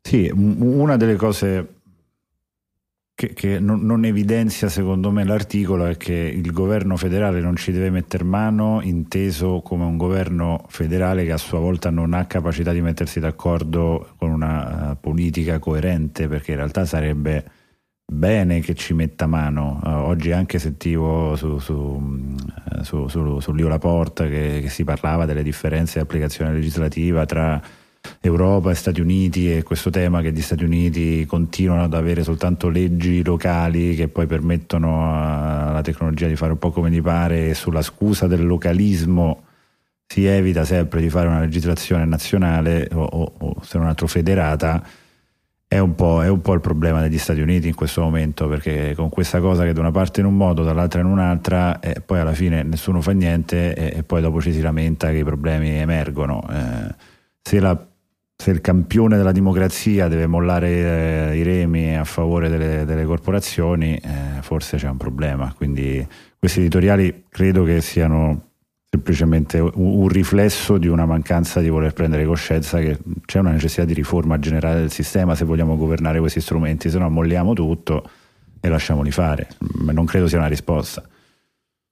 Sì, 0.00 0.30
una 0.32 0.96
delle 0.96 1.16
cose 1.16 1.77
che, 3.18 3.32
che 3.34 3.58
non, 3.58 3.80
non, 3.80 4.04
evidenzia 4.04 4.68
secondo 4.68 5.10
me 5.10 5.24
l'articolo 5.24 5.86
è 5.86 5.96
che 5.96 6.12
il 6.12 6.52
governo 6.52 6.96
federale 6.96 7.40
non 7.40 7.56
ci 7.56 7.72
deve 7.72 7.90
mettere 7.90 8.22
mano, 8.22 8.78
inteso 8.80 9.60
come 9.60 9.82
un 9.82 9.96
governo 9.96 10.64
federale 10.68 11.24
che 11.24 11.32
a 11.32 11.36
sua 11.36 11.58
volta 11.58 11.90
non 11.90 12.14
ha 12.14 12.26
capacità 12.26 12.70
di 12.70 12.80
mettersi 12.80 13.18
d'accordo 13.18 14.10
con 14.18 14.30
una 14.30 14.92
uh, 14.92 14.96
politica 15.00 15.58
coerente, 15.58 16.28
perché 16.28 16.52
in 16.52 16.58
realtà 16.58 16.84
sarebbe 16.84 17.44
bene 18.06 18.60
che 18.60 18.76
ci 18.76 18.94
metta 18.94 19.26
mano. 19.26 19.80
Uh, 19.82 19.88
oggi 19.88 20.30
anche 20.30 20.60
sentivo 20.60 21.34
su, 21.34 21.58
su, 21.58 21.74
uh, 21.74 22.82
su, 22.84 23.08
su, 23.08 23.40
su 23.40 23.52
Lio 23.52 23.66
Laporta 23.66 24.28
che, 24.28 24.60
che 24.62 24.68
si 24.68 24.84
parlava 24.84 25.26
delle 25.26 25.42
differenze 25.42 25.94
di 25.94 26.04
applicazione 26.04 26.52
legislativa 26.52 27.26
tra 27.26 27.60
Europa 28.20 28.70
e 28.70 28.74
Stati 28.74 29.00
Uniti 29.00 29.54
e 29.54 29.62
questo 29.62 29.90
tema 29.90 30.20
che 30.20 30.32
gli 30.32 30.40
Stati 30.40 30.64
Uniti 30.64 31.24
continuano 31.26 31.84
ad 31.84 31.94
avere 31.94 32.22
soltanto 32.22 32.68
leggi 32.68 33.22
locali 33.22 33.94
che 33.94 34.08
poi 34.08 34.26
permettono 34.26 35.12
alla 35.68 35.82
tecnologia 35.82 36.26
di 36.26 36.36
fare 36.36 36.52
un 36.52 36.58
po' 36.58 36.70
come 36.70 36.90
gli 36.90 37.02
pare 37.02 37.54
sulla 37.54 37.82
scusa 37.82 38.26
del 38.26 38.46
localismo 38.46 39.44
si 40.06 40.24
evita 40.24 40.64
sempre 40.64 41.00
di 41.00 41.10
fare 41.10 41.28
una 41.28 41.40
legislazione 41.40 42.04
nazionale 42.04 42.88
o, 42.92 43.02
o, 43.02 43.32
o 43.38 43.56
se 43.62 43.76
non 43.78 43.86
altro 43.86 44.06
federata 44.06 44.82
è 45.68 45.78
un, 45.78 45.94
è 45.96 46.28
un, 46.28 46.40
po', 46.40 46.54
il 46.54 46.60
problema 46.62 47.02
degli 47.02 47.18
Stati 47.18 47.42
Uniti 47.42 47.68
in 47.68 47.74
questo 47.74 48.00
momento 48.00 48.48
perché 48.48 48.94
con 48.96 49.10
questa 49.10 49.38
cosa 49.38 49.64
che 49.64 49.74
da 49.74 49.80
una 49.80 49.90
parte 49.90 50.20
in 50.20 50.26
un 50.26 50.34
modo, 50.34 50.62
dall'altra 50.64 51.00
in 51.00 51.06
un'altra 51.06 51.78
e 51.80 52.00
poi 52.00 52.20
alla 52.20 52.32
fine 52.32 52.62
nessuno 52.62 53.02
fa 53.02 53.12
niente 53.12 53.74
e, 53.74 53.98
e 53.98 54.02
poi 54.02 54.22
dopo 54.22 54.40
ci 54.40 54.50
si 54.50 54.62
lamenta 54.62 55.10
che 55.10 55.18
i 55.18 55.24
problemi 55.24 55.68
emergono. 55.68 56.42
Eh, 56.50 56.94
se 57.42 57.60
la 57.60 57.78
se 58.40 58.52
il 58.52 58.60
campione 58.60 59.16
della 59.16 59.32
democrazia 59.32 60.06
deve 60.06 60.28
mollare 60.28 61.30
eh, 61.30 61.36
i 61.36 61.42
remi 61.42 61.98
a 61.98 62.04
favore 62.04 62.48
delle, 62.48 62.84
delle 62.84 63.04
corporazioni, 63.04 63.96
eh, 63.96 64.42
forse 64.42 64.76
c'è 64.76 64.88
un 64.88 64.96
problema. 64.96 65.52
Quindi 65.56 66.06
questi 66.38 66.60
editoriali 66.60 67.24
credo 67.28 67.64
che 67.64 67.80
siano 67.80 68.50
semplicemente 68.88 69.58
un, 69.58 69.72
un, 69.74 70.06
riflesso 70.06 70.78
di 70.78 70.86
una 70.86 71.04
mancanza 71.04 71.58
di 71.60 71.68
voler 71.68 71.92
prendere 71.92 72.24
coscienza 72.24 72.78
che 72.78 72.96
c'è 73.26 73.40
una 73.40 73.50
necessità 73.50 73.84
di 73.84 73.92
riforma 73.92 74.38
generale 74.38 74.78
del 74.78 74.92
sistema 74.92 75.34
se 75.34 75.44
vogliamo 75.44 75.76
governare 75.76 76.20
questi 76.20 76.40
strumenti, 76.40 76.90
se 76.90 76.98
no 76.98 77.10
molliamo 77.10 77.54
tutto 77.54 78.08
e 78.60 78.68
lasciamoli 78.68 79.10
fare. 79.10 79.48
Non 79.90 80.04
credo 80.04 80.28
sia 80.28 80.38
una 80.38 80.46
risposta. 80.46 81.02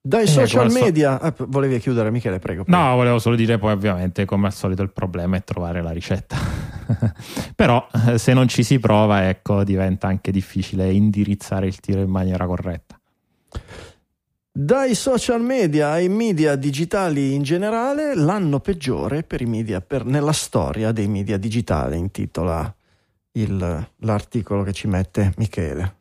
Dai 0.07 0.23
eh, 0.23 0.27
social 0.27 0.71
media, 0.71 1.19
so... 1.19 1.25
ah, 1.25 1.33
volevi 1.47 1.79
chiudere 1.79 2.09
Michele, 2.11 2.39
prego, 2.39 2.63
prego, 2.63 2.79
No, 2.79 2.95
volevo 2.95 3.19
solo 3.19 3.35
dire 3.35 3.57
poi 3.57 3.73
ovviamente 3.73 4.23
come 4.23 4.47
al 4.47 4.53
solito 4.53 4.81
il 4.81 4.91
problema 4.91 5.35
è 5.35 5.43
trovare 5.43 5.81
la 5.81 5.91
ricetta. 5.91 6.37
Però 7.55 7.85
eh, 8.07 8.17
se 8.17 8.33
non 8.33 8.47
ci 8.47 8.63
si 8.63 8.79
prova, 8.79 9.27
ecco, 9.27 9.65
diventa 9.65 10.07
anche 10.07 10.31
difficile 10.31 10.89
indirizzare 10.91 11.67
il 11.67 11.81
tiro 11.81 11.99
in 11.99 12.09
maniera 12.09 12.45
corretta. 12.45 12.97
Dai 14.49 14.95
social 14.95 15.41
media 15.41 15.89
ai 15.89 16.07
media 16.07 16.55
digitali 16.55 17.33
in 17.33 17.43
generale, 17.43 18.15
l'anno 18.15 18.61
peggiore 18.61 19.23
per 19.23 19.41
i 19.41 19.45
media, 19.45 19.81
per, 19.81 20.05
nella 20.05 20.31
storia 20.31 20.93
dei 20.93 21.07
media 21.07 21.37
digitali, 21.37 21.97
intitola 21.97 22.73
il, 23.33 23.87
l'articolo 23.97 24.63
che 24.63 24.71
ci 24.71 24.87
mette 24.87 25.33
Michele. 25.35 25.95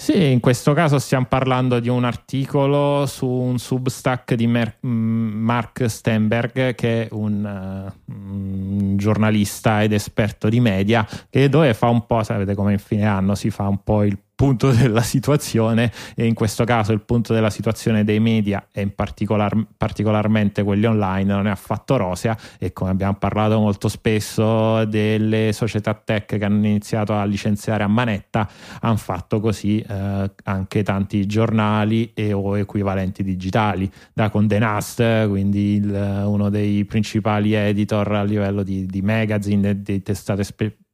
Sì, 0.00 0.30
in 0.30 0.38
questo 0.38 0.74
caso 0.74 1.00
stiamo 1.00 1.26
parlando 1.28 1.80
di 1.80 1.88
un 1.88 2.04
articolo 2.04 3.04
su 3.06 3.26
un 3.26 3.58
substack 3.58 4.34
di 4.34 4.46
Mer- 4.46 4.78
mm, 4.86 5.42
Mark 5.42 5.90
Stenberg, 5.90 6.76
che 6.76 7.02
è 7.02 7.08
un, 7.10 7.44
uh, 7.44 8.12
un, 8.12 8.96
giornalista 8.96 9.82
ed 9.82 9.92
esperto 9.92 10.48
di 10.48 10.60
media, 10.60 11.06
che 11.28 11.48
dove 11.48 11.74
fa 11.74 11.88
un 11.88 12.06
po', 12.06 12.22
sapete 12.22 12.54
come 12.54 12.72
in 12.72 12.78
fine 12.78 13.06
anno 13.06 13.34
si 13.34 13.50
fa 13.50 13.66
un 13.66 13.82
po' 13.82 14.04
il 14.04 14.16
punto 14.38 14.70
della 14.70 15.02
situazione 15.02 15.90
e 16.14 16.24
in 16.24 16.34
questo 16.34 16.62
caso 16.62 16.92
il 16.92 17.00
punto 17.00 17.34
della 17.34 17.50
situazione 17.50 18.04
dei 18.04 18.20
media 18.20 18.68
e 18.70 18.82
in 18.82 18.94
particolar, 18.94 19.66
particolarmente 19.76 20.62
quelli 20.62 20.86
online 20.86 21.34
non 21.34 21.48
è 21.48 21.50
affatto 21.50 21.96
rosea 21.96 22.38
e 22.56 22.72
come 22.72 22.90
abbiamo 22.90 23.14
parlato 23.14 23.58
molto 23.58 23.88
spesso 23.88 24.84
delle 24.84 25.52
società 25.52 25.92
tech 25.92 26.38
che 26.38 26.44
hanno 26.44 26.64
iniziato 26.66 27.14
a 27.14 27.24
licenziare 27.24 27.82
a 27.82 27.88
manetta 27.88 28.48
hanno 28.80 28.96
fatto 28.96 29.40
così 29.40 29.80
eh, 29.80 30.30
anche 30.44 30.82
tanti 30.84 31.26
giornali 31.26 32.12
e 32.14 32.32
o 32.32 32.56
equivalenti 32.56 33.24
digitali 33.24 33.90
da 34.12 34.30
Condé 34.30 34.60
Nast 34.60 35.26
quindi 35.28 35.74
il, 35.74 36.22
uno 36.26 36.48
dei 36.48 36.84
principali 36.84 37.54
editor 37.54 38.12
a 38.12 38.22
livello 38.22 38.62
di, 38.62 38.86
di 38.86 39.02
magazine 39.02 39.70
e 39.70 39.82
di 39.82 40.00
testate 40.00 40.44
speciali 40.44 40.86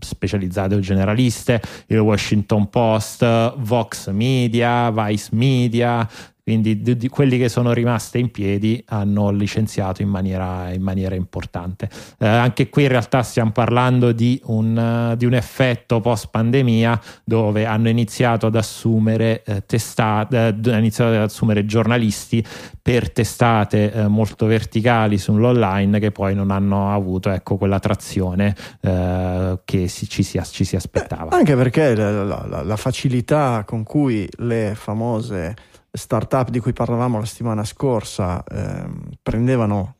specializzate 0.00 0.74
o 0.74 0.80
generaliste, 0.80 1.60
il 1.86 1.98
Washington 1.98 2.68
Post, 2.68 3.54
Vox 3.58 4.10
Media, 4.10 4.90
Vice 4.90 5.28
Media, 5.32 6.08
quindi 6.46 6.80
di, 6.80 6.96
di 6.96 7.08
quelli 7.08 7.38
che 7.38 7.48
sono 7.48 7.72
rimaste 7.72 8.18
in 8.18 8.30
piedi 8.30 8.80
hanno 8.90 9.30
licenziato 9.30 10.02
in 10.02 10.08
maniera, 10.08 10.72
in 10.72 10.80
maniera 10.80 11.16
importante. 11.16 11.90
Eh, 12.18 12.26
anche 12.28 12.68
qui 12.68 12.84
in 12.84 12.88
realtà 12.90 13.24
stiamo 13.24 13.50
parlando 13.50 14.12
di 14.12 14.40
un, 14.44 15.10
uh, 15.10 15.16
di 15.16 15.24
un, 15.24 15.34
effetto 15.34 16.00
post 16.00 16.28
pandemia 16.30 17.00
dove 17.24 17.64
hanno 17.64 17.88
iniziato 17.88 18.46
ad 18.46 18.54
assumere 18.54 19.42
eh, 19.42 19.66
testate, 19.66 20.56
eh, 20.64 20.78
iniziato 20.78 21.16
ad 21.16 21.22
assumere 21.22 21.66
giornalisti 21.66 22.44
per 22.80 23.10
testate 23.10 23.90
eh, 23.90 24.06
molto 24.06 24.46
verticali 24.46 25.18
sull'online 25.18 25.98
che 25.98 26.12
poi 26.12 26.36
non 26.36 26.52
hanno 26.52 26.94
avuto 26.94 27.28
ecco, 27.30 27.56
quella 27.56 27.80
trazione 27.80 28.54
eh, 28.82 29.58
che 29.64 29.88
si, 29.88 30.08
ci, 30.08 30.22
si, 30.22 30.40
ci, 30.44 30.62
si, 30.62 30.76
aspettava. 30.76 31.32
anche 31.32 31.56
perché 31.56 31.96
la, 31.96 32.22
la, 32.22 32.62
la 32.62 32.76
facilità 32.76 33.64
con 33.66 33.82
cui 33.82 34.28
le 34.36 34.74
famose 34.76 35.74
startup 35.96 36.50
di 36.50 36.60
cui 36.60 36.72
parlavamo 36.72 37.18
la 37.18 37.24
settimana 37.24 37.64
scorsa 37.64 38.44
ehm, 38.44 39.10
prendevano 39.22 39.94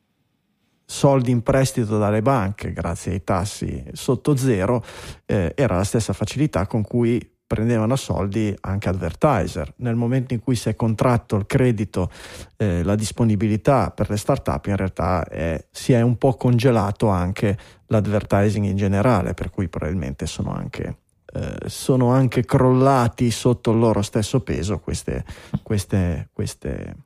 soldi 0.85 1.33
in 1.33 1.43
prestito 1.43 1.99
dalle 1.99 2.23
banche 2.23 2.73
grazie 2.73 3.13
ai 3.13 3.25
tassi 3.25 3.85
sotto 3.93 4.37
zero, 4.37 4.85
eh, 5.25 5.53
era 5.57 5.77
la 5.77 5.85
stessa 5.85 6.13
facilità 6.13 6.67
con 6.67 6.83
cui 6.83 7.35
prendevano 7.47 7.95
soldi 7.97 8.55
anche 8.61 8.89
advertiser. 8.89 9.75
Nel 9.77 9.95
momento 9.95 10.35
in 10.35 10.41
cui 10.41 10.57
si 10.57 10.69
è 10.69 10.75
contratto 10.75 11.37
il 11.37 11.47
credito, 11.47 12.11
eh, 12.57 12.83
la 12.83 12.97
disponibilità 12.97 13.91
per 13.91 14.11
le 14.11 14.17
startup, 14.17 14.67
in 14.67 14.77
realtà 14.77 15.25
è, 15.25 15.65
si 15.71 15.93
è 15.93 16.01
un 16.01 16.19
po' 16.19 16.35
congelato 16.35 17.09
anche 17.09 17.57
l'advertising 17.87 18.65
in 18.65 18.77
generale, 18.77 19.35
per 19.35 19.51
cui 19.51 19.69
probabilmente 19.69 20.27
sono 20.27 20.53
anche 20.53 20.99
eh, 21.37 21.69
sono 21.69 22.13
anche 22.13 22.45
crollati 22.45 23.31
sotto 23.31 23.71
il 23.73 23.79
loro 23.79 24.01
stesso 24.01 24.41
peso 24.41 24.79
queste, 24.79 25.25
queste, 25.63 26.31
queste 26.33 26.97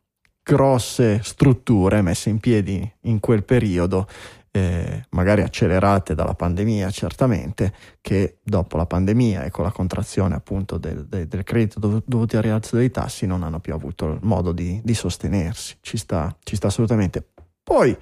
grosse 0.40 1.20
strutture 1.22 2.00
messe 2.00 2.30
in 2.30 2.38
piedi 2.38 2.88
in 3.02 3.18
quel 3.18 3.42
periodo, 3.42 4.06
eh, 4.52 5.04
magari 5.10 5.42
accelerate 5.42 6.14
dalla 6.14 6.34
pandemia 6.34 6.90
certamente, 6.90 7.72
che 8.00 8.38
dopo 8.42 8.76
la 8.76 8.86
pandemia 8.86 9.42
e 9.42 9.50
con 9.50 9.64
la 9.64 9.72
contrazione 9.72 10.36
appunto 10.36 10.78
del, 10.78 11.06
del, 11.06 11.26
del 11.26 11.42
credito 11.42 11.80
dov- 11.80 12.02
dovuti 12.06 12.36
al 12.36 12.42
rialzo 12.42 12.76
dei 12.76 12.90
tassi 12.90 13.26
non 13.26 13.42
hanno 13.42 13.58
più 13.58 13.74
avuto 13.74 14.06
il 14.12 14.18
modo 14.22 14.52
di, 14.52 14.80
di 14.84 14.94
sostenersi, 14.94 15.76
ci 15.80 15.96
sta, 15.96 16.36
ci 16.44 16.54
sta 16.56 16.68
assolutamente. 16.68 17.24
Poi 17.62 17.96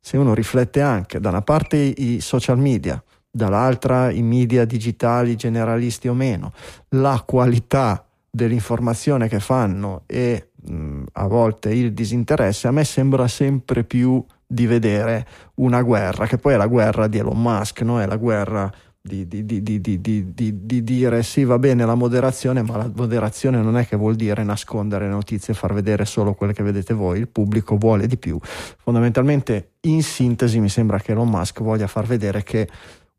se 0.00 0.16
uno 0.16 0.34
riflette 0.34 0.80
anche 0.80 1.20
da 1.20 1.30
una 1.30 1.42
parte 1.42 1.76
i 1.76 2.20
social 2.20 2.58
media, 2.58 3.02
dall'altra 3.30 4.10
i 4.10 4.22
media 4.22 4.64
digitali 4.64 5.36
generalisti 5.36 6.08
o 6.08 6.14
meno, 6.14 6.52
la 6.90 7.22
qualità 7.26 8.04
dell'informazione 8.30 9.28
che 9.28 9.40
fanno 9.40 10.02
e 10.06 10.50
mh, 10.54 11.02
a 11.12 11.26
volte 11.26 11.72
il 11.72 11.92
disinteresse, 11.92 12.68
a 12.68 12.72
me 12.72 12.84
sembra 12.84 13.28
sempre 13.28 13.84
più 13.84 14.24
di 14.46 14.66
vedere 14.66 15.26
una 15.56 15.82
guerra, 15.82 16.26
che 16.26 16.38
poi 16.38 16.54
è 16.54 16.56
la 16.56 16.66
guerra 16.66 17.06
di 17.06 17.18
Elon 17.18 17.40
Musk, 17.40 17.82
no? 17.82 18.00
è 18.00 18.06
la 18.06 18.16
guerra 18.16 18.72
di, 19.00 19.26
di, 19.26 19.44
di, 19.44 19.80
di, 19.80 20.84
dire 20.84 21.22
sì 21.22 21.44
va 21.44 21.58
bene 21.58 21.86
la 21.86 21.94
moderazione, 21.94 22.62
ma 22.62 22.76
la 22.76 22.90
moderazione 22.94 23.60
non 23.62 23.76
è 23.78 23.86
che 23.86 23.96
vuol 23.96 24.14
dire 24.14 24.42
nascondere 24.42 25.06
le 25.06 25.12
notizie 25.12 25.54
e 25.54 25.56
far 25.56 25.72
vedere 25.72 26.04
solo 26.04 26.34
quelle 26.34 26.52
che 26.52 26.62
vedete 26.62 26.92
voi, 26.92 27.18
il 27.18 27.28
pubblico 27.28 27.76
vuole 27.76 28.06
di 28.06 28.18
più. 28.18 28.38
Fondamentalmente, 28.42 29.72
in 29.82 30.02
sintesi, 30.02 30.60
mi 30.60 30.68
sembra 30.68 30.98
che 30.98 31.12
Elon 31.12 31.28
Musk 31.28 31.62
voglia 31.62 31.86
far 31.86 32.04
vedere 32.06 32.42
che 32.42 32.68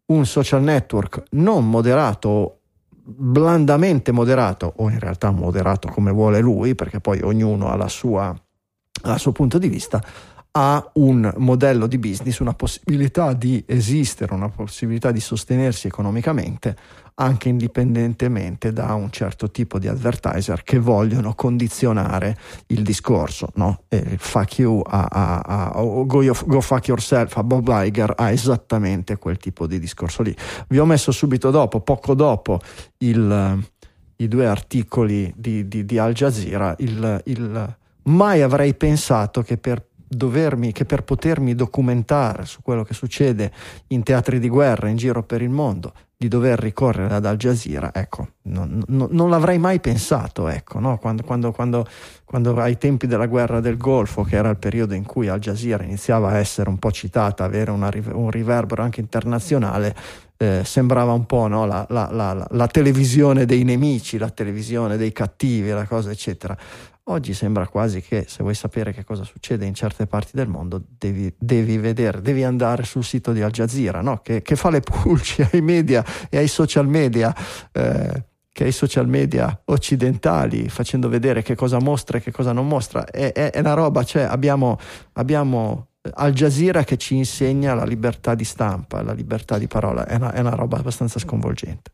un 0.10 0.26
social 0.26 0.62
network 0.62 1.24
non 1.32 1.70
moderato, 1.70 2.60
blandamente 3.04 4.12
moderato, 4.12 4.74
o 4.78 4.90
in 4.90 5.00
realtà 5.00 5.32
moderato 5.32 5.90
come 5.90 6.12
vuole 6.12 6.40
lui, 6.40 6.76
perché 6.76 7.00
poi 7.00 7.22
ognuno 7.22 7.70
ha 7.70 7.76
la 7.76 7.88
sua 7.88 8.36
dal 9.02 9.20
suo 9.20 9.32
punto 9.32 9.58
di 9.58 9.70
vista, 9.70 10.04
ha 10.52 10.90
un 10.94 11.32
modello 11.38 11.88
di 11.88 11.98
business, 11.98 12.40
una 12.40 12.54
possibilità 12.54 13.34
di 13.34 13.64
esistere, 13.68 14.34
una 14.34 14.50
possibilità 14.50 15.12
di 15.12 15.20
sostenersi 15.20 15.88
economicamente 15.88 16.76
anche 17.20 17.50
indipendentemente 17.50 18.72
da 18.72 18.94
un 18.94 19.12
certo 19.12 19.52
tipo 19.52 19.78
di 19.78 19.88
advertiser 19.88 20.64
che 20.64 20.80
vogliono 20.80 21.36
condizionare 21.36 22.38
il 22.68 22.82
discorso. 22.82 23.50
No? 23.56 23.84
E 23.90 24.16
fuck 24.18 24.60
you 24.60 24.82
a, 24.86 25.06
a, 25.10 25.40
a, 25.42 25.82
go, 25.82 26.06
go, 26.06 26.62
fuck 26.62 26.88
yourself 26.88 27.36
a 27.38 27.44
Bob 27.44 27.68
Iger 27.70 28.14
ha 28.16 28.32
esattamente 28.32 29.18
quel 29.18 29.38
tipo 29.38 29.68
di 29.68 29.80
discorso 29.80 30.24
lì. 30.24 30.36
Vi 30.68 30.80
ho 30.80 30.86
messo 30.86 31.12
subito 31.12 31.52
dopo, 31.52 31.82
poco 31.82 32.14
dopo, 32.14 32.62
il, 33.00 33.68
i 34.16 34.28
due 34.28 34.48
articoli 34.48 35.32
di, 35.36 35.68
di, 35.68 35.86
di 35.86 35.98
Al 35.98 36.14
Jazeera. 36.14 36.74
Il, 36.80 37.22
il, 37.26 37.78
mai 38.04 38.42
avrei 38.42 38.74
pensato 38.76 39.42
che 39.42 39.58
per 39.58 39.86
dovermi, 40.10 40.72
che 40.72 40.86
per 40.86 41.04
potermi 41.04 41.56
documentare 41.56 42.46
su 42.46 42.62
quello 42.62 42.84
che 42.84 42.94
succede 42.94 43.52
in 43.88 44.04
teatri 44.04 44.40
di 44.40 44.50
guerra 44.50 44.90
in 44.90 44.98
giro 44.98 45.24
per 45.24 45.42
il 45.42 45.50
mondo, 45.50 45.94
di 46.18 46.28
dover 46.28 46.60
ricorrere 46.60 47.14
ad 47.14 47.26
Al 47.26 47.38
Jazeera, 47.38 47.92
ecco, 47.94 48.32
non, 48.44 48.84
non, 48.88 49.08
non 49.12 49.30
l'avrei 49.30 49.58
mai 49.58 49.80
pensato, 49.80 50.50
ecco, 50.50 50.80
no? 50.80 50.98
quando, 50.98 51.24
quando, 51.24 51.54
quando, 51.54 51.88
quando, 52.26 52.58
ai 52.58 52.78
tempi 52.78 53.08
della 53.08 53.28
guerra 53.28 53.62
del 53.62 53.78
Golfo, 53.78 54.24
che 54.24 54.36
era 54.36 54.50
il 54.50 54.58
periodo 54.58 54.96
in 54.96 55.06
cui 55.06 55.30
Al 55.30 55.40
Jazeera 55.40 55.84
iniziava 55.84 56.32
a 56.32 56.38
essere 56.38 56.68
un 56.68 56.78
po' 56.78 56.92
citata, 56.92 57.46
avere 57.46 57.72
una, 57.72 57.90
un 58.12 58.30
riverbero 58.32 58.84
anche 58.84 59.00
internazionale, 59.00 59.96
eh, 60.36 60.62
sembrava 60.66 61.12
un 61.14 61.26
po' 61.26 61.48
no? 61.48 61.66
la, 61.66 61.86
la, 61.90 62.10
la, 62.12 62.48
la 62.50 62.68
televisione 62.68 63.46
dei 63.46 63.64
nemici, 63.64 64.18
la 64.18 64.30
televisione 64.30 64.98
dei 64.98 65.12
cattivi, 65.14 65.70
la 65.70 65.86
cosa 65.86 66.12
eccetera. 66.12 66.58
Oggi 67.12 67.34
sembra 67.34 67.68
quasi 67.68 68.02
che 68.02 68.26
se 68.28 68.44
vuoi 68.44 68.54
sapere 68.54 68.94
che 68.94 69.04
cosa 69.04 69.24
succede 69.24 69.66
in 69.66 69.74
certe 69.74 70.06
parti 70.06 70.32
del 70.34 70.48
mondo 70.48 70.80
devi, 70.88 71.34
devi 71.40 71.80
vedere, 71.80 72.22
devi 72.22 72.44
andare 72.44 72.84
sul 72.84 73.04
sito 73.04 73.32
di 73.32 73.42
Al 73.42 73.50
Jazeera, 73.50 74.02
no? 74.02 74.20
che, 74.22 74.44
che, 74.44 74.56
fa 74.56 74.70
le 74.70 74.82
pulci 74.82 75.42
ai 75.52 75.62
media 75.62 76.06
e 76.30 76.38
ai 76.38 76.48
social 76.48 76.88
media. 76.88 77.36
Eh, 77.72 78.24
che 78.52 78.64
ai 78.66 78.72
social 78.72 79.08
media 79.08 79.58
occidentali 79.66 80.68
facendo 80.70 81.08
vedere 81.08 81.42
che 81.44 81.56
cosa 81.56 81.80
mostra 81.80 82.18
e 82.18 82.22
che 82.22 82.32
cosa 82.32 82.52
non 82.52 82.68
mostra 82.68 83.06
è, 83.06 83.32
è, 83.32 83.52
è 83.52 83.60
una 83.60 83.74
roba, 83.74 84.04
cioè 84.04 84.24
abbiamo, 84.24 84.78
abbiamo 85.14 85.92
Al 86.16 86.34
Jazeera 86.34 86.84
che 86.84 86.98
ci 86.98 87.16
insegna 87.16 87.74
la 87.74 87.86
libertà 87.86 88.36
di 88.36 88.44
stampa, 88.44 89.02
la 89.02 89.14
libertà 89.14 89.58
di 89.58 89.68
parola, 89.68 90.06
è 90.06 90.16
una, 90.16 90.34
è 90.34 90.42
una 90.42 90.56
roba 90.56 90.78
abbastanza 90.78 91.20
sconvolgente. 91.20 91.92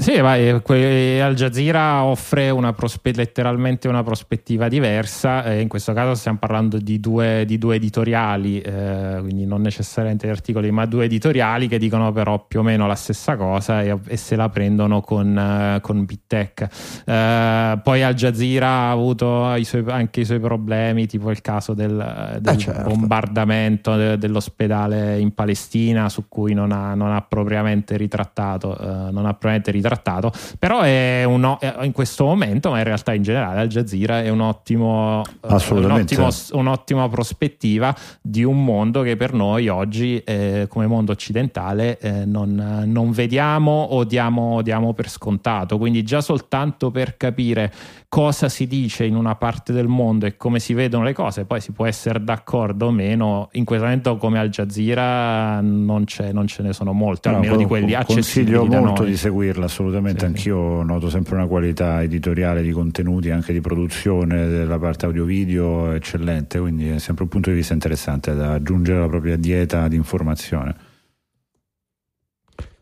Sì, 0.00 0.20
vai, 0.20 0.62
que- 0.62 1.20
Al 1.20 1.34
Jazeera 1.34 2.04
offre 2.04 2.50
una 2.50 2.72
prospe- 2.72 3.12
letteralmente 3.12 3.88
una 3.88 4.04
prospettiva 4.04 4.68
diversa, 4.68 5.42
eh, 5.42 5.60
in 5.60 5.66
questo 5.66 5.92
caso 5.92 6.14
stiamo 6.14 6.38
parlando 6.38 6.78
di 6.78 7.00
due, 7.00 7.42
di 7.44 7.58
due 7.58 7.74
editoriali, 7.74 8.60
eh, 8.60 9.16
quindi 9.18 9.44
non 9.44 9.60
necessariamente 9.60 10.28
gli 10.28 10.30
articoli, 10.30 10.70
ma 10.70 10.86
due 10.86 11.06
editoriali 11.06 11.66
che 11.66 11.78
dicono 11.78 12.12
però 12.12 12.44
più 12.46 12.60
o 12.60 12.62
meno 12.62 12.86
la 12.86 12.94
stessa 12.94 13.34
cosa 13.34 13.82
e, 13.82 13.98
e 14.06 14.16
se 14.16 14.36
la 14.36 14.48
prendono 14.48 15.00
con, 15.00 15.36
uh, 15.36 15.80
con 15.80 16.04
Big 16.04 16.20
Tech. 16.28 16.68
Uh, 17.04 17.80
poi 17.82 18.00
Al 18.04 18.14
Jazeera 18.14 18.68
ha 18.68 18.90
avuto 18.92 19.52
i 19.56 19.64
suoi, 19.64 19.82
anche 19.88 20.20
i 20.20 20.24
suoi 20.24 20.38
problemi, 20.38 21.06
tipo 21.06 21.28
il 21.32 21.40
caso 21.40 21.74
del, 21.74 22.38
del 22.40 22.54
eh 22.54 22.58
certo. 22.58 22.88
bombardamento 22.88 23.96
de- 23.96 24.16
dell'ospedale 24.16 25.18
in 25.18 25.34
Palestina, 25.34 26.08
su 26.08 26.28
cui 26.28 26.54
non 26.54 26.70
ha, 26.70 26.94
non 26.94 27.10
ha 27.10 27.20
propriamente 27.20 27.96
ritrattato, 27.96 28.76
uh, 28.78 29.12
non 29.12 29.26
ha 29.26 29.30
propriamente 29.30 29.72
ritrattato 29.72 29.86
trattato, 29.88 30.30
però 30.58 30.80
è 30.80 31.24
uno, 31.24 31.58
in 31.82 31.92
questo 31.92 32.24
momento, 32.24 32.70
ma 32.70 32.78
in 32.78 32.84
realtà 32.84 33.14
in 33.14 33.22
generale 33.22 33.60
Al 33.60 33.68
Jazeera 33.68 34.22
è 34.22 34.28
un 34.28 34.40
ottimo, 34.40 35.22
un 35.40 35.90
ottimo, 35.90 36.28
un'ottima 36.52 37.08
prospettiva 37.08 37.94
di 38.20 38.44
un 38.44 38.62
mondo 38.64 39.00
che 39.02 39.16
per 39.16 39.32
noi 39.32 39.68
oggi 39.68 40.18
eh, 40.18 40.66
come 40.68 40.86
mondo 40.86 41.12
occidentale 41.12 41.98
eh, 41.98 42.24
non, 42.26 42.84
non, 42.86 43.10
vediamo 43.12 43.86
o 43.90 44.04
diamo, 44.04 44.60
diamo 44.60 44.92
per 44.92 45.08
scontato, 45.08 45.78
quindi 45.78 46.02
già 46.02 46.20
soltanto 46.20 46.90
per 46.90 47.16
capire 47.16 47.72
cosa 48.08 48.48
si 48.48 48.66
dice 48.66 49.04
in 49.04 49.14
una 49.14 49.36
parte 49.36 49.72
del 49.74 49.86
mondo 49.86 50.24
e 50.24 50.36
come 50.36 50.60
si 50.60 50.72
vedono 50.72 51.04
le 51.04 51.12
cose, 51.12 51.44
poi 51.44 51.60
si 51.60 51.72
può 51.72 51.84
essere 51.84 52.24
d'accordo 52.24 52.86
o 52.86 52.90
meno, 52.90 53.50
in 53.52 53.64
questo 53.64 53.84
momento 53.84 54.16
come 54.16 54.38
Al 54.38 54.48
Jazeera 54.48 55.60
non, 55.60 56.04
non 56.32 56.46
ce 56.46 56.62
ne 56.62 56.72
sono 56.72 56.92
molte, 56.92 57.28
no, 57.28 57.36
almeno 57.36 57.56
di 57.56 57.66
quelli 57.66 57.92
accessibili 57.92 58.56
Consiglio 58.56 58.80
molto 58.80 59.04
di 59.04 59.16
seguirla 59.16 59.66
assolutamente, 59.66 60.20
sì, 60.20 60.24
anch'io 60.24 60.82
noto 60.82 61.10
sempre 61.10 61.34
una 61.34 61.46
qualità 61.46 62.02
editoriale 62.02 62.62
di 62.62 62.70
contenuti, 62.70 63.30
anche 63.30 63.52
di 63.52 63.60
produzione 63.60 64.48
della 64.48 64.78
parte 64.78 65.04
audio-video 65.04 65.92
eccellente, 65.92 66.58
quindi 66.58 66.88
è 66.88 66.98
sempre 66.98 67.24
un 67.24 67.28
punto 67.28 67.50
di 67.50 67.56
vista 67.56 67.74
interessante 67.74 68.34
da 68.34 68.52
aggiungere 68.52 68.98
alla 68.98 69.08
propria 69.08 69.36
dieta 69.36 69.86
di 69.86 69.96
informazione. 69.96 70.74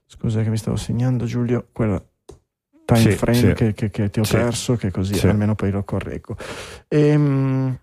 Scusa 0.07 0.41
che 0.43 0.51
mi 0.51 0.57
stavo 0.57 0.77
segnando 0.77 1.25
Giulio, 1.25 1.67
quella 1.73 2.01
time 2.87 3.01
sì, 3.01 3.11
frame 3.11 3.37
sì. 3.37 3.53
Che, 3.53 3.75
che, 3.75 3.91
che, 3.91 4.09
ti 4.09 4.21
ho 4.21 4.25
sì. 4.25 4.37
perso, 4.37 4.77
che 4.77 4.91
così 4.91 5.27
almeno 5.27 5.55
poi 5.55 5.71
lo 5.71 5.85
correggo. 5.85 6.37
E, 6.89 7.09
ehm, 7.09 7.79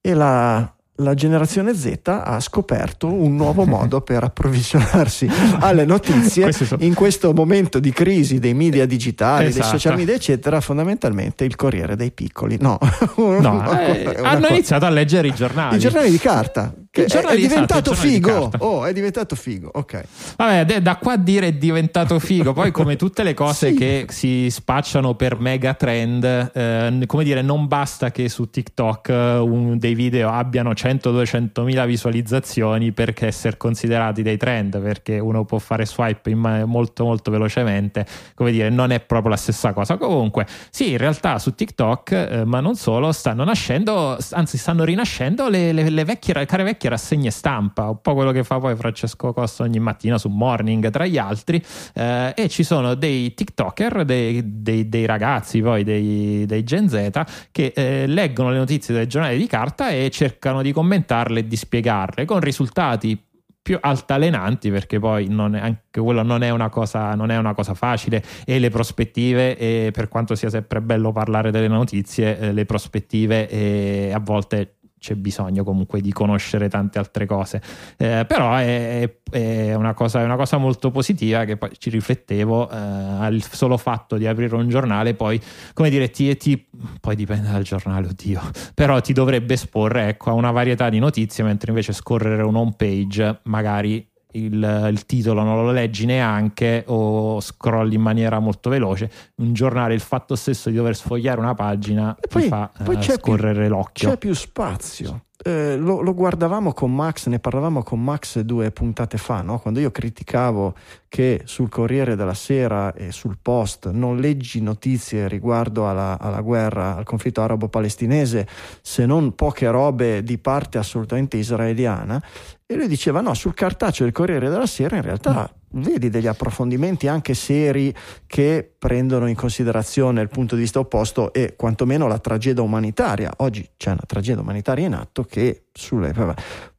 e 0.00 0.14
la, 0.14 0.74
la 0.98 1.14
generazione 1.14 1.74
Z 1.74 1.98
ha 2.04 2.38
scoperto 2.40 3.12
un 3.12 3.34
nuovo 3.34 3.64
modo 3.66 4.00
per 4.00 4.22
approvvigionarsi 4.22 5.28
alle 5.58 5.84
notizie 5.86 6.50
in 6.78 6.94
questo 6.94 7.32
momento 7.32 7.80
di 7.80 7.90
crisi 7.90 8.38
dei 8.38 8.54
media 8.54 8.86
digitali, 8.86 9.46
esatto. 9.46 9.70
dei 9.70 9.78
social 9.78 9.96
media, 9.96 10.14
eccetera. 10.14 10.60
Fondamentalmente 10.60 11.44
il 11.44 11.56
Corriere 11.56 11.96
dei 11.96 12.12
Piccoli. 12.12 12.56
No, 12.60 12.78
no 13.16 13.78
eh, 13.80 14.16
hanno 14.22 14.46
iniziato 14.48 14.86
a 14.86 14.90
leggere 14.90 15.28
i 15.28 15.34
giornali. 15.34 15.76
I 15.76 15.78
giornali 15.80 16.10
di 16.10 16.18
carta. 16.18 16.72
Che 16.94 17.06
è, 17.06 17.20
è, 17.22 17.36
diventato 17.36 17.90
esatto, 17.90 18.08
figo. 18.08 18.50
Oh, 18.58 18.84
è 18.84 18.92
diventato 18.92 19.34
figo. 19.34 19.68
Ok. 19.72 20.04
Vabbè, 20.36 20.80
da 20.80 20.94
qua 20.94 21.14
a 21.14 21.16
dire 21.16 21.48
è 21.48 21.52
diventato 21.52 22.20
figo. 22.20 22.52
Poi, 22.52 22.70
come 22.72 22.94
tutte 22.94 23.24
le 23.24 23.34
cose 23.34 23.70
sì. 23.70 23.74
che 23.74 24.06
si 24.10 24.48
spacciano 24.48 25.16
per 25.16 25.40
mega 25.40 25.74
trend, 25.74 26.22
eh, 26.54 27.02
come 27.06 27.24
dire, 27.24 27.42
non 27.42 27.66
basta 27.66 28.12
che 28.12 28.28
su 28.28 28.48
TikTok 28.48 29.08
uh, 29.08 29.12
un, 29.44 29.76
dei 29.76 29.96
video 29.96 30.30
abbiano 30.30 30.70
100-200 30.70 31.64
mila 31.64 31.84
visualizzazioni 31.84 32.92
perché 32.92 33.26
essere 33.26 33.56
considerati 33.56 34.22
dei 34.22 34.36
trend. 34.36 34.80
Perché 34.80 35.18
uno 35.18 35.44
può 35.44 35.58
fare 35.58 35.86
swipe 35.86 36.30
in, 36.30 36.62
molto, 36.64 37.02
molto 37.02 37.32
velocemente. 37.32 38.06
Come 38.36 38.52
dire, 38.52 38.70
non 38.70 38.92
è 38.92 39.00
proprio 39.00 39.30
la 39.30 39.36
stessa 39.36 39.72
cosa. 39.72 39.96
Comunque, 39.96 40.46
sì, 40.70 40.92
in 40.92 40.98
realtà 40.98 41.40
su 41.40 41.56
TikTok, 41.56 42.12
eh, 42.12 42.44
ma 42.44 42.60
non 42.60 42.76
solo, 42.76 43.10
stanno 43.10 43.42
nascendo, 43.42 44.16
anzi, 44.30 44.56
stanno 44.58 44.84
rinascendo 44.84 45.48
le, 45.48 45.72
le, 45.72 45.90
le 45.90 46.04
vecchie, 46.04 46.46
care 46.46 46.62
vecchie 46.62 46.82
vecchie 46.84 46.88
rassegne 46.90 47.30
stampa, 47.30 47.88
un 47.88 48.00
po' 48.00 48.14
quello 48.14 48.32
che 48.32 48.44
fa 48.44 48.58
poi 48.58 48.76
Francesco 48.76 49.32
Costa 49.32 49.62
ogni 49.62 49.78
mattina 49.78 50.18
su 50.18 50.28
Morning 50.28 50.90
tra 50.90 51.06
gli 51.06 51.18
altri, 51.18 51.62
eh, 51.94 52.32
e 52.36 52.48
ci 52.48 52.62
sono 52.62 52.94
dei 52.94 53.34
TikToker, 53.34 54.04
dei, 54.04 54.42
dei, 54.44 54.88
dei 54.88 55.06
ragazzi 55.06 55.60
poi 55.60 55.84
dei, 55.84 56.44
dei, 56.46 56.62
Gen 56.64 56.88
Z 56.88 57.10
che 57.50 57.72
eh, 57.74 58.06
leggono 58.06 58.50
le 58.50 58.58
notizie 58.58 58.94
dai 58.94 59.06
giornali 59.06 59.38
di 59.38 59.46
carta 59.46 59.90
e 59.90 60.10
cercano 60.10 60.62
di 60.62 60.72
commentarle 60.72 61.40
e 61.40 61.46
di 61.46 61.56
spiegarle 61.56 62.24
con 62.24 62.40
risultati 62.40 63.20
più 63.62 63.78
altalenanti 63.80 64.70
perché 64.70 64.98
poi 64.98 65.26
è, 65.26 65.30
anche 65.30 66.00
quello 66.00 66.22
non 66.22 66.42
è, 66.42 66.68
cosa, 66.68 67.14
non 67.14 67.30
è, 67.30 67.38
una 67.38 67.54
cosa, 67.54 67.72
facile 67.72 68.22
e 68.44 68.58
le 68.58 68.68
prospettive 68.68 69.56
e 69.56 69.90
per 69.90 70.08
quanto 70.08 70.34
sia 70.34 70.50
sempre 70.50 70.82
bello 70.82 71.12
parlare 71.12 71.50
delle 71.50 71.68
notizie 71.68 72.38
eh, 72.38 72.52
le 72.52 72.66
prospettive 72.66 73.48
eh, 73.48 74.12
a 74.12 74.18
volte 74.18 74.74
c'è 75.04 75.16
bisogno 75.16 75.64
comunque 75.64 76.00
di 76.00 76.12
conoscere 76.12 76.70
tante 76.70 76.98
altre 76.98 77.26
cose. 77.26 77.60
Eh, 77.98 78.24
però 78.26 78.54
è, 78.54 79.16
è, 79.30 79.74
una 79.74 79.92
cosa, 79.92 80.22
è, 80.22 80.24
una 80.24 80.36
cosa, 80.36 80.56
molto 80.56 80.90
positiva 80.90 81.44
che 81.44 81.58
poi 81.58 81.72
ci 81.76 81.90
riflettevo 81.90 82.70
eh, 82.70 82.74
al 82.74 83.42
solo 83.42 83.76
fatto 83.76 84.16
di 84.16 84.26
aprire 84.26 84.54
un 84.54 84.66
giornale, 84.70 85.12
poi 85.12 85.38
come 85.74 85.90
dire, 85.90 86.08
ti, 86.08 86.34
ti, 86.38 86.66
poi 87.00 87.16
dipende 87.16 87.50
dal 87.50 87.64
giornale, 87.64 88.06
oddio, 88.06 88.40
però 88.72 88.98
ti 89.02 89.12
dovrebbe 89.12 89.52
esporre 89.52 90.08
ecco, 90.08 90.30
a 90.30 90.32
una 90.32 90.52
varietà 90.52 90.88
di 90.88 90.98
notizie, 90.98 91.44
mentre 91.44 91.68
invece 91.68 91.92
scorrere 91.92 92.42
un 92.42 92.56
home 92.56 92.72
page 92.74 93.40
magari 93.42 94.10
il, 94.34 94.88
il, 94.90 95.06
titolo 95.06 95.42
non 95.42 95.64
lo 95.64 95.72
leggi 95.72 96.06
neanche 96.06 96.84
o 96.86 97.40
scrolli 97.40 97.94
in 97.94 98.00
maniera 98.00 98.38
molto 98.38 98.70
veloce. 98.70 99.10
Un 99.36 99.52
giornale, 99.52 99.94
il 99.94 100.00
fatto 100.00 100.36
stesso 100.36 100.70
di 100.70 100.76
dover 100.76 100.96
sfogliare 100.96 101.40
una 101.40 101.54
pagina 101.54 102.16
poi, 102.28 102.42
ti 102.42 102.48
fa 102.48 102.70
poi 102.82 102.96
uh, 102.96 103.02
scorrere 103.02 103.66
più, 103.66 103.74
l'occhio. 103.74 104.10
C'è 104.10 104.16
più 104.16 104.34
spazio. 104.34 105.24
Eh, 105.46 105.76
lo, 105.76 106.00
lo, 106.00 106.14
guardavamo 106.14 106.72
con 106.72 106.94
Max, 106.94 107.26
ne 107.26 107.38
parlavamo 107.38 107.82
con 107.82 108.02
Max 108.02 108.38
due 108.40 108.70
puntate 108.70 109.18
fa, 109.18 109.42
no? 109.42 109.58
quando 109.58 109.80
io 109.80 109.90
criticavo 109.90 110.74
che 111.06 111.42
sul 111.44 111.68
Corriere 111.68 112.16
della 112.16 112.34
Sera 112.34 112.94
e 112.94 113.10
sul 113.10 113.36
Post 113.42 113.90
non 113.90 114.16
leggi 114.16 114.62
notizie 114.62 115.28
riguardo 115.28 115.88
alla, 115.88 116.18
alla 116.18 116.40
guerra, 116.40 116.96
al 116.96 117.04
conflitto 117.04 117.42
arabo-palestinese, 117.42 118.46
se 118.80 119.06
non 119.06 119.34
poche 119.34 119.68
robe 119.70 120.22
di 120.22 120.38
parte 120.38 120.78
assolutamente 120.78 121.36
israeliana, 121.36 122.22
e 122.66 122.76
lui 122.76 122.88
diceva 122.88 123.20
no, 123.20 123.34
sul 123.34 123.54
cartaceo 123.54 124.06
del 124.06 124.14
Corriere 124.14 124.48
della 124.48 124.66
Sera 124.66 124.96
in 124.96 125.02
realtà 125.02 125.52
vedi 125.74 126.08
degli 126.08 126.26
approfondimenti 126.26 127.08
anche 127.08 127.34
seri 127.34 127.94
che 128.26 128.74
prendono 128.78 129.26
in 129.26 129.34
considerazione 129.34 130.20
il 130.20 130.28
punto 130.28 130.54
di 130.54 130.62
vista 130.62 130.78
opposto 130.78 131.32
e 131.32 131.54
quantomeno 131.56 132.06
la 132.06 132.18
tragedia 132.18 132.62
umanitaria. 132.62 133.32
Oggi 133.38 133.68
c'è 133.76 133.90
una 133.90 134.04
tragedia 134.06 134.40
umanitaria 134.40 134.86
in 134.86 134.94
atto 134.94 135.24
che 135.24 135.64
sulle... 135.72 136.12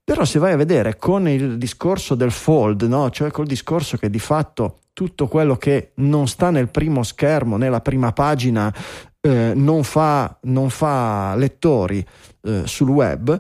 Però 0.03 0.23
se 0.23 0.37
vai 0.37 0.53
a 0.53 0.57
vedere 0.57 0.97
con 0.97 1.27
il 1.27 1.57
discorso 1.57 2.13
del 2.13 2.31
fold, 2.31 2.83
no? 2.83 3.09
cioè 3.09 3.31
col 3.31 3.47
discorso 3.47 3.97
che 3.97 4.09
di 4.09 4.19
fatto 4.19 4.77
tutto 4.93 5.27
quello 5.27 5.57
che 5.57 5.91
non 5.95 6.27
sta 6.27 6.51
nel 6.51 6.69
primo 6.69 7.01
schermo, 7.01 7.57
nella 7.57 7.81
prima 7.81 8.13
pagina, 8.13 8.73
eh, 9.19 9.53
non, 9.55 9.83
fa, 9.83 10.37
non, 10.43 10.69
fa, 10.69 11.35
lettori 11.35 12.05
eh, 12.43 12.61
sul 12.65 12.89
web, 12.89 13.35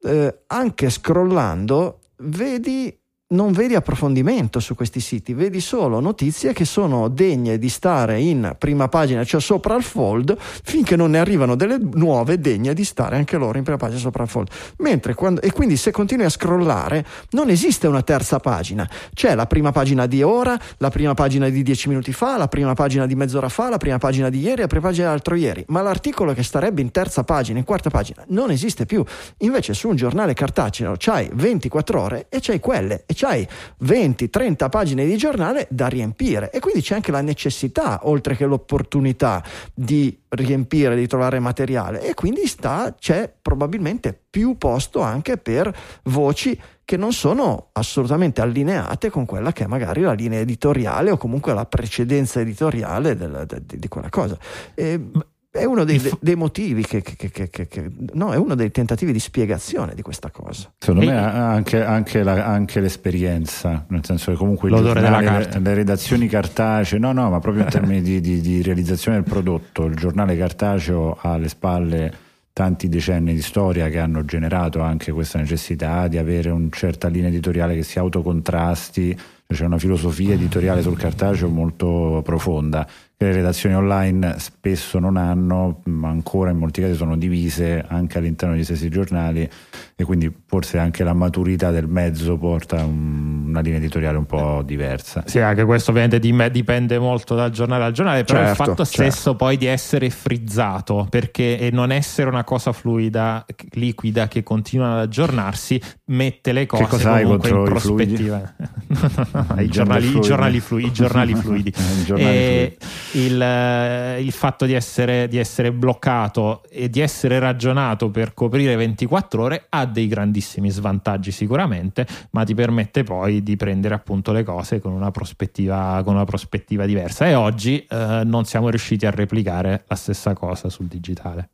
eh, 0.00 0.42
anche 0.46 0.90
scrollando 0.90 2.00
vedi 2.18 2.97
non 3.30 3.52
vedi 3.52 3.74
approfondimento 3.74 4.58
su 4.58 4.74
questi 4.74 5.00
siti, 5.00 5.34
vedi 5.34 5.60
solo 5.60 6.00
notizie 6.00 6.54
che 6.54 6.64
sono 6.64 7.08
degne 7.08 7.58
di 7.58 7.68
stare 7.68 8.18
in 8.20 8.54
prima 8.56 8.88
pagina, 8.88 9.22
cioè 9.22 9.38
sopra 9.38 9.76
il 9.76 9.82
fold, 9.82 10.34
finché 10.38 10.96
non 10.96 11.10
ne 11.10 11.18
arrivano 11.18 11.54
delle 11.54 11.76
nuove 11.78 12.40
degne 12.40 12.72
di 12.72 12.84
stare 12.84 13.16
anche 13.16 13.36
loro 13.36 13.58
in 13.58 13.64
prima 13.64 13.76
pagina 13.76 14.00
sopra 14.00 14.22
il 14.22 14.30
fold. 14.30 14.48
Mentre 14.78 15.12
quando, 15.12 15.42
e 15.42 15.52
quindi 15.52 15.76
se 15.76 15.90
continui 15.90 16.24
a 16.24 16.30
scrollare, 16.30 17.04
non 17.32 17.50
esiste 17.50 17.86
una 17.86 18.00
terza 18.00 18.40
pagina. 18.40 18.88
C'è 19.12 19.34
la 19.34 19.46
prima 19.46 19.72
pagina 19.72 20.06
di 20.06 20.22
ora, 20.22 20.58
la 20.78 20.88
prima 20.88 21.12
pagina 21.12 21.50
di 21.50 21.62
dieci 21.62 21.88
minuti 21.88 22.14
fa, 22.14 22.38
la 22.38 22.48
prima 22.48 22.72
pagina 22.72 23.04
di 23.04 23.14
mezz'ora 23.14 23.50
fa, 23.50 23.68
la 23.68 23.76
prima 23.76 23.98
pagina 23.98 24.30
di 24.30 24.40
ieri, 24.40 24.62
la 24.62 24.68
prima 24.68 24.86
pagina 24.86 25.04
dell'altro 25.04 25.34
ieri. 25.34 25.62
Ma 25.68 25.82
l'articolo 25.82 26.32
che 26.32 26.42
starebbe 26.42 26.80
in 26.80 26.90
terza 26.90 27.24
pagina, 27.24 27.58
in 27.58 27.64
quarta 27.64 27.90
pagina, 27.90 28.24
non 28.28 28.50
esiste 28.50 28.86
più. 28.86 29.04
Invece 29.38 29.74
su 29.74 29.88
un 29.88 29.96
giornale 29.96 30.32
cartaceo 30.32 30.94
c'hai 30.96 31.28
24 31.30 32.00
ore 32.00 32.26
e 32.30 32.38
c'hai 32.40 32.58
quelle. 32.58 33.04
E 33.04 33.16
c'hai 33.18 33.46
20-30 33.84 34.68
pagine 34.68 35.04
di 35.04 35.16
giornale 35.16 35.66
da 35.70 35.88
riempire 35.88 36.50
e 36.50 36.60
quindi 36.60 36.80
c'è 36.82 36.94
anche 36.94 37.10
la 37.10 37.20
necessità, 37.20 38.00
oltre 38.04 38.36
che 38.36 38.46
l'opportunità 38.46 39.42
di 39.74 40.16
riempire, 40.28 40.94
di 40.94 41.08
trovare 41.08 41.40
materiale 41.40 42.02
e 42.02 42.14
quindi 42.14 42.46
sta, 42.46 42.94
c'è 42.96 43.32
probabilmente 43.42 44.18
più 44.30 44.56
posto 44.56 45.00
anche 45.00 45.36
per 45.36 45.74
voci 46.04 46.58
che 46.84 46.96
non 46.96 47.12
sono 47.12 47.68
assolutamente 47.72 48.40
allineate 48.40 49.10
con 49.10 49.26
quella 49.26 49.52
che 49.52 49.64
è 49.64 49.66
magari 49.66 50.00
la 50.02 50.12
linea 50.12 50.40
editoriale 50.40 51.10
o 51.10 51.16
comunque 51.16 51.52
la 51.52 51.66
precedenza 51.66 52.40
editoriale 52.40 53.16
del, 53.16 53.44
de, 53.46 53.62
de, 53.66 53.78
di 53.78 53.88
quella 53.88 54.08
cosa. 54.08 54.38
E, 54.74 55.10
è 55.58 55.64
uno 55.64 55.84
dei, 55.84 56.00
dei 56.20 56.36
motivi 56.36 56.84
che, 56.84 57.02
che, 57.02 57.16
che, 57.16 57.48
che, 57.50 57.90
no, 58.12 58.32
è 58.32 58.36
uno 58.36 58.54
dei 58.54 58.70
tentativi 58.70 59.12
di 59.12 59.18
spiegazione 59.18 59.94
di 59.94 60.02
questa 60.02 60.30
cosa. 60.30 60.72
Secondo 60.78 61.02
e... 61.02 61.06
me 61.06 61.16
anche, 61.18 61.84
anche, 61.84 62.22
la, 62.22 62.44
anche, 62.44 62.80
l'esperienza, 62.80 63.84
nel 63.88 64.04
senso 64.04 64.30
che 64.30 64.36
comunque 64.36 64.70
L'odore 64.70 65.00
giornali, 65.00 65.26
le, 65.26 65.60
le, 65.60 65.74
redazioni 65.74 66.28
cartacee, 66.28 66.98
no, 66.98 67.12
no, 67.12 67.30
ma 67.30 67.40
proprio 67.40 67.64
in 67.64 67.70
termini 67.70 68.00
di, 68.00 68.20
di, 68.20 68.40
di 68.40 68.62
realizzazione 68.62 69.20
del 69.20 69.28
prodotto, 69.28 69.84
il 69.84 69.96
giornale 69.96 70.36
cartaceo 70.36 71.18
ha 71.20 71.32
alle 71.32 71.48
spalle 71.48 72.26
tanti 72.52 72.88
decenni 72.88 73.34
di 73.34 73.42
storia 73.42 73.88
che 73.88 74.00
hanno 74.00 74.24
generato 74.24 74.80
anche 74.80 75.12
questa 75.12 75.38
necessità 75.38 76.08
di 76.08 76.18
avere 76.18 76.50
una 76.50 76.68
certa 76.70 77.06
linea 77.06 77.28
editoriale 77.28 77.74
che 77.76 77.84
si 77.84 77.98
autocontrasti, 78.00 79.16
c'è 79.46 79.64
una 79.64 79.78
filosofia 79.78 80.34
editoriale 80.34 80.82
sul 80.82 80.96
cartaceo 80.96 81.48
molto 81.48 82.20
profonda 82.24 82.86
che 83.18 83.24
le 83.24 83.32
redazioni 83.32 83.74
online 83.74 84.36
spesso 84.38 85.00
non 85.00 85.16
hanno, 85.16 85.80
ma 85.86 86.08
ancora 86.08 86.50
in 86.50 86.56
molti 86.56 86.80
casi 86.80 86.94
sono 86.94 87.16
divise 87.16 87.84
anche 87.84 88.18
all'interno 88.18 88.54
degli 88.54 88.62
stessi 88.62 88.88
giornali 88.88 89.48
e 89.96 90.04
quindi 90.04 90.32
forse 90.46 90.78
anche 90.78 91.02
la 91.02 91.14
maturità 91.14 91.72
del 91.72 91.88
mezzo 91.88 92.38
porta 92.38 92.84
un, 92.84 93.46
una 93.48 93.58
linea 93.58 93.78
editoriale 93.80 94.18
un 94.18 94.26
po' 94.26 94.62
diversa. 94.64 95.24
Sì, 95.26 95.40
anche 95.40 95.64
questo 95.64 95.90
ovviamente 95.90 96.20
dipende 96.20 97.00
molto 97.00 97.34
dal 97.34 97.50
giornale 97.50 97.82
al 97.82 97.92
giornale, 97.92 98.22
però 98.22 98.38
certo, 98.38 98.50
il 98.50 98.56
fatto 98.56 98.84
certo. 98.84 99.10
stesso 99.10 99.34
poi 99.34 99.56
di 99.56 99.66
essere 99.66 100.10
frizzato 100.10 101.08
perché 101.10 101.58
e 101.58 101.70
non 101.72 101.90
essere 101.90 102.28
una 102.28 102.44
cosa 102.44 102.70
fluida, 102.70 103.44
liquida 103.70 104.28
che 104.28 104.44
continua 104.44 104.92
ad 104.92 104.98
aggiornarsi 105.00 105.82
mette 106.04 106.52
le 106.52 106.66
cose 106.66 107.02
comunque 107.02 107.48
in 107.48 107.64
prospettiva. 107.64 108.54
I, 109.58 109.66
giornali, 109.66 110.16
i, 110.16 110.20
giornali 110.20 110.60
fluidi, 110.60 110.86
i 110.86 110.92
giornali 110.92 111.34
fluidi. 111.36 111.74
e 112.14 112.76
il, 113.12 113.40
eh, 113.40 114.20
il, 114.20 114.32
fatto 114.32 114.66
di 114.66 114.74
essere, 114.74 115.28
di 115.28 115.38
essere 115.38 115.72
bloccato 115.72 116.62
e 116.68 116.90
di 116.90 117.00
essere 117.00 117.38
ragionato 117.38 118.10
per 118.10 118.34
coprire 118.34 118.76
24 118.76 119.42
ore 119.42 119.66
ha 119.68 119.86
dei 119.86 120.06
grandissimi 120.06 120.70
svantaggi 120.70 121.30
sicuramente, 121.30 122.06
ma 122.30 122.44
ti 122.44 122.54
permette 122.54 123.04
poi 123.04 123.42
di 123.42 123.56
prendere 123.56 123.94
appunto 123.94 124.32
le 124.32 124.42
cose 124.42 124.80
con 124.80 124.92
una 124.92 125.10
prospettiva, 125.10 126.02
con 126.04 126.14
una 126.14 126.24
prospettiva 126.24 126.84
diversa. 126.84 127.26
E 127.26 127.34
oggi 127.34 127.84
eh, 127.88 128.22
non 128.24 128.44
siamo 128.44 128.68
riusciti 128.68 129.06
a 129.06 129.10
replicare 129.10 129.84
la 129.86 129.94
stessa 129.94 130.34
cosa 130.34 130.68
sul 130.68 130.86
digitale. 130.86 131.50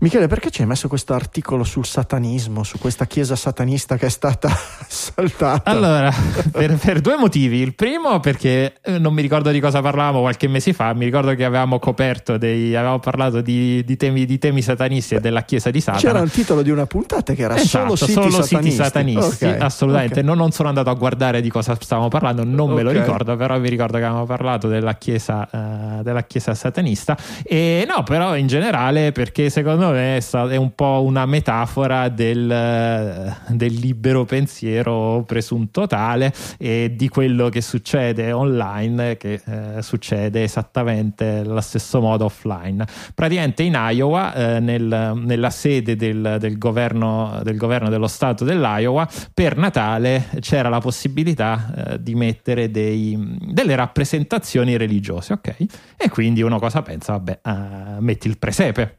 Michele, 0.00 0.26
perché 0.26 0.50
ci 0.50 0.62
hai 0.62 0.66
messo 0.66 0.88
questo 0.88 1.14
articolo 1.14 1.64
sul 1.64 1.84
satanismo, 1.84 2.62
su 2.62 2.78
questa 2.78 3.06
chiesa 3.06 3.36
satanista 3.36 3.96
che 3.96 4.06
è 4.06 4.10
stata 4.10 4.48
saltata? 4.88 5.70
Allora, 5.70 6.12
per, 6.50 6.76
per, 6.76 7.00
due 7.00 7.16
motivi. 7.16 7.58
Il 7.58 7.74
primo 7.74 8.20
perché 8.20 8.74
eh, 8.82 8.98
non 8.98 9.14
mi 9.14 9.22
ricordo 9.22 9.50
di 9.50 9.60
cosa 9.60 9.80
parlavamo 9.80 10.20
qualche 10.20 10.48
mese 10.48 10.72
fa, 10.72 10.87
mi 10.94 11.04
ricordo 11.04 11.34
che 11.34 11.44
avevamo 11.44 11.78
coperto 11.78 12.38
dei, 12.38 12.74
avevamo 12.74 12.98
parlato 12.98 13.40
di, 13.40 13.84
di, 13.84 13.96
temi, 13.96 14.24
di 14.24 14.38
temi 14.38 14.62
satanisti 14.62 15.16
e 15.16 15.20
della 15.20 15.42
chiesa 15.42 15.70
di 15.70 15.80
Satana. 15.80 16.00
C'era 16.00 16.18
il 16.20 16.30
titolo 16.30 16.62
di 16.62 16.70
una 16.70 16.86
puntata 16.86 17.34
che 17.34 17.42
era 17.42 17.56
esatto, 17.56 17.94
solo 17.94 17.96
siti 17.96 18.12
solo 18.12 18.30
satanisti. 18.30 18.70
Siti 18.70 18.82
satanisti 18.82 19.44
okay, 19.44 19.58
assolutamente. 19.60 20.14
Okay. 20.14 20.24
Non, 20.24 20.36
non, 20.38 20.50
sono 20.52 20.68
andato 20.68 20.90
a 20.90 20.94
guardare 20.94 21.40
di 21.40 21.50
cosa 21.50 21.76
stavamo 21.78 22.08
parlando, 22.08 22.44
non 22.44 22.70
me 22.70 22.82
lo 22.82 22.90
ricordo, 22.90 23.36
però 23.36 23.58
vi 23.58 23.68
ricordo 23.68 23.98
che 23.98 24.04
avevamo 24.04 24.26
parlato 24.26 24.68
della 24.68 24.94
chiesa, 24.94 25.48
uh, 25.50 26.02
della 26.02 26.22
chiesa 26.22 26.54
satanista. 26.54 27.16
E 27.44 27.86
no, 27.86 28.02
però 28.02 28.36
in 28.36 28.46
generale, 28.46 29.12
perché 29.12 29.50
secondo 29.50 29.90
me 29.90 30.18
è, 30.18 30.56
un 30.56 30.74
po' 30.74 31.02
una 31.04 31.26
metafora 31.26 32.08
del, 32.08 33.36
del 33.48 33.72
libero 33.74 34.24
pensiero 34.24 35.24
presunto 35.26 35.86
tale 35.86 36.32
e 36.58 36.92
di 36.96 37.08
quello 37.08 37.48
che 37.48 37.60
succede 37.60 38.32
online, 38.32 39.16
che 39.16 39.40
eh, 39.44 39.82
succede 39.82 40.42
esattamente 40.42 40.77
allo 40.80 41.60
stesso 41.60 42.00
modo 42.00 42.26
offline. 42.26 42.84
Praticamente 43.14 43.62
in 43.62 43.74
Iowa, 43.76 44.34
eh, 44.34 44.60
nel, 44.60 45.12
nella 45.14 45.50
sede 45.50 45.96
del, 45.96 46.36
del 46.38 46.58
governo 46.58 47.40
del 47.42 47.56
governo 47.56 47.88
dello 47.88 48.06
Stato 48.06 48.44
dell'Iowa, 48.44 49.08
per 49.32 49.56
Natale 49.56 50.28
c'era 50.40 50.68
la 50.68 50.80
possibilità 50.80 51.72
eh, 51.74 52.02
di 52.02 52.14
mettere 52.14 52.70
dei, 52.70 53.36
delle 53.40 53.74
rappresentazioni 53.74 54.76
religiose, 54.76 55.32
ok? 55.34 55.56
E 55.96 56.08
quindi 56.08 56.42
uno 56.42 56.58
cosa 56.58 56.82
pensa? 56.82 57.12
Vabbè, 57.12 57.40
uh, 57.42 58.00
metti 58.00 58.28
il 58.28 58.38
presepe 58.38 58.98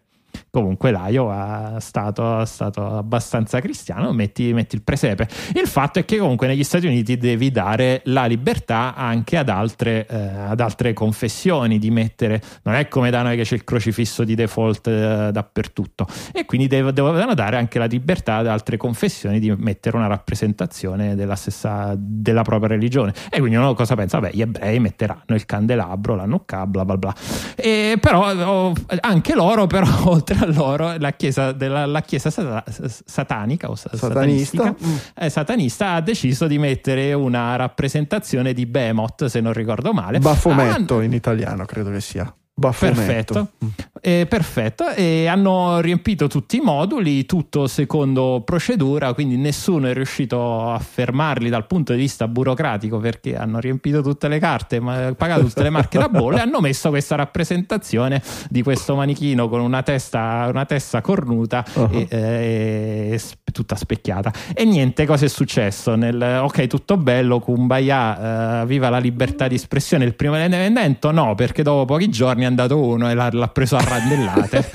comunque 0.52 0.92
l'Iowa 0.92 1.78
è 1.78 1.82
stato, 1.82 2.44
stato 2.46 2.86
abbastanza 2.86 3.60
cristiano, 3.60 4.12
metti, 4.12 4.54
metti, 4.54 4.76
il 4.76 4.82
presepe. 4.82 5.28
Il 5.54 5.68
fatto 5.68 6.00
è 6.00 6.06
che 6.06 6.18
comunque 6.18 6.48
negli 6.48 6.64
Stati 6.64 6.88
Uniti 6.88 7.18
devi 7.18 7.52
dare 7.52 8.02
la 8.06 8.26
libertà 8.26 8.96
anche 8.96 9.38
ad 9.38 9.50
altre, 9.50 10.08
eh, 10.08 10.18
ad 10.18 10.60
altre 10.60 10.94
confessioni 10.94 11.78
di 11.78 11.92
mettere, 11.92 12.42
non 12.64 12.76
è 12.76 12.88
come 12.88 13.10
da 13.10 13.22
noi 13.22 13.36
che 13.36 13.44
c'è 13.44 13.56
il 13.56 13.64
crocifisso 13.64 14.24
di 14.24 14.36
default 14.36 14.88
eh, 14.88 15.30
dappertutto, 15.32 16.08
e 16.34 16.46
quindi 16.46 16.68
dev, 16.68 16.90
devono 16.90 17.34
dare 17.34 17.58
anche 17.58 17.80
la 17.80 17.86
libertà 17.86 18.38
ad 18.38 18.48
altre 18.48 18.78
confessioni 18.78 19.40
di 19.40 19.54
mettere 19.56 19.98
una 19.98 20.08
rappresentazione 20.08 21.16
della 21.16 21.36
stessa, 21.36 21.94
della 21.96 22.42
propria 22.42 22.70
religione. 22.70 23.14
E 23.30 23.40
quindi 23.40 23.58
uno 23.58 23.74
cosa 23.74 23.96
pensa? 23.96 24.20
Beh, 24.20 24.32
gli 24.34 24.42
ebrei 24.42 24.80
metteranno 24.80 25.24
il 25.28 25.46
candelabro, 25.46 26.16
la 26.16 26.26
nucca, 26.26 26.66
bla 26.66 26.86
bla 26.86 26.98
bla. 26.98 27.16
E 27.56 27.98
però 28.00 28.32
oh, 28.32 28.74
anche 29.02 29.36
loro 29.36 29.68
però 29.68 29.88
oltre 30.10 30.39
a 30.40 30.46
loro 30.52 30.96
la 30.98 31.12
chiesa, 31.14 31.52
della, 31.52 31.86
la 31.86 32.02
chiesa 32.02 32.30
sata, 32.30 32.64
satanica 33.06 33.70
o 33.70 33.76
satanista. 33.76 34.76
Eh, 35.16 35.30
satanista 35.30 35.94
ha 35.94 36.02
deciso 36.02 36.48
di 36.48 36.58
mettere 36.58 37.14
una 37.14 37.56
rappresentazione 37.56 38.54
di 38.54 38.66
Behemoth 38.66 39.26
se 39.26 39.40
non 39.42 39.54
ricordo 39.54 39.94
male 39.94 40.20
Baffometto 40.20 40.98
ah, 40.98 41.04
in 41.04 41.14
italiano 41.14 41.66
credo 41.66 41.92
che 41.92 42.02
sia 42.02 42.34
Perfetto. 42.60 43.52
Mm. 43.64 43.68
Eh, 44.02 44.26
perfetto, 44.28 44.90
e 44.92 45.28
hanno 45.28 45.82
riempito 45.82 46.28
tutti 46.28 46.58
i 46.58 46.60
moduli, 46.62 47.26
tutto 47.26 47.68
secondo 47.68 48.42
procedura, 48.46 49.14
quindi 49.14 49.36
nessuno 49.36 49.88
è 49.88 49.94
riuscito 49.94 50.72
a 50.72 50.80
fermarli 50.80 51.50
dal 51.50 51.68
punto 51.68 51.92
di 51.92 52.00
vista 52.00 52.28
burocratico 52.28 52.98
perché 53.00 53.36
hanno 53.36 53.60
riempito 53.60 54.02
tutte 54.02 54.30
le 54.30 54.40
carte, 54.40 54.80
ma, 54.80 55.14
pagato 55.18 55.42
tutte 55.42 55.64
le 55.64 55.70
marche 55.70 55.98
da 55.98 56.08
bollo 56.08 56.38
e 56.38 56.40
hanno 56.42 56.62
messo 56.62 56.90
questa 56.90 57.16
rappresentazione 57.16 58.22
di 58.50 58.64
questo 58.64 58.96
manichino 58.96 59.50
con 59.50 59.60
una 59.60 59.84
testa, 59.84 60.48
una 60.50 60.66
testa 60.66 61.02
cornuta 61.02 61.66
uh-huh. 61.74 61.90
e, 61.92 62.08
e, 62.10 63.10
e, 63.12 63.22
tutta 63.52 63.76
specchiata. 63.76 64.32
E 64.54 64.66
niente, 64.66 65.06
cosa 65.06 65.26
è 65.26 65.30
successo? 65.30 65.96
Nel, 65.96 66.22
ok, 66.22 66.68
tutto 66.68 66.98
bello, 66.98 67.40
Kumbaya, 67.40 68.62
uh, 68.62 68.66
viva 68.66 68.90
la 68.90 69.00
libertà 69.00 69.48
di 69.48 69.56
espressione, 69.56 70.06
il 70.06 70.16
primo 70.16 70.36
evento? 70.36 71.12
No, 71.12 71.36
perché 71.36 71.64
dopo 71.64 71.86
pochi 71.86 72.10
giorni 72.10 72.44
è 72.44 72.46
andato 72.46 72.80
uno 72.80 73.10
e 73.10 73.14
l'ha, 73.14 73.30
l'ha 73.32 73.48
preso 73.48 73.76
a 73.76 73.82
randellate, 73.82 74.70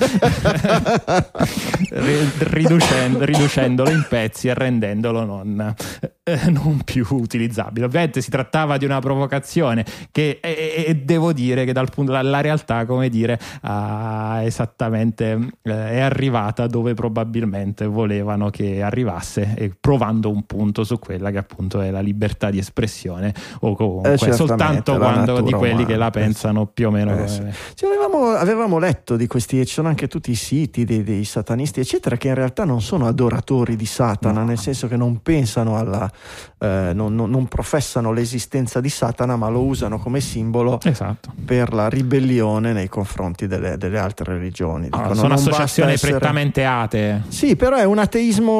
riducendo, 2.39 3.23
riducendolo 3.23 3.89
in 3.89 4.05
pezzi 4.07 4.47
e 4.47 4.53
rendendolo 4.53 5.23
non, 5.23 5.75
eh, 6.23 6.39
non 6.49 6.81
più 6.83 7.05
utilizzabile. 7.09 7.85
Ovviamente 7.85 8.21
si 8.21 8.29
trattava 8.29 8.77
di 8.77 8.85
una 8.85 8.99
provocazione 8.99 9.85
che 10.11 10.39
e, 10.41 10.85
e 10.87 10.95
devo 10.95 11.33
dire 11.33 11.65
che 11.65 11.73
dal 11.73 11.89
punto 11.89 12.11
la 12.11 12.41
realtà, 12.41 12.85
come 12.85 13.09
dire, 13.09 13.39
ha 13.61 14.41
esattamente 14.43 15.49
eh, 15.61 15.89
è 15.89 15.99
arrivata 15.99 16.67
dove 16.67 16.93
probabilmente 16.93 17.85
volevano 17.85 18.49
che 18.49 18.64
arrivasse 18.81 19.53
e 19.55 19.71
provando 19.79 20.29
un 20.29 20.43
punto 20.43 20.83
su 20.83 20.99
quella 20.99 21.31
che 21.31 21.37
appunto 21.37 21.81
è 21.81 21.91
la 21.91 21.99
libertà 21.99 22.49
di 22.49 22.57
espressione 22.57 23.33
o 23.61 23.75
comunque 23.75 24.13
eh, 24.13 24.33
soltanto 24.33 24.95
quando 24.97 25.41
di 25.41 25.51
quelli 25.51 25.73
umana, 25.73 25.87
che 25.87 25.95
la 25.95 26.09
pensano 26.09 26.65
più 26.65 26.87
o 26.87 26.91
meno 26.91 27.23
eh, 27.23 27.27
sì. 27.27 27.43
Sì, 27.73 27.85
avevamo, 27.85 28.29
avevamo, 28.29 28.77
letto 28.77 29.15
di 29.15 29.27
questi 29.27 29.65
ci 29.65 29.73
sono 29.73 29.87
anche 29.87 30.07
tutti 30.07 30.31
i 30.31 30.35
siti 30.35 30.85
dei, 30.85 31.03
dei, 31.03 31.23
satanisti 31.23 31.79
eccetera 31.79 32.17
che 32.17 32.27
in 32.27 32.35
realtà 32.35 32.65
non 32.65 32.81
sono 32.81 33.07
adoratori 33.07 33.75
di 33.75 33.85
Satana 33.85 34.41
no. 34.41 34.45
nel 34.45 34.59
senso 34.59 34.87
che 34.87 34.95
non 34.95 35.21
pensano 35.21 35.77
alla 35.77 36.11
eh, 36.59 36.91
non, 36.93 37.15
non, 37.15 37.29
non, 37.29 37.47
professano 37.47 38.11
l'esistenza 38.11 38.79
di 38.81 38.89
Satana 38.89 39.35
ma 39.35 39.49
lo 39.49 39.63
usano 39.63 39.99
come 39.99 40.19
simbolo 40.19 40.79
esatto. 40.83 41.33
per 41.43 41.73
la 41.73 41.89
ribellione 41.89 42.73
nei 42.73 42.87
confronti 42.87 43.47
delle, 43.47 43.77
delle 43.77 43.99
altre 43.99 44.33
religioni 44.33 44.87
ah, 44.89 44.97
Dicono, 44.97 45.15
sono 45.15 45.33
associazioni 45.33 45.93
essere... 45.93 46.13
prettamente 46.13 46.65
atee 46.65 47.23
sì 47.27 47.55
però 47.55 47.77
è 47.77 47.83
un 47.83 47.99
ateismo 47.99 48.54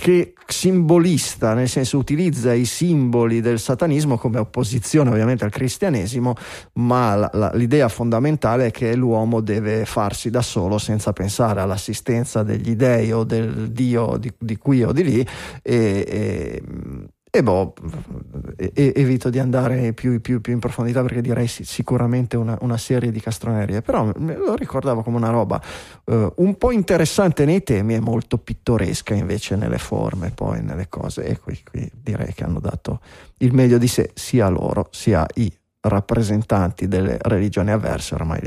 che 0.00 0.32
simbolista, 0.46 1.52
nel 1.52 1.68
senso 1.68 1.98
utilizza 1.98 2.54
i 2.54 2.64
simboli 2.64 3.42
del 3.42 3.58
satanismo 3.58 4.16
come 4.16 4.38
opposizione 4.38 5.10
ovviamente 5.10 5.44
al 5.44 5.50
cristianesimo, 5.50 6.34
ma 6.74 7.14
la, 7.16 7.30
la, 7.34 7.50
l'idea 7.52 7.86
fondamentale 7.88 8.66
è 8.66 8.70
che 8.70 8.94
l'uomo 8.94 9.40
deve 9.42 9.84
farsi 9.84 10.30
da 10.30 10.40
solo 10.40 10.78
senza 10.78 11.12
pensare 11.12 11.60
all'assistenza 11.60 12.42
degli 12.42 12.74
dei 12.76 13.12
o 13.12 13.24
del 13.24 13.72
Dio 13.72 14.16
di, 14.16 14.32
di 14.38 14.56
qui 14.56 14.82
o 14.82 14.92
di 14.92 15.04
lì 15.04 15.20
e, 15.62 16.04
e 16.08 16.62
e 17.32 17.42
boh, 17.44 17.74
evito 18.74 19.30
di 19.30 19.38
andare 19.38 19.92
più, 19.92 20.20
più, 20.20 20.40
più, 20.40 20.52
in 20.52 20.58
profondità 20.58 21.00
perché 21.00 21.20
direi 21.20 21.46
sicuramente 21.46 22.36
una, 22.36 22.58
una, 22.62 22.76
serie 22.76 23.12
di 23.12 23.20
castronerie, 23.20 23.82
però 23.82 24.10
me 24.16 24.34
lo 24.34 24.56
ricordavo 24.56 25.02
come 25.02 25.16
una 25.16 25.30
roba 25.30 25.62
uh, 26.06 26.32
un 26.36 26.56
po' 26.58 26.72
interessante 26.72 27.44
nei 27.44 27.62
temi 27.62 27.94
e 27.94 28.00
molto 28.00 28.38
pittoresca 28.38 29.14
invece 29.14 29.54
nelle 29.54 29.78
forme, 29.78 30.30
poi 30.30 30.60
nelle 30.60 30.88
cose. 30.88 31.24
E 31.24 31.38
qui, 31.38 31.56
qui 31.62 31.88
direi 31.94 32.34
che 32.34 32.42
hanno 32.42 32.58
dato 32.58 33.00
il 33.38 33.52
meglio 33.52 33.78
di 33.78 33.86
sé 33.86 34.10
sia 34.14 34.48
loro 34.48 34.88
sia 34.90 35.24
i 35.34 35.59
rappresentanti 35.82 36.88
delle 36.88 37.16
religioni 37.20 37.70
avverse 37.70 38.14
ormai 38.14 38.40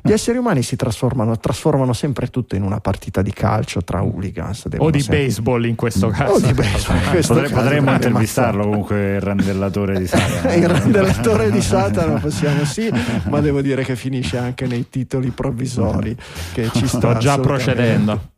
gli 0.00 0.12
esseri 0.12 0.38
umani 0.38 0.62
si 0.62 0.76
trasformano, 0.76 1.36
trasformano 1.38 1.92
sempre 1.92 2.28
tutto 2.28 2.54
in 2.54 2.62
una 2.62 2.78
partita 2.78 3.20
di 3.20 3.32
calcio 3.32 3.82
tra 3.82 4.02
hooligans 4.02 4.68
o 4.76 4.90
di 4.90 5.00
sempre... 5.00 5.24
baseball 5.24 5.64
in 5.64 5.74
questo 5.74 6.08
caso, 6.08 6.38
di 6.38 6.52
baseball 6.52 6.96
in 6.98 7.10
questo 7.10 7.34
Potre, 7.34 7.48
caso. 7.48 7.62
potremmo 7.62 7.92
intervistarlo 7.92 8.64
comunque 8.64 9.14
il 9.14 9.20
randellatore 9.20 9.98
di 9.98 10.06
Satana. 10.08 10.54
Il 10.54 10.68
randellatore 10.68 11.50
di 11.50 11.60
Satana 11.60 12.20
possiamo 12.20 12.64
sì 12.64 12.90
ma 13.28 13.40
devo 13.40 13.60
dire 13.60 13.82
che 13.82 13.96
finisce 13.96 14.38
anche 14.38 14.66
nei 14.66 14.88
titoli 14.88 15.30
provvisori 15.30 16.16
che 16.52 16.70
ci 16.72 16.86
sto 16.86 17.16
già 17.16 17.38
procedendo. 17.38 18.30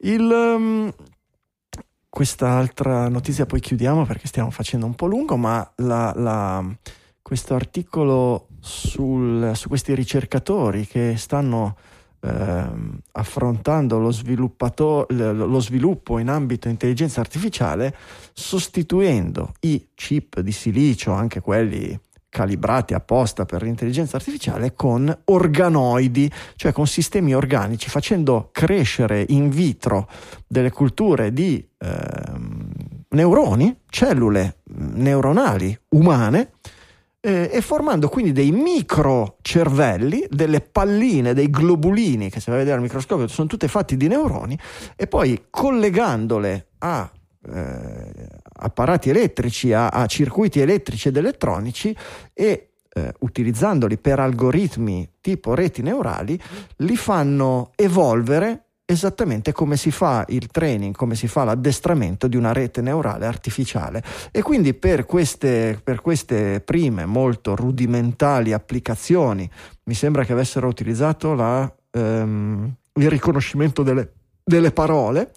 Il, 0.00 0.20
um, 0.20 0.92
quest'altra 2.08 3.08
notizia 3.08 3.46
poi 3.46 3.60
chiudiamo 3.60 4.04
perché 4.04 4.26
stiamo 4.26 4.50
facendo 4.50 4.86
un 4.86 4.94
po' 4.94 5.06
lungo 5.06 5.36
ma 5.36 5.68
la, 5.76 6.12
la 6.14 6.64
questo 7.28 7.54
articolo 7.54 8.46
sul, 8.58 9.52
su 9.54 9.68
questi 9.68 9.94
ricercatori 9.94 10.86
che 10.86 11.18
stanno 11.18 11.76
eh, 12.20 12.66
affrontando 13.12 13.98
lo, 13.98 14.10
lo 15.10 15.60
sviluppo 15.60 16.18
in 16.18 16.30
ambito 16.30 16.70
intelligenza 16.70 17.20
artificiale 17.20 17.94
sostituendo 18.32 19.52
i 19.60 19.88
chip 19.94 20.40
di 20.40 20.52
silicio, 20.52 21.12
anche 21.12 21.40
quelli 21.40 22.00
calibrati 22.30 22.94
apposta 22.94 23.44
per 23.44 23.62
l'intelligenza 23.62 24.16
artificiale 24.16 24.72
con 24.72 25.14
organoidi, 25.24 26.32
cioè 26.56 26.72
con 26.72 26.86
sistemi 26.86 27.34
organici, 27.34 27.90
facendo 27.90 28.48
crescere 28.52 29.22
in 29.28 29.50
vitro 29.50 30.08
delle 30.46 30.70
culture 30.70 31.30
di 31.30 31.62
eh, 31.76 32.88
neuroni, 33.10 33.80
cellule 33.88 34.58
neuronali 34.64 35.78
umane, 35.90 36.52
eh, 37.28 37.50
e 37.52 37.60
formando 37.60 38.08
quindi 38.08 38.32
dei 38.32 38.50
microcervelli, 38.50 40.28
delle 40.30 40.62
palline, 40.62 41.34
dei 41.34 41.50
globulini 41.50 42.30
che 42.30 42.40
se 42.40 42.50
vai 42.50 42.54
a 42.54 42.58
vedere 42.60 42.76
al 42.76 42.82
microscopio 42.82 43.28
sono 43.28 43.46
tutte 43.46 43.68
fatti 43.68 43.98
di 43.98 44.08
neuroni 44.08 44.58
e 44.96 45.06
poi 45.06 45.44
collegandole 45.50 46.68
a 46.78 47.10
eh, 47.52 48.28
apparati 48.60 49.10
elettrici, 49.10 49.74
a, 49.74 49.88
a, 49.88 50.06
circuiti 50.06 50.60
elettrici 50.60 51.08
ed 51.08 51.18
elettronici 51.18 51.94
e 52.32 52.70
eh, 52.90 53.12
utilizzandoli 53.18 53.98
per 53.98 54.20
algoritmi 54.20 55.16
tipo 55.20 55.54
reti 55.54 55.82
neurali, 55.82 56.40
li 56.76 56.96
fanno 56.96 57.72
evolvere 57.76 58.67
esattamente 58.90 59.52
come 59.52 59.76
si 59.76 59.90
fa 59.90 60.24
il 60.28 60.46
training, 60.46 60.96
come 60.96 61.14
si 61.14 61.28
fa 61.28 61.44
l'addestramento 61.44 62.26
di 62.26 62.36
una 62.36 62.54
rete 62.54 62.80
neurale 62.80 63.26
artificiale. 63.26 64.02
E 64.30 64.40
quindi 64.40 64.72
per 64.72 65.04
queste, 65.04 65.78
per 65.84 66.00
queste 66.00 66.60
prime 66.60 67.04
molto 67.04 67.54
rudimentali 67.54 68.54
applicazioni 68.54 69.48
mi 69.84 69.92
sembra 69.94 70.24
che 70.24 70.32
avessero 70.32 70.68
utilizzato 70.68 71.34
la, 71.34 71.70
ehm, 71.90 72.74
il 72.94 73.10
riconoscimento 73.10 73.82
delle, 73.82 74.10
delle 74.42 74.70
parole. 74.70 75.32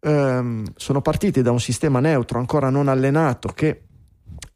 Ehm, 0.00 0.64
sono 0.74 1.00
partiti 1.00 1.40
da 1.40 1.52
un 1.52 1.60
sistema 1.60 2.00
neutro 2.00 2.40
ancora 2.40 2.68
non 2.68 2.88
allenato 2.88 3.50
che 3.54 3.82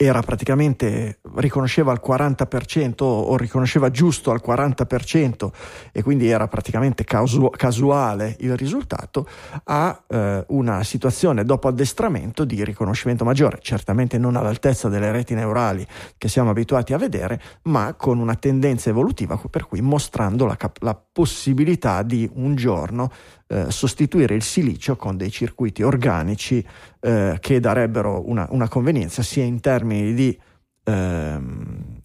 era 0.04 0.20
praticamente 0.22 1.20
riconosceva 1.36 1.92
al 1.92 2.00
40% 2.04 3.02
o 3.02 3.36
riconosceva 3.36 3.90
giusto 3.90 4.30
al 4.30 4.42
40% 4.44 5.50
e 5.92 6.02
quindi 6.02 6.28
era 6.28 6.48
praticamente 6.48 7.04
casu- 7.04 7.50
casuale 7.56 8.36
il 8.40 8.56
risultato 8.56 9.26
a 9.64 10.02
eh, 10.08 10.44
una 10.48 10.82
situazione 10.82 11.44
dopo 11.44 11.68
addestramento 11.68 12.44
di 12.44 12.64
riconoscimento 12.64 13.24
maggiore, 13.24 13.58
certamente 13.60 14.18
non 14.18 14.36
all'altezza 14.36 14.88
delle 14.88 15.12
reti 15.12 15.34
neurali 15.34 15.86
che 16.18 16.28
siamo 16.28 16.50
abituati 16.50 16.92
a 16.92 16.98
vedere, 16.98 17.40
ma 17.62 17.94
con 17.94 18.18
una 18.18 18.34
tendenza 18.34 18.90
evolutiva 18.90 19.40
per 19.50 19.66
cui 19.66 19.80
mostrando 19.80 20.46
la, 20.46 20.56
cap- 20.56 20.82
la 20.82 21.00
possibilità 21.12 22.02
di 22.02 22.28
un 22.34 22.54
giorno 22.54 23.10
eh, 23.52 23.70
sostituire 23.70 24.34
il 24.34 24.42
silicio 24.42 24.96
con 24.96 25.18
dei 25.18 25.30
circuiti 25.30 25.82
organici 25.82 26.66
eh, 27.00 27.36
che 27.38 27.60
darebbero 27.60 28.26
una, 28.26 28.46
una, 28.50 28.66
convenienza 28.66 29.22
sia 29.22 29.44
in 29.44 29.60
termini 29.60 30.14
di 30.14 30.40
eh, 30.84 31.40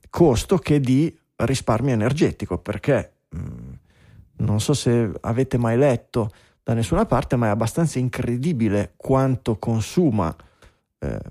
costo 0.10 0.58
che 0.58 0.82
di 0.82 1.18
risparmio 1.38 1.94
energetico, 1.94 2.58
perché 2.58 3.14
mh, 3.30 3.40
mm, 3.40 3.74
non 4.40 4.60
so 4.60 4.74
se 4.74 5.10
avete 5.22 5.58
mai 5.58 5.78
letto 5.78 6.32
da 6.62 6.74
nessuna 6.74 7.06
parte, 7.06 7.38
ma 7.38 7.48
è 7.48 7.50
abbastanza 7.50 7.98
incredibile 7.98 8.92
quanto 8.98 9.58
consuma 9.58 10.36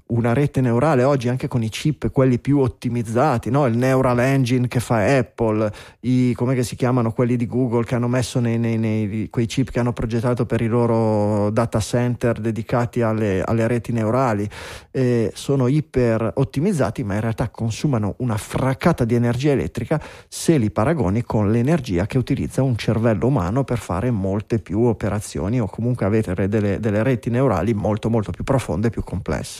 una 0.08 0.32
rete 0.32 0.60
neurale 0.60 1.02
oggi 1.02 1.28
anche 1.28 1.48
con 1.48 1.62
i 1.62 1.68
chip 1.68 2.12
quelli 2.12 2.38
più 2.38 2.60
ottimizzati, 2.60 3.50
no? 3.50 3.66
il 3.66 3.76
Neural 3.76 4.20
Engine 4.20 4.68
che 4.68 4.78
fa 4.78 5.04
Apple, 5.16 5.72
i, 6.00 6.32
come 6.34 6.62
si 6.62 6.76
chiamano 6.76 7.12
quelli 7.12 7.34
di 7.34 7.46
Google 7.46 7.84
che 7.84 7.96
hanno 7.96 8.06
messo 8.06 8.38
nei, 8.38 8.58
nei, 8.58 8.78
nei, 8.78 9.28
quei 9.28 9.46
chip 9.46 9.70
che 9.70 9.80
hanno 9.80 9.92
progettato 9.92 10.46
per 10.46 10.60
i 10.60 10.68
loro 10.68 11.50
data 11.50 11.80
center 11.80 12.38
dedicati 12.38 13.02
alle, 13.02 13.42
alle 13.42 13.66
reti 13.66 13.90
neurali, 13.90 14.48
eh, 14.92 15.32
sono 15.34 15.66
iper 15.66 16.32
ottimizzati 16.36 17.02
ma 17.02 17.14
in 17.14 17.20
realtà 17.20 17.48
consumano 17.48 18.14
una 18.18 18.36
fraccata 18.36 19.04
di 19.04 19.16
energia 19.16 19.50
elettrica 19.50 20.00
se 20.28 20.58
li 20.58 20.70
paragoni 20.70 21.22
con 21.22 21.50
l'energia 21.50 22.06
che 22.06 22.18
utilizza 22.18 22.62
un 22.62 22.76
cervello 22.76 23.26
umano 23.26 23.64
per 23.64 23.78
fare 23.78 24.12
molte 24.12 24.60
più 24.60 24.82
operazioni 24.82 25.60
o 25.60 25.66
comunque 25.66 26.06
avere 26.06 26.48
delle, 26.48 26.78
delle 26.78 27.02
reti 27.02 27.30
neurali 27.30 27.74
molto 27.74 28.08
molto 28.08 28.30
più 28.30 28.44
profonde 28.44 28.86
e 28.86 28.90
più 28.90 29.02
complesse. 29.02 29.55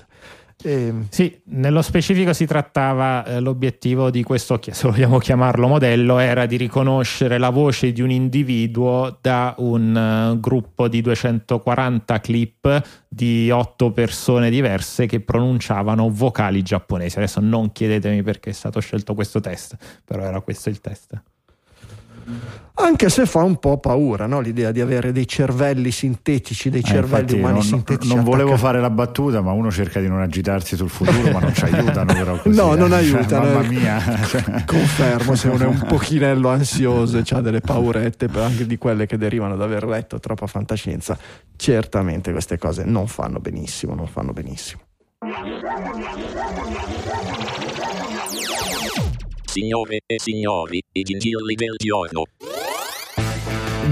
Eh, 0.66 0.92
sì, 1.10 1.40
nello 1.44 1.80
specifico 1.80 2.32
si 2.32 2.44
trattava, 2.44 3.24
eh, 3.24 3.38
l'obiettivo 3.38 4.10
di 4.10 4.24
questo, 4.24 4.58
se 4.60 4.88
vogliamo 4.88 5.18
chiamarlo 5.18 5.68
modello, 5.68 6.18
era 6.18 6.44
di 6.44 6.56
riconoscere 6.56 7.38
la 7.38 7.50
voce 7.50 7.92
di 7.92 8.02
un 8.02 8.10
individuo 8.10 9.16
da 9.20 9.54
un 9.58 10.32
uh, 10.32 10.40
gruppo 10.40 10.88
di 10.88 11.02
240 11.02 12.20
clip 12.20 12.82
di 13.08 13.48
otto 13.48 13.92
persone 13.92 14.50
diverse 14.50 15.06
che 15.06 15.20
pronunciavano 15.20 16.10
vocali 16.10 16.62
giapponesi. 16.62 17.18
Adesso 17.18 17.38
non 17.38 17.70
chiedetemi 17.70 18.24
perché 18.24 18.50
è 18.50 18.52
stato 18.52 18.80
scelto 18.80 19.14
questo 19.14 19.38
test, 19.38 19.76
però 20.04 20.24
era 20.24 20.40
questo 20.40 20.68
il 20.68 20.80
test. 20.80 21.22
Anche 22.78 23.08
se 23.08 23.24
fa 23.24 23.42
un 23.42 23.56
po' 23.56 23.78
paura 23.78 24.26
no? 24.26 24.40
l'idea 24.40 24.70
di 24.70 24.82
avere 24.82 25.10
dei 25.10 25.26
cervelli 25.26 25.90
sintetici, 25.90 26.68
dei 26.68 26.82
eh, 26.82 26.84
cervelli 26.84 27.38
umani 27.38 27.54
non, 27.54 27.62
sintetici. 27.62 28.14
Non 28.14 28.22
volevo 28.22 28.50
attaccati. 28.50 28.66
fare 28.66 28.80
la 28.80 28.90
battuta, 28.90 29.40
ma 29.40 29.52
uno 29.52 29.70
cerca 29.70 29.98
di 30.00 30.08
non 30.08 30.20
agitarsi 30.20 30.76
sul 30.76 30.90
futuro, 30.90 31.30
ma 31.30 31.38
non 31.40 31.54
ci 31.54 31.64
aiutano. 31.64 32.12
Però 32.12 32.38
così, 32.38 32.56
no, 32.56 32.74
eh. 32.74 32.76
non 32.76 32.92
aiutano. 32.92 33.46
mamma 33.46 33.66
mia. 33.66 34.02
Confermo, 34.66 35.34
se 35.34 35.48
uno 35.48 35.64
è 35.64 35.66
un 35.66 35.84
pochinello 35.88 36.50
ansioso 36.50 37.16
e 37.18 37.24
ha 37.30 37.40
delle 37.40 37.60
paurette, 37.60 38.28
anche 38.34 38.66
di 38.66 38.76
quelle 38.76 39.06
che 39.06 39.16
derivano 39.16 39.56
da 39.56 39.64
aver 39.64 39.84
letto 39.84 40.18
troppa 40.18 40.46
fantascienza, 40.46 41.16
certamente 41.56 42.30
queste 42.32 42.58
cose 42.58 42.84
non 42.84 43.06
fanno 43.06 43.38
benissimo, 43.38 43.94
non 43.94 44.06
fanno 44.06 44.32
benissimo. 44.32 44.82
Signore 49.56 50.00
e 50.04 50.20
signori, 50.20 50.82
i 50.92 51.02
gingilli 51.02 51.54
del 51.54 51.76
giorno. 51.78 52.24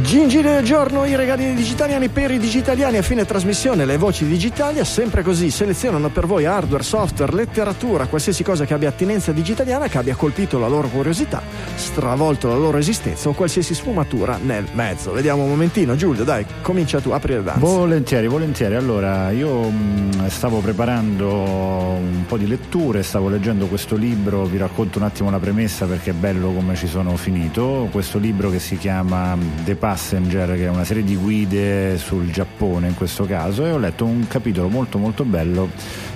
Gingili 0.05 0.43
del 0.43 0.65
giorno, 0.65 1.07
i 1.07 1.17
regali 1.17 1.55
digitaliani 1.55 2.11
per 2.11 2.31
i 2.31 2.39
digitaliani 2.39 2.99
a 2.99 3.03
fine 3.03 3.25
trasmissione, 3.25 3.87
le 3.87 3.97
voci 3.97 4.27
digitali, 4.27 4.85
sempre 4.85 5.23
così 5.23 5.51
selezionano 5.51 6.11
per 6.11 6.27
voi 6.27 6.45
hardware, 6.45 6.83
software, 6.83 7.33
letteratura, 7.33 8.05
qualsiasi 8.05 8.45
cosa 8.45 8.67
che 8.67 8.75
abbia 8.75 8.91
attinenza 8.91 9.33
digitaliana, 9.33 9.89
che 9.89 9.97
abbia 9.97 10.15
colpito 10.15 10.59
la 10.59 10.69
loro 10.69 10.89
curiosità, 10.89 11.41
stravolto 11.75 12.49
la 12.49 12.55
loro 12.57 12.77
esistenza 12.77 13.31
o 13.31 13.33
qualsiasi 13.33 13.75
sfumatura 13.75 14.39
nel 14.41 14.67
mezzo. 14.75 15.11
Vediamo 15.11 15.45
un 15.45 15.49
momentino, 15.49 15.97
Giulio, 15.97 16.23
dai, 16.23 16.45
comincia 16.61 17.01
tu, 17.01 17.09
apri 17.11 17.33
le 17.33 17.43
danze. 17.43 17.61
Volentieri, 17.61 18.27
volentieri. 18.27 18.75
Allora, 18.75 19.31
io 19.31 19.71
mh, 19.71 20.29
stavo 20.29 20.59
preparando 20.59 21.31
un 21.31 22.25
po' 22.29 22.37
di 22.37 22.47
letture, 22.47 23.03
stavo 23.03 23.31
leggendo 23.31 23.69
questo 23.69 23.97
libro, 23.97 24.45
vi 24.45 24.59
racconto 24.59 24.99
un 24.99 25.05
attimo 25.07 25.31
la 25.31 25.39
premessa 25.39 25.87
perché 25.87 26.11
è 26.11 26.15
bello 26.15 26.53
come 26.53 26.77
ci 26.77 26.87
sono 26.87 27.17
finito. 27.17 27.89
Questo 27.91 28.19
libro 28.19 28.51
che 28.51 28.59
si 28.59 28.77
chiama 28.77 29.35
The 29.65 29.77
Passenger, 29.95 30.57
che 30.57 30.65
è 30.65 30.69
una 30.69 30.83
serie 30.83 31.05
di 31.05 31.15
guide 31.15 31.97
sul 31.99 32.29
Giappone 32.33 32.89
in 32.89 32.95
questo 32.97 33.27
caso, 33.27 33.65
e 33.65 33.71
ho 33.71 33.79
letto 33.79 34.05
un 34.05 34.27
capitolo 34.27 34.69
molto 34.69 34.99
molto 34.99 35.23
bello 35.23 35.71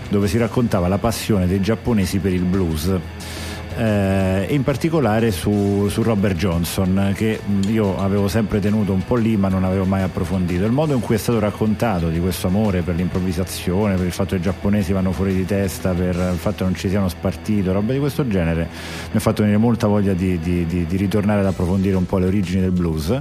dove 0.08 0.26
si 0.26 0.36
raccontava 0.36 0.88
la 0.88 0.98
passione 0.98 1.46
dei 1.46 1.60
giapponesi 1.60 2.18
per 2.18 2.32
il 2.32 2.42
blues. 2.42 2.98
Eh, 3.78 4.46
in 4.50 4.64
particolare 4.64 5.30
su, 5.30 5.86
su, 5.88 6.02
Robert 6.02 6.34
Johnson 6.34 7.12
che 7.14 7.38
io 7.68 7.96
avevo 7.96 8.26
sempre 8.26 8.58
tenuto 8.58 8.92
un 8.92 9.04
po' 9.04 9.14
lì 9.14 9.36
ma 9.36 9.48
non 9.48 9.62
avevo 9.62 9.84
mai 9.84 10.02
approfondito. 10.02 10.64
Il 10.64 10.72
modo 10.72 10.94
in 10.94 11.00
cui 11.00 11.14
è 11.14 11.18
stato 11.18 11.38
raccontato 11.38 12.08
di 12.08 12.18
questo 12.18 12.48
amore 12.48 12.82
per 12.82 12.96
l'improvvisazione 12.96 13.94
per 13.94 14.06
il 14.06 14.10
fatto 14.10 14.30
che 14.30 14.36
i 14.36 14.40
giapponesi 14.40 14.92
vanno 14.92 15.12
fuori 15.12 15.32
di 15.32 15.44
testa 15.44 15.92
per 15.92 16.16
il 16.16 16.38
fatto 16.38 16.56
che 16.56 16.64
non 16.64 16.74
ci 16.74 16.88
siano 16.88 17.08
spartito 17.08 17.70
roba 17.70 17.92
di 17.92 18.00
questo 18.00 18.26
genere 18.26 18.68
mi 19.10 19.16
ha 19.16 19.20
fatto 19.20 19.42
venire 19.42 19.60
molta 19.60 19.86
voglia 19.86 20.12
di, 20.12 20.40
di, 20.40 20.66
di, 20.66 20.84
di 20.84 20.96
ritornare 20.96 21.38
ad 21.38 21.46
approfondire 21.46 21.94
un 21.94 22.04
po' 22.04 22.18
le 22.18 22.26
origini 22.26 22.60
del 22.60 22.72
blues. 22.72 23.16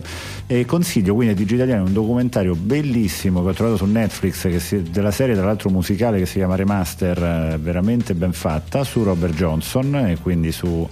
E 0.47 0.65
consiglio 0.65 1.13
quindi 1.13 1.33
ai 1.33 1.39
digitaliani 1.39 1.85
un 1.85 1.93
documentario 1.93 2.55
bellissimo 2.55 3.43
che 3.43 3.49
ho 3.49 3.53
trovato 3.53 3.77
su 3.77 3.85
Netflix 3.85 4.47
si, 4.57 4.81
della 4.81 5.11
serie 5.11 5.35
tra 5.35 5.45
l'altro 5.45 5.69
musicale 5.69 6.17
che 6.17 6.25
si 6.25 6.37
chiama 6.37 6.55
Remaster 6.55 7.21
eh, 7.21 7.57
veramente 7.59 8.15
ben 8.15 8.31
fatta 8.31 8.83
su 8.83 9.03
Robert 9.03 9.35
Johnson 9.35 9.93
e 10.07 10.17
quindi 10.19 10.46
su 10.51 10.87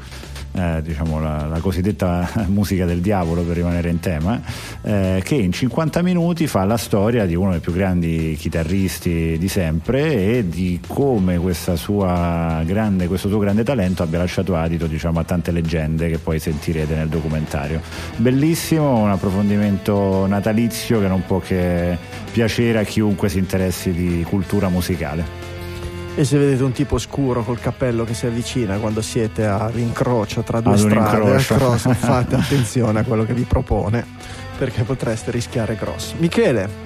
eh, 0.56 0.82
diciamo 0.82 1.20
la, 1.20 1.48
la, 1.48 1.60
cosiddetta 1.60 2.30
musica 2.48 2.86
del 2.86 3.02
diavolo 3.02 3.44
per 3.44 3.58
rimanere 3.58 3.90
in 3.90 4.00
tema, 4.00 4.42
eh, 4.82 5.22
che 5.24 5.36
in 5.36 5.52
50 5.52 6.02
minuti 6.02 6.48
fa 6.48 6.64
la 6.64 6.78
storia 6.78 7.26
di 7.26 7.36
uno 7.36 7.52
dei 7.52 7.60
più 7.60 7.74
grandi 7.74 8.36
chitarristi 8.40 9.38
di 9.38 9.48
sempre 9.48 10.38
e 10.38 10.48
di 10.48 10.80
come 10.88 11.38
grande, 12.66 13.08
questo 13.08 13.28
suo 13.28 13.38
grande 13.38 13.64
talento 13.64 14.04
abbia 14.04 14.20
lasciato 14.20 14.56
adito 14.56 14.88
diciamo, 14.88 15.20
a 15.20 15.24
tante 15.24 15.52
leggende 15.52 16.10
che 16.10 16.18
poi 16.18 16.40
sentirete 16.40 16.96
nel 16.96 17.10
documentario. 17.10 17.82
Bellissimo, 18.16 19.00
un 19.00 19.10
approfondimento 19.10 20.26
natalizio 20.26 21.02
che 21.02 21.08
non 21.08 21.24
può 21.26 21.40
che 21.40 21.98
piacere 22.32 22.80
a 22.80 22.84
chiunque 22.84 23.30
si 23.30 23.40
interessi 23.40 23.92
di 23.92 24.26
cultura 24.28 24.70
musicale. 24.70 25.55
E 26.18 26.24
se 26.24 26.38
vedete 26.38 26.64
un 26.64 26.72
tipo 26.72 26.98
scuro 26.98 27.44
col 27.44 27.60
cappello 27.60 28.06
che 28.06 28.14
si 28.14 28.26
avvicina 28.26 28.78
quando 28.78 29.02
siete 29.02 29.46
all'incrocio 29.46 30.44
tra 30.44 30.62
due 30.62 30.74
Ad 30.74 30.80
strade, 30.80 31.44
cross, 31.44 31.94
fate 31.94 32.36
attenzione 32.40 33.02
a 33.02 33.04
quello 33.04 33.26
che 33.26 33.34
vi 33.34 33.44
propone 33.44 34.06
perché 34.58 34.84
potreste 34.84 35.32
rischiare 35.32 35.76
grosso. 35.76 36.16
Michele, 36.18 36.85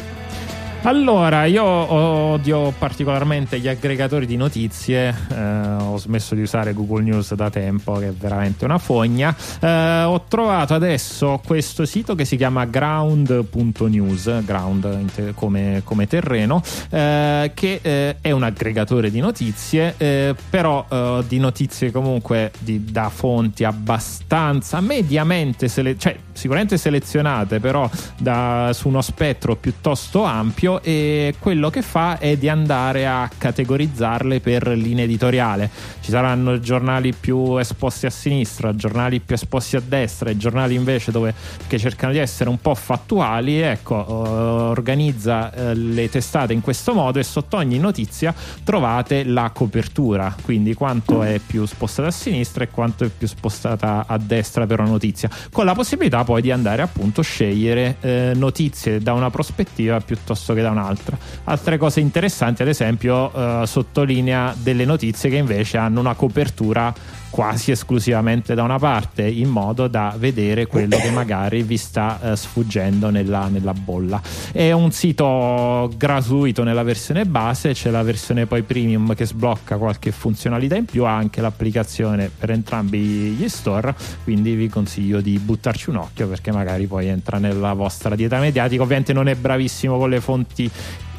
allora, 0.84 1.44
io 1.44 1.64
odio 1.64 2.74
particolarmente 2.78 3.60
gli 3.60 3.68
aggregatori 3.68 4.26
di 4.26 4.38
notizie, 4.38 5.14
eh, 5.30 5.74
ho 5.80 5.98
smesso 5.98 6.36
di 6.36 6.42
usare 6.42 6.74
Google 6.74 7.04
News 7.04 7.34
da 7.34 7.50
tempo, 7.50 7.94
che 7.94 8.08
è 8.08 8.12
veramente 8.14 8.64
una 8.64 8.78
fogna. 8.78 9.36
Eh, 9.60 10.04
ho 10.04 10.24
trovato 10.28 10.74
adesso 10.74 11.42
questo 11.46 11.86
sito 11.86 12.16
che 12.16 12.24
si 12.24 12.38
chiama 12.38 12.64
ground.news, 12.66 14.44
ground 14.46 15.34
come, 15.34 15.82
come 15.84 16.08
terreno, 16.08 16.62
eh, 16.90 17.52
che 17.54 17.80
eh, 17.82 18.16
è 18.22 18.32
un 18.32 18.44
aggregatore 18.44 19.12
di 19.12 19.20
notizie, 19.20 19.96
eh, 19.98 20.34
però 20.50 20.86
eh, 20.90 21.24
di 21.28 21.40
notizie 21.40 21.92
comunque 21.92 22.52
di, 22.58 22.86
da 22.86 23.10
fonti 23.10 23.66
abbastanza 23.66 24.80
mediamente, 24.80 25.68
sele- 25.68 25.98
cioè 25.98 26.16
sicuramente 26.32 26.78
selezionate, 26.78 27.60
però 27.60 27.90
da, 28.18 28.70
su 28.74 28.88
uno 28.88 29.02
spettro 29.02 29.58
piuttosto 29.58 30.24
ampio 30.24 30.69
esempio 30.70 30.82
e 30.84 31.34
quello 31.40 31.70
che 31.70 31.82
fa 31.82 32.20
è 32.20 32.38
di 32.38 32.48
andare 32.48 33.08
a 33.08 33.30
categorizzarle 33.36 34.40
per 34.40 34.68
linea 34.68 35.06
editoriale. 35.06 35.70
Ci 36.02 36.12
saranno 36.12 36.60
giornali 36.60 37.14
più 37.14 37.58
esposti 37.58 38.06
a 38.06 38.10
sinistra, 38.10 38.76
giornali 38.76 39.20
più 39.20 39.36
esposti 39.36 39.76
a 39.76 39.82
destra 39.86 40.30
e 40.30 40.38
giornali 40.38 40.76
invece 40.76 41.12
dove, 41.12 41.34
che 41.68 41.80
cercano 41.80 42.14
di 42.14 42.20
essere 42.20 42.50
un 42.50 42.60
po' 42.60 42.76
fattuali. 42.76 43.60
Ecco, 43.60 43.96
organizza 43.96 45.54
eh, 45.54 45.76
le 45.76 46.10
testate 46.10 46.54
in 46.54 46.62
questo 46.62 46.94
modo 46.94 47.20
e 47.20 47.24
sotto 47.24 47.58
ogni 47.58 47.80
notizia 47.80 48.34
trovate 48.64 49.24
la 49.24 49.52
copertura, 49.54 50.36
quindi 50.44 50.74
quanto 50.74 51.24
è 51.24 51.40
più 51.46 51.66
spostata 51.66 52.10
a 52.10 52.12
sinistra 52.12 52.64
e 52.64 52.70
quanto 52.70 53.06
è 53.06 53.10
più 53.10 53.28
spostata 53.28 54.06
a 54.08 54.18
destra 54.18 54.66
per 54.66 54.80
una 54.80 54.90
notizia, 54.90 55.30
con 55.52 55.66
la 55.66 55.74
possibilità 55.74 56.24
poi 56.24 56.42
di 56.42 56.52
andare 56.52 56.82
appunto 56.82 57.22
a 57.22 57.24
scegliere 57.24 57.98
eh, 58.02 58.32
notizie 58.36 59.00
da 59.00 59.14
una 59.14 59.30
prospettiva 59.30 60.00
piuttosto 60.00 60.54
che 60.54 60.59
che 60.60 60.66
da 60.66 60.72
un'altra. 60.72 61.18
Altre 61.46 61.78
cose 61.78 62.00
interessanti, 62.00 62.62
ad 62.62 62.68
esempio, 62.68 63.32
eh, 63.34 63.66
sottolinea 63.66 64.54
delle 64.58 64.86
notizie 64.86 65.30
che 65.30 65.38
invece 65.38 65.78
hanno 65.78 66.00
una 66.00 66.14
copertura 66.14 66.94
quasi 67.30 67.72
esclusivamente 67.72 68.56
da 68.56 68.64
una 68.64 68.80
parte 68.80 69.24
in 69.24 69.50
modo 69.50 69.88
da 69.88 70.16
vedere 70.18 70.68
quello 70.68 70.98
che 70.98 71.12
magari 71.12 71.64
vi 71.64 71.78
sta 71.78 72.20
eh, 72.22 72.36
sfuggendo 72.36 73.10
nella, 73.10 73.48
nella, 73.48 73.74
bolla. 73.74 74.22
È 74.52 74.72
un 74.72 74.92
sito 74.92 75.92
gratuito 75.96 76.64
nella 76.64 76.84
versione 76.84 77.26
base 77.26 77.74
c'è 77.74 77.90
la 77.90 78.04
versione 78.04 78.46
poi 78.46 78.64
premium 78.64 79.14
che 79.14 79.26
sblocca 79.26 79.78
qualche 79.78 80.12
funzionalità 80.12 80.76
in 80.76 80.86
più 80.86 81.06
ha 81.06 81.16
anche 81.16 81.42
l'applicazione 81.42 82.30
per 82.36 82.52
entrambi 82.52 83.00
gli 83.00 83.48
store 83.48 83.96
quindi 84.24 84.56
vi 84.56 84.70
consiglio 84.70 85.22
di 85.22 85.38
buttarci 85.38 85.90
un 85.90 85.98
occhio 85.98 86.28
perché 86.28 86.52
magari 86.52 86.88
poi 86.88 87.08
entra 87.08 87.38
nella 87.38 87.74
vostra 87.74 88.16
dieta 88.16 88.40
mediatica. 88.40 88.82
Ovviamente 88.82 89.14
non 89.14 89.28
è 89.28 89.36
bravissimo 89.36 89.98
con 89.98 90.10
le 90.10 90.22
fonti 90.22 90.70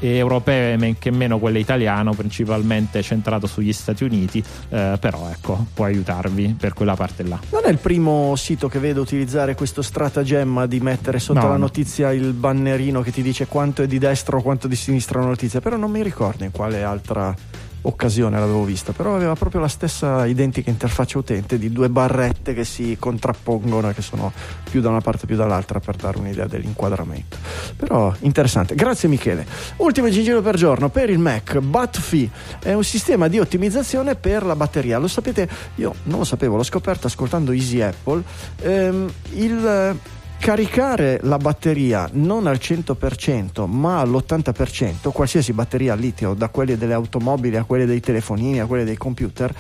europee 0.01 0.77
men 0.77 0.99
che 0.99 1.11
meno 1.11 1.39
quelle 1.39 1.59
italiano 1.59 2.13
principalmente 2.13 3.03
centrato 3.03 3.47
sugli 3.47 3.73
Stati 3.73 4.05
Uniti 4.05 4.43
eh, 4.69 4.97
però 4.99 5.29
ecco 5.31 5.67
può 5.73 5.85
aiutarvi 5.85 6.57
per 6.59 6.73
quella 6.73 6.95
parte 6.95 7.23
là. 7.23 7.39
Non 7.51 7.63
è 7.65 7.69
il 7.69 7.79
primo 7.79 8.35
sito 8.37 8.69
che 8.69 8.79
vedo 8.79 9.01
utilizzare 9.01 9.55
questo 9.55 9.83
stratagemma 9.83 10.67
di 10.67 10.81
mettere 10.81 11.19
sotto 11.19 11.41
no, 11.41 11.49
la 11.49 11.57
notizia 11.57 12.13
il 12.13 12.33
bannerino 12.33 13.03
che 13.03 13.13
ti 13.13 13.23
dice 13.23 13.47
quanto 13.47 13.83
è 13.83 13.87
di 13.87 13.99
destra 13.99 14.37
o 14.37 14.43
quanto 14.43 14.69
di 14.69 14.77
sinistra 14.77 15.19
una 15.19 15.29
notizia 15.29 15.61
però 15.61 15.77
non 15.77 15.91
mi 15.91 16.03
ricordo 16.03 16.45
in 16.45 16.51
quale 16.51 16.83
altra 16.83 17.35
occasione 17.83 18.39
l'avevo 18.39 18.65
vista, 18.65 18.93
però 18.93 19.15
aveva 19.15 19.35
proprio 19.35 19.61
la 19.61 19.69
stessa 19.69 20.27
identica 20.27 20.71
interfaccia 20.71 21.19
utente 21.19 21.59
di 21.59 21.73
due 21.73 21.89
barrette 21.89 22.55
che 22.55 22.65
si 22.65 22.97
contrappongono 22.99 23.91
e 23.91 23.95
che 23.95 24.03
sono 24.03 24.33
più 24.69 24.81
da 24.81 24.91
una 24.91 25.01
parte 25.01 25.27
più 25.27 25.37
dall'altra 25.37 25.81
per 25.81 25.97
dare 25.97 26.19
un'idea 26.19 26.47
dell'inquadramento. 26.47 27.37
Però 27.77 28.15
interessante. 28.21 28.75
Grazie 28.75 29.09
Michele. 29.09 29.47
Ultimo 29.77 30.09
giro 30.11 30.43
per 30.43 30.57
giorno 30.57 30.89
per 30.89 31.11
il 31.11 31.19
Mac. 31.19 31.59
BatFi 31.59 32.31
è 32.63 32.73
un 32.73 32.85
sistema 32.85 33.29
di 33.29 33.39
ottimizzazione 33.39 34.15
per 34.15 34.45
la 34.45 34.57
batteria. 34.57 34.99
Lo 34.99 35.09
sapete, 35.09 35.49
io 35.77 35.95
non 36.05 36.19
lo 36.19 36.25
sapevo, 36.25 36.57
l'ho 36.57 36.63
scoperto 36.63 37.07
ascoltando 37.07 37.53
Easy 37.53 37.81
Apple. 37.81 38.23
Ehm, 38.63 39.11
il 39.33 39.99
caricare 40.41 41.21
la 41.25 41.37
batteria 41.37 42.09
non 42.13 42.47
al 42.47 42.57
100% 42.57 43.67
ma 43.67 44.01
all'80%, 44.01 45.13
qualsiasi 45.13 45.53
batteria 45.53 45.95
litio, 45.95 46.33
da 46.33 46.49
quelle 46.49 46.79
delle 46.79 46.95
automobili 46.95 47.59
a 47.59 47.65
quelle 47.65 47.85
dei 47.85 48.01
telefonini 48.01 48.59
a 48.59 48.65
quelle 48.65 48.85
dei 48.85 48.97
computer, 48.97 49.55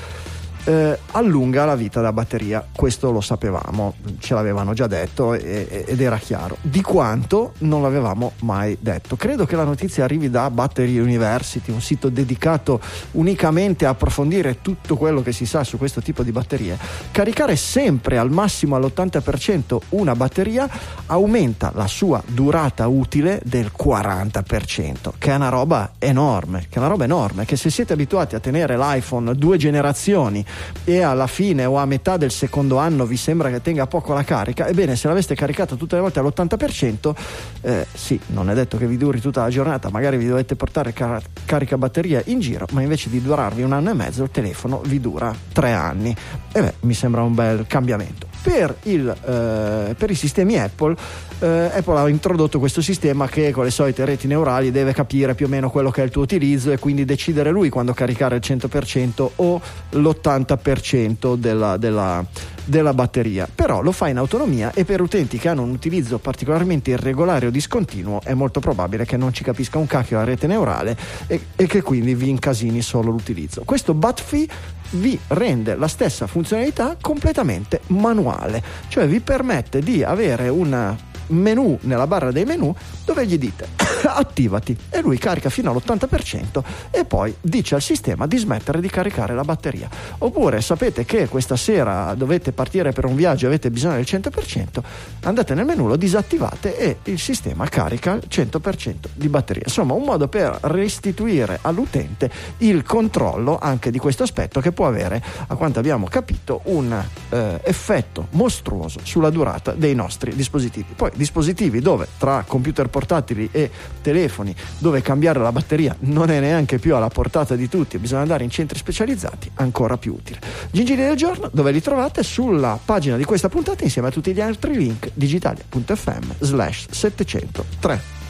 eh, 0.64 0.98
allunga 1.12 1.64
la 1.64 1.74
vita 1.74 2.00
della 2.00 2.12
batteria. 2.12 2.66
Questo 2.70 3.10
lo 3.10 3.20
sapevamo, 3.20 3.94
ce 4.18 4.34
l'avevano 4.34 4.72
già 4.74 4.86
detto 4.86 5.34
e, 5.34 5.84
ed 5.86 6.00
era 6.00 6.18
chiaro. 6.18 6.56
Di 6.60 6.82
quanto 6.82 7.54
non 7.58 7.82
l'avevamo 7.82 8.32
mai 8.40 8.76
detto. 8.80 9.16
Credo 9.16 9.46
che 9.46 9.56
la 9.56 9.64
notizia 9.64 10.04
arrivi 10.04 10.30
da 10.30 10.50
Battery 10.50 10.98
University, 10.98 11.72
un 11.72 11.80
sito 11.80 12.08
dedicato 12.08 12.80
unicamente 13.12 13.86
a 13.86 13.90
approfondire 13.90 14.60
tutto 14.60 14.96
quello 14.96 15.22
che 15.22 15.32
si 15.32 15.46
sa 15.46 15.64
su 15.64 15.78
questo 15.78 16.00
tipo 16.00 16.22
di 16.22 16.32
batterie. 16.32 16.78
Caricare 17.10 17.56
sempre 17.56 18.18
al 18.18 18.30
massimo 18.30 18.76
all'80% 18.76 19.78
una 19.90 20.14
batteria 20.14 20.68
aumenta 21.06 21.72
la 21.74 21.86
sua 21.86 22.22
durata 22.26 22.86
utile 22.86 23.40
del 23.44 23.70
40%, 23.76 25.12
che 25.18 25.30
è 25.30 25.34
una 25.34 25.48
roba 25.48 25.92
enorme, 25.98 26.66
che 26.68 26.76
è 26.76 26.78
una 26.78 26.88
roba 26.88 27.04
enorme, 27.04 27.44
che 27.44 27.56
se 27.56 27.70
siete 27.70 27.92
abituati 27.92 28.34
a 28.34 28.40
tenere 28.40 28.76
l'iPhone 28.76 29.34
due 29.34 29.56
generazioni 29.56 30.44
e 30.84 31.02
alla 31.02 31.26
fine 31.26 31.64
o 31.64 31.76
a 31.76 31.84
metà 31.84 32.16
del 32.16 32.30
secondo 32.30 32.78
anno 32.78 33.06
vi 33.06 33.16
sembra 33.16 33.50
che 33.50 33.60
tenga 33.60 33.86
poco 33.86 34.12
la 34.12 34.24
carica, 34.24 34.66
ebbene 34.66 34.96
se 34.96 35.08
l'aveste 35.08 35.34
caricata 35.34 35.76
tutte 35.76 35.96
le 35.96 36.00
volte 36.00 36.20
all'80%, 36.20 37.14
eh, 37.62 37.86
sì, 37.92 38.18
non 38.28 38.50
è 38.50 38.54
detto 38.54 38.76
che 38.76 38.86
vi 38.86 38.96
duri 38.96 39.20
tutta 39.20 39.42
la 39.42 39.48
giornata, 39.48 39.90
magari 39.90 40.16
vi 40.16 40.26
dovete 40.26 40.56
portare 40.56 40.92
car- 40.92 41.24
carica 41.44 41.76
batteria 41.76 42.22
in 42.26 42.40
giro, 42.40 42.66
ma 42.72 42.82
invece 42.82 43.10
di 43.10 43.20
durarvi 43.20 43.62
un 43.62 43.72
anno 43.72 43.90
e 43.90 43.94
mezzo 43.94 44.22
il 44.22 44.30
telefono 44.30 44.80
vi 44.84 45.00
dura 45.00 45.34
tre 45.52 45.72
anni. 45.72 46.14
E 46.52 46.60
beh, 46.60 46.74
mi 46.80 46.94
sembra 46.94 47.22
un 47.22 47.34
bel 47.34 47.66
cambiamento. 47.66 48.26
Per, 48.42 48.74
il, 48.84 49.08
eh, 49.08 49.94
per 49.94 50.10
i 50.10 50.14
sistemi 50.14 50.58
Apple, 50.58 50.96
eh, 51.40 51.70
Apple 51.74 51.98
ha 51.98 52.08
introdotto 52.08 52.58
questo 52.58 52.82
sistema 52.82 53.26
che 53.26 53.50
con 53.50 53.64
le 53.64 53.70
solite 53.70 54.04
reti 54.04 54.26
neurali 54.26 54.70
deve 54.70 54.92
capire 54.92 55.34
più 55.34 55.46
o 55.46 55.48
meno 55.48 55.70
quello 55.70 55.90
che 55.90 56.02
è 56.02 56.04
il 56.04 56.10
tuo 56.10 56.22
utilizzo 56.22 56.70
e 56.70 56.78
quindi 56.78 57.04
decidere 57.04 57.50
lui 57.50 57.68
quando 57.68 57.92
caricare 57.92 58.36
il 58.36 58.42
100% 58.44 59.30
o 59.36 59.60
l'80% 59.90 61.34
della, 61.36 61.76
della, 61.76 62.24
della 62.64 62.94
batteria. 62.94 63.48
Però 63.52 63.80
lo 63.80 63.92
fa 63.92 64.08
in 64.08 64.18
autonomia 64.18 64.72
e 64.74 64.84
per 64.84 65.00
utenti 65.00 65.38
che 65.38 65.48
hanno 65.48 65.62
un 65.62 65.70
utilizzo 65.70 66.18
particolarmente 66.18 66.90
irregolare 66.90 67.46
o 67.46 67.50
discontinuo 67.50 68.20
è 68.22 68.34
molto 68.34 68.60
probabile 68.60 69.04
che 69.04 69.16
non 69.16 69.32
ci 69.32 69.42
capisca 69.42 69.78
un 69.78 69.86
cacchio 69.86 70.18
la 70.18 70.24
rete 70.24 70.46
neurale 70.46 70.96
e, 71.26 71.40
e 71.56 71.66
che 71.66 71.82
quindi 71.82 72.14
vi 72.14 72.28
incasini 72.28 72.82
solo 72.82 73.10
l'utilizzo. 73.10 73.62
Questo 73.64 73.94
BATFI 73.94 74.48
vi 74.92 75.18
rende 75.28 75.76
la 75.76 75.88
stessa 75.88 76.26
funzionalità 76.26 76.96
completamente 77.00 77.80
manuale, 77.88 78.62
cioè 78.88 79.06
vi 79.06 79.20
permette 79.20 79.80
di 79.80 80.02
avere 80.02 80.48
un 80.48 80.96
menu 81.30 81.78
nella 81.82 82.06
barra 82.06 82.30
dei 82.30 82.44
menu 82.44 82.74
dove 83.04 83.26
gli 83.26 83.38
dite 83.38 83.68
attivati 84.06 84.76
e 84.88 85.00
lui 85.00 85.18
carica 85.18 85.50
fino 85.50 85.70
all'80% 85.70 86.62
e 86.90 87.04
poi 87.04 87.34
dice 87.40 87.74
al 87.74 87.82
sistema 87.82 88.26
di 88.26 88.36
smettere 88.38 88.80
di 88.80 88.88
caricare 88.88 89.34
la 89.34 89.42
batteria. 89.42 89.88
Oppure 90.18 90.60
sapete 90.60 91.04
che 91.04 91.28
questa 91.28 91.56
sera 91.56 92.14
dovete 92.14 92.52
partire 92.52 92.92
per 92.92 93.04
un 93.04 93.14
viaggio 93.14 93.44
e 93.44 93.48
avete 93.48 93.70
bisogno 93.70 93.96
del 93.96 94.06
100%, 94.06 94.82
andate 95.22 95.54
nel 95.54 95.64
menu, 95.64 95.86
lo 95.86 95.96
disattivate 95.96 96.76
e 96.76 96.96
il 97.04 97.18
sistema 97.18 97.66
carica 97.68 98.12
il 98.14 98.26
100% 98.28 98.94
di 99.14 99.28
batteria. 99.28 99.62
Insomma, 99.66 99.94
un 99.94 100.02
modo 100.02 100.28
per 100.28 100.58
restituire 100.62 101.58
all'utente 101.62 102.30
il 102.58 102.82
controllo 102.82 103.58
anche 103.58 103.90
di 103.90 103.98
questo 103.98 104.22
aspetto 104.22 104.60
che 104.60 104.72
può 104.72 104.86
avere, 104.86 105.22
a 105.46 105.54
quanto 105.54 105.78
abbiamo 105.78 106.06
capito, 106.06 106.60
un 106.64 106.92
eh, 107.30 107.60
effetto 107.64 108.28
mostruoso 108.30 109.00
sulla 109.02 109.30
durata 109.30 109.72
dei 109.72 109.94
nostri 109.94 110.34
dispositivi. 110.34 110.92
Poi 110.94 111.10
dispositivi 111.20 111.80
dove 111.80 112.08
tra 112.16 112.44
computer 112.46 112.88
portatili 112.88 113.50
e 113.52 113.70
telefoni 114.00 114.54
dove 114.78 115.02
cambiare 115.02 115.38
la 115.38 115.52
batteria 115.52 115.94
non 116.00 116.30
è 116.30 116.40
neanche 116.40 116.78
più 116.78 116.96
alla 116.96 117.08
portata 117.08 117.54
di 117.56 117.68
tutti, 117.68 117.98
bisogna 117.98 118.22
andare 118.22 118.42
in 118.42 118.50
centri 118.50 118.78
specializzati, 118.78 119.50
ancora 119.56 119.98
più 119.98 120.14
utile. 120.14 120.40
Gingili 120.70 121.02
del 121.02 121.16
giorno, 121.16 121.50
dove 121.52 121.70
li 121.72 121.82
trovate? 121.82 122.22
Sulla 122.22 122.78
pagina 122.82 123.16
di 123.16 123.24
questa 123.24 123.50
puntata 123.50 123.84
insieme 123.84 124.08
a 124.08 124.10
tutti 124.10 124.32
gli 124.32 124.40
altri 124.40 124.74
link 124.74 125.10
digitalia.fm 125.12 126.34
slash 126.38 126.88
703. 126.90 128.20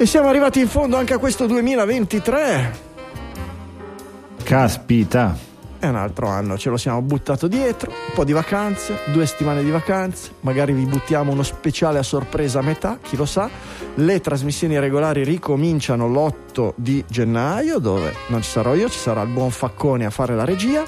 E 0.00 0.06
siamo 0.06 0.28
arrivati 0.28 0.60
in 0.60 0.66
fondo 0.66 0.96
anche 0.96 1.12
a 1.12 1.18
questo 1.18 1.44
2023. 1.44 2.72
Caspita. 4.42 5.36
È 5.78 5.86
un 5.86 5.96
altro 5.96 6.26
anno, 6.26 6.56
ce 6.56 6.70
lo 6.70 6.78
siamo 6.78 7.02
buttato 7.02 7.46
dietro, 7.48 7.90
un 7.90 8.14
po' 8.14 8.24
di 8.24 8.32
vacanze, 8.32 9.00
due 9.12 9.26
settimane 9.26 9.62
di 9.62 9.68
vacanze, 9.68 10.30
magari 10.40 10.72
vi 10.72 10.86
buttiamo 10.86 11.32
uno 11.32 11.42
speciale 11.42 11.98
a 11.98 12.02
sorpresa 12.02 12.60
a 12.60 12.62
metà, 12.62 12.98
chi 13.02 13.14
lo 13.14 13.26
sa. 13.26 13.50
Le 13.96 14.20
trasmissioni 14.22 14.78
regolari 14.78 15.22
ricominciano 15.22 16.08
l'8 16.08 16.72
di 16.76 17.04
gennaio, 17.06 17.76
dove 17.78 18.14
non 18.28 18.40
ci 18.40 18.48
sarò 18.48 18.74
io, 18.74 18.88
ci 18.88 18.98
sarà 18.98 19.20
il 19.20 19.28
buon 19.28 19.50
Faccone 19.50 20.06
a 20.06 20.10
fare 20.10 20.34
la 20.34 20.46
regia. 20.46 20.82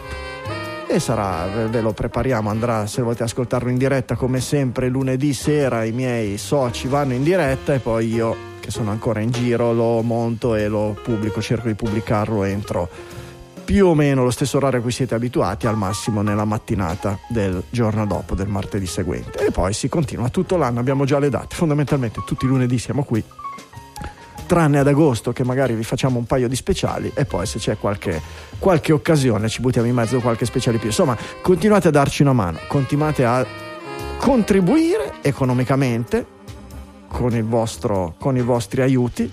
E 0.86 0.98
sarà, 0.98 1.66
ve 1.68 1.82
lo 1.82 1.92
prepariamo, 1.92 2.48
andrà 2.48 2.86
se 2.86 3.02
volete 3.02 3.24
ascoltarlo 3.24 3.68
in 3.68 3.76
diretta 3.76 4.16
come 4.16 4.40
sempre 4.40 4.88
lunedì 4.88 5.34
sera 5.34 5.84
i 5.84 5.92
miei 5.92 6.38
soci 6.38 6.88
vanno 6.88 7.12
in 7.12 7.22
diretta 7.22 7.74
e 7.74 7.78
poi 7.78 8.10
io 8.10 8.50
che 8.62 8.70
sono 8.70 8.92
ancora 8.92 9.18
in 9.18 9.32
giro 9.32 9.72
lo 9.72 10.00
monto 10.02 10.54
e 10.54 10.68
lo 10.68 10.96
pubblico, 11.02 11.42
cerco 11.42 11.66
di 11.66 11.74
pubblicarlo 11.74 12.44
entro 12.44 12.88
più 13.64 13.88
o 13.88 13.94
meno 13.94 14.22
lo 14.22 14.30
stesso 14.30 14.58
orario 14.58 14.78
a 14.78 14.82
cui 14.82 14.92
siete 14.92 15.14
abituati, 15.14 15.66
al 15.66 15.76
massimo 15.76 16.22
nella 16.22 16.44
mattinata 16.44 17.18
del 17.28 17.62
giorno 17.70 18.06
dopo, 18.06 18.34
del 18.34 18.46
martedì 18.46 18.86
seguente. 18.86 19.44
E 19.44 19.50
poi 19.50 19.72
si 19.72 19.88
continua 19.88 20.28
tutto 20.28 20.56
l'anno, 20.56 20.78
abbiamo 20.78 21.04
già 21.04 21.18
le 21.18 21.28
date, 21.28 21.56
fondamentalmente 21.56 22.22
tutti 22.24 22.44
i 22.44 22.48
lunedì 22.48 22.78
siamo 22.78 23.02
qui, 23.02 23.22
tranne 24.46 24.78
ad 24.78 24.86
agosto 24.86 25.32
che 25.32 25.44
magari 25.44 25.74
vi 25.74 25.84
facciamo 25.84 26.18
un 26.18 26.26
paio 26.26 26.46
di 26.46 26.56
speciali 26.56 27.10
e 27.14 27.24
poi 27.24 27.46
se 27.46 27.58
c'è 27.58 27.78
qualche, 27.78 28.20
qualche 28.58 28.92
occasione 28.92 29.48
ci 29.48 29.60
buttiamo 29.60 29.88
in 29.88 29.94
mezzo 29.94 30.20
qualche 30.20 30.44
speciale 30.44 30.78
più. 30.78 30.88
Insomma, 30.88 31.16
continuate 31.40 31.88
a 31.88 31.90
darci 31.90 32.22
una 32.22 32.32
mano, 32.32 32.58
continuate 32.68 33.24
a 33.24 33.46
contribuire 34.18 35.14
economicamente 35.22 36.40
con, 37.12 37.36
il 37.36 37.44
vostro, 37.44 38.14
con 38.18 38.36
i 38.36 38.42
vostri 38.42 38.80
aiuti 38.80 39.30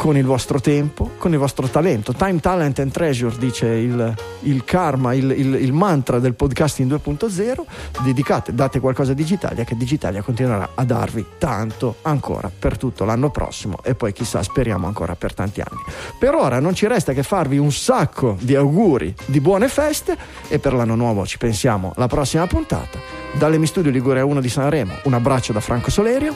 con 0.00 0.16
il 0.16 0.24
vostro 0.24 0.60
tempo, 0.62 1.10
con 1.18 1.30
il 1.32 1.38
vostro 1.38 1.68
talento. 1.68 2.14
Time, 2.14 2.40
talent 2.40 2.78
and 2.78 2.90
treasure, 2.90 3.36
dice 3.36 3.66
il, 3.66 4.14
il 4.44 4.64
karma, 4.64 5.12
il, 5.12 5.30
il, 5.30 5.54
il, 5.56 5.72
mantra 5.74 6.18
del 6.18 6.32
podcasting 6.32 6.90
2.0. 6.90 8.02
Dedicate, 8.02 8.54
date 8.54 8.80
qualcosa 8.80 9.12
a 9.12 9.14
Digitalia, 9.14 9.62
che 9.64 9.76
Digitalia 9.76 10.22
continuerà 10.22 10.70
a 10.74 10.84
darvi 10.84 11.26
tanto 11.36 11.96
ancora 12.00 12.50
per 12.50 12.78
tutto 12.78 13.04
l'anno 13.04 13.30
prossimo 13.30 13.76
e 13.82 13.94
poi 13.94 14.14
chissà, 14.14 14.42
speriamo 14.42 14.86
ancora 14.86 15.16
per 15.16 15.34
tanti 15.34 15.60
anni. 15.60 15.82
Per 16.18 16.34
ora 16.34 16.60
non 16.60 16.74
ci 16.74 16.86
resta 16.86 17.12
che 17.12 17.22
farvi 17.22 17.58
un 17.58 17.70
sacco 17.70 18.38
di 18.40 18.56
auguri 18.56 19.14
di 19.26 19.40
buone 19.42 19.68
feste 19.68 20.16
e 20.48 20.58
per 20.58 20.72
l'anno 20.72 20.94
nuovo 20.94 21.26
ci 21.26 21.36
pensiamo 21.36 21.92
la 21.96 22.06
prossima 22.06 22.46
puntata. 22.46 23.19
Dalle 23.38 23.58
Mi 23.58 23.66
Studio 23.66 23.90
Liguria 23.90 24.24
1 24.24 24.40
di 24.40 24.48
Sanremo, 24.48 24.94
un 25.04 25.14
abbraccio 25.14 25.52
da 25.52 25.60
Franco 25.60 25.90
Solerio. 25.90 26.34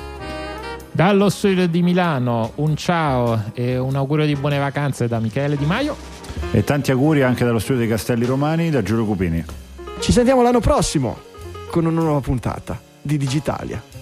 Dallo 0.90 1.28
studio 1.28 1.66
di 1.66 1.82
Milano 1.82 2.52
un 2.56 2.76
ciao 2.76 3.50
e 3.52 3.76
un 3.76 3.96
augurio 3.96 4.24
di 4.24 4.36
buone 4.36 4.58
vacanze 4.58 5.08
da 5.08 5.18
Michele 5.18 5.56
Di 5.56 5.66
Maio. 5.66 5.96
E 6.52 6.62
tanti 6.62 6.92
auguri 6.92 7.22
anche 7.22 7.44
dallo 7.44 7.58
studio 7.58 7.80
dei 7.80 7.88
Castelli 7.88 8.24
Romani 8.24 8.70
da 8.70 8.82
Giulio 8.82 9.04
Cupini. 9.04 9.44
Ci 9.98 10.12
sentiamo 10.12 10.42
l'anno 10.42 10.60
prossimo 10.60 11.18
con 11.68 11.84
una 11.84 12.00
nuova 12.00 12.20
puntata 12.20 12.80
di 13.02 13.18
Digitalia. 13.18 13.93